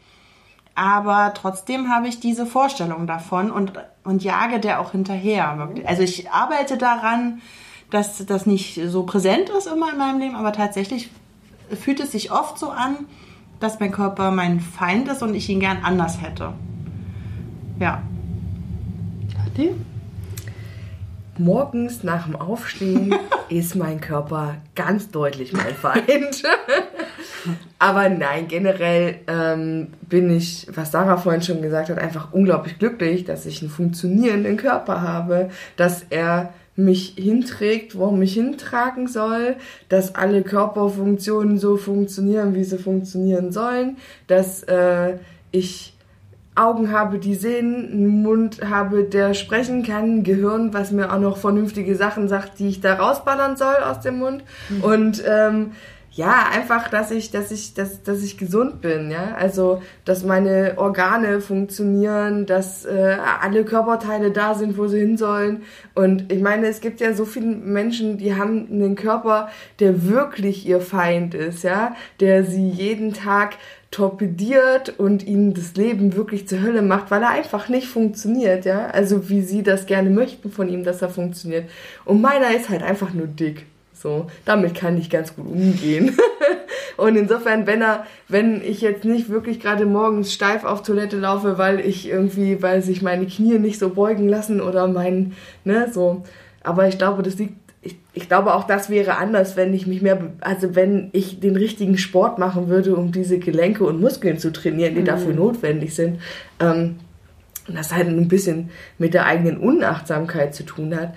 Aber 0.76 1.34
trotzdem 1.34 1.90
habe 1.90 2.10
ich 2.10 2.20
diese 2.20 2.46
Vorstellung 2.46 3.08
davon 3.08 3.50
und, 3.50 3.74
und 4.04 4.24
jage 4.24 4.60
der 4.60 4.82
auch 4.82 4.92
hinterher. 4.92 5.70
Also 5.86 6.04
ich 6.04 6.30
arbeite 6.32 6.78
daran, 6.78 7.42
dass 7.96 8.26
das 8.26 8.46
nicht 8.46 8.80
so 8.88 9.04
präsent 9.04 9.50
ist 9.50 9.68
immer 9.68 9.92
in 9.94 9.98
meinem 9.98 10.20
Leben, 10.20 10.36
aber 10.36 10.52
tatsächlich 10.52 11.10
fühlt 11.72 12.02
es 12.02 12.12
sich 12.12 12.30
oft 12.30 12.60
so 12.60 12.70
an, 12.70 12.98
dass 13.62 13.80
mein 13.80 13.92
Körper 13.92 14.32
mein 14.32 14.60
Feind 14.60 15.08
ist 15.08 15.24
und 15.24 15.34
ich 15.34 15.50
ihn 15.50 15.62
gern 15.62 15.78
anders 15.82 16.22
hätte. 16.22 16.52
Ja. 17.80 18.02
Kathi? 19.34 19.72
Morgens 21.38 22.04
nach 22.04 22.26
dem 22.26 22.36
Aufstehen 22.36 23.16
ist 23.50 23.76
mein 23.76 24.02
Körper 24.02 24.56
ganz 24.76 25.10
deutlich 25.10 25.54
mein 25.54 25.74
Feind. 25.74 26.44
Aber 27.80 28.10
nein, 28.10 28.50
generell 28.50 29.20
ähm, 29.28 29.94
bin 30.02 30.36
ich, 30.36 30.68
was 30.74 30.92
Sarah 30.92 31.16
vorhin 31.16 31.42
schon 31.42 31.62
gesagt 31.62 31.90
hat, 31.90 32.00
einfach 32.00 32.34
unglaublich 32.34 32.78
glücklich, 32.78 33.24
dass 33.24 33.46
ich 33.46 33.62
einen 33.62 33.72
funktionierenden 33.72 34.58
Körper 34.58 35.02
habe, 35.02 35.50
dass 35.78 36.06
er 36.10 36.54
mich 36.76 37.16
hinträgt, 37.18 37.98
wo 37.98 38.12
mich 38.12 38.34
hintragen 38.34 39.08
soll, 39.08 39.56
dass 39.88 40.16
alle 40.16 40.44
Körperfunktionen 40.44 41.58
so 41.58 41.78
funktionieren, 41.78 42.54
wie 42.54 42.64
sie 42.64 42.78
funktionieren 42.78 43.52
sollen, 43.52 43.98
dass 44.28 44.64
äh, 44.64 45.18
ich 45.52 45.94
Augen 46.56 46.92
habe, 46.92 47.20
die 47.20 47.36
sehen, 47.36 47.90
einen 47.92 48.22
Mund 48.22 48.62
habe, 48.64 49.04
der 49.04 49.34
sprechen 49.34 49.84
kann, 49.84 50.20
ein 50.20 50.24
Gehirn, 50.24 50.74
was 50.74 50.92
mir 50.92 51.14
auch 51.14 51.20
noch 51.20 51.38
vernünftige 51.38 51.96
Sachen 51.96 52.30
sagt, 52.30 52.60
die 52.60 52.70
ich 52.70 52.80
da 52.80 52.96
rausballern 52.96 53.58
soll 53.58 53.76
aus 53.76 54.00
dem 54.00 54.20
Mund. 54.20 54.44
Und 54.82 55.22
ähm, 55.28 55.72
ja, 56.16 56.48
einfach, 56.50 56.88
dass 56.88 57.12
ich, 57.12 57.30
dass 57.32 57.52
ich, 57.52 57.74
dass, 57.74 58.02
dass 58.02 58.24
ich 58.24 58.38
gesund 58.38 58.80
bin, 58.80 59.12
ja. 59.12 59.36
Also, 59.36 59.82
dass 60.06 60.24
meine 60.24 60.76
Organe 60.78 61.42
funktionieren, 61.42 62.46
dass 62.46 62.86
äh, 62.86 63.18
alle 63.42 63.66
Körperteile 63.66 64.32
da 64.32 64.54
sind, 64.54 64.78
wo 64.78 64.88
sie 64.88 65.00
hin 65.00 65.18
sollen. 65.18 65.64
Und 65.94 66.32
ich 66.32 66.42
meine, 66.42 66.68
es 66.68 66.80
gibt 66.80 67.02
ja 67.02 67.14
so 67.14 67.26
viele 67.26 67.48
Menschen, 67.48 68.18
die 68.18 68.34
haben 68.34 68.66
einen 68.72 68.96
Körper, 68.96 69.50
der 69.80 70.08
wirklich 70.08 70.66
ihr 70.66 70.80
Feind 70.80 71.34
ist, 71.34 71.66
ja, 71.66 71.98
der 72.22 72.46
sie 72.46 72.70
jeden 72.70 73.12
Tag 73.12 73.58
torpediert 73.92 74.98
und 74.98 75.22
ihnen 75.28 75.54
das 75.54 75.76
Leben 75.76 76.16
wirklich 76.16 76.48
zur 76.48 76.62
Hölle 76.62 76.82
macht, 76.82 77.12
weil 77.12 77.24
er 77.24 77.32
einfach 77.32 77.68
nicht 77.68 77.88
funktioniert, 77.88 78.64
ja. 78.64 78.88
Also 78.88 79.28
wie 79.30 79.42
sie 79.42 79.64
das 79.64 79.86
gerne 79.86 80.10
möchten 80.10 80.50
von 80.50 80.70
ihm, 80.70 80.86
dass 80.86 81.02
er 81.02 81.10
funktioniert. 81.10 81.70
Und 82.06 82.22
meiner 82.22 82.56
ist 82.56 82.70
halt 82.70 82.84
einfach 82.84 83.14
nur 83.14 83.28
dick. 83.28 83.66
So, 84.06 84.28
damit 84.46 84.76
kann 84.76 85.00
ich 85.00 85.10
ganz 85.10 85.36
gut 85.36 85.48
umgehen. 85.48 86.16
und 86.98 87.16
insofern, 87.16 87.66
wenn 87.66 87.82
er, 87.82 88.06
wenn 88.28 88.62
ich 88.62 88.82
jetzt 88.82 89.04
nicht 89.04 89.30
wirklich 89.30 89.60
gerade 89.60 89.88
morgens 89.88 90.32
steif 90.32 90.64
auf 90.64 90.84
Toilette 90.84 91.18
laufe, 91.18 91.58
weil 91.58 91.80
ich 91.80 92.08
irgendwie, 92.08 92.62
weil 92.62 92.84
sich 92.84 93.02
meine 93.02 93.26
Knie 93.26 93.58
nicht 93.58 93.80
so 93.80 93.90
beugen 93.90 94.30
lassen 94.30 94.62
oder 94.62 94.88
mein, 94.88 95.34
ne, 95.64 95.90
so. 95.92 96.22
Aber 96.62 96.88
ich 96.88 97.00
glaube, 97.00 97.24
das 97.24 97.40
liegt, 97.40 97.56
ich, 97.82 97.98
ich 98.14 98.30
glaube 98.30 98.54
auch, 98.54 98.68
das 98.68 98.92
wäre 98.92 99.18
anders, 99.18 99.58
wenn 99.58 99.74
ich 99.74 99.88
mich 99.88 100.04
mehr, 100.04 100.20
also 100.40 100.76
wenn 100.76 101.10
ich 101.12 101.40
den 101.40 101.56
richtigen 101.56 101.98
Sport 101.98 102.38
machen 102.38 102.70
würde, 102.70 102.96
um 102.96 103.12
diese 103.12 103.40
Gelenke 103.40 103.86
und 103.86 104.00
Muskeln 104.00 104.38
zu 104.38 104.52
trainieren, 104.52 104.94
die 104.94 105.02
mhm. 105.02 105.06
dafür 105.06 105.34
notwendig 105.34 105.96
sind. 105.96 106.20
Ähm, 106.60 106.98
und 107.68 107.76
das 107.76 107.92
halt 107.92 108.08
ein 108.08 108.28
bisschen 108.28 108.70
mit 109.00 109.16
der 109.16 109.26
eigenen 109.26 109.58
Unachtsamkeit 109.58 110.54
zu 110.54 110.62
tun 110.62 110.96
hat. 110.96 111.16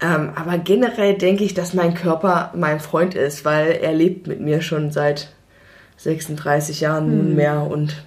Ähm, 0.00 0.30
aber 0.34 0.58
generell 0.58 1.14
denke 1.14 1.44
ich, 1.44 1.54
dass 1.54 1.72
mein 1.72 1.94
Körper 1.94 2.52
mein 2.54 2.80
Freund 2.80 3.14
ist, 3.14 3.44
weil 3.44 3.72
er 3.72 3.94
lebt 3.94 4.26
mit 4.26 4.40
mir 4.40 4.60
schon 4.60 4.90
seit 4.90 5.32
36 5.96 6.80
Jahren 6.80 7.06
hm. 7.06 7.16
nunmehr 7.16 7.62
und 7.62 8.02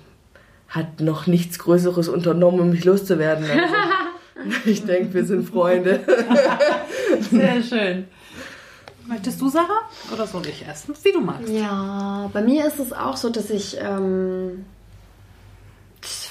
hat 0.68 1.02
noch 1.02 1.26
nichts 1.26 1.58
Größeres 1.58 2.10
unternommen, 2.10 2.60
um 2.60 2.70
mich 2.70 2.86
loszuwerden. 2.86 3.46
Also, 3.50 4.56
ich 4.66 4.86
denke, 4.86 5.14
wir 5.16 5.26
sind 5.26 5.50
Freunde. 5.50 6.02
Sehr 7.32 7.64
schön. 7.64 8.08
Möchtest 9.08 9.42
du, 9.42 9.50
Sarah? 9.50 9.82
Oder 10.14 10.28
soll 10.28 10.46
ich 10.46 10.64
erst? 10.68 10.88
Wie 11.04 11.12
du 11.12 11.20
magst. 11.20 11.50
Ja, 11.50 12.30
bei 12.32 12.42
mir 12.44 12.68
ist 12.68 12.78
es 12.80 12.94
auch 12.94 13.18
so, 13.18 13.32
dass 13.32 13.50
ich 13.50 13.76
ähm, 13.82 14.66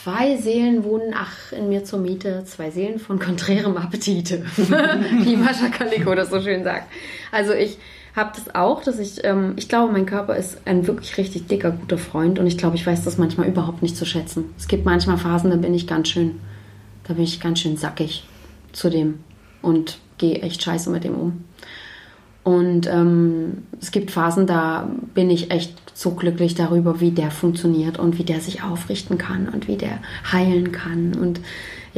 Zwei 0.09 0.39
Seelen 0.39 0.85
wohnen, 0.85 1.13
ach, 1.15 1.53
in 1.53 1.69
mir 1.69 1.85
zur 1.85 1.99
Miete, 1.99 2.43
zwei 2.47 2.71
Seelen 2.71 2.99
von 2.99 3.19
konträrem 3.19 3.77
Appetite, 3.77 4.43
wie 4.57 5.37
Mascha 5.37 5.69
Kaliko 5.69 6.15
das 6.15 6.31
so 6.31 6.41
schön 6.41 6.65
sagt. 6.65 6.91
Also 7.31 7.53
ich 7.53 7.77
habe 8.17 8.33
das 8.35 8.55
auch, 8.55 8.83
dass 8.83 8.99
ich, 8.99 9.23
ähm, 9.25 9.53
ich 9.57 9.69
glaube, 9.69 9.93
mein 9.93 10.07
Körper 10.07 10.35
ist 10.35 10.63
ein 10.65 10.87
wirklich 10.87 11.19
richtig 11.19 11.47
dicker, 11.49 11.73
guter 11.73 11.99
Freund 11.99 12.39
und 12.39 12.47
ich 12.47 12.57
glaube, 12.57 12.77
ich 12.77 12.87
weiß 12.87 13.05
das 13.05 13.19
manchmal 13.19 13.49
überhaupt 13.49 13.83
nicht 13.83 13.99
zu 13.99 14.07
schätzen. 14.07 14.47
Es 14.57 14.67
gibt 14.67 14.87
manchmal 14.87 15.19
Phasen, 15.19 15.51
da 15.51 15.57
bin 15.57 15.75
ich 15.75 15.87
ganz 15.87 16.09
schön, 16.09 16.41
da 17.05 17.13
bin 17.13 17.25
ich 17.25 17.39
ganz 17.39 17.61
schön 17.61 17.77
sackig 17.77 18.27
zu 18.73 18.89
dem 18.89 19.19
und 19.61 19.99
gehe 20.17 20.37
echt 20.37 20.63
scheiße 20.63 20.89
mit 20.89 21.05
dem 21.05 21.17
um. 21.17 21.45
Und 22.45 22.87
ähm, 22.87 23.65
es 23.81 23.91
gibt 23.91 24.11
Phasen, 24.11 24.47
da 24.47 24.89
bin 25.15 25.29
ich 25.31 25.51
echt 25.51 25.75
so 25.93 26.13
glücklich 26.13 26.55
darüber, 26.55 27.01
wie 27.01 27.11
der 27.11 27.31
funktioniert 27.31 27.99
und 27.99 28.19
wie 28.19 28.25
der 28.25 28.41
sich 28.41 28.63
aufrichten 28.63 29.19
kann 29.19 29.49
und 29.49 29.69
wie 29.69 29.77
der 29.77 29.99
heilen 30.33 30.73
kann. 30.73 31.15
Und 31.15 31.41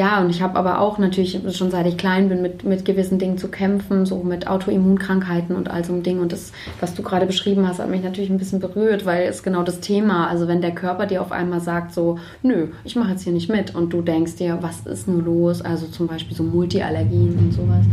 ja, 0.01 0.19
und 0.23 0.31
ich 0.31 0.41
habe 0.41 0.59
aber 0.59 0.81
auch 0.81 0.97
natürlich 0.97 1.39
schon 1.55 1.71
seit 1.71 1.87
ich 1.87 1.99
klein 1.99 2.31
bin 2.31 2.41
mit, 2.41 2.65
mit 2.65 2.87
gewissen 2.87 3.19
Dingen 3.19 3.37
zu 3.37 3.49
kämpfen, 3.49 4.07
so 4.07 4.23
mit 4.23 4.47
Autoimmunkrankheiten 4.47 5.55
und 5.55 5.71
all 5.71 5.85
so 5.85 5.93
einem 5.93 6.03
Ding. 6.03 6.21
Und 6.21 6.33
das, 6.33 6.53
was 6.81 6.95
du 6.95 7.03
gerade 7.03 7.27
beschrieben 7.27 7.69
hast, 7.69 7.81
hat 7.81 7.91
mich 7.91 8.03
natürlich 8.03 8.31
ein 8.31 8.39
bisschen 8.39 8.61
berührt, 8.61 9.05
weil 9.05 9.25
es 9.25 9.43
genau 9.43 9.63
das 9.63 9.81
Thema, 9.81 10.27
also 10.29 10.49
wenn 10.49 10.63
der 10.63 10.75
Körper 10.75 11.05
dir 11.05 11.21
auf 11.21 11.33
einmal 11.33 11.61
sagt 11.61 11.93
so, 11.93 12.19
nö, 12.43 12.69
ich 12.83 12.97
mache 12.97 13.11
jetzt 13.11 13.25
hier 13.25 13.35
nicht 13.35 13.51
mit 13.51 13.75
und 13.75 13.93
du 13.93 14.01
denkst 14.01 14.37
dir, 14.37 14.61
was 14.63 14.87
ist 14.87 15.07
nur 15.07 15.21
los? 15.21 15.61
Also 15.61 15.87
zum 15.87 16.07
Beispiel 16.07 16.35
so 16.35 16.45
Multiallergien 16.45 17.39
und 17.39 17.53
sowas. 17.53 17.85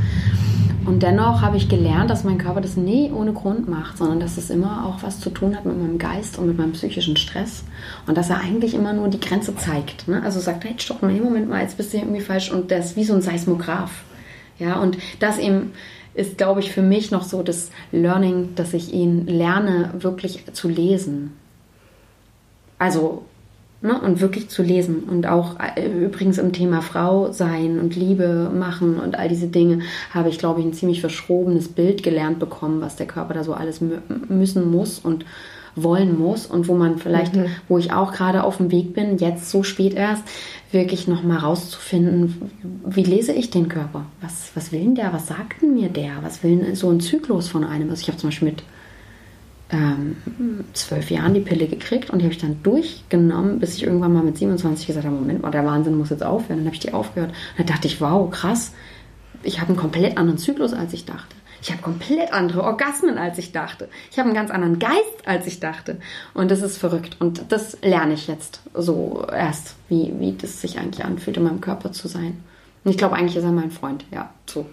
Und 0.88 1.03
dennoch 1.03 1.41
habe 1.41 1.58
ich 1.58 1.68
gelernt, 1.68 2.10
dass 2.10 2.24
mein 2.24 2.38
Körper 2.38 2.62
das 2.62 2.78
nie 2.78 3.12
ohne 3.12 3.34
Grund 3.34 3.68
macht, 3.68 3.97
sondern 3.97 4.22
dass 4.22 4.38
es 4.38 4.49
immer 4.49 4.86
auch 4.86 5.03
was 5.03 5.20
zu 5.20 5.30
tun 5.30 5.53
hat 5.53 5.66
mit 5.66 5.78
meinem 5.78 5.97
Geist 5.97 6.39
und 6.39 6.47
mit 6.47 6.58
meinem 6.58 6.72
psychischen 6.72 7.18
Stress. 7.18 7.66
Und 8.08 8.18
dass 8.18 8.30
er 8.30 8.39
eigentlich 8.39 8.74
immer 8.74 8.93
nur 8.93 9.10
die 9.10 9.20
Grenze 9.20 9.53
zeigt. 9.53 10.08
Ne? 10.08 10.24
Also 10.24 10.39
sagt, 10.39 10.64
hey, 10.64 10.76
stopp 10.78 11.01
mal, 11.01 11.12
Moment 11.12 11.49
mal, 11.49 11.62
jetzt 11.62 11.76
bist 11.76 11.91
du 11.91 11.97
hier 11.98 12.08
irgendwie 12.08 12.22
falsch. 12.22 12.52
Und 12.52 12.72
der 12.72 12.80
ist 12.80 12.95
wie 12.95 13.04
so 13.04 13.14
ein 13.14 13.22
Seismograph. 13.22 14.04
Ja, 14.60 14.80
und 14.80 14.98
das 15.20 15.38
eben 15.38 15.74
ist, 16.14 16.38
glaube 16.38 16.62
ich, 16.62 16.72
für 16.72 16.82
mich 16.82 17.12
noch 17.12 17.24
so 17.24 17.43
das 17.43 17.70
Learning, 17.91 18.56
dass 18.56 18.74
ich 18.74 18.93
ihn 18.93 19.28
lerne, 19.28 19.93
wirklich 20.00 20.45
zu 20.54 20.68
lesen. 20.68 21.34
Also 22.80 23.24
Ne, 23.80 24.02
und 24.02 24.22
wirklich 24.22 24.50
zu 24.50 24.64
lesen. 24.64 25.04
Und 25.04 25.28
auch 25.28 25.58
äh, 25.60 25.88
übrigens 25.88 26.39
im 26.39 26.52
Thema 26.52 26.82
Frau 26.82 27.32
sein 27.32 27.80
und 27.80 27.95
Liebe 27.95 28.50
machen 28.52 29.00
und 29.00 29.20
all 29.20 29.30
diese 29.30 29.45
Dinge 29.45 29.82
habe 30.12 30.30
ich, 30.30 30.39
glaube 30.39 30.62
ich, 30.62 30.66
ein 30.66 30.74
ziemlich 30.74 31.00
verschrobenes 31.00 31.68
Bild 31.68 32.02
gelernt 32.02 32.39
bekommen, 32.39 32.82
was 32.82 32.95
der 32.95 33.06
Körper 33.06 33.36
da 33.36 33.43
so 33.43 33.54
alles 33.54 33.80
müssen 34.30 34.72
muss 34.72 34.98
und 34.98 35.26
wollen 35.76 36.18
muss 36.18 36.48
und 36.48 36.68
wo 36.68 36.74
man 36.74 36.98
vielleicht, 36.98 37.36
mhm. 37.36 37.50
wo 37.68 37.78
ich 37.78 37.93
auch 37.93 38.14
gerade 38.14 38.43
auf 38.43 38.58
dem 38.58 38.72
Weg 38.72 38.95
bin, 38.95 39.20
jetzt 39.20 39.52
so 39.52 39.62
spät 39.62 39.93
erst, 39.93 40.24
wirklich 40.72 41.07
nochmal 41.07 41.38
rauszufinden, 41.38 42.51
wie 42.86 43.03
lese 43.03 43.32
ich 43.32 43.49
den 43.49 43.70
Körper? 43.70 44.05
Was, 44.22 44.51
was 44.53 44.72
will 44.72 44.82
denn 44.82 44.95
der? 44.95 45.13
Was 45.13 45.28
sagt 45.28 45.61
denn 45.61 45.74
mir 45.74 45.89
der? 45.89 46.22
Was 46.22 46.43
will 46.43 46.57
denn 46.57 46.76
so 46.76 46.89
ein 46.89 46.99
Zyklus 46.99 47.47
von 47.47 47.63
einem? 47.63 47.89
Also 47.89 48.01
ich 48.01 48.07
habe 48.09 48.18
zum 48.18 48.30
Beispiel 48.30 48.49
mit 48.49 48.63
ähm, 49.70 50.18
zwölf 50.74 51.09
Jahren 51.09 51.34
die 51.34 51.41
Pille 51.41 51.68
gekriegt 51.68 52.09
und 52.09 52.20
die 52.20 52.26
habe 52.26 52.34
ich 52.34 52.41
dann 52.41 52.61
durchgenommen, 52.63 53.59
bis 53.59 53.76
ich 53.76 53.84
irgendwann 53.84 54.13
mal 54.13 54.24
mit 54.24 54.38
27 54.38 54.88
gesagt 54.88 55.05
habe, 55.05 55.15
Moment 55.15 55.41
mal, 55.41 55.51
der 55.51 55.65
Wahnsinn 55.65 55.97
muss 55.97 56.09
jetzt 56.09 56.24
aufhören. 56.24 56.59
Dann 56.59 56.65
habe 56.65 56.76
ich 56.76 56.82
die 56.82 56.93
aufgehört. 56.93 57.32
Und 57.32 57.59
dann 57.59 57.68
dachte 57.68 57.88
ich, 57.88 58.01
wow, 58.01 58.30
krass, 58.30 58.74
ich 59.43 59.59
habe 59.61 59.70
einen 59.70 59.78
komplett 59.78 60.18
anderen 60.18 60.38
Zyklus, 60.38 60.74
als 60.74 60.91
ich 60.91 61.05
dachte. 61.05 61.37
Ich 61.62 61.72
habe 61.72 61.82
komplett 61.82 62.34
andere 62.34 62.64
Orgasmen, 62.64 63.18
als 63.18 63.38
ich 63.38 63.51
dachte. 63.51 63.89
Ich 64.12 64.20
habe 64.20 64.28
einen 64.28 64.36
ganz 64.36 64.51
anderen 64.51 64.80
Geist, 64.80 65.26
als 65.26 65.47
ich 65.47 65.60
dachte. 65.60 65.99
Und 66.34 66.51
das 66.51 66.62
ist 66.62 66.78
verrückt. 66.78 67.18
Und 67.20 67.51
das 67.51 67.78
lerne 67.82 68.14
ich 68.14 68.28
jetzt 68.28 68.62
so 68.74 69.26
erst, 69.32 69.76
wie, 69.89 70.14
wie 70.20 70.34
das 70.34 70.62
sich 70.62 70.78
eigentlich 70.78 71.03
anfühlt, 71.03 71.38
in 71.38 71.43
meinem 71.43 71.62
Körper 71.62 71.91
zu 71.91 72.08
sein. 72.08 72.43
Und 72.84 72.91
ich 72.91 72.97
glaube, 72.97 73.16
eigentlich 73.16 73.36
ist 73.36 73.43
er 73.43 73.51
mein 73.51 73.72
Freund. 73.72 74.05
Ja, 74.12 74.30
so. 74.45 74.68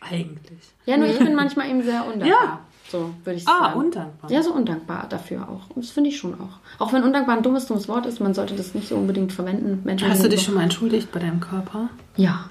Eigentlich. 0.00 0.60
Ja, 0.86 0.96
nur 0.96 1.08
ich 1.08 1.18
bin 1.18 1.34
manchmal 1.36 1.68
eben 1.68 1.82
sehr 1.82 2.04
undankbar. 2.06 2.28
Ja. 2.28 2.60
So 2.90 3.14
würde 3.24 3.38
ich 3.38 3.48
ah, 3.48 3.58
sagen. 3.58 3.64
Ah, 3.64 3.78
undankbar. 3.78 4.30
Ja, 4.30 4.42
so 4.42 4.52
undankbar 4.52 5.06
dafür 5.08 5.48
auch. 5.48 5.62
Das 5.74 5.90
finde 5.90 6.10
ich 6.10 6.18
schon 6.18 6.34
auch. 6.34 6.58
Auch 6.78 6.92
wenn 6.92 7.02
undankbar 7.02 7.36
ein 7.36 7.42
dummes, 7.42 7.66
dummes 7.66 7.88
Wort 7.88 8.06
ist, 8.06 8.20
man 8.20 8.34
sollte 8.34 8.54
das 8.54 8.74
nicht 8.74 8.88
so 8.88 8.96
unbedingt 8.96 9.32
verwenden. 9.32 9.80
Menschen 9.84 10.08
Hast 10.08 10.22
du 10.22 10.28
dich 10.28 10.42
schon 10.42 10.54
mal 10.54 10.62
entschuldigt 10.62 11.10
bei 11.10 11.18
deinem 11.18 11.40
Körper? 11.40 11.88
Ja. 12.16 12.50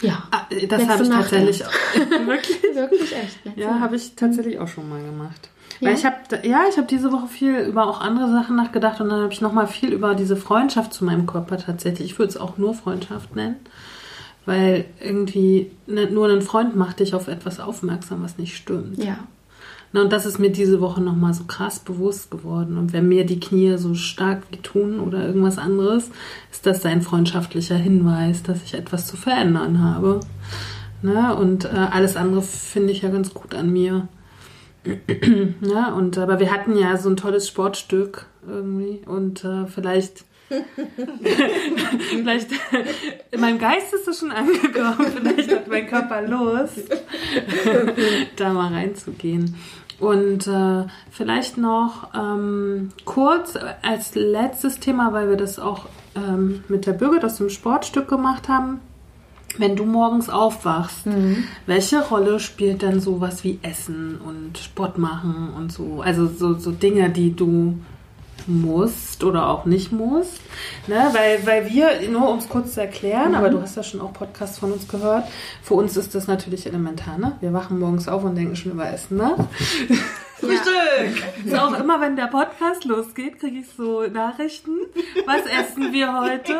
Ja. 0.00 0.22
Ah, 0.30 0.42
das 0.68 0.88
habe 0.88 1.02
ich 1.02 1.08
tatsächlich 1.08 1.64
auch. 1.64 1.70
wirklich? 2.26 2.62
Wirklich 2.74 3.14
echt. 3.14 3.38
ja, 3.56 3.80
habe 3.80 3.96
ich 3.96 4.14
tatsächlich 4.14 4.58
auch 4.58 4.68
schon 4.68 4.88
mal 4.88 5.02
gemacht. 5.02 5.50
Ja? 5.80 5.88
Weil 5.88 5.94
ich 5.96 6.04
habe 6.04 6.16
ja, 6.42 6.64
ich 6.68 6.76
habe 6.76 6.86
diese 6.86 7.12
Woche 7.12 7.28
viel 7.28 7.56
über 7.60 7.86
auch 7.86 8.00
andere 8.00 8.30
Sachen 8.30 8.56
nachgedacht 8.56 9.00
und 9.00 9.08
dann 9.08 9.22
habe 9.22 9.32
ich 9.32 9.40
noch 9.40 9.52
mal 9.52 9.66
viel 9.66 9.92
über 9.92 10.14
diese 10.14 10.36
Freundschaft 10.36 10.92
zu 10.92 11.04
meinem 11.04 11.26
Körper 11.26 11.58
tatsächlich. 11.58 12.12
Ich 12.12 12.18
würde 12.18 12.30
es 12.30 12.36
auch 12.36 12.58
nur 12.58 12.74
Freundschaft 12.74 13.36
nennen, 13.36 13.56
weil 14.46 14.86
irgendwie 15.00 15.70
ne, 15.86 16.06
nur 16.06 16.28
ein 16.28 16.42
Freund 16.42 16.76
macht 16.76 17.00
dich 17.00 17.14
auf 17.14 17.28
etwas 17.28 17.60
aufmerksam, 17.60 18.22
was 18.22 18.38
nicht 18.38 18.56
stimmt. 18.56 19.02
Ja. 19.02 19.18
Na, 19.92 20.02
und 20.02 20.12
das 20.12 20.24
ist 20.24 20.38
mir 20.38 20.50
diese 20.50 20.80
Woche 20.80 21.00
nochmal 21.00 21.34
so 21.34 21.44
krass 21.44 21.80
bewusst 21.80 22.30
geworden. 22.30 22.78
Und 22.78 22.92
wenn 22.92 23.08
mir 23.08 23.26
die 23.26 23.40
Knie 23.40 23.76
so 23.76 23.94
stark 23.94 24.42
wie 24.50 24.58
tun 24.58 25.00
oder 25.00 25.26
irgendwas 25.26 25.58
anderes, 25.58 26.10
ist 26.52 26.64
das 26.64 26.84
ein 26.86 27.02
freundschaftlicher 27.02 27.76
Hinweis, 27.76 28.42
dass 28.44 28.62
ich 28.62 28.74
etwas 28.74 29.08
zu 29.08 29.16
verändern 29.16 29.82
habe. 29.82 30.20
Na, 31.02 31.32
und 31.32 31.64
äh, 31.64 31.68
alles 31.68 32.16
andere 32.16 32.42
finde 32.42 32.92
ich 32.92 33.02
ja 33.02 33.10
ganz 33.10 33.34
gut 33.34 33.54
an 33.54 33.72
mir. 33.72 34.06
ja, 35.60 35.92
und 35.92 36.16
aber 36.18 36.38
wir 36.38 36.52
hatten 36.52 36.76
ja 36.76 36.96
so 36.96 37.10
ein 37.10 37.16
tolles 37.16 37.48
Sportstück 37.48 38.26
irgendwie 38.46 39.00
und 39.06 39.44
äh, 39.44 39.66
vielleicht 39.66 40.24
vielleicht 42.10 42.50
in 43.30 43.40
meinem 43.40 43.58
Geist 43.58 43.94
ist 43.94 44.08
es 44.08 44.20
schon 44.20 44.32
angekommen, 44.32 45.12
vielleicht 45.16 45.52
hat 45.52 45.68
mein 45.68 45.86
Körper 45.86 46.22
Lust, 46.22 46.90
da 48.36 48.52
mal 48.52 48.72
reinzugehen. 48.72 49.56
Und 49.98 50.46
äh, 50.46 50.86
vielleicht 51.10 51.58
noch 51.58 52.14
ähm, 52.14 52.88
kurz 53.04 53.58
als 53.82 54.14
letztes 54.14 54.80
Thema, 54.80 55.12
weil 55.12 55.28
wir 55.28 55.36
das 55.36 55.58
auch 55.58 55.86
ähm, 56.16 56.64
mit 56.68 56.86
der 56.86 56.94
Bürger 56.94 57.26
aus 57.26 57.36
dem 57.36 57.50
Sportstück 57.50 58.08
gemacht 58.08 58.48
haben. 58.48 58.80
Wenn 59.58 59.76
du 59.76 59.84
morgens 59.84 60.30
aufwachst, 60.30 61.06
mhm. 61.06 61.44
welche 61.66 62.00
Rolle 62.00 62.40
spielt 62.40 62.82
dann 62.82 63.00
sowas 63.00 63.44
wie 63.44 63.58
Essen 63.62 64.18
und 64.24 64.56
Sport 64.56 64.96
machen 64.96 65.52
und 65.54 65.70
so? 65.70 66.00
Also 66.00 66.28
so, 66.28 66.54
so 66.54 66.70
Dinge, 66.70 67.10
die 67.10 67.36
du 67.36 67.78
musst 68.48 69.22
oder 69.24 69.48
auch 69.48 69.64
nicht 69.64 69.92
musst. 69.92 70.40
Ne? 70.86 71.08
Weil, 71.12 71.46
weil 71.46 71.70
wir, 71.70 72.08
nur 72.10 72.28
um 72.30 72.38
es 72.38 72.48
kurz 72.48 72.74
zu 72.74 72.80
erklären, 72.80 73.34
aber 73.34 73.48
du 73.50 73.60
hast 73.60 73.76
ja 73.76 73.82
schon 73.82 74.00
auch 74.00 74.12
Podcasts 74.12 74.58
von 74.58 74.72
uns 74.72 74.88
gehört, 74.88 75.24
für 75.62 75.74
uns 75.74 75.96
ist 75.96 76.14
das 76.14 76.26
natürlich 76.26 76.66
elementar. 76.66 77.18
Ne? 77.18 77.32
Wir 77.40 77.52
wachen 77.52 77.78
morgens 77.78 78.08
auf 78.08 78.24
und 78.24 78.34
denken 78.36 78.56
schon 78.56 78.72
über 78.72 78.88
Essen 78.90 79.16
nach. 79.18 79.36
Frühstück! 80.40 81.22
So 81.46 81.56
auch 81.58 81.78
immer, 81.78 82.00
wenn 82.00 82.16
der 82.16 82.28
Podcast 82.28 82.86
losgeht, 82.86 83.38
kriege 83.38 83.58
ich 83.58 83.66
so 83.76 84.04
Nachrichten. 84.06 84.70
Was 85.26 85.42
essen 85.44 85.92
wir 85.92 86.18
heute? 86.18 86.54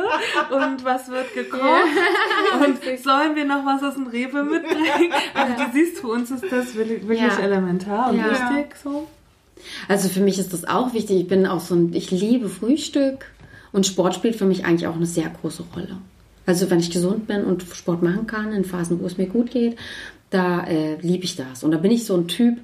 Und 0.55 0.85
was 0.85 1.09
wird 1.11 1.33
gekocht? 1.33 1.63
Und 2.63 2.79
sollen 3.03 3.37
wir 3.37 3.47
noch 3.47 3.65
was 3.65 3.83
aus 3.83 3.95
dem 3.95 4.07
Rewe 4.09 4.43
mitbringen? 4.43 5.13
Also 5.33 5.55
du 5.65 5.71
siehst, 5.73 5.99
für 6.01 6.09
uns 6.09 6.31
ist 6.31 6.45
das 6.51 6.75
wirklich, 6.75 7.03
Ja. 7.21 7.39
elementar 7.39 8.11
und 8.11 8.19
Ja. 8.19 8.31
wichtig. 8.31 8.77
So. 8.83 9.07
Also 9.89 10.09
für 10.09 10.21
mich 10.21 10.39
ist 10.39 10.53
das 10.53 10.65
auch 10.65 10.95
wichtig. 10.95 11.21
Ich 11.21 11.29
bin 11.29 11.47
auch 11.47 11.61
so 11.61 11.75
ein, 11.75 11.93
ich 11.93 12.11
liebe 12.11 12.49
Frühstück 12.49 13.27
und 13.73 13.87
Sport 13.87 14.15
spielt 14.15 14.37
für 14.37 14.47
mich 14.47 14.65
eigentlich 14.65 14.87
auch 14.87 14.97
eine 14.97 15.07
sehr 15.07 15.29
große 15.29 15.65
Rolle. 15.75 15.99
Also 16.47 16.71
wenn 16.71 16.81
ich 16.81 16.91
gesund 16.91 17.27
bin 17.27 17.45
und 17.45 17.63
Sport 17.63 18.03
machen 18.03 18.27
kann 18.27 18.53
in 18.53 18.65
Phasen, 18.65 19.01
wo 19.01 19.07
es 19.07 19.19
mir 19.19 19.27
gut 19.27 19.51
geht, 19.51 19.77
da 20.31 20.65
äh, 20.67 20.97
liebe 21.01 21.25
ich 21.25 21.37
das. 21.37 21.63
Und 21.63 21.73
da 21.73 21.79
bin 21.79 21.91
ich 21.91 22.05
so 22.05 22.17
ein 22.17 22.29
Typ. 22.29 22.59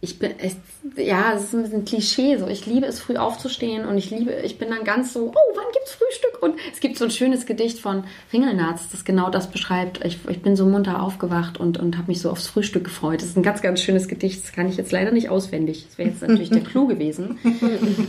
Ich 0.00 0.18
bin, 0.18 0.32
es, 0.38 0.56
ja, 0.96 1.32
es 1.34 1.44
ist 1.44 1.54
ein 1.54 1.62
bisschen 1.62 1.84
Klischee 1.86 2.36
so. 2.36 2.46
Ich 2.48 2.66
liebe 2.66 2.86
es, 2.86 3.00
früh 3.00 3.16
aufzustehen 3.16 3.86
und 3.86 3.96
ich 3.96 4.10
liebe, 4.10 4.30
ich 4.44 4.58
bin 4.58 4.68
dann 4.68 4.84
ganz 4.84 5.14
so, 5.14 5.32
oh, 5.34 5.56
wann 5.56 5.64
gibt's 5.72 5.94
Frühstück? 5.94 6.42
Und 6.42 6.54
es 6.72 6.80
gibt 6.80 6.98
so 6.98 7.06
ein 7.06 7.10
schönes 7.10 7.46
Gedicht 7.46 7.78
von 7.78 8.04
Ringelnatz, 8.32 8.90
das 8.90 9.04
genau 9.04 9.30
das 9.30 9.50
beschreibt. 9.50 10.04
Ich, 10.04 10.18
ich 10.28 10.42
bin 10.42 10.54
so 10.54 10.66
munter 10.66 11.02
aufgewacht 11.02 11.58
und, 11.58 11.78
und 11.78 11.96
habe 11.96 12.08
mich 12.08 12.20
so 12.20 12.30
aufs 12.30 12.46
Frühstück 12.46 12.84
gefreut. 12.84 13.22
Das 13.22 13.30
ist 13.30 13.36
ein 13.36 13.42
ganz, 13.42 13.62
ganz 13.62 13.80
schönes 13.80 14.06
Gedicht. 14.06 14.44
Das 14.44 14.52
kann 14.52 14.68
ich 14.68 14.76
jetzt 14.76 14.92
leider 14.92 15.12
nicht 15.12 15.30
auswendig. 15.30 15.86
Das 15.88 15.98
wäre 15.98 16.10
jetzt 16.10 16.20
natürlich 16.20 16.50
der 16.50 16.60
Clou 16.64 16.86
gewesen. 16.86 17.38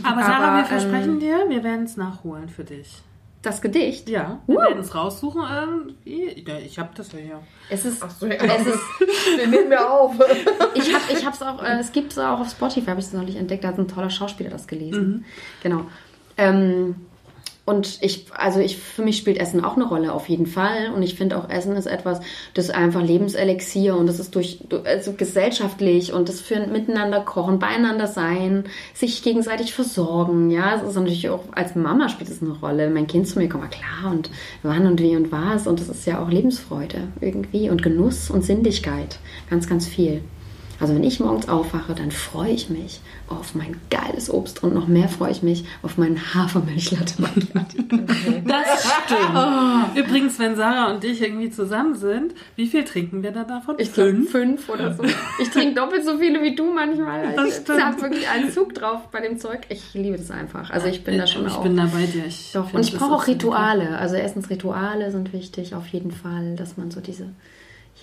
Aber 0.02 0.20
Sarah, 0.20 0.48
Aber, 0.48 0.56
wir 0.58 0.64
versprechen 0.66 1.20
dir, 1.20 1.46
wir 1.48 1.64
werden 1.64 1.84
es 1.84 1.96
nachholen 1.96 2.50
für 2.50 2.64
dich. 2.64 2.88
Das 3.42 3.60
Gedicht. 3.60 4.08
Ja, 4.08 4.40
wir 4.48 4.56
werden 4.58 4.80
es 4.80 4.94
raussuchen 4.94 5.42
irgendwie. 5.42 6.44
Ich 6.66 6.78
habe 6.78 6.90
das 6.96 7.12
ja 7.12 7.18
hier. 7.18 7.40
Es 7.70 7.84
ist, 7.84 8.02
So, 8.18 8.26
ja. 8.26 8.34
es 8.34 8.66
ist 8.66 8.80
Den 9.38 9.50
nehmen 9.50 9.70
wir 9.70 9.88
auf. 9.90 10.14
ich 10.74 10.92
habe 10.92 11.04
ich 11.12 11.24
hab's 11.24 11.40
auch, 11.42 11.62
äh, 11.62 11.78
es 11.78 11.92
gibt 11.92 12.12
es 12.12 12.18
auch 12.18 12.40
auf 12.40 12.50
Spotify, 12.50 12.86
habe 12.90 13.00
ich 13.00 13.06
es 13.06 13.12
neulich 13.12 13.36
entdeckt, 13.36 13.62
da 13.62 13.68
hat 13.68 13.78
ein 13.78 13.86
toller 13.86 14.10
Schauspieler 14.10 14.50
das 14.50 14.66
gelesen. 14.66 15.24
Genau. 15.62 15.86
Ähm, 16.36 16.96
und 17.68 17.98
ich, 18.00 18.26
also 18.34 18.58
ich, 18.60 18.78
für 18.78 19.02
mich 19.02 19.18
spielt 19.18 19.38
Essen 19.38 19.62
auch 19.64 19.76
eine 19.76 19.84
Rolle, 19.86 20.12
auf 20.12 20.28
jeden 20.28 20.46
Fall. 20.46 20.90
Und 20.94 21.02
ich 21.02 21.14
finde 21.14 21.36
auch 21.38 21.48
Essen 21.50 21.76
ist 21.76 21.86
etwas, 21.86 22.20
das 22.54 22.66
ist 22.66 22.74
einfach 22.74 23.02
Lebenselixier 23.02 23.96
und 23.96 24.06
das 24.06 24.18
ist 24.18 24.34
durch, 24.34 24.60
du- 24.68 24.78
also 24.84 25.12
gesellschaftlich 25.12 26.12
und 26.12 26.28
das 26.28 26.40
für 26.40 26.66
miteinander 26.66 27.20
kochen, 27.20 27.58
beieinander 27.58 28.06
sein, 28.06 28.64
sich 28.94 29.22
gegenseitig 29.22 29.74
versorgen. 29.74 30.50
Ja, 30.50 30.74
es 30.76 30.82
ist 30.82 30.94
natürlich 30.96 31.28
auch, 31.28 31.44
als 31.52 31.74
Mama 31.76 32.08
spielt 32.08 32.30
es 32.30 32.42
eine 32.42 32.52
Rolle. 32.52 32.90
Mein 32.90 33.06
Kind 33.06 33.28
zu 33.28 33.38
mir 33.38 33.48
kommt, 33.48 33.70
klar, 33.70 34.10
und 34.10 34.30
wann 34.62 34.86
und 34.86 35.00
wie 35.00 35.14
und 35.16 35.30
was. 35.30 35.66
Und 35.66 35.78
das 35.80 35.88
ist 35.88 36.06
ja 36.06 36.22
auch 36.22 36.30
Lebensfreude 36.30 37.08
irgendwie 37.20 37.70
und 37.70 37.82
Genuss 37.82 38.30
und 38.30 38.44
Sinnlichkeit. 38.44 39.18
Ganz, 39.50 39.68
ganz 39.68 39.86
viel. 39.86 40.22
Also 40.80 40.94
wenn 40.94 41.02
ich 41.02 41.18
morgens 41.18 41.48
aufwache, 41.48 41.94
dann 41.94 42.10
freue 42.12 42.52
ich 42.52 42.70
mich 42.70 43.00
auf 43.28 43.54
mein 43.54 43.80
geiles 43.90 44.30
Obst 44.32 44.62
und 44.62 44.74
noch 44.74 44.86
mehr 44.86 45.08
freue 45.08 45.32
ich 45.32 45.42
mich 45.42 45.64
auf 45.82 45.98
meinen 45.98 46.34
Hafermilchlatte 46.34 47.20
Macchiato. 47.20 47.78
Das 48.44 48.88
stimmt. 49.06 49.96
Übrigens, 49.96 50.38
wenn 50.38 50.56
Sarah 50.56 50.92
und 50.92 51.04
ich 51.04 51.20
irgendwie 51.20 51.50
zusammen 51.50 51.94
sind, 51.94 52.34
wie 52.56 52.66
viel 52.66 52.84
trinken 52.84 53.22
wir 53.22 53.32
da 53.32 53.44
davon? 53.44 53.76
Ich 53.78 53.92
glaube 53.92 54.22
fünf 54.22 54.68
oder 54.68 54.94
so. 54.94 55.02
Ich 55.40 55.50
trinke 55.50 55.74
doppelt 55.74 56.04
so 56.04 56.18
viele 56.18 56.42
wie 56.42 56.54
du 56.54 56.72
manchmal. 56.72 57.34
Das 57.34 57.62
ich 57.62 57.68
habe 57.68 58.00
wirklich 58.00 58.28
einen 58.28 58.50
Zug 58.50 58.74
drauf 58.74 59.08
bei 59.10 59.20
dem 59.20 59.38
Zeug. 59.38 59.60
Ich 59.68 59.94
liebe 59.94 60.16
das 60.16 60.30
einfach. 60.30 60.70
Also 60.70 60.86
ich 60.86 61.04
bin 61.04 61.18
da 61.18 61.26
schon 61.26 61.46
ich 61.46 61.52
auch. 61.52 61.62
bin 61.62 61.76
da 61.76 61.86
bei 61.86 62.06
dir. 62.06 62.24
Ich 62.26 62.52
Doch, 62.52 62.72
und 62.72 62.80
ich 62.80 62.96
brauche 62.96 63.14
auch. 63.14 63.26
Rituale. 63.26 63.98
Also 63.98 64.16
Essensrituale 64.16 65.10
sind 65.10 65.32
wichtig, 65.32 65.74
auf 65.74 65.88
jeden 65.88 66.12
Fall, 66.12 66.56
dass 66.56 66.76
man 66.76 66.90
so 66.90 67.00
diese, 67.00 67.24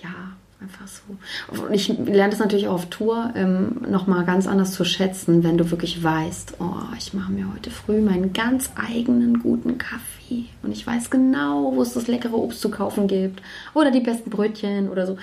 ja, 0.02 0.36
einfach 0.60 0.86
so. 0.88 1.62
Und 1.62 1.72
ich 1.72 1.88
lerne 1.88 2.30
das 2.30 2.38
natürlich 2.38 2.68
auch 2.68 2.74
auf 2.74 2.86
Tour 2.86 3.32
ähm, 3.34 3.82
nochmal 3.88 4.24
ganz 4.24 4.46
anders 4.46 4.72
zu 4.72 4.84
schätzen, 4.84 5.44
wenn 5.44 5.58
du 5.58 5.70
wirklich 5.70 6.02
weißt, 6.02 6.54
oh, 6.60 6.94
ich 6.96 7.12
mache 7.14 7.32
mir 7.32 7.52
heute 7.52 7.70
früh 7.70 8.00
meinen 8.00 8.32
ganz 8.32 8.70
eigenen 8.74 9.40
guten 9.40 9.78
Kaffee 9.78 10.46
und 10.62 10.72
ich 10.72 10.86
weiß 10.86 11.10
genau, 11.10 11.72
wo 11.74 11.82
es 11.82 11.92
das 11.92 12.06
leckere 12.06 12.34
Obst 12.34 12.60
zu 12.60 12.70
kaufen 12.70 13.06
gibt 13.06 13.42
oder 13.74 13.90
die 13.90 14.00
besten 14.00 14.30
Brötchen 14.30 14.88
oder 14.88 15.06
so. 15.06 15.18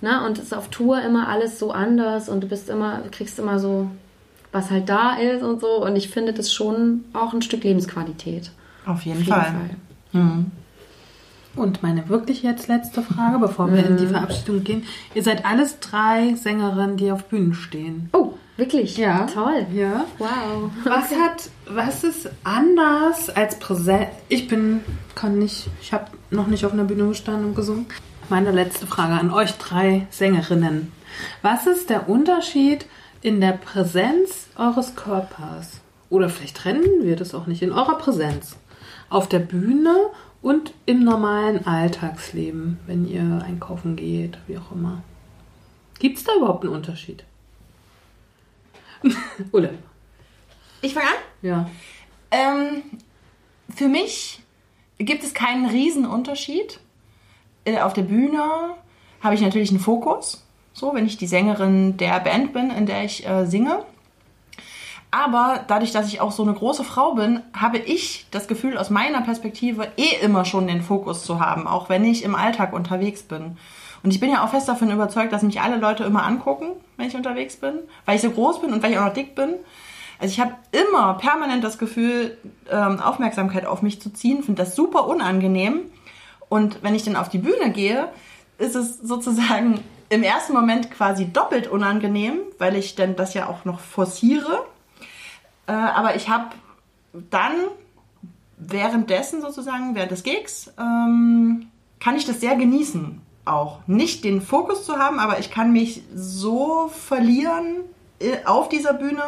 Na, 0.00 0.26
und 0.26 0.38
es 0.38 0.44
ist 0.44 0.54
auf 0.54 0.68
Tour 0.68 1.00
immer 1.02 1.28
alles 1.28 1.58
so 1.58 1.72
anders 1.72 2.28
und 2.28 2.42
du 2.42 2.48
bist 2.48 2.68
immer, 2.68 3.02
kriegst 3.10 3.38
immer 3.38 3.58
so, 3.58 3.90
was 4.52 4.70
halt 4.70 4.88
da 4.88 5.14
ist 5.16 5.42
und 5.42 5.60
so. 5.60 5.84
Und 5.84 5.96
ich 5.96 6.10
finde 6.10 6.32
das 6.32 6.52
schon 6.52 7.04
auch 7.12 7.32
ein 7.32 7.42
Stück 7.42 7.64
Lebensqualität. 7.64 8.50
Auf 8.84 9.02
jeden, 9.02 9.20
Auf 9.20 9.26
jeden 9.26 9.40
Fall. 9.40 9.70
Fall. 10.12 10.44
Und 11.56 11.82
meine 11.82 12.08
wirklich 12.08 12.42
jetzt 12.42 12.68
letzte 12.68 13.02
Frage, 13.02 13.38
bevor 13.38 13.72
wir 13.72 13.82
Mhm. 13.82 13.88
in 13.88 13.96
die 13.96 14.06
Verabschiedung 14.06 14.62
gehen. 14.62 14.84
Ihr 15.14 15.22
seid 15.22 15.44
alles 15.46 15.80
drei 15.80 16.34
Sängerinnen, 16.34 16.96
die 16.98 17.10
auf 17.10 17.24
Bühnen 17.24 17.54
stehen. 17.54 18.10
Oh, 18.12 18.34
wirklich? 18.58 18.96
Ja. 18.98 19.26
Toll. 19.26 19.66
Ja. 19.72 20.04
Wow. 20.18 20.70
Was 20.84 21.10
hat, 21.12 21.48
was 21.68 22.04
ist 22.04 22.28
anders 22.44 23.30
als 23.30 23.58
Präsenz? 23.58 24.08
Ich 24.28 24.48
bin, 24.48 24.80
kann 25.14 25.38
nicht, 25.38 25.68
ich 25.80 25.92
habe 25.92 26.04
noch 26.30 26.46
nicht 26.46 26.64
auf 26.66 26.72
einer 26.74 26.84
Bühne 26.84 27.08
gestanden 27.08 27.46
und 27.46 27.54
gesungen. 27.56 27.86
Meine 28.28 28.50
letzte 28.50 28.86
Frage 28.86 29.14
an 29.14 29.30
euch 29.32 29.52
drei 29.56 30.06
Sängerinnen. 30.10 30.92
Was 31.42 31.66
ist 31.66 31.88
der 31.88 32.08
Unterschied 32.08 32.84
in 33.22 33.40
der 33.40 33.52
Präsenz 33.52 34.48
eures 34.56 34.94
Körpers? 34.94 35.80
Oder 36.10 36.28
vielleicht 36.28 36.58
trennen 36.58 36.84
wir 37.02 37.16
das 37.16 37.34
auch 37.34 37.46
nicht, 37.46 37.62
in 37.62 37.72
eurer 37.72 37.96
Präsenz. 37.98 38.56
Auf 39.08 39.28
der 39.28 39.38
Bühne 39.38 39.94
und 40.46 40.74
im 40.86 41.02
normalen 41.02 41.66
Alltagsleben, 41.66 42.78
wenn 42.86 43.04
ihr 43.04 43.42
einkaufen 43.44 43.96
geht, 43.96 44.38
wie 44.46 44.56
auch 44.56 44.70
immer. 44.70 45.02
Gibt 45.98 46.18
es 46.18 46.22
da 46.22 46.36
überhaupt 46.36 46.62
einen 46.62 46.72
Unterschied? 46.72 47.24
Ulle. 49.50 49.76
Ich 50.82 50.94
fange 50.94 51.08
an? 51.08 51.14
Ja. 51.42 51.70
Ähm, 52.30 52.84
für 53.74 53.88
mich 53.88 54.40
gibt 54.98 55.24
es 55.24 55.34
keinen 55.34 55.66
Riesenunterschied. 55.66 56.78
Äh, 57.64 57.80
Auf 57.80 57.94
der 57.94 58.02
Bühne 58.02 58.76
habe 59.20 59.34
ich 59.34 59.40
natürlich 59.40 59.70
einen 59.70 59.80
Fokus, 59.80 60.46
so 60.72 60.94
wenn 60.94 61.06
ich 61.06 61.16
die 61.16 61.26
Sängerin 61.26 61.96
der 61.96 62.20
Band 62.20 62.52
bin, 62.52 62.70
in 62.70 62.86
der 62.86 63.04
ich 63.04 63.26
äh, 63.26 63.46
singe. 63.46 63.84
Aber 65.10 65.60
dadurch, 65.68 65.92
dass 65.92 66.08
ich 66.08 66.20
auch 66.20 66.32
so 66.32 66.42
eine 66.42 66.52
große 66.52 66.84
Frau 66.84 67.14
bin, 67.14 67.40
habe 67.54 67.78
ich 67.78 68.26
das 68.30 68.48
Gefühl, 68.48 68.76
aus 68.76 68.90
meiner 68.90 69.22
Perspektive 69.22 69.88
eh 69.96 70.22
immer 70.22 70.44
schon 70.44 70.66
den 70.66 70.82
Fokus 70.82 71.24
zu 71.24 71.40
haben, 71.40 71.66
auch 71.66 71.88
wenn 71.88 72.04
ich 72.04 72.24
im 72.24 72.34
Alltag 72.34 72.72
unterwegs 72.72 73.22
bin. 73.22 73.56
Und 74.02 74.12
ich 74.12 74.20
bin 74.20 74.30
ja 74.30 74.44
auch 74.44 74.50
fest 74.50 74.68
davon 74.68 74.90
überzeugt, 74.90 75.32
dass 75.32 75.42
mich 75.42 75.60
alle 75.60 75.76
Leute 75.76 76.04
immer 76.04 76.24
angucken, 76.24 76.72
wenn 76.96 77.08
ich 77.08 77.16
unterwegs 77.16 77.56
bin, 77.56 77.78
weil 78.04 78.16
ich 78.16 78.22
so 78.22 78.30
groß 78.30 78.60
bin 78.60 78.72
und 78.72 78.82
weil 78.82 78.92
ich 78.92 78.98
auch 78.98 79.06
noch 79.06 79.12
dick 79.12 79.34
bin. 79.34 79.54
Also 80.18 80.32
ich 80.32 80.40
habe 80.40 80.54
immer 80.72 81.14
permanent 81.14 81.62
das 81.62 81.78
Gefühl, 81.78 82.38
ähm, 82.70 83.00
Aufmerksamkeit 83.00 83.66
auf 83.66 83.82
mich 83.82 84.00
zu 84.00 84.10
ziehen, 84.10 84.42
finde 84.42 84.62
das 84.62 84.74
super 84.74 85.06
unangenehm. 85.06 85.80
Und 86.48 86.82
wenn 86.82 86.94
ich 86.94 87.04
dann 87.04 87.16
auf 87.16 87.28
die 87.28 87.38
Bühne 87.38 87.70
gehe, 87.70 88.08
ist 88.58 88.76
es 88.76 88.98
sozusagen 88.98 89.80
im 90.08 90.22
ersten 90.22 90.52
Moment 90.52 90.90
quasi 90.90 91.32
doppelt 91.32 91.66
unangenehm, 91.66 92.38
weil 92.58 92.76
ich 92.76 92.94
dann 92.94 93.16
das 93.16 93.34
ja 93.34 93.48
auch 93.48 93.64
noch 93.64 93.80
forciere. 93.80 94.64
Äh, 95.66 95.72
aber 95.72 96.16
ich 96.16 96.28
habe 96.28 96.50
dann 97.30 97.54
währenddessen 98.58 99.40
sozusagen, 99.40 99.94
während 99.94 100.10
des 100.10 100.22
Gigs, 100.22 100.72
ähm, 100.78 101.66
kann 102.00 102.16
ich 102.16 102.24
das 102.24 102.40
sehr 102.40 102.56
genießen 102.56 103.20
auch. 103.44 103.80
Nicht 103.86 104.24
den 104.24 104.40
Fokus 104.40 104.84
zu 104.84 104.96
haben, 104.96 105.18
aber 105.18 105.38
ich 105.38 105.50
kann 105.50 105.72
mich 105.72 106.02
so 106.14 106.88
verlieren 106.88 107.80
äh, 108.18 108.44
auf 108.44 108.68
dieser 108.68 108.94
Bühne, 108.94 109.22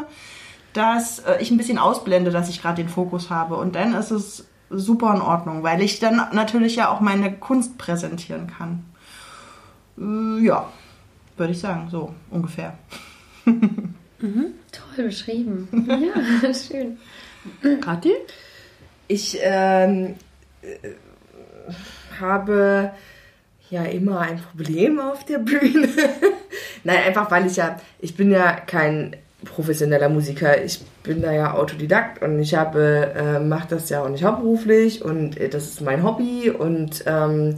dass 0.73 1.21
äh, 1.21 1.41
ich 1.41 1.51
ein 1.51 1.57
bisschen 1.57 1.79
ausblende, 1.79 2.31
dass 2.31 2.49
ich 2.49 2.61
gerade 2.61 2.83
den 2.83 2.89
Fokus 2.89 3.31
habe. 3.31 3.57
Und 3.57 3.75
dann 3.75 3.95
ist 3.95 4.11
es 4.11 4.47
super 4.71 5.15
in 5.15 5.23
Ordnung, 5.23 5.63
weil 5.63 5.81
ich 5.83 5.99
dann 5.99 6.17
natürlich 6.33 6.77
ja 6.77 6.91
auch 6.91 7.01
meine 7.01 7.33
Kunst 7.33 7.79
präsentieren 7.79 8.49
kann. 8.49 8.85
Äh, 9.99 10.45
ja, 10.45 10.69
würde 11.37 11.53
ich 11.53 11.61
sagen, 11.61 11.89
so 11.91 12.15
ungefähr. 12.31 12.77
Toll 14.21 15.05
beschrieben. 15.05 15.69
Ja, 15.89 16.55
schön. 16.55 16.99
Kathi? 17.81 18.13
Ich 19.07 19.39
ähm, 19.41 20.17
äh, 20.63 20.89
habe 22.21 22.93
ja 23.71 23.85
immer 23.85 24.21
ein 24.21 24.39
Problem 24.39 24.99
auf 24.99 25.25
der 25.25 25.39
Bühne. 25.39 25.89
Nein, 26.85 26.99
einfach 27.07 27.31
weil 27.31 27.47
ich 27.47 27.57
ja, 27.57 27.81
ich 28.01 28.17
bin 28.17 28.31
ja 28.31 28.53
kein 28.53 29.17
professioneller 29.45 30.09
Musiker. 30.09 30.63
Ich 30.63 30.81
bin 31.03 31.23
da 31.23 31.33
ja 31.33 31.55
Autodidakt 31.55 32.23
und 32.23 32.39
ich 32.41 32.55
habe, 32.55 33.13
äh, 33.17 33.41
mache 33.41 33.69
das 33.71 33.89
ja 33.89 34.03
auch 34.03 34.09
nicht 34.09 34.25
hauptberuflich 34.25 35.03
und 35.03 35.39
äh, 35.39 35.49
das 35.49 35.69
ist 35.69 35.81
mein 35.81 36.03
Hobby 36.03 36.51
und 36.51 37.05
ähm, 37.07 37.57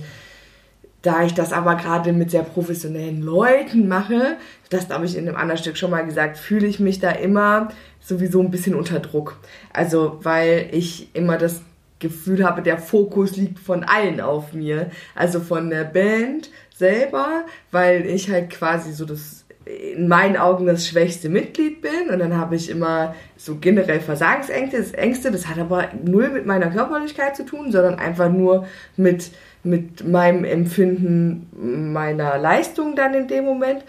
da 1.02 1.24
ich 1.24 1.32
das 1.34 1.52
aber 1.52 1.76
gerade 1.76 2.12
mit 2.12 2.30
sehr 2.30 2.42
professionellen 2.42 3.22
Leuten 3.22 3.88
mache, 3.88 4.36
das 4.68 4.88
habe 4.90 5.06
ich 5.06 5.16
in 5.16 5.26
einem 5.26 5.36
anderen 5.36 5.58
Stück 5.58 5.76
schon 5.76 5.90
mal 5.90 6.04
gesagt, 6.04 6.36
fühle 6.36 6.66
ich 6.66 6.78
mich 6.78 7.00
da 7.00 7.10
immer 7.10 7.68
sowieso 8.00 8.40
ein 8.40 8.50
bisschen 8.50 8.74
unter 8.74 9.00
Druck. 9.00 9.36
Also, 9.72 10.18
weil 10.22 10.68
ich 10.72 11.14
immer 11.14 11.38
das 11.38 11.62
Gefühl 12.00 12.44
habe, 12.44 12.62
der 12.62 12.78
Fokus 12.78 13.36
liegt 13.36 13.58
von 13.58 13.84
allen 13.84 14.20
auf 14.20 14.52
mir. 14.52 14.90
Also 15.14 15.40
von 15.40 15.70
der 15.70 15.84
Band 15.84 16.50
selber, 16.74 17.44
weil 17.70 18.06
ich 18.06 18.30
halt 18.30 18.50
quasi 18.50 18.92
so 18.92 19.04
das 19.04 19.44
in 19.66 20.08
meinen 20.08 20.36
Augen 20.36 20.66
das 20.66 20.88
schwächste 20.88 21.28
Mitglied 21.28 21.82
bin 21.82 22.08
und 22.10 22.18
dann 22.18 22.36
habe 22.36 22.56
ich 22.56 22.70
immer 22.70 23.14
so 23.36 23.56
generell 23.56 24.00
Versagensängste, 24.00 24.78
das 24.78 24.92
Ängste, 24.92 25.30
das 25.30 25.46
hat 25.46 25.58
aber 25.58 25.88
null 26.02 26.30
mit 26.30 26.46
meiner 26.46 26.70
Körperlichkeit 26.70 27.36
zu 27.36 27.44
tun, 27.44 27.70
sondern 27.70 27.96
einfach 27.96 28.30
nur 28.32 28.66
mit, 28.96 29.30
mit 29.62 30.06
meinem 30.06 30.44
Empfinden 30.44 31.92
meiner 31.92 32.38
Leistung 32.38 32.96
dann 32.96 33.14
in 33.14 33.28
dem 33.28 33.44
Moment. 33.44 33.84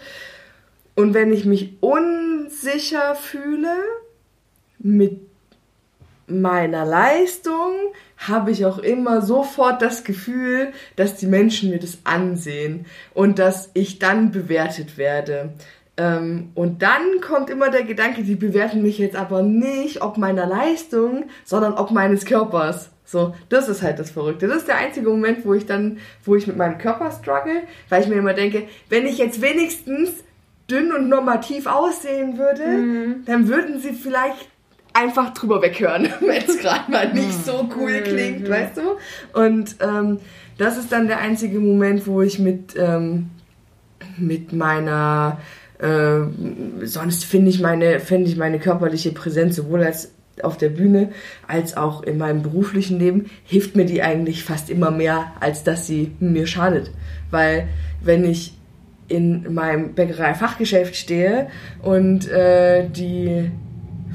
Und 0.94 1.14
wenn 1.14 1.32
ich 1.32 1.44
mich 1.44 1.74
unsicher 1.80 3.14
fühle 3.14 3.74
mit 4.78 5.20
meiner 6.26 6.84
Leistung, 6.84 7.72
habe 8.18 8.50
ich 8.50 8.64
auch 8.64 8.78
immer 8.78 9.22
sofort 9.22 9.82
das 9.82 10.04
Gefühl, 10.04 10.72
dass 10.96 11.16
die 11.16 11.26
Menschen 11.26 11.70
mir 11.70 11.78
das 11.78 11.98
ansehen 12.04 12.86
und 13.14 13.38
dass 13.38 13.70
ich 13.74 13.98
dann 13.98 14.30
bewertet 14.30 14.96
werde. 14.96 15.54
Ähm, 16.02 16.50
und 16.56 16.82
dann 16.82 17.20
kommt 17.20 17.48
immer 17.48 17.70
der 17.70 17.84
Gedanke, 17.84 18.24
die 18.24 18.34
bewerten 18.34 18.82
mich 18.82 18.98
jetzt 18.98 19.14
aber 19.14 19.42
nicht 19.42 20.02
ob 20.02 20.18
meiner 20.18 20.46
Leistung, 20.46 21.26
sondern 21.44 21.74
ob 21.74 21.92
meines 21.92 22.24
Körpers. 22.24 22.90
So, 23.04 23.34
das 23.48 23.68
ist 23.68 23.82
halt 23.82 24.00
das 24.00 24.10
Verrückte. 24.10 24.48
Das 24.48 24.58
ist 24.58 24.68
der 24.68 24.78
einzige 24.78 25.08
Moment, 25.08 25.44
wo 25.44 25.54
ich 25.54 25.64
dann, 25.64 25.98
wo 26.24 26.34
ich 26.34 26.48
mit 26.48 26.56
meinem 26.56 26.78
Körper 26.78 27.12
struggle, 27.12 27.62
weil 27.88 28.02
ich 28.02 28.08
mir 28.08 28.16
immer 28.16 28.34
denke, 28.34 28.64
wenn 28.88 29.06
ich 29.06 29.18
jetzt 29.18 29.40
wenigstens 29.40 30.10
dünn 30.68 30.92
und 30.92 31.08
normativ 31.08 31.66
aussehen 31.66 32.36
würde, 32.36 32.66
mhm. 32.66 33.24
dann 33.26 33.46
würden 33.46 33.80
sie 33.80 33.92
vielleicht 33.92 34.48
einfach 34.94 35.32
drüber 35.34 35.62
weghören, 35.62 36.08
wenn 36.20 36.42
es 36.42 36.58
gerade 36.58 36.90
mal 36.90 37.12
nicht 37.12 37.44
so 37.44 37.68
cool 37.76 38.00
mhm. 38.00 38.04
klingt, 38.04 38.40
mhm. 38.40 38.48
weißt 38.48 38.76
du? 38.78 39.38
Und 39.38 39.76
ähm, 39.80 40.18
das 40.58 40.78
ist 40.78 40.90
dann 40.90 41.06
der 41.06 41.18
einzige 41.18 41.60
Moment, 41.60 42.08
wo 42.08 42.22
ich 42.22 42.40
mit, 42.40 42.74
ähm, 42.76 43.30
mit 44.16 44.52
meiner 44.52 45.38
äh, 45.82 46.86
sonst 46.86 47.24
finde 47.24 47.50
ich 47.50 47.60
meine 47.60 48.00
finde 48.00 48.30
ich 48.30 48.36
meine 48.36 48.58
körperliche 48.58 49.12
Präsenz 49.12 49.56
sowohl 49.56 49.82
als 49.82 50.12
auf 50.42 50.56
der 50.56 50.70
Bühne 50.70 51.10
als 51.46 51.76
auch 51.76 52.02
in 52.02 52.18
meinem 52.18 52.42
beruflichen 52.42 52.98
Leben 52.98 53.30
hilft 53.44 53.76
mir 53.76 53.84
die 53.84 54.02
eigentlich 54.02 54.44
fast 54.44 54.70
immer 54.70 54.90
mehr, 54.90 55.32
als 55.40 55.64
dass 55.64 55.86
sie 55.86 56.12
mir 56.20 56.46
schadet. 56.46 56.90
Weil 57.30 57.68
wenn 58.00 58.24
ich 58.24 58.54
in 59.08 59.52
meinem 59.52 59.92
Bäckerei-Fachgeschäft 59.94 60.96
stehe 60.96 61.48
und 61.82 62.28
äh, 62.28 62.88
die 62.88 63.50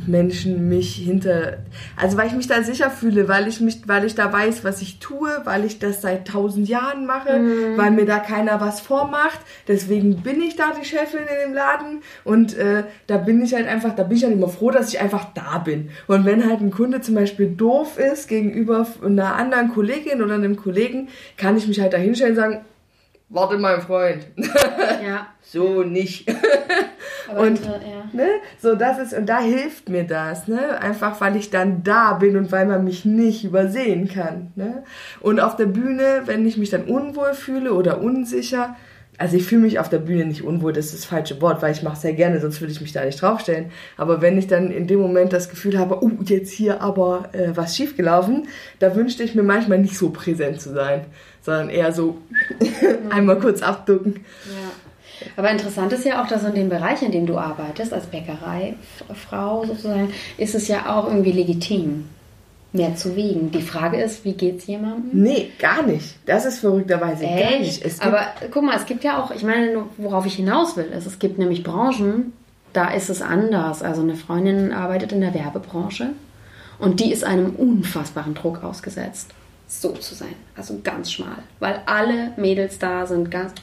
Menschen 0.05 0.69
mich 0.69 0.95
hinter, 0.95 1.57
also 1.95 2.17
weil 2.17 2.27
ich 2.27 2.33
mich 2.33 2.47
da 2.47 2.61
sicher 2.63 2.89
fühle, 2.89 3.27
weil 3.27 3.47
ich 3.47 3.61
mich, 3.61 3.81
weil 3.87 4.05
ich 4.05 4.15
da 4.15 4.31
weiß, 4.31 4.63
was 4.63 4.81
ich 4.81 4.99
tue, 4.99 5.29
weil 5.45 5.65
ich 5.65 5.79
das 5.79 6.01
seit 6.01 6.27
tausend 6.27 6.67
Jahren 6.67 7.05
mache, 7.05 7.39
mhm. 7.39 7.77
weil 7.77 7.91
mir 7.91 8.05
da 8.05 8.19
keiner 8.19 8.61
was 8.61 8.79
vormacht. 8.79 9.39
Deswegen 9.67 10.21
bin 10.21 10.41
ich 10.41 10.55
da 10.55 10.73
die 10.79 10.85
Chefin 10.85 11.21
in 11.21 11.47
dem 11.49 11.53
Laden 11.53 12.01
und 12.23 12.57
äh, 12.57 12.83
da 13.07 13.17
bin 13.17 13.41
ich 13.43 13.53
halt 13.53 13.67
einfach, 13.67 13.95
da 13.95 14.03
bin 14.03 14.17
ich 14.17 14.23
dann 14.23 14.33
immer 14.33 14.49
froh, 14.49 14.71
dass 14.71 14.89
ich 14.89 14.99
einfach 14.99 15.27
da 15.33 15.57
bin. 15.57 15.89
Und 16.07 16.25
wenn 16.25 16.47
halt 16.47 16.61
ein 16.61 16.71
Kunde 16.71 17.01
zum 17.01 17.15
Beispiel 17.15 17.47
doof 17.47 17.97
ist 17.97 18.27
gegenüber 18.27 18.85
einer 19.03 19.35
anderen 19.35 19.69
Kollegin 19.69 20.21
oder 20.21 20.35
einem 20.35 20.55
Kollegen, 20.55 21.09
kann 21.37 21.57
ich 21.57 21.67
mich 21.67 21.79
halt 21.79 21.93
da 21.93 21.97
hinstellen 21.97 22.33
und 22.33 22.41
sagen, 22.41 22.65
warte 23.29 23.57
mein 23.57 23.81
Freund. 23.81 24.27
Ja. 25.03 25.27
so 25.41 25.83
nicht. 25.83 26.27
und 27.37 27.63
ja. 27.63 27.79
ne, 28.11 28.27
so 28.59 28.75
das 28.75 28.97
ist 28.99 29.13
und 29.13 29.27
da 29.27 29.39
hilft 29.39 29.89
mir 29.89 30.03
das, 30.05 30.47
ne? 30.47 30.81
Einfach 30.81 31.21
weil 31.21 31.35
ich 31.35 31.49
dann 31.49 31.83
da 31.83 32.13
bin 32.13 32.35
und 32.35 32.51
weil 32.51 32.65
man 32.65 32.83
mich 32.83 33.05
nicht 33.05 33.45
übersehen 33.45 34.09
kann, 34.09 34.51
ne? 34.55 34.83
Und 35.21 35.39
auf 35.39 35.55
der 35.55 35.67
Bühne, 35.67 36.23
wenn 36.25 36.45
ich 36.45 36.57
mich 36.57 36.69
dann 36.71 36.85
unwohl 36.85 37.33
fühle 37.33 37.73
oder 37.73 38.01
unsicher, 38.01 38.75
also 39.17 39.35
ich 39.35 39.45
fühle 39.45 39.61
mich 39.61 39.79
auf 39.79 39.89
der 39.89 39.97
Bühne 39.97 40.25
nicht 40.25 40.43
unwohl, 40.43 40.73
das 40.73 40.87
ist 40.87 40.93
das 40.93 41.05
falsche 41.05 41.41
Wort, 41.41 41.61
weil 41.61 41.71
ich 41.71 41.81
mache 41.81 41.99
sehr 41.99 42.13
gerne, 42.13 42.39
sonst 42.39 42.61
würde 42.61 42.71
ich 42.71 42.81
mich 42.81 42.93
da 42.93 43.03
nicht 43.03 43.21
draufstellen. 43.21 43.71
Aber 43.97 44.21
wenn 44.21 44.37
ich 44.37 44.47
dann 44.47 44.69
in 44.69 44.85
dem 44.85 44.99
Moment 44.99 45.33
das 45.33 45.49
Gefühl 45.49 45.79
habe, 45.79 46.03
oh, 46.03 46.11
jetzt 46.23 46.51
hier 46.51 46.81
aber 46.81 47.29
äh, 47.33 47.55
was 47.55 47.75
schiefgelaufen, 47.75 48.47
da 48.79 48.95
wünschte 48.95 49.23
ich 49.23 49.33
mir 49.33 49.43
manchmal 49.43 49.79
nicht 49.79 49.97
so 49.97 50.11
präsent 50.11 50.61
zu 50.61 50.71
sein, 50.73 51.05
sondern 51.47 51.69
eher 51.69 51.93
so 51.93 52.17
einmal 53.09 53.39
kurz 53.39 53.61
abducken. 53.61 54.25
Ja. 54.45 55.29
Aber 55.37 55.49
interessant 55.49 55.93
ist 55.93 56.05
ja 56.05 56.21
auch, 56.21 56.27
dass 56.27 56.43
in 56.43 56.53
dem 56.53 56.67
Bereich, 56.67 57.01
in 57.01 57.11
dem 57.11 57.25
du 57.25 57.37
arbeitest, 57.37 57.93
als 57.93 58.05
Bäckereifrau 58.07 59.65
sozusagen, 59.65 60.11
ist 60.37 60.55
es 60.55 60.67
ja 60.67 60.93
auch 60.93 61.07
irgendwie 61.07 61.31
legitim, 61.31 62.09
mehr 62.73 62.95
zu 62.95 63.15
wiegen. 63.15 63.49
Die 63.51 63.61
Frage 63.61 63.95
ist, 63.95 64.25
wie 64.25 64.33
geht 64.33 64.57
es 64.57 64.67
jemandem? 64.67 65.23
Nee, 65.23 65.51
gar 65.57 65.83
nicht. 65.83 66.17
Das 66.25 66.45
ist 66.45 66.59
verrückterweise 66.59 67.23
Echt? 67.23 67.49
gar 67.49 67.59
nicht. 67.59 68.01
Aber 68.03 68.27
guck 68.51 68.63
mal, 68.63 68.75
es 68.75 68.85
gibt 68.85 69.05
ja 69.05 69.23
auch, 69.23 69.31
ich 69.31 69.43
meine, 69.43 69.85
worauf 69.95 70.25
ich 70.25 70.35
hinaus 70.35 70.75
will, 70.75 70.85
ist, 70.85 71.07
es 71.07 71.17
gibt 71.17 71.39
nämlich 71.39 71.63
Branchen, 71.63 72.33
da 72.73 72.89
ist 72.89 73.09
es 73.09 73.21
anders. 73.21 73.81
Also 73.83 74.01
eine 74.01 74.15
Freundin 74.15 74.73
arbeitet 74.73 75.13
in 75.13 75.21
der 75.21 75.33
Werbebranche 75.33 76.09
und 76.77 76.99
die 76.99 77.13
ist 77.13 77.23
einem 77.23 77.55
unfassbaren 77.55 78.33
Druck 78.33 78.65
ausgesetzt, 78.65 79.31
so 79.67 79.91
zu 79.91 80.15
sein. 80.15 80.35
Also 80.55 80.79
ganz 80.83 81.11
schmal. 81.11 81.37
Weil 81.59 81.81
alle 81.85 82.31
Mädels 82.37 82.79
da 82.79 83.05
sind 83.05 83.29
ganz 83.29 83.53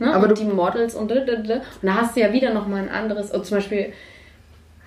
Ne? 0.00 0.14
Aber 0.14 0.28
und 0.28 0.38
die 0.38 0.44
Models 0.44 0.94
und, 0.94 1.12
und 1.12 1.48
da 1.82 1.94
hast 1.94 2.16
du 2.16 2.20
ja 2.20 2.32
wieder 2.32 2.54
nochmal 2.54 2.82
ein 2.82 2.88
anderes, 2.88 3.30
und 3.30 3.44
zum 3.44 3.58
Beispiel. 3.58 3.92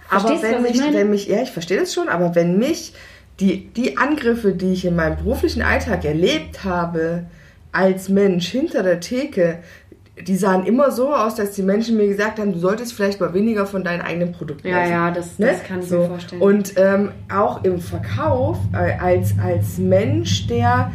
Aber 0.10 0.42
wenn 0.42 0.62
mich, 0.64 0.80
wenn 0.80 1.10
mich, 1.10 1.28
ja, 1.28 1.42
ich 1.42 1.52
verstehe 1.52 1.80
das 1.80 1.94
schon, 1.94 2.10
aber 2.10 2.36
wenn 2.36 2.58
mich 2.58 2.94
die, 3.40 3.68
die 3.74 3.98
Angriffe, 3.98 4.54
die 4.54 4.74
ich 4.74 4.86
in 4.86 4.96
meinem 4.96 5.18
beruflichen 5.18 5.62
Alltag 5.62 6.04
erlebt 6.06 6.64
habe, 6.64 7.26
als 7.72 8.10
Mensch 8.10 8.48
hinter 8.50 8.84
der 8.84 9.00
Theke, 9.00 9.60
die 10.22 10.36
sahen 10.36 10.66
immer 10.66 10.92
so 10.92 11.14
aus, 11.14 11.36
dass 11.36 11.52
die 11.52 11.64
Menschen 11.64 11.98
mir 11.98 12.08
gesagt 12.08 12.40
haben, 12.40 12.54
du 12.54 12.60
solltest 12.60 12.94
vielleicht 12.94 13.20
mal 13.20 13.34
weniger 13.34 13.66
von 13.66 13.84
deinen 13.84 14.02
eigenen 14.02 14.32
Produkten 14.32 14.68
ja, 14.68 14.82
essen. 14.82 14.92
Ja, 14.92 15.08
ja, 15.08 15.12
das, 15.12 15.40
ne? 15.40 15.48
das 15.48 15.64
kann 15.64 15.80
ich 15.80 15.88
so. 15.88 16.00
mir 16.00 16.08
vorstellen. 16.08 16.42
Und 16.42 16.74
ähm, 16.78 17.12
auch 17.34 17.64
im 17.64 17.80
Verkauf, 17.80 18.58
äh, 18.74 18.98
als, 19.00 19.34
als 19.44 19.80
Mensch, 19.80 20.46
der, 20.48 20.92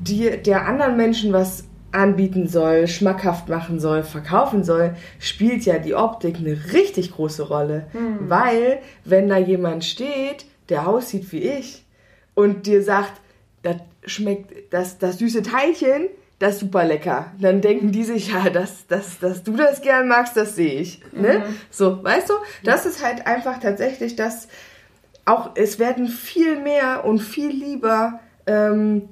die, 0.00 0.30
der 0.42 0.66
anderen 0.66 0.96
Menschen 0.96 1.32
was 1.32 1.64
anbieten 1.92 2.46
soll, 2.46 2.86
schmackhaft 2.86 3.48
machen 3.48 3.80
soll, 3.80 4.04
verkaufen 4.04 4.62
soll, 4.62 4.94
spielt 5.18 5.64
ja 5.64 5.78
die 5.78 5.94
Optik 5.94 6.36
eine 6.36 6.56
richtig 6.72 7.12
große 7.12 7.48
Rolle. 7.48 7.86
Mhm. 7.92 8.30
Weil, 8.30 8.78
wenn 9.04 9.28
da 9.28 9.36
jemand 9.36 9.84
steht, 9.84 10.46
der 10.68 10.86
aussieht 10.86 11.32
wie 11.32 11.40
ich 11.40 11.84
und 12.34 12.66
dir 12.66 12.84
sagt, 12.84 13.14
das 13.62 13.76
schmeckt, 14.06 14.72
das, 14.72 14.98
das 14.98 15.18
süße 15.18 15.42
Teilchen, 15.42 16.06
das 16.40 16.54
ist 16.54 16.60
super 16.60 16.84
lecker. 16.84 17.26
Dann 17.38 17.60
denken 17.60 17.92
die 17.92 18.02
sich, 18.02 18.32
ja, 18.32 18.48
dass, 18.48 18.86
dass, 18.86 19.18
dass 19.20 19.44
du 19.44 19.56
das 19.56 19.82
gern 19.82 20.08
magst, 20.08 20.36
das 20.36 20.56
sehe 20.56 20.80
ich. 20.80 21.00
Ne? 21.12 21.40
Mhm. 21.40 21.56
So, 21.70 22.02
weißt 22.02 22.30
du, 22.30 22.34
das 22.64 22.86
ist 22.86 23.04
halt 23.04 23.26
einfach 23.26 23.60
tatsächlich 23.60 24.16
das, 24.16 24.48
auch, 25.26 25.50
es 25.54 25.78
werden 25.78 26.08
viel 26.08 26.58
mehr 26.58 27.04
und 27.04 27.20
viel 27.20 27.50
lieber 27.50 28.20
ähm, 28.46 29.10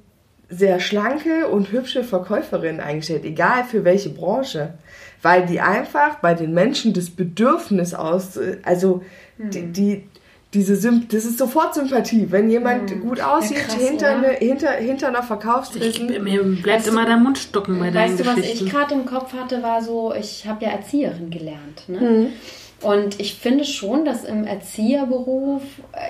sehr 0.48 0.80
schlanke 0.80 1.48
und 1.48 1.70
hübsche 1.70 2.02
Verkäuferinnen 2.02 2.80
eingestellt, 2.80 3.26
egal 3.26 3.64
für 3.64 3.84
welche 3.84 4.08
Branche, 4.08 4.72
weil 5.20 5.44
die 5.44 5.60
einfach 5.60 6.20
bei 6.20 6.32
den 6.32 6.54
Menschen 6.54 6.94
das 6.94 7.10
Bedürfnis 7.10 7.92
aus, 7.92 8.38
also 8.62 9.02
hm. 9.36 9.50
die, 9.50 9.66
die 9.72 10.08
diese 10.54 10.76
Symp 10.76 11.10
das 11.10 11.24
ist 11.24 11.38
sofort 11.38 11.74
Sympathie, 11.74 12.30
wenn 12.30 12.50
jemand 12.50 12.90
hm. 12.90 13.00
gut 13.00 13.20
aussieht 13.20 13.58
ja, 13.58 13.64
krass, 13.64 13.76
hinter, 13.76 14.08
eine, 14.08 14.28
hinter, 14.28 14.70
hinter 14.72 15.08
einer 15.08 15.22
Verkaufsrissen. 15.22 16.22
Mir 16.22 16.42
bleibt 16.42 16.86
immer 16.86 17.04
der 17.04 17.18
Mund 17.18 17.36
stocken 17.38 17.78
bei 17.78 17.90
deinen 17.90 18.12
Weißt 18.12 18.20
du, 18.20 18.26
was 18.26 18.38
ich 18.38 18.66
gerade 18.66 18.94
im 18.94 19.04
Kopf 19.04 19.34
hatte, 19.34 19.62
war 19.62 19.82
so, 19.82 20.14
ich 20.14 20.46
habe 20.46 20.64
ja 20.64 20.70
Erzieherin 20.70 21.30
gelernt. 21.30 21.88
Ne? 21.88 22.00
Hm. 22.00 22.26
Und 22.80 23.18
ich 23.18 23.34
finde 23.34 23.64
schon, 23.64 24.04
dass 24.04 24.24
im 24.24 24.44
Erzieherberuf 24.44 25.62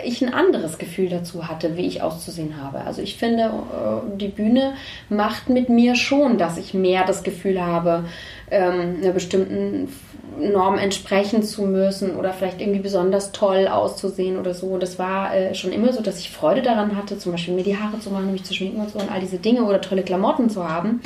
ich 0.04 0.22
ein 0.22 0.34
anderes 0.34 0.76
Gefühl 0.76 1.08
dazu 1.08 1.48
hatte, 1.48 1.78
wie 1.78 1.86
ich 1.86 2.02
auszusehen 2.02 2.62
habe. 2.62 2.82
Also 2.82 3.00
ich 3.00 3.16
finde, 3.16 3.44
äh, 3.44 4.16
die 4.18 4.28
Bühne 4.28 4.74
macht 5.08 5.48
mit 5.48 5.70
mir 5.70 5.94
schon, 5.94 6.36
dass 6.36 6.58
ich 6.58 6.74
mehr 6.74 7.04
das 7.06 7.22
Gefühl 7.22 7.64
habe, 7.64 8.04
ähm, 8.50 8.98
einer 9.02 9.12
bestimmten 9.12 9.88
Norm 10.38 10.78
entsprechen 10.78 11.42
zu 11.42 11.62
müssen 11.62 12.16
oder 12.16 12.32
vielleicht 12.32 12.60
irgendwie 12.60 12.80
besonders 12.80 13.32
toll 13.32 13.68
auszusehen 13.68 14.38
oder 14.38 14.54
so. 14.54 14.78
Das 14.78 14.98
war 14.98 15.34
äh, 15.34 15.54
schon 15.54 15.72
immer 15.72 15.92
so, 15.92 16.02
dass 16.02 16.18
ich 16.18 16.30
Freude 16.30 16.62
daran 16.62 16.96
hatte, 16.96 17.18
zum 17.18 17.32
Beispiel 17.32 17.54
mir 17.54 17.64
die 17.64 17.76
Haare 17.76 18.00
zu 18.00 18.10
machen, 18.10 18.32
mich 18.32 18.44
zu 18.44 18.54
schminken 18.54 18.80
und 18.80 18.90
so 18.90 18.98
und 18.98 19.10
all 19.10 19.20
diese 19.20 19.38
Dinge 19.38 19.64
oder 19.64 19.80
tolle 19.80 20.02
Klamotten 20.02 20.50
zu 20.50 20.68
haben. 20.68 21.00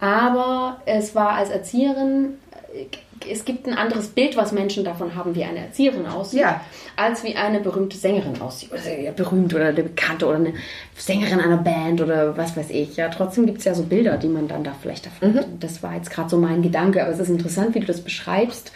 Aber 0.00 0.80
es 0.84 1.14
war 1.14 1.30
als 1.30 1.50
Erzieherin 1.50 2.38
äh, 2.74 2.84
es 3.30 3.44
gibt 3.44 3.66
ein 3.66 3.74
anderes 3.74 4.08
Bild, 4.08 4.36
was 4.36 4.52
Menschen 4.52 4.84
davon 4.84 5.14
haben, 5.14 5.34
wie 5.34 5.44
eine 5.44 5.60
Erzieherin 5.60 6.06
aussieht, 6.06 6.40
ja. 6.40 6.60
als 6.96 7.24
wie 7.24 7.36
eine 7.36 7.60
berühmte 7.60 7.96
Sängerin 7.96 8.40
aussieht. 8.40 8.72
Oder 8.72 8.98
ja, 8.98 9.12
berühmt 9.12 9.54
oder 9.54 9.66
eine 9.66 9.82
Bekannte 9.82 10.26
oder 10.26 10.36
eine 10.36 10.54
Sängerin 10.96 11.40
einer 11.40 11.56
Band 11.56 12.00
oder 12.00 12.36
was 12.36 12.56
weiß 12.56 12.70
ich. 12.70 12.96
Ja, 12.96 13.08
trotzdem 13.08 13.46
gibt 13.46 13.58
es 13.58 13.64
ja 13.64 13.74
so 13.74 13.84
Bilder, 13.84 14.16
die 14.16 14.28
man 14.28 14.48
dann 14.48 14.64
da 14.64 14.72
vielleicht 14.80 15.06
davon 15.06 15.32
mhm. 15.32 15.38
hat. 15.38 15.46
Das 15.60 15.82
war 15.82 15.94
jetzt 15.94 16.10
gerade 16.10 16.28
so 16.28 16.36
mein 16.36 16.62
Gedanke, 16.62 17.02
aber 17.02 17.12
es 17.12 17.18
ist 17.18 17.30
interessant, 17.30 17.74
wie 17.74 17.80
du 17.80 17.86
das 17.86 18.00
beschreibst, 18.00 18.72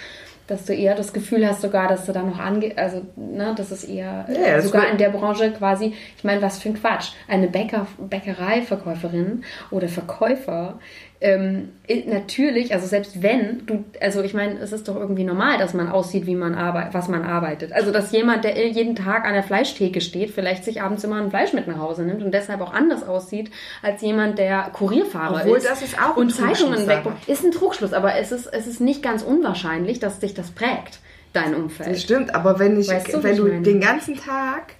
Dass 0.51 0.65
du 0.65 0.75
eher 0.75 0.97
das 0.97 1.13
Gefühl 1.13 1.47
hast 1.47 1.61
sogar, 1.61 1.87
dass 1.87 2.07
du 2.07 2.13
da 2.13 2.23
noch 2.23 2.41
ange... 2.41 2.73
Also, 2.77 3.03
ne, 3.15 3.55
das 3.57 3.71
ist 3.71 3.85
eher... 3.85 4.27
Ja, 4.29 4.61
sogar 4.61 4.91
in 4.91 4.99
der 4.99 5.11
Branche 5.11 5.53
quasi... 5.53 5.95
Ich 6.17 6.25
meine, 6.25 6.43
was 6.43 6.59
für 6.59 6.71
ein 6.71 6.75
Quatsch. 6.75 7.13
Eine 7.29 7.47
Bäcker, 7.47 7.87
Bäckereiverkäuferin 7.99 9.45
oder 9.71 9.89
Verkäufer... 9.89 10.81
Ähm, 11.23 11.69
natürlich, 12.07 12.73
also 12.73 12.87
selbst 12.87 13.23
wenn 13.23 13.67
du, 13.67 13.85
also 14.01 14.23
ich 14.23 14.33
meine, 14.33 14.59
es 14.59 14.73
ist 14.73 14.89
doch 14.89 14.97
irgendwie 14.97 15.25
normal, 15.25 15.59
dass 15.59 15.75
man 15.75 15.89
aussieht, 15.91 16.25
wie 16.27 16.35
man 16.35 16.55
arbeitet, 16.55 16.95
was 16.95 17.09
man 17.09 17.25
arbeitet. 17.25 17.73
Also 17.73 17.93
dass 17.93 18.11
jemand, 18.11 18.43
der 18.45 18.69
jeden 18.69 18.97
Tag 18.97 19.27
an 19.27 19.35
der 19.35 19.43
Fleischtheke 19.43 20.01
steht, 20.01 20.31
vielleicht 20.31 20.65
sich 20.65 20.81
abends 20.81 21.05
immer 21.05 21.17
ein 21.17 21.29
Fleisch 21.29 21.53
mit 21.53 21.69
nach 21.69 21.77
Hause 21.79 22.05
nimmt 22.05 22.23
und 22.23 22.33
deshalb 22.33 22.63
auch 22.63 22.73
anders 22.73 23.07
aussieht 23.07 23.51
als 23.83 24.01
jemand, 24.01 24.39
der 24.39 24.71
Kurierfahrer 24.73 25.43
Obwohl, 25.43 25.59
ist. 25.59 25.69
das 25.69 25.83
ist 25.83 25.99
auch 26.01 26.17
ein 26.17 26.23
und 26.23 26.31
Zeitungen 26.31 26.77
Trugschluss, 26.77 26.87
weg. 26.87 27.01
aber. 27.05 27.17
Ist 27.27 27.45
ein 27.45 27.51
Trugschluss, 27.53 27.93
aber 27.93 28.15
es 28.15 28.33
ist, 28.33 28.47
es 28.47 28.67
ist 28.67 28.81
nicht 28.81 29.03
ganz 29.03 29.23
unwahrscheinlich, 29.23 30.01
dass 30.01 30.21
dich 30.21 30.33
das 30.33 30.51
prägt, 30.53 31.01
dein 31.35 31.53
Das 31.53 31.61
Umfeld. 31.61 31.99
stimmt, 32.01 32.35
aber 32.35 32.59
wenn 32.59 32.81
ich, 32.81 32.89
Weißt 32.89 33.13
du, 33.13 33.23
wenn 33.23 33.37
du 33.37 33.43
meine? 33.45 33.61
den 33.61 33.81
ganzen 33.83 34.17
Tag 34.17 34.73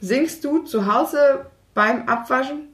singst 0.00 0.42
du 0.42 0.60
zu 0.60 0.86
Hause 0.90 1.44
beim 1.74 2.08
Abwaschen? 2.08 2.68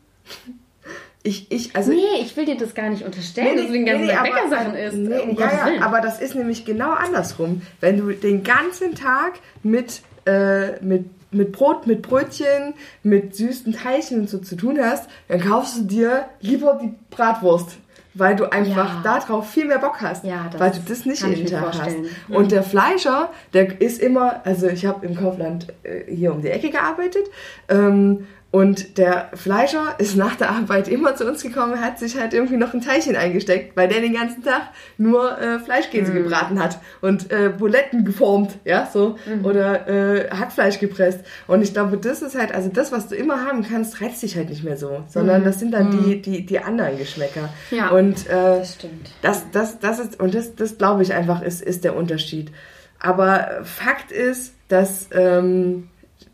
Ich, 1.28 1.50
ich, 1.52 1.76
also 1.76 1.92
Nee, 1.92 1.98
ich 2.22 2.34
will 2.36 2.46
dir 2.46 2.56
das 2.56 2.74
gar 2.74 2.88
nicht 2.88 3.04
unterstellen, 3.04 3.56
dass 3.58 3.66
du 3.66 3.72
den 3.72 3.84
ganzen 3.84 4.08
Tag 4.08 4.18
aber- 4.20 4.28
Bäckersachen 4.34 4.74
isst. 4.74 4.96
Nee, 4.96 5.18
um 5.18 5.36
ja, 5.36 5.68
ja, 5.76 5.82
aber 5.82 6.00
das 6.00 6.20
ist 6.20 6.34
nämlich 6.34 6.64
genau 6.64 6.90
andersrum. 6.92 7.60
Wenn 7.80 7.98
du 7.98 8.12
den 8.12 8.42
ganzen 8.42 8.94
Tag 8.94 9.34
mit, 9.62 10.00
äh, 10.26 10.80
mit, 10.82 11.04
mit 11.30 11.52
Brot, 11.52 11.86
mit 11.86 12.00
Brötchen, 12.00 12.72
mit 13.02 13.36
süßen 13.36 13.74
Teilchen 13.74 14.20
und 14.20 14.30
so 14.30 14.38
zu 14.38 14.56
tun 14.56 14.78
hast, 14.82 15.08
dann 15.28 15.40
kaufst 15.40 15.76
du 15.78 15.82
dir 15.82 16.24
lieber 16.40 16.78
die 16.82 16.94
Bratwurst. 17.10 17.76
Weil 18.14 18.34
du 18.34 18.50
einfach 18.50 19.04
Ja. 19.04 19.18
darauf 19.20 19.48
viel 19.50 19.66
mehr 19.66 19.78
Bock 19.78 20.00
hast. 20.00 20.24
Ja, 20.24 20.50
weil 20.56 20.70
du 20.72 20.78
das 20.88 21.04
nicht 21.04 21.24
jeden 21.24 21.46
Tag 21.46 21.66
hast. 21.68 21.76
vorstellen. 21.76 22.06
Und 22.30 22.50
der 22.50 22.62
Fleischer, 22.64 23.30
der 23.52 23.80
ist 23.80 24.00
immer, 24.00 24.40
also 24.44 24.66
ich 24.66 24.86
habe 24.86 25.06
im 25.06 25.14
Kaufland 25.14 25.68
äh, 25.84 26.12
hier 26.12 26.32
um 26.32 26.40
die 26.42 26.48
Ecke 26.48 26.70
gearbeitet. 26.70 27.24
Ähm, 27.68 28.26
und 28.50 28.96
der 28.96 29.28
Fleischer 29.34 29.96
ist 29.98 30.16
nach 30.16 30.34
der 30.36 30.48
Arbeit 30.50 30.88
immer 30.88 31.14
zu 31.14 31.26
uns 31.26 31.42
gekommen, 31.42 31.82
hat 31.82 31.98
sich 31.98 32.18
halt 32.18 32.32
irgendwie 32.32 32.56
noch 32.56 32.72
ein 32.72 32.80
Teilchen 32.80 33.14
eingesteckt, 33.14 33.76
weil 33.76 33.88
der 33.88 34.00
den 34.00 34.14
ganzen 34.14 34.42
Tag 34.42 34.70
nur 34.96 35.38
äh, 35.38 35.58
Fleischkäse 35.58 36.14
gebraten 36.14 36.58
hat 36.62 36.78
und 37.02 37.30
äh, 37.30 37.50
Buletten 37.50 38.06
geformt, 38.06 38.56
ja, 38.64 38.88
so, 38.90 39.18
oder 39.42 39.86
äh, 39.86 40.30
Hackfleisch 40.30 40.78
gepresst. 40.78 41.20
Und 41.46 41.60
ich 41.60 41.74
glaube, 41.74 41.98
das 41.98 42.22
ist 42.22 42.38
halt, 42.38 42.54
also 42.54 42.70
das, 42.72 42.90
was 42.90 43.08
du 43.08 43.16
immer 43.16 43.44
haben 43.44 43.66
kannst, 43.68 44.00
reizt 44.00 44.22
dich 44.22 44.34
halt 44.36 44.48
nicht 44.48 44.64
mehr 44.64 44.78
so, 44.78 45.02
sondern 45.08 45.44
das 45.44 45.58
sind 45.58 45.72
dann 45.72 45.90
die, 45.90 46.22
die, 46.22 46.46
die 46.46 46.58
anderen 46.58 46.96
Geschmäcker. 46.96 47.50
Ja. 47.70 47.90
Und 47.90 48.26
äh, 48.28 48.60
das 48.60 48.76
stimmt. 48.76 49.10
das, 49.20 49.44
das, 49.52 49.78
das 49.78 49.98
ist, 49.98 50.20
und 50.20 50.34
das, 50.34 50.54
das 50.54 50.78
glaube 50.78 51.02
ich 51.02 51.12
einfach, 51.12 51.42
ist, 51.42 51.60
ist 51.60 51.84
der 51.84 51.94
Unterschied. 51.94 52.50
Aber 52.98 53.60
Fakt 53.62 54.10
ist, 54.10 54.54
dass, 54.68 55.08
ähm, 55.12 55.88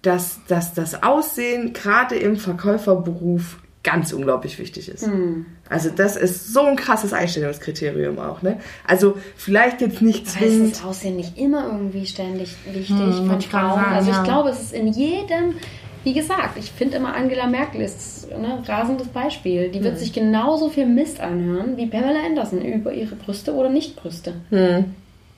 dass, 0.06 0.40
dass 0.48 0.74
das 0.74 1.02
Aussehen 1.02 1.72
gerade 1.72 2.14
im 2.16 2.36
Verkäuferberuf 2.36 3.58
ganz 3.82 4.12
unglaublich 4.14 4.58
wichtig 4.58 4.88
ist. 4.88 5.06
Hm. 5.06 5.44
Also 5.68 5.90
das 5.94 6.16
ist 6.16 6.52
so 6.54 6.60
ein 6.62 6.76
krasses 6.76 7.12
Einstellungskriterium 7.12 8.18
auch. 8.18 8.40
Ne? 8.42 8.58
Also 8.86 9.16
vielleicht 9.36 9.80
jetzt 9.82 10.00
nicht 10.00 10.20
Aber 10.20 10.28
ist 10.46 10.52
zwingend. 10.52 10.72
das 10.76 10.84
Aussehen 10.84 11.16
nicht 11.16 11.36
immer 11.38 11.66
irgendwie 11.66 12.06
ständig 12.06 12.54
wichtig 12.72 12.96
Hm, 12.96 13.26
von 13.28 13.40
Frauen? 13.42 13.74
sagen, 13.74 13.92
also 13.94 14.10
ich 14.10 14.16
ja. 14.16 14.22
glaube, 14.22 14.48
es 14.50 14.60
ist 14.62 14.72
in 14.72 14.88
jedem, 14.88 15.54
wie 16.02 16.14
gesagt, 16.14 16.56
ich 16.58 16.70
finde 16.72 16.96
immer 16.96 17.14
Angela 17.14 17.46
Merkel 17.46 17.82
ist 17.82 18.28
ne, 18.30 18.62
rasendes 18.66 19.08
Beispiel. 19.08 19.70
Die 19.70 19.78
Hm. 19.78 19.84
wird 19.84 19.98
sich 19.98 20.12
genauso 20.14 20.70
viel 20.70 20.86
Mist 20.86 21.20
anhören 21.20 21.76
wie 21.76 21.86
Pamela 21.86 22.20
Anderson 22.26 22.62
über 22.62 22.92
ihre 22.92 23.16
Brüste 23.16 23.52
oder 23.52 23.68
Nicht-Brüste. 23.68 24.32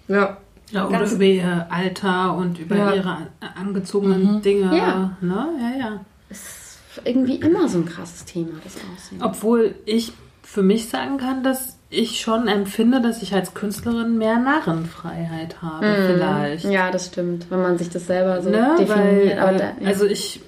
Ja. 0.09 0.37
Ja, 0.71 0.87
oder 0.89 1.09
über 1.11 1.25
ihr 1.25 1.67
Alter 1.71 2.37
und 2.37 2.59
über 2.59 2.77
Ja. 2.77 2.95
ihre 2.95 3.09
an- 3.11 3.27
angezogenen 3.61 4.43
Dinge. 4.43 4.77
Ja. 4.77 5.17
Ne? 5.21 5.47
ja, 5.61 5.79
ja. 5.79 6.01
Es 6.29 6.39
ist 6.39 6.79
irgendwie 7.05 7.37
immer 7.37 7.69
so 7.69 7.79
ein 7.79 7.87
krasses 7.87 8.25
Thema, 8.25 8.53
das 8.65 8.75
Aussehen. 8.77 9.23
Obwohl 9.23 9.75
ich 9.85 10.13
für 10.43 10.63
mich 10.63 10.89
sagen 10.89 11.19
kann, 11.19 11.43
dass 11.45 11.77
ich 11.89 12.21
schon 12.21 12.49
empfinde, 12.49 13.01
dass 13.01 13.23
ich 13.23 13.33
als 13.35 13.55
Künstlerin 13.55 14.19
mehr 14.19 14.39
Narrenfreiheit 14.39 15.63
habe, 15.63 15.87
vielleicht. 16.13 16.65
Ja, 16.65 16.91
das 16.91 17.07
stimmt, 17.07 17.47
wenn 17.51 17.63
man 17.63 17.79
sich 17.79 17.91
das 17.91 18.07
selber 18.07 18.43
so 18.43 18.51
ne? 18.51 18.75
definiert. 18.79 19.37
Weil, 19.37 19.39
aber 19.39 19.53
äh, 19.57 19.73
ja. 19.83 19.87
Also 19.89 20.05
ich 20.07 20.41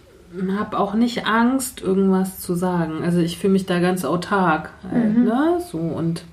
habe 0.59 0.79
auch 0.79 0.95
nicht 0.95 1.27
Angst, 1.27 1.81
irgendwas 1.81 2.41
zu 2.41 2.55
sagen. 2.55 3.03
Also 3.05 3.21
ich 3.21 3.39
fühle 3.39 3.53
mich 3.53 3.67
da 3.67 3.79
ganz 3.79 4.05
autark. 4.05 4.71
Halt, 4.91 5.17
Mhm. 5.17 5.25
ne? 5.25 5.61
So 5.71 5.79
und 5.79 6.25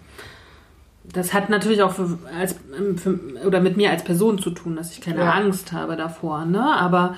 das 1.16 1.34
hat 1.34 1.50
natürlich 1.50 1.82
auch 1.82 1.94
für, 1.94 2.20
als, 2.38 2.56
für, 2.98 3.18
oder 3.46 3.62
mit 3.62 3.78
mir 3.78 3.90
als 3.90 4.04
Person 4.04 4.38
zu 4.38 4.52
tun, 4.52 4.76
dass 4.76 4.92
ich 4.92 5.00
keine 5.00 5.22
Ja. 5.22 5.32
Angst 5.32 5.72
habe 5.72 5.96
davor. 5.96 6.46
Ne? 6.46 6.62
Aber 6.62 7.16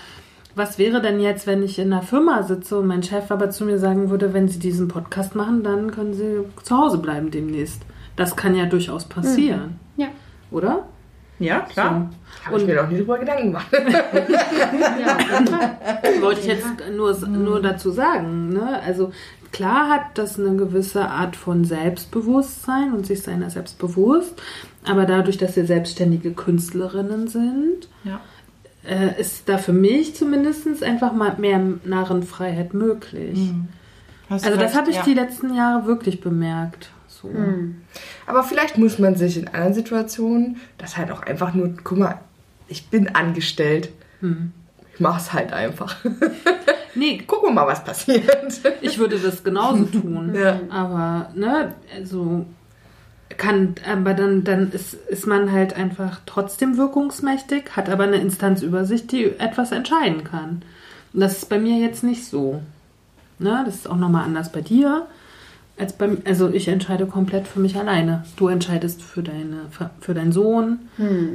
was 0.56 0.78
wäre 0.78 1.02
denn 1.02 1.19
jetzt, 1.19 1.48
wenn 1.48 1.64
ich 1.64 1.80
in 1.80 1.91
einer 1.91 2.03
Firma 2.03 2.44
sitze 2.44 2.78
und 2.78 2.88
mein 2.88 3.02
Chef 3.02 3.32
aber 3.32 3.49
zu 3.49 3.65
mir 3.65 3.80
sagen 3.80 4.11
würde, 4.11 4.34
wenn 4.34 4.48
Sie 4.48 4.60
diesen 4.60 4.88
Podcast 4.88 5.36
machen, 5.36 5.64
dann 5.64 5.91
können 5.91 6.14
Sie 6.14 6.44
zu 6.64 6.78
Hause 6.78 6.99
bleiben 6.99 7.32
demnächst. 7.32 7.82
Das 8.15 8.36
kann 8.36 8.56
ja 8.56 8.65
durchaus 8.65 9.06
passieren, 9.06 9.80
ja. 9.95 10.07
oder? 10.52 10.86
Ja, 11.40 11.61
klar. 11.61 12.10
Habe 12.45 12.57
ich 12.57 12.65
mir 12.65 12.76
noch 12.76 12.90
nie 12.90 12.98
drüber 12.98 13.19
Gedanken 13.19 13.48
gemacht. 13.48 13.68
wollte 16.22 16.40
ich 16.40 16.48
jetzt 16.48 16.65
nur, 16.95 17.15
nur 17.28 17.61
dazu 17.61 17.91
sagen. 17.91 18.53
Ne? 18.53 18.82
Also 18.84 19.11
klar 19.52 19.90
hat 19.90 20.18
das 20.18 20.40
eine 20.40 20.56
gewisse 20.56 21.10
Art 21.10 21.36
von 21.36 21.65
Selbstbewusstsein 21.65 22.94
und 22.94 23.06
sich 23.06 23.22
seiner 23.22 23.49
selbst 23.49 23.78
bewusst, 23.80 24.41
aber 24.86 25.06
dadurch, 25.06 25.38
dass 25.38 25.56
wir 25.56 25.65
selbstständige 25.65 26.32
Künstlerinnen 26.32 27.28
sind, 27.28 27.88
Ja. 28.03 28.19
äh, 28.86 29.19
ist 29.19 29.49
da 29.49 29.57
für 29.57 29.74
mich 29.74 30.15
zumindest 30.15 30.84
einfach 30.84 31.14
mal 31.14 31.36
mehr 31.38 31.61
Narrenfreiheit 31.84 32.74
möglich. 32.74 33.52
Du 34.30 34.34
Also 34.34 34.56
das 34.56 34.76
habe 34.76 34.90
ich 34.90 34.98
ja. 34.98 35.03
die 35.03 35.14
letzten 35.14 35.53
Jahre 35.53 35.86
wirklich 35.86 36.22
bemerkt. 36.22 36.91
So. 37.07 37.32
Aber 38.28 38.44
vielleicht 38.44 38.78
muss 38.78 38.99
man 38.99 39.15
sich 39.15 39.38
in 39.38 39.48
anderen 39.48 39.74
Situationen 39.74 40.57
das 40.78 40.98
halt 40.98 41.11
auch 41.11 41.24
einfach 41.24 41.53
nur, 41.53 41.74
guck 41.84 41.98
mal, 41.98 42.19
ich 42.68 42.90
bin 42.90 43.15
angestellt. 43.15 43.90
Ich 44.98 45.02
mach's 45.02 45.32
halt 45.32 45.53
einfach. 45.53 45.95
Nee, 46.95 47.19
Gucken 47.28 47.49
wir 47.49 47.53
mal, 47.53 47.68
was 47.68 47.84
passiert. 47.84 48.60
Ich 48.82 48.98
würde 48.98 49.19
das 49.19 49.44
genauso 49.44 49.84
tun. 50.02 50.34
Ja. 50.34 50.60
Aber, 50.72 51.30
ne, 51.36 51.76
also 51.95 52.44
kann, 53.38 53.76
aber 53.88 54.15
dann, 54.15 54.44
dann 54.44 54.72
ist, 54.72 54.95
ist 54.95 55.28
man 55.28 55.52
halt 55.52 55.76
einfach 55.76 56.22
trotzdem 56.26 56.76
wirkungsmächtig, 56.76 57.76
hat 57.76 57.90
aber 57.90 58.06
eine 58.06 58.15
Instanz 58.15 58.64
über 58.64 58.84
sich, 58.86 59.06
die 59.06 59.26
etwas 59.40 59.72
entscheiden 59.72 60.24
kann. 60.24 60.64
Und 61.14 61.19
das 61.19 61.38
ist 61.38 61.49
bei 61.49 61.60
mir 61.60 61.78
jetzt 61.78 62.03
nicht 62.03 62.26
so. 62.26 62.64
Ne, 63.38 63.61
das 63.64 63.76
ist 63.76 63.90
auch 63.90 63.95
nochmal 63.95 64.24
anders 64.24 64.52
bei 64.52 64.61
dir. 64.61 65.06
Als 65.80 65.94
bei, 65.94 66.18
also 66.26 66.49
ich 66.49 66.68
entscheide 66.68 67.06
komplett 67.06 67.48
für 67.48 67.60
mich 67.60 67.78
alleine. 67.78 68.24
Du 68.36 68.48
entscheidest 68.48 69.04
für 69.04 69.22
deine, 69.22 69.68
für 69.99 70.16
deinen 70.16 70.32
Sohn, 70.32 70.80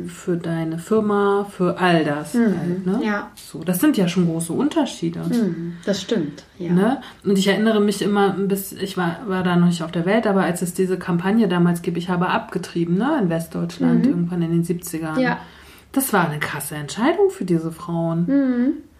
für 0.08 0.36
deine 0.36 0.78
Firma, 0.78 1.46
für 1.48 1.78
all 1.78 2.04
das. 2.04 2.34
Halt, 2.34 2.84
ne? 2.84 3.00
Ja. 3.04 3.30
So, 3.36 3.62
das 3.62 3.78
sind 3.78 3.96
ja 3.96 4.08
schon 4.08 4.26
große 4.26 4.52
Unterschiede. 4.52 5.20
Hm, 5.24 5.74
das 5.84 6.02
stimmt. 6.02 6.42
Ja. 6.58 6.72
Ne? 6.72 7.00
Und 7.24 7.38
ich 7.38 7.46
erinnere 7.46 7.80
mich 7.80 8.02
immer 8.02 8.34
ein 8.34 8.48
bisschen, 8.48 8.80
ich 8.80 8.96
war, 8.96 9.18
war 9.26 9.44
da 9.44 9.54
noch 9.54 9.68
nicht 9.68 9.84
auf 9.84 9.92
der 9.92 10.06
Welt, 10.06 10.26
aber 10.26 10.42
als 10.42 10.60
es 10.60 10.74
diese 10.74 10.98
Kampagne 10.98 11.46
damals 11.46 11.82
gibt, 11.82 11.96
ich 11.96 12.08
habe 12.08 12.28
abgetrieben, 12.28 12.98
ne, 12.98 13.20
in 13.22 13.30
Westdeutschland, 13.30 14.06
irgendwann 14.06 14.42
in 14.42 14.50
den 14.50 14.64
70ern. 14.64 15.20
Ja. 15.20 15.38
Das 15.92 16.12
war 16.12 16.28
eine 16.28 16.40
krasse 16.40 16.74
Entscheidung 16.74 17.30
für 17.30 17.44
diese 17.44 17.70
Frauen. 17.70 18.26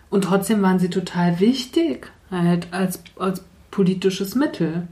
Und 0.08 0.24
trotzdem 0.24 0.62
waren 0.62 0.78
sie 0.78 0.90
total 0.90 1.40
wichtig, 1.40 2.12
halt 2.30 2.68
als, 2.70 3.02
als 3.18 3.42
politisches 3.72 4.36
Mittel. 4.36 4.86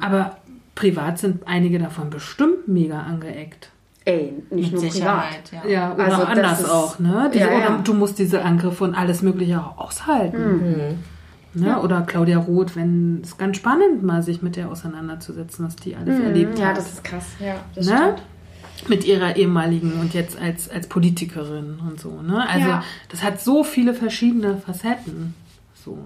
Aber 0.00 0.36
privat 0.74 1.18
sind 1.18 1.46
einige 1.46 1.78
davon 1.78 2.10
bestimmt 2.10 2.66
mega 2.68 3.00
angeeckt. 3.00 3.70
Ey, 4.06 4.34
nicht 4.50 4.72
Mit 4.72 4.82
nur 4.82 4.90
Sicherheit, 4.92 5.44
privat. 5.50 5.64
ja. 5.64 5.70
Ja, 5.70 5.94
oder 5.94 6.04
Also 6.04 6.22
anders 6.24 6.60
ist- 6.60 6.70
auch, 6.70 6.98
ne? 6.98 7.30
Diese, 7.32 7.44
Ja, 7.46 7.52
ja. 7.52 7.56
Oder 7.58 7.78
du 7.84 7.94
musst 7.94 8.18
diese 8.18 8.42
Angriffe 8.44 8.84
und 8.84 8.94
alles 8.94 9.22
Mögliche 9.22 9.58
auch 9.60 9.78
aushalten. 9.78 10.98
Ne? 11.54 11.80
Oder 11.80 12.02
Claudia 12.02 12.38
Roth, 12.38 12.74
wenn 12.76 13.20
es 13.22 13.38
ganz 13.38 13.56
spannend 13.56 14.02
mal 14.02 14.22
sich 14.22 14.42
mit 14.42 14.56
der 14.56 14.68
auseinanderzusetzen, 14.70 15.64
was 15.64 15.76
die 15.76 15.94
alles 15.96 16.18
erlebt 16.20 16.58
Ja, 16.58 16.66
hat. 16.68 16.76
das 16.76 16.92
ist 16.94 17.04
krass. 17.04 17.26
Ja, 17.38 17.54
das 17.74 17.86
ne? 17.86 17.96
stimmt. 18.76 18.88
Mit 18.90 19.04
ihrer 19.06 19.36
ehemaligen 19.36 19.92
und 20.00 20.12
jetzt 20.14 20.36
als, 20.38 20.68
als 20.68 20.88
Politikerin 20.88 21.78
und 21.88 22.00
so. 22.00 22.20
Ne? 22.20 22.46
Also 22.48 22.68
Ja. 22.68 22.82
das 23.08 23.22
hat 23.22 23.40
so 23.40 23.62
viele 23.64 23.94
verschiedene 23.94 24.56
Facetten. 24.58 25.32
So. 25.74 25.96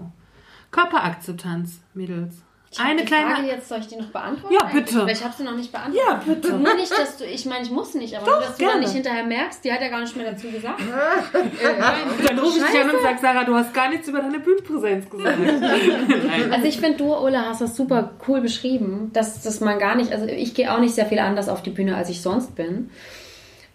Körperakzeptanz, 0.71 1.79
Mädels. 1.93 2.35
Ich 2.71 2.79
Eine 2.79 3.01
die 3.01 3.05
kleine. 3.07 3.33
Frage 3.33 3.47
jetzt, 3.47 3.67
soll 3.67 3.79
ich 3.79 3.87
die 3.87 3.95
noch 3.95 4.09
beantworten? 4.09 4.53
Ja, 4.53 4.61
eigentlich? 4.67 4.85
bitte. 4.85 5.01
Weil 5.01 5.13
ich 5.13 5.23
habe 5.23 5.33
sie 5.35 5.43
noch 5.43 5.55
nicht 5.55 5.71
beantwortet. 5.71 6.07
Ja, 6.07 6.21
bitte. 6.23 6.51
Nur 6.53 6.75
nicht, 6.75 6.91
dass 6.91 7.17
du, 7.17 7.25
ich 7.25 7.45
meine, 7.47 7.63
ich 7.63 7.71
muss 7.71 7.95
nicht, 7.95 8.15
aber 8.15 8.27
nur, 8.29 8.39
dass 8.41 8.57
du 8.57 8.65
dann 8.65 8.79
nicht 8.79 8.91
hinterher 8.93 9.23
merkst, 9.23 9.65
die 9.65 9.73
hat 9.73 9.81
ja 9.81 9.87
gar 9.87 10.01
nicht 10.01 10.15
mehr 10.15 10.31
dazu 10.31 10.51
gesagt. 10.51 10.79
Dann 12.27 12.39
rufe 12.39 12.59
ich 12.59 12.63
dich 12.65 12.81
an 12.81 12.89
und 12.91 13.01
sage, 13.01 13.17
Sarah, 13.19 13.43
du 13.43 13.55
hast 13.55 13.73
gar 13.73 13.89
nichts 13.89 14.07
über 14.07 14.19
deine 14.19 14.39
Bühnenpräsenz 14.39 15.09
gesagt. 15.09 15.37
Also 16.51 16.65
ich 16.67 16.79
finde, 16.79 16.97
du, 16.99 17.15
Ole, 17.15 17.43
hast 17.45 17.61
das 17.61 17.75
super 17.75 18.11
cool 18.27 18.41
beschrieben, 18.41 19.09
dass, 19.13 19.41
dass 19.41 19.59
man 19.61 19.79
gar 19.79 19.95
nicht, 19.95 20.11
also 20.11 20.25
ich 20.27 20.53
gehe 20.53 20.71
auch 20.73 20.79
nicht 20.79 20.93
sehr 20.93 21.05
viel 21.05 21.19
anders 21.19 21.49
auf 21.49 21.61
die 21.63 21.69
Bühne, 21.71 21.95
als 21.95 22.09
ich 22.09 22.21
sonst 22.21 22.55
bin. 22.55 22.89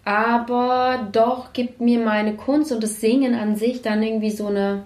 aber 0.05 1.09
doch 1.13 1.53
gibt 1.53 1.81
mir 1.81 1.99
meine 1.99 2.37
Kunst 2.37 2.73
und 2.73 2.83
das 2.83 3.01
Singen 3.01 3.35
an 3.35 3.57
sich 3.57 3.83
dann 3.83 4.03
irgendwie 4.03 4.31
so 4.31 4.47
eine 4.47 4.85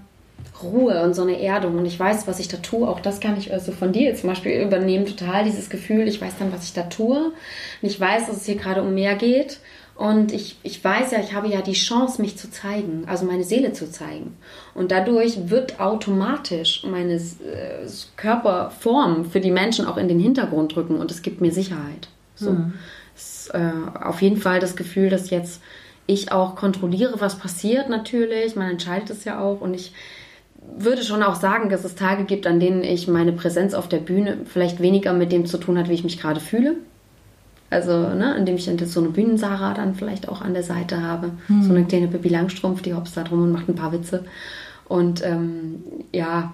Ruhe 0.62 1.02
und 1.02 1.14
so 1.14 1.22
eine 1.22 1.40
Erdung. 1.40 1.78
Und 1.78 1.86
ich 1.86 1.98
weiß, 1.98 2.26
was 2.26 2.40
ich 2.40 2.48
da 2.48 2.58
tue. 2.58 2.88
Auch 2.88 3.00
das 3.00 3.20
kann 3.20 3.36
ich 3.36 3.52
also 3.52 3.72
von 3.72 3.92
dir 3.92 4.14
zum 4.14 4.28
Beispiel 4.28 4.60
übernehmen, 4.60 5.06
total 5.06 5.44
dieses 5.44 5.70
Gefühl. 5.70 6.08
Ich 6.08 6.20
weiß 6.20 6.34
dann, 6.38 6.52
was 6.52 6.64
ich 6.64 6.72
da 6.72 6.82
tue. 6.82 7.32
Und 7.82 7.88
ich 7.88 7.98
weiß, 7.98 8.26
dass 8.26 8.36
es 8.36 8.46
hier 8.46 8.56
gerade 8.56 8.82
um 8.82 8.94
mehr 8.94 9.14
geht. 9.14 9.60
Und 9.98 10.32
ich, 10.32 10.56
ich 10.62 10.82
weiß 10.82 11.10
ja, 11.10 11.18
ich 11.18 11.34
habe 11.34 11.48
ja 11.48 11.60
die 11.60 11.72
Chance, 11.72 12.22
mich 12.22 12.38
zu 12.38 12.48
zeigen, 12.52 13.02
also 13.08 13.26
meine 13.26 13.42
Seele 13.42 13.72
zu 13.72 13.90
zeigen. 13.90 14.36
Und 14.72 14.92
dadurch 14.92 15.50
wird 15.50 15.80
automatisch 15.80 16.84
meine 16.84 17.14
äh, 17.14 17.88
Körperform 18.16 19.24
für 19.24 19.40
die 19.40 19.50
Menschen 19.50 19.86
auch 19.86 19.96
in 19.96 20.06
den 20.06 20.20
Hintergrund 20.20 20.76
rücken 20.76 21.00
und 21.00 21.10
es 21.10 21.22
gibt 21.22 21.40
mir 21.40 21.50
Sicherheit. 21.50 22.08
So. 22.36 22.52
Mhm. 22.52 22.74
Es, 23.16 23.50
äh, 23.52 23.72
auf 24.00 24.22
jeden 24.22 24.36
Fall 24.36 24.60
das 24.60 24.76
Gefühl, 24.76 25.10
dass 25.10 25.30
jetzt 25.30 25.60
ich 26.06 26.30
auch 26.30 26.54
kontrolliere, 26.54 27.20
was 27.20 27.36
passiert 27.36 27.88
natürlich. 27.88 28.54
Man 28.54 28.70
entscheidet 28.70 29.10
es 29.10 29.24
ja 29.24 29.40
auch 29.40 29.60
und 29.60 29.74
ich 29.74 29.92
würde 30.76 31.02
schon 31.02 31.22
auch 31.22 31.34
sagen, 31.34 31.70
dass 31.70 31.84
es 31.84 31.94
Tage 31.94 32.24
gibt, 32.24 32.46
an 32.46 32.60
denen 32.60 32.82
ich 32.82 33.08
meine 33.08 33.32
Präsenz 33.32 33.74
auf 33.74 33.88
der 33.88 33.98
Bühne 33.98 34.38
vielleicht 34.44 34.80
weniger 34.80 35.12
mit 35.12 35.32
dem 35.32 35.46
zu 35.46 35.58
tun 35.58 35.78
hat, 35.78 35.88
wie 35.88 35.94
ich 35.94 36.04
mich 36.04 36.20
gerade 36.20 36.40
fühle. 36.40 36.76
Also, 37.70 38.14
ne, 38.14 38.34
indem 38.36 38.56
ich 38.56 38.64
dann 38.64 38.78
so 38.78 39.00
eine 39.00 39.10
Bühnensara 39.10 39.74
dann 39.74 39.94
vielleicht 39.94 40.28
auch 40.28 40.40
an 40.40 40.54
der 40.54 40.62
Seite 40.62 41.02
habe. 41.02 41.32
Hm. 41.48 41.62
So 41.62 41.74
eine 41.74 41.84
kleine 41.84 42.08
Pippi 42.08 42.28
Langstrumpf, 42.28 42.80
die 42.82 42.94
hopst 42.94 43.16
da 43.16 43.24
drum 43.24 43.42
und 43.42 43.52
macht 43.52 43.68
ein 43.68 43.74
paar 43.74 43.92
Witze. 43.92 44.24
Und 44.86 45.22
ähm, 45.24 45.82
ja, 46.12 46.52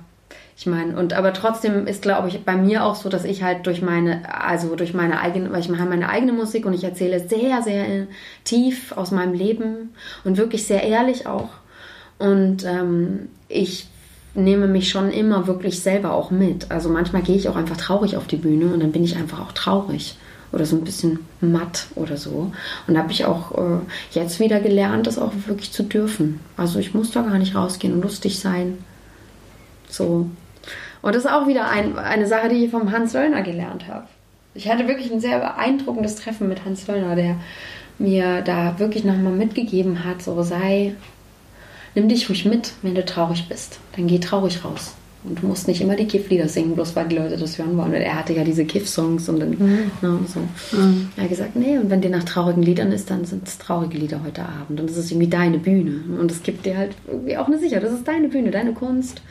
ich 0.56 0.66
meine, 0.66 0.96
und 0.96 1.12
aber 1.12 1.32
trotzdem 1.32 1.86
ist, 1.86 2.02
glaube 2.02 2.28
ich, 2.28 2.44
bei 2.44 2.56
mir 2.56 2.84
auch 2.84 2.94
so, 2.94 3.08
dass 3.08 3.24
ich 3.24 3.42
halt 3.42 3.66
durch 3.66 3.82
meine, 3.82 4.22
also 4.32 4.76
durch 4.76 4.94
meine 4.94 5.20
eigene, 5.20 5.52
weil 5.52 5.60
ich 5.60 5.68
mache 5.68 5.84
meine 5.84 6.08
eigene 6.08 6.32
Musik 6.32 6.66
und 6.66 6.74
ich 6.74 6.84
erzähle 6.84 7.20
sehr, 7.20 7.62
sehr 7.62 8.06
tief 8.44 8.92
aus 8.92 9.10
meinem 9.10 9.34
Leben 9.34 9.94
und 10.24 10.36
wirklich 10.36 10.66
sehr 10.66 10.82
ehrlich 10.82 11.26
auch. 11.26 11.50
Und 12.18 12.64
ähm, 12.64 13.28
ich 13.48 13.88
nehme 14.34 14.66
mich 14.66 14.90
schon 14.90 15.10
immer 15.10 15.46
wirklich 15.46 15.80
selber 15.80 16.12
auch 16.12 16.30
mit. 16.30 16.70
Also 16.70 16.88
manchmal 16.88 17.22
gehe 17.22 17.36
ich 17.36 17.48
auch 17.48 17.56
einfach 17.56 17.76
traurig 17.76 18.16
auf 18.16 18.26
die 18.26 18.36
Bühne 18.36 18.66
und 18.66 18.80
dann 18.80 18.92
bin 18.92 19.04
ich 19.04 19.16
einfach 19.16 19.40
auch 19.40 19.52
traurig 19.52 20.16
oder 20.52 20.66
so 20.66 20.76
ein 20.76 20.84
bisschen 20.84 21.20
matt 21.40 21.86
oder 21.96 22.16
so. 22.16 22.52
Und 22.86 22.94
da 22.94 23.00
habe 23.00 23.12
ich 23.12 23.24
auch 23.24 23.52
äh, 23.52 23.80
jetzt 24.12 24.40
wieder 24.40 24.60
gelernt, 24.60 25.06
das 25.06 25.18
auch 25.18 25.32
wirklich 25.46 25.72
zu 25.72 25.82
dürfen. 25.82 26.40
Also 26.56 26.78
ich 26.78 26.94
muss 26.94 27.10
da 27.10 27.22
gar 27.22 27.38
nicht 27.38 27.54
rausgehen 27.54 27.94
und 27.94 28.02
lustig 28.02 28.38
sein. 28.38 28.78
So. 29.88 30.28
Und 31.02 31.14
das 31.14 31.24
ist 31.24 31.30
auch 31.30 31.46
wieder 31.46 31.68
ein, 31.68 31.98
eine 31.98 32.26
Sache, 32.26 32.48
die 32.48 32.64
ich 32.64 32.70
vom 32.70 32.92
Hans 32.92 33.12
Löllner 33.12 33.42
gelernt 33.42 33.88
habe. 33.88 34.06
Ich 34.54 34.70
hatte 34.70 34.86
wirklich 34.86 35.12
ein 35.12 35.20
sehr 35.20 35.40
beeindruckendes 35.40 36.16
Treffen 36.16 36.48
mit 36.48 36.64
Hans 36.64 36.86
Löllner, 36.86 37.16
der 37.16 37.36
mir 37.98 38.42
da 38.42 38.78
wirklich 38.78 39.04
nochmal 39.04 39.32
mitgegeben 39.32 40.04
hat, 40.04 40.22
so 40.22 40.42
sei, 40.42 40.94
nimm 41.94 42.08
dich 42.08 42.28
ruhig 42.28 42.44
mit, 42.44 42.72
wenn 42.82 42.94
du 42.94 43.04
traurig 43.04 43.48
bist. 43.48 43.78
Dann 43.96 44.06
geh 44.06 44.18
traurig 44.18 44.64
raus. 44.64 44.94
Und 45.24 45.42
du 45.42 45.46
musst 45.46 45.68
nicht 45.68 45.80
immer 45.80 45.96
die 45.96 46.06
Kiff-Lieder 46.06 46.48
singen, 46.48 46.74
bloß 46.74 46.94
weil 46.96 47.08
die 47.08 47.16
Leute 47.16 47.38
das 47.38 47.56
hören 47.56 47.78
wollen. 47.78 47.94
Und 47.94 48.00
er 48.02 48.18
hatte 48.18 48.34
ja 48.34 48.44
diese 48.44 48.66
Kiff-Songs 48.66 49.26
und 49.30 49.40
dann 49.40 49.50
mhm. 49.50 49.90
ne, 50.02 50.18
so. 50.26 50.76
Mhm. 50.76 51.08
Er 51.16 51.22
hat 51.22 51.30
gesagt, 51.30 51.56
nee, 51.56 51.78
und 51.78 51.88
wenn 51.88 52.02
dir 52.02 52.10
nach 52.10 52.24
traurigen 52.24 52.62
Liedern 52.62 52.92
ist, 52.92 53.10
dann 53.10 53.24
sind 53.24 53.48
es 53.48 53.56
traurige 53.56 53.96
Lieder 53.96 54.22
heute 54.22 54.42
Abend. 54.42 54.80
Und 54.80 54.90
das 54.90 54.98
ist 54.98 55.10
irgendwie 55.10 55.28
deine 55.28 55.58
Bühne. 55.58 56.02
Und 56.20 56.30
es 56.30 56.42
gibt 56.42 56.66
dir 56.66 56.76
halt 56.76 56.94
irgendwie 57.06 57.38
auch 57.38 57.46
eine 57.46 57.58
Sicherheit. 57.58 57.84
Das 57.84 57.92
ist 57.92 58.06
deine 58.06 58.28
Bühne, 58.28 58.50
deine 58.50 58.74
Kunst. 58.74 59.22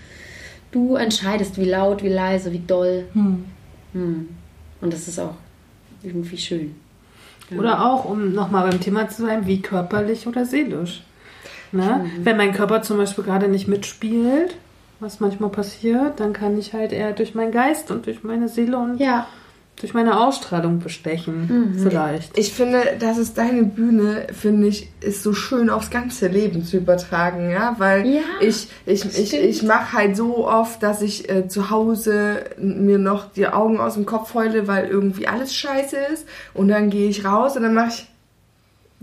Du 0.72 0.96
entscheidest, 0.96 1.60
wie 1.60 1.66
laut, 1.66 2.02
wie 2.02 2.10
leise, 2.10 2.52
wie 2.52 2.64
doll. 2.66 3.06
Mhm. 3.14 3.46
Mhm. 3.94 4.30
Und 4.82 4.94
das 4.94 5.08
ist 5.08 5.20
auch 5.20 5.36
irgendwie 6.02 6.38
schön. 6.38 6.74
Ja. 7.52 7.60
Oder 7.60 7.86
auch, 7.86 8.06
um 8.06 8.34
nochmal 8.34 8.68
beim 8.68 8.82
Thema 8.82 9.10
zu 9.10 9.22
sein, 9.22 9.46
wie 9.46 9.62
körperlich 9.62 10.26
oder 10.26 10.44
seelisch. 10.44 11.04
Ne? 11.74 12.04
Mhm. 12.04 12.26
Wenn 12.26 12.38
mein 12.38 12.54
Körper 12.54 12.82
zum 12.82 12.98
Beispiel 12.98 13.24
gerade 13.24 13.48
nicht 13.48 13.68
mitspielt, 13.68 14.56
was 15.00 15.20
manchmal 15.20 15.50
passiert, 15.50 16.20
dann 16.20 16.34
kann 16.34 16.58
ich 16.58 16.74
halt 16.74 16.92
eher 16.92 17.14
durch 17.14 17.36
meinen 17.36 17.52
Geist 17.52 17.92
und 17.92 18.06
durch 18.06 18.24
meine 18.24 18.48
Seele 18.48 18.78
und 18.78 19.00
ja. 19.00 19.28
durch 19.80 19.94
meine 19.94 20.20
Ausstrahlung 20.20 20.80
bestechen, 20.80 21.74
mhm. 21.74 21.80
vielleicht. 21.80 22.38
Ich 22.38 22.54
finde, 22.54 22.84
das 23.00 23.18
ist 23.18 23.38
deine 23.38 23.64
Bühne, 23.64 24.28
finde 24.32 24.68
ich, 24.68 24.90
ist 25.02 25.24
so 25.24 25.34
schön 25.34 25.70
aufs 25.70 25.90
ganze 25.90 26.28
Leben 26.28 26.64
zu 26.64 26.78
übertragen, 26.78 27.50
ja, 27.50 27.76
weil 27.80 28.08
ja, 28.08 28.22
ich, 28.40 28.68
ich, 28.86 29.06
ich, 29.06 29.34
ich 29.34 29.64
mache 29.64 29.94
halt 29.94 30.16
so 30.16 30.48
oft, 30.48 30.82
dass 30.82 31.02
ich 31.02 31.30
äh, 31.30 31.48
zu 31.48 31.70
Hause 31.70 32.46
mir 32.58 32.98
noch 32.98 33.32
die 33.32 33.48
Augen 33.48 33.80
aus 33.80 33.96
dem 33.96 34.06
Kopf 34.06 34.34
heule, 34.36 34.68
weil 34.68 34.88
irgendwie 34.88 35.28
alles 35.28 35.54
scheiße 35.54 35.98
ist 36.14 36.26
und 36.54 36.70
dann 36.70 36.90
gehe 36.90 37.10
ich 37.10 37.26
raus 37.26 37.58
und 37.58 37.64
dann 37.64 37.74
mache 37.74 37.90
ich 37.90 38.08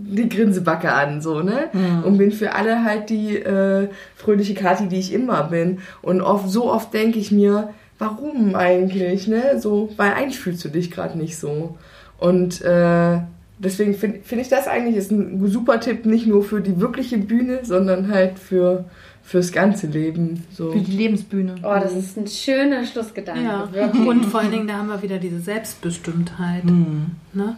die 0.03 0.29
Grinsebacke 0.29 0.91
an, 0.91 1.21
so, 1.21 1.41
ne? 1.41 1.69
Mhm. 1.73 2.03
Und 2.03 2.17
bin 2.17 2.31
für 2.31 2.53
alle 2.53 2.83
halt 2.83 3.09
die 3.09 3.37
äh, 3.37 3.89
fröhliche 4.15 4.53
Kati, 4.53 4.87
die 4.87 4.99
ich 4.99 5.13
immer 5.13 5.43
bin. 5.43 5.79
Und 6.01 6.21
oft, 6.21 6.49
so 6.49 6.71
oft 6.71 6.93
denke 6.93 7.19
ich 7.19 7.31
mir, 7.31 7.73
warum 7.99 8.55
eigentlich, 8.55 9.27
ne? 9.27 9.59
So, 9.59 9.89
weil 9.97 10.13
eigentlich 10.13 10.39
fühlst 10.39 10.65
du 10.65 10.69
dich 10.69 10.91
gerade 10.91 11.17
nicht 11.17 11.37
so. 11.37 11.77
Und 12.17 12.61
äh, 12.61 13.19
deswegen 13.59 13.93
finde 13.93 14.19
find 14.23 14.41
ich 14.41 14.49
das 14.49 14.67
eigentlich 14.67 14.95
ist 14.95 15.11
ein 15.11 15.47
super 15.47 15.79
Tipp, 15.79 16.05
nicht 16.05 16.27
nur 16.27 16.43
für 16.43 16.61
die 16.61 16.79
wirkliche 16.79 17.17
Bühne, 17.17 17.59
sondern 17.63 18.11
halt 18.11 18.39
für 18.39 18.85
fürs 19.23 19.51
ganze 19.51 19.87
Leben. 19.87 20.43
So. 20.51 20.71
Für 20.71 20.79
die 20.79 20.91
Lebensbühne. 20.91 21.55
Oh, 21.63 21.75
das 21.81 21.93
ist 21.93 22.17
ein 22.17 22.27
schöner 22.27 22.85
Schlussgedanke. 22.85 23.43
Ja. 23.43 23.85
Und 23.91 24.25
vor 24.25 24.41
allen 24.41 24.51
Dingen, 24.51 24.67
da 24.67 24.73
haben 24.73 24.87
wir 24.87 25.01
wieder 25.01 25.19
diese 25.19 25.39
Selbstbestimmtheit. 25.39 26.65
Mhm. 26.65 27.11
Ne? 27.33 27.55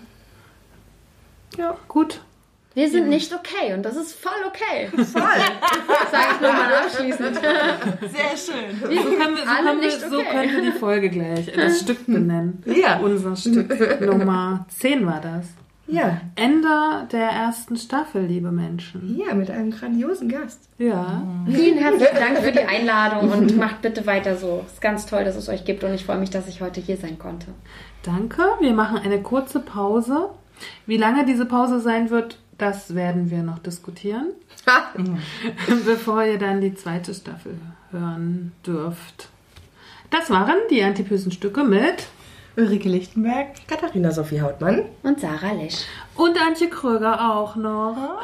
Ja, 1.57 1.75
gut. 1.87 2.21
Wir 2.75 2.89
sind 2.89 3.07
nicht 3.07 3.31
okay 3.33 3.73
und 3.73 3.83
das 3.83 3.95
ist 3.95 4.13
voll 4.13 4.31
okay. 4.47 4.87
Voll. 5.03 5.03
Sag 6.11 6.33
ich 6.33 6.41
nur 6.41 6.53
mal 6.53 6.73
abschließend. 6.73 7.35
Sehr 7.35 8.37
schön. 8.37 8.89
Wir 8.89 9.01
so 9.01 9.09
können 9.09 9.35
wir, 9.35 9.43
so 9.43 9.49
alle 9.49 9.69
können 9.69 9.81
wir, 9.81 9.87
okay. 9.89 10.09
so 10.09 10.21
können 10.23 10.51
wir 10.51 10.71
die 10.71 10.77
Folge 10.79 11.09
gleich, 11.09 11.51
das 11.51 11.81
Stück 11.81 12.05
benennen. 12.07 12.63
Ja. 12.65 12.97
Unser 12.97 13.35
Stück 13.35 14.01
Nummer 14.01 14.65
10 14.79 15.05
war 15.05 15.21
das. 15.21 15.45
Ja. 15.85 16.21
Ende 16.35 17.07
der 17.11 17.29
ersten 17.29 17.75
Staffel, 17.75 18.25
liebe 18.25 18.51
Menschen. 18.51 19.19
Ja, 19.19 19.33
mit 19.33 19.51
einem 19.51 19.71
grandiosen 19.71 20.29
Gast. 20.29 20.69
Ja. 20.77 21.21
Vielen 21.45 21.77
herzlichen 21.77 22.15
Dank 22.15 22.37
für 22.39 22.53
die 22.53 22.63
Einladung 22.63 23.29
und 23.29 23.57
macht 23.57 23.81
bitte 23.81 24.05
weiter 24.05 24.37
so. 24.37 24.63
Es 24.65 24.73
ist 24.73 24.81
ganz 24.81 25.05
toll, 25.05 25.25
dass 25.25 25.35
es 25.35 25.49
euch 25.49 25.65
gibt 25.65 25.83
und 25.83 25.93
ich 25.93 26.05
freue 26.05 26.19
mich, 26.19 26.29
dass 26.29 26.47
ich 26.47 26.61
heute 26.61 26.79
hier 26.79 26.97
sein 26.97 27.19
konnte. 27.19 27.47
Danke. 28.03 28.43
Wir 28.61 28.73
machen 28.73 28.97
eine 28.97 29.21
kurze 29.21 29.59
Pause. 29.59 30.29
Wie 30.85 30.97
lange 30.97 31.25
diese 31.25 31.45
Pause 31.45 31.81
sein 31.81 32.09
wird, 32.09 32.37
das 32.63 32.95
werden 32.95 33.29
wir 33.29 33.43
noch 33.43 33.59
diskutieren, 33.59 34.31
bevor 35.85 36.23
ihr 36.23 36.37
dann 36.37 36.61
die 36.61 36.73
zweite 36.73 37.13
Staffel 37.13 37.57
hören 37.91 38.53
dürft. 38.65 39.27
Das 40.09 40.29
waren 40.29 40.55
die 40.69 40.81
antipösen 40.81 41.33
Stücke 41.33 41.65
mit 41.65 42.07
Ulrike 42.55 42.87
Lichtenberg, 42.87 43.67
Katharina 43.67 44.11
Sophie 44.11 44.39
Hautmann 44.39 44.85
und 45.01 45.19
Sarah 45.19 45.51
Lesch. 45.51 45.83
Und 46.15 46.39
Antje 46.41 46.69
Kröger 46.69 47.33
auch 47.33 47.57
noch. 47.57 48.21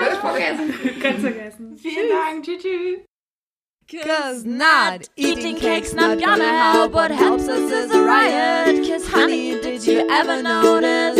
Ganz 0.00 0.16
vergessen. 0.20 1.00
Ganz 1.02 1.20
vergessen. 1.20 1.76
Vielen 1.76 2.08
Dank. 2.08 2.44
Tschüss. 2.44 2.62
tschüss. 2.62 4.04
Cause 4.06 4.46
not 4.46 5.10
eating 5.16 5.56
cake's 5.56 5.92
not 5.92 6.20
gonna 6.20 6.72
help. 6.72 6.92
What 6.92 7.10
helps 7.10 7.48
us 7.48 7.70
is 7.70 7.90
a 7.90 8.00
riot. 8.00 8.88
Cause 8.88 9.06
honey, 9.08 9.60
did 9.60 9.84
you 9.84 10.08
ever 10.08 10.42
notice? 10.42 11.19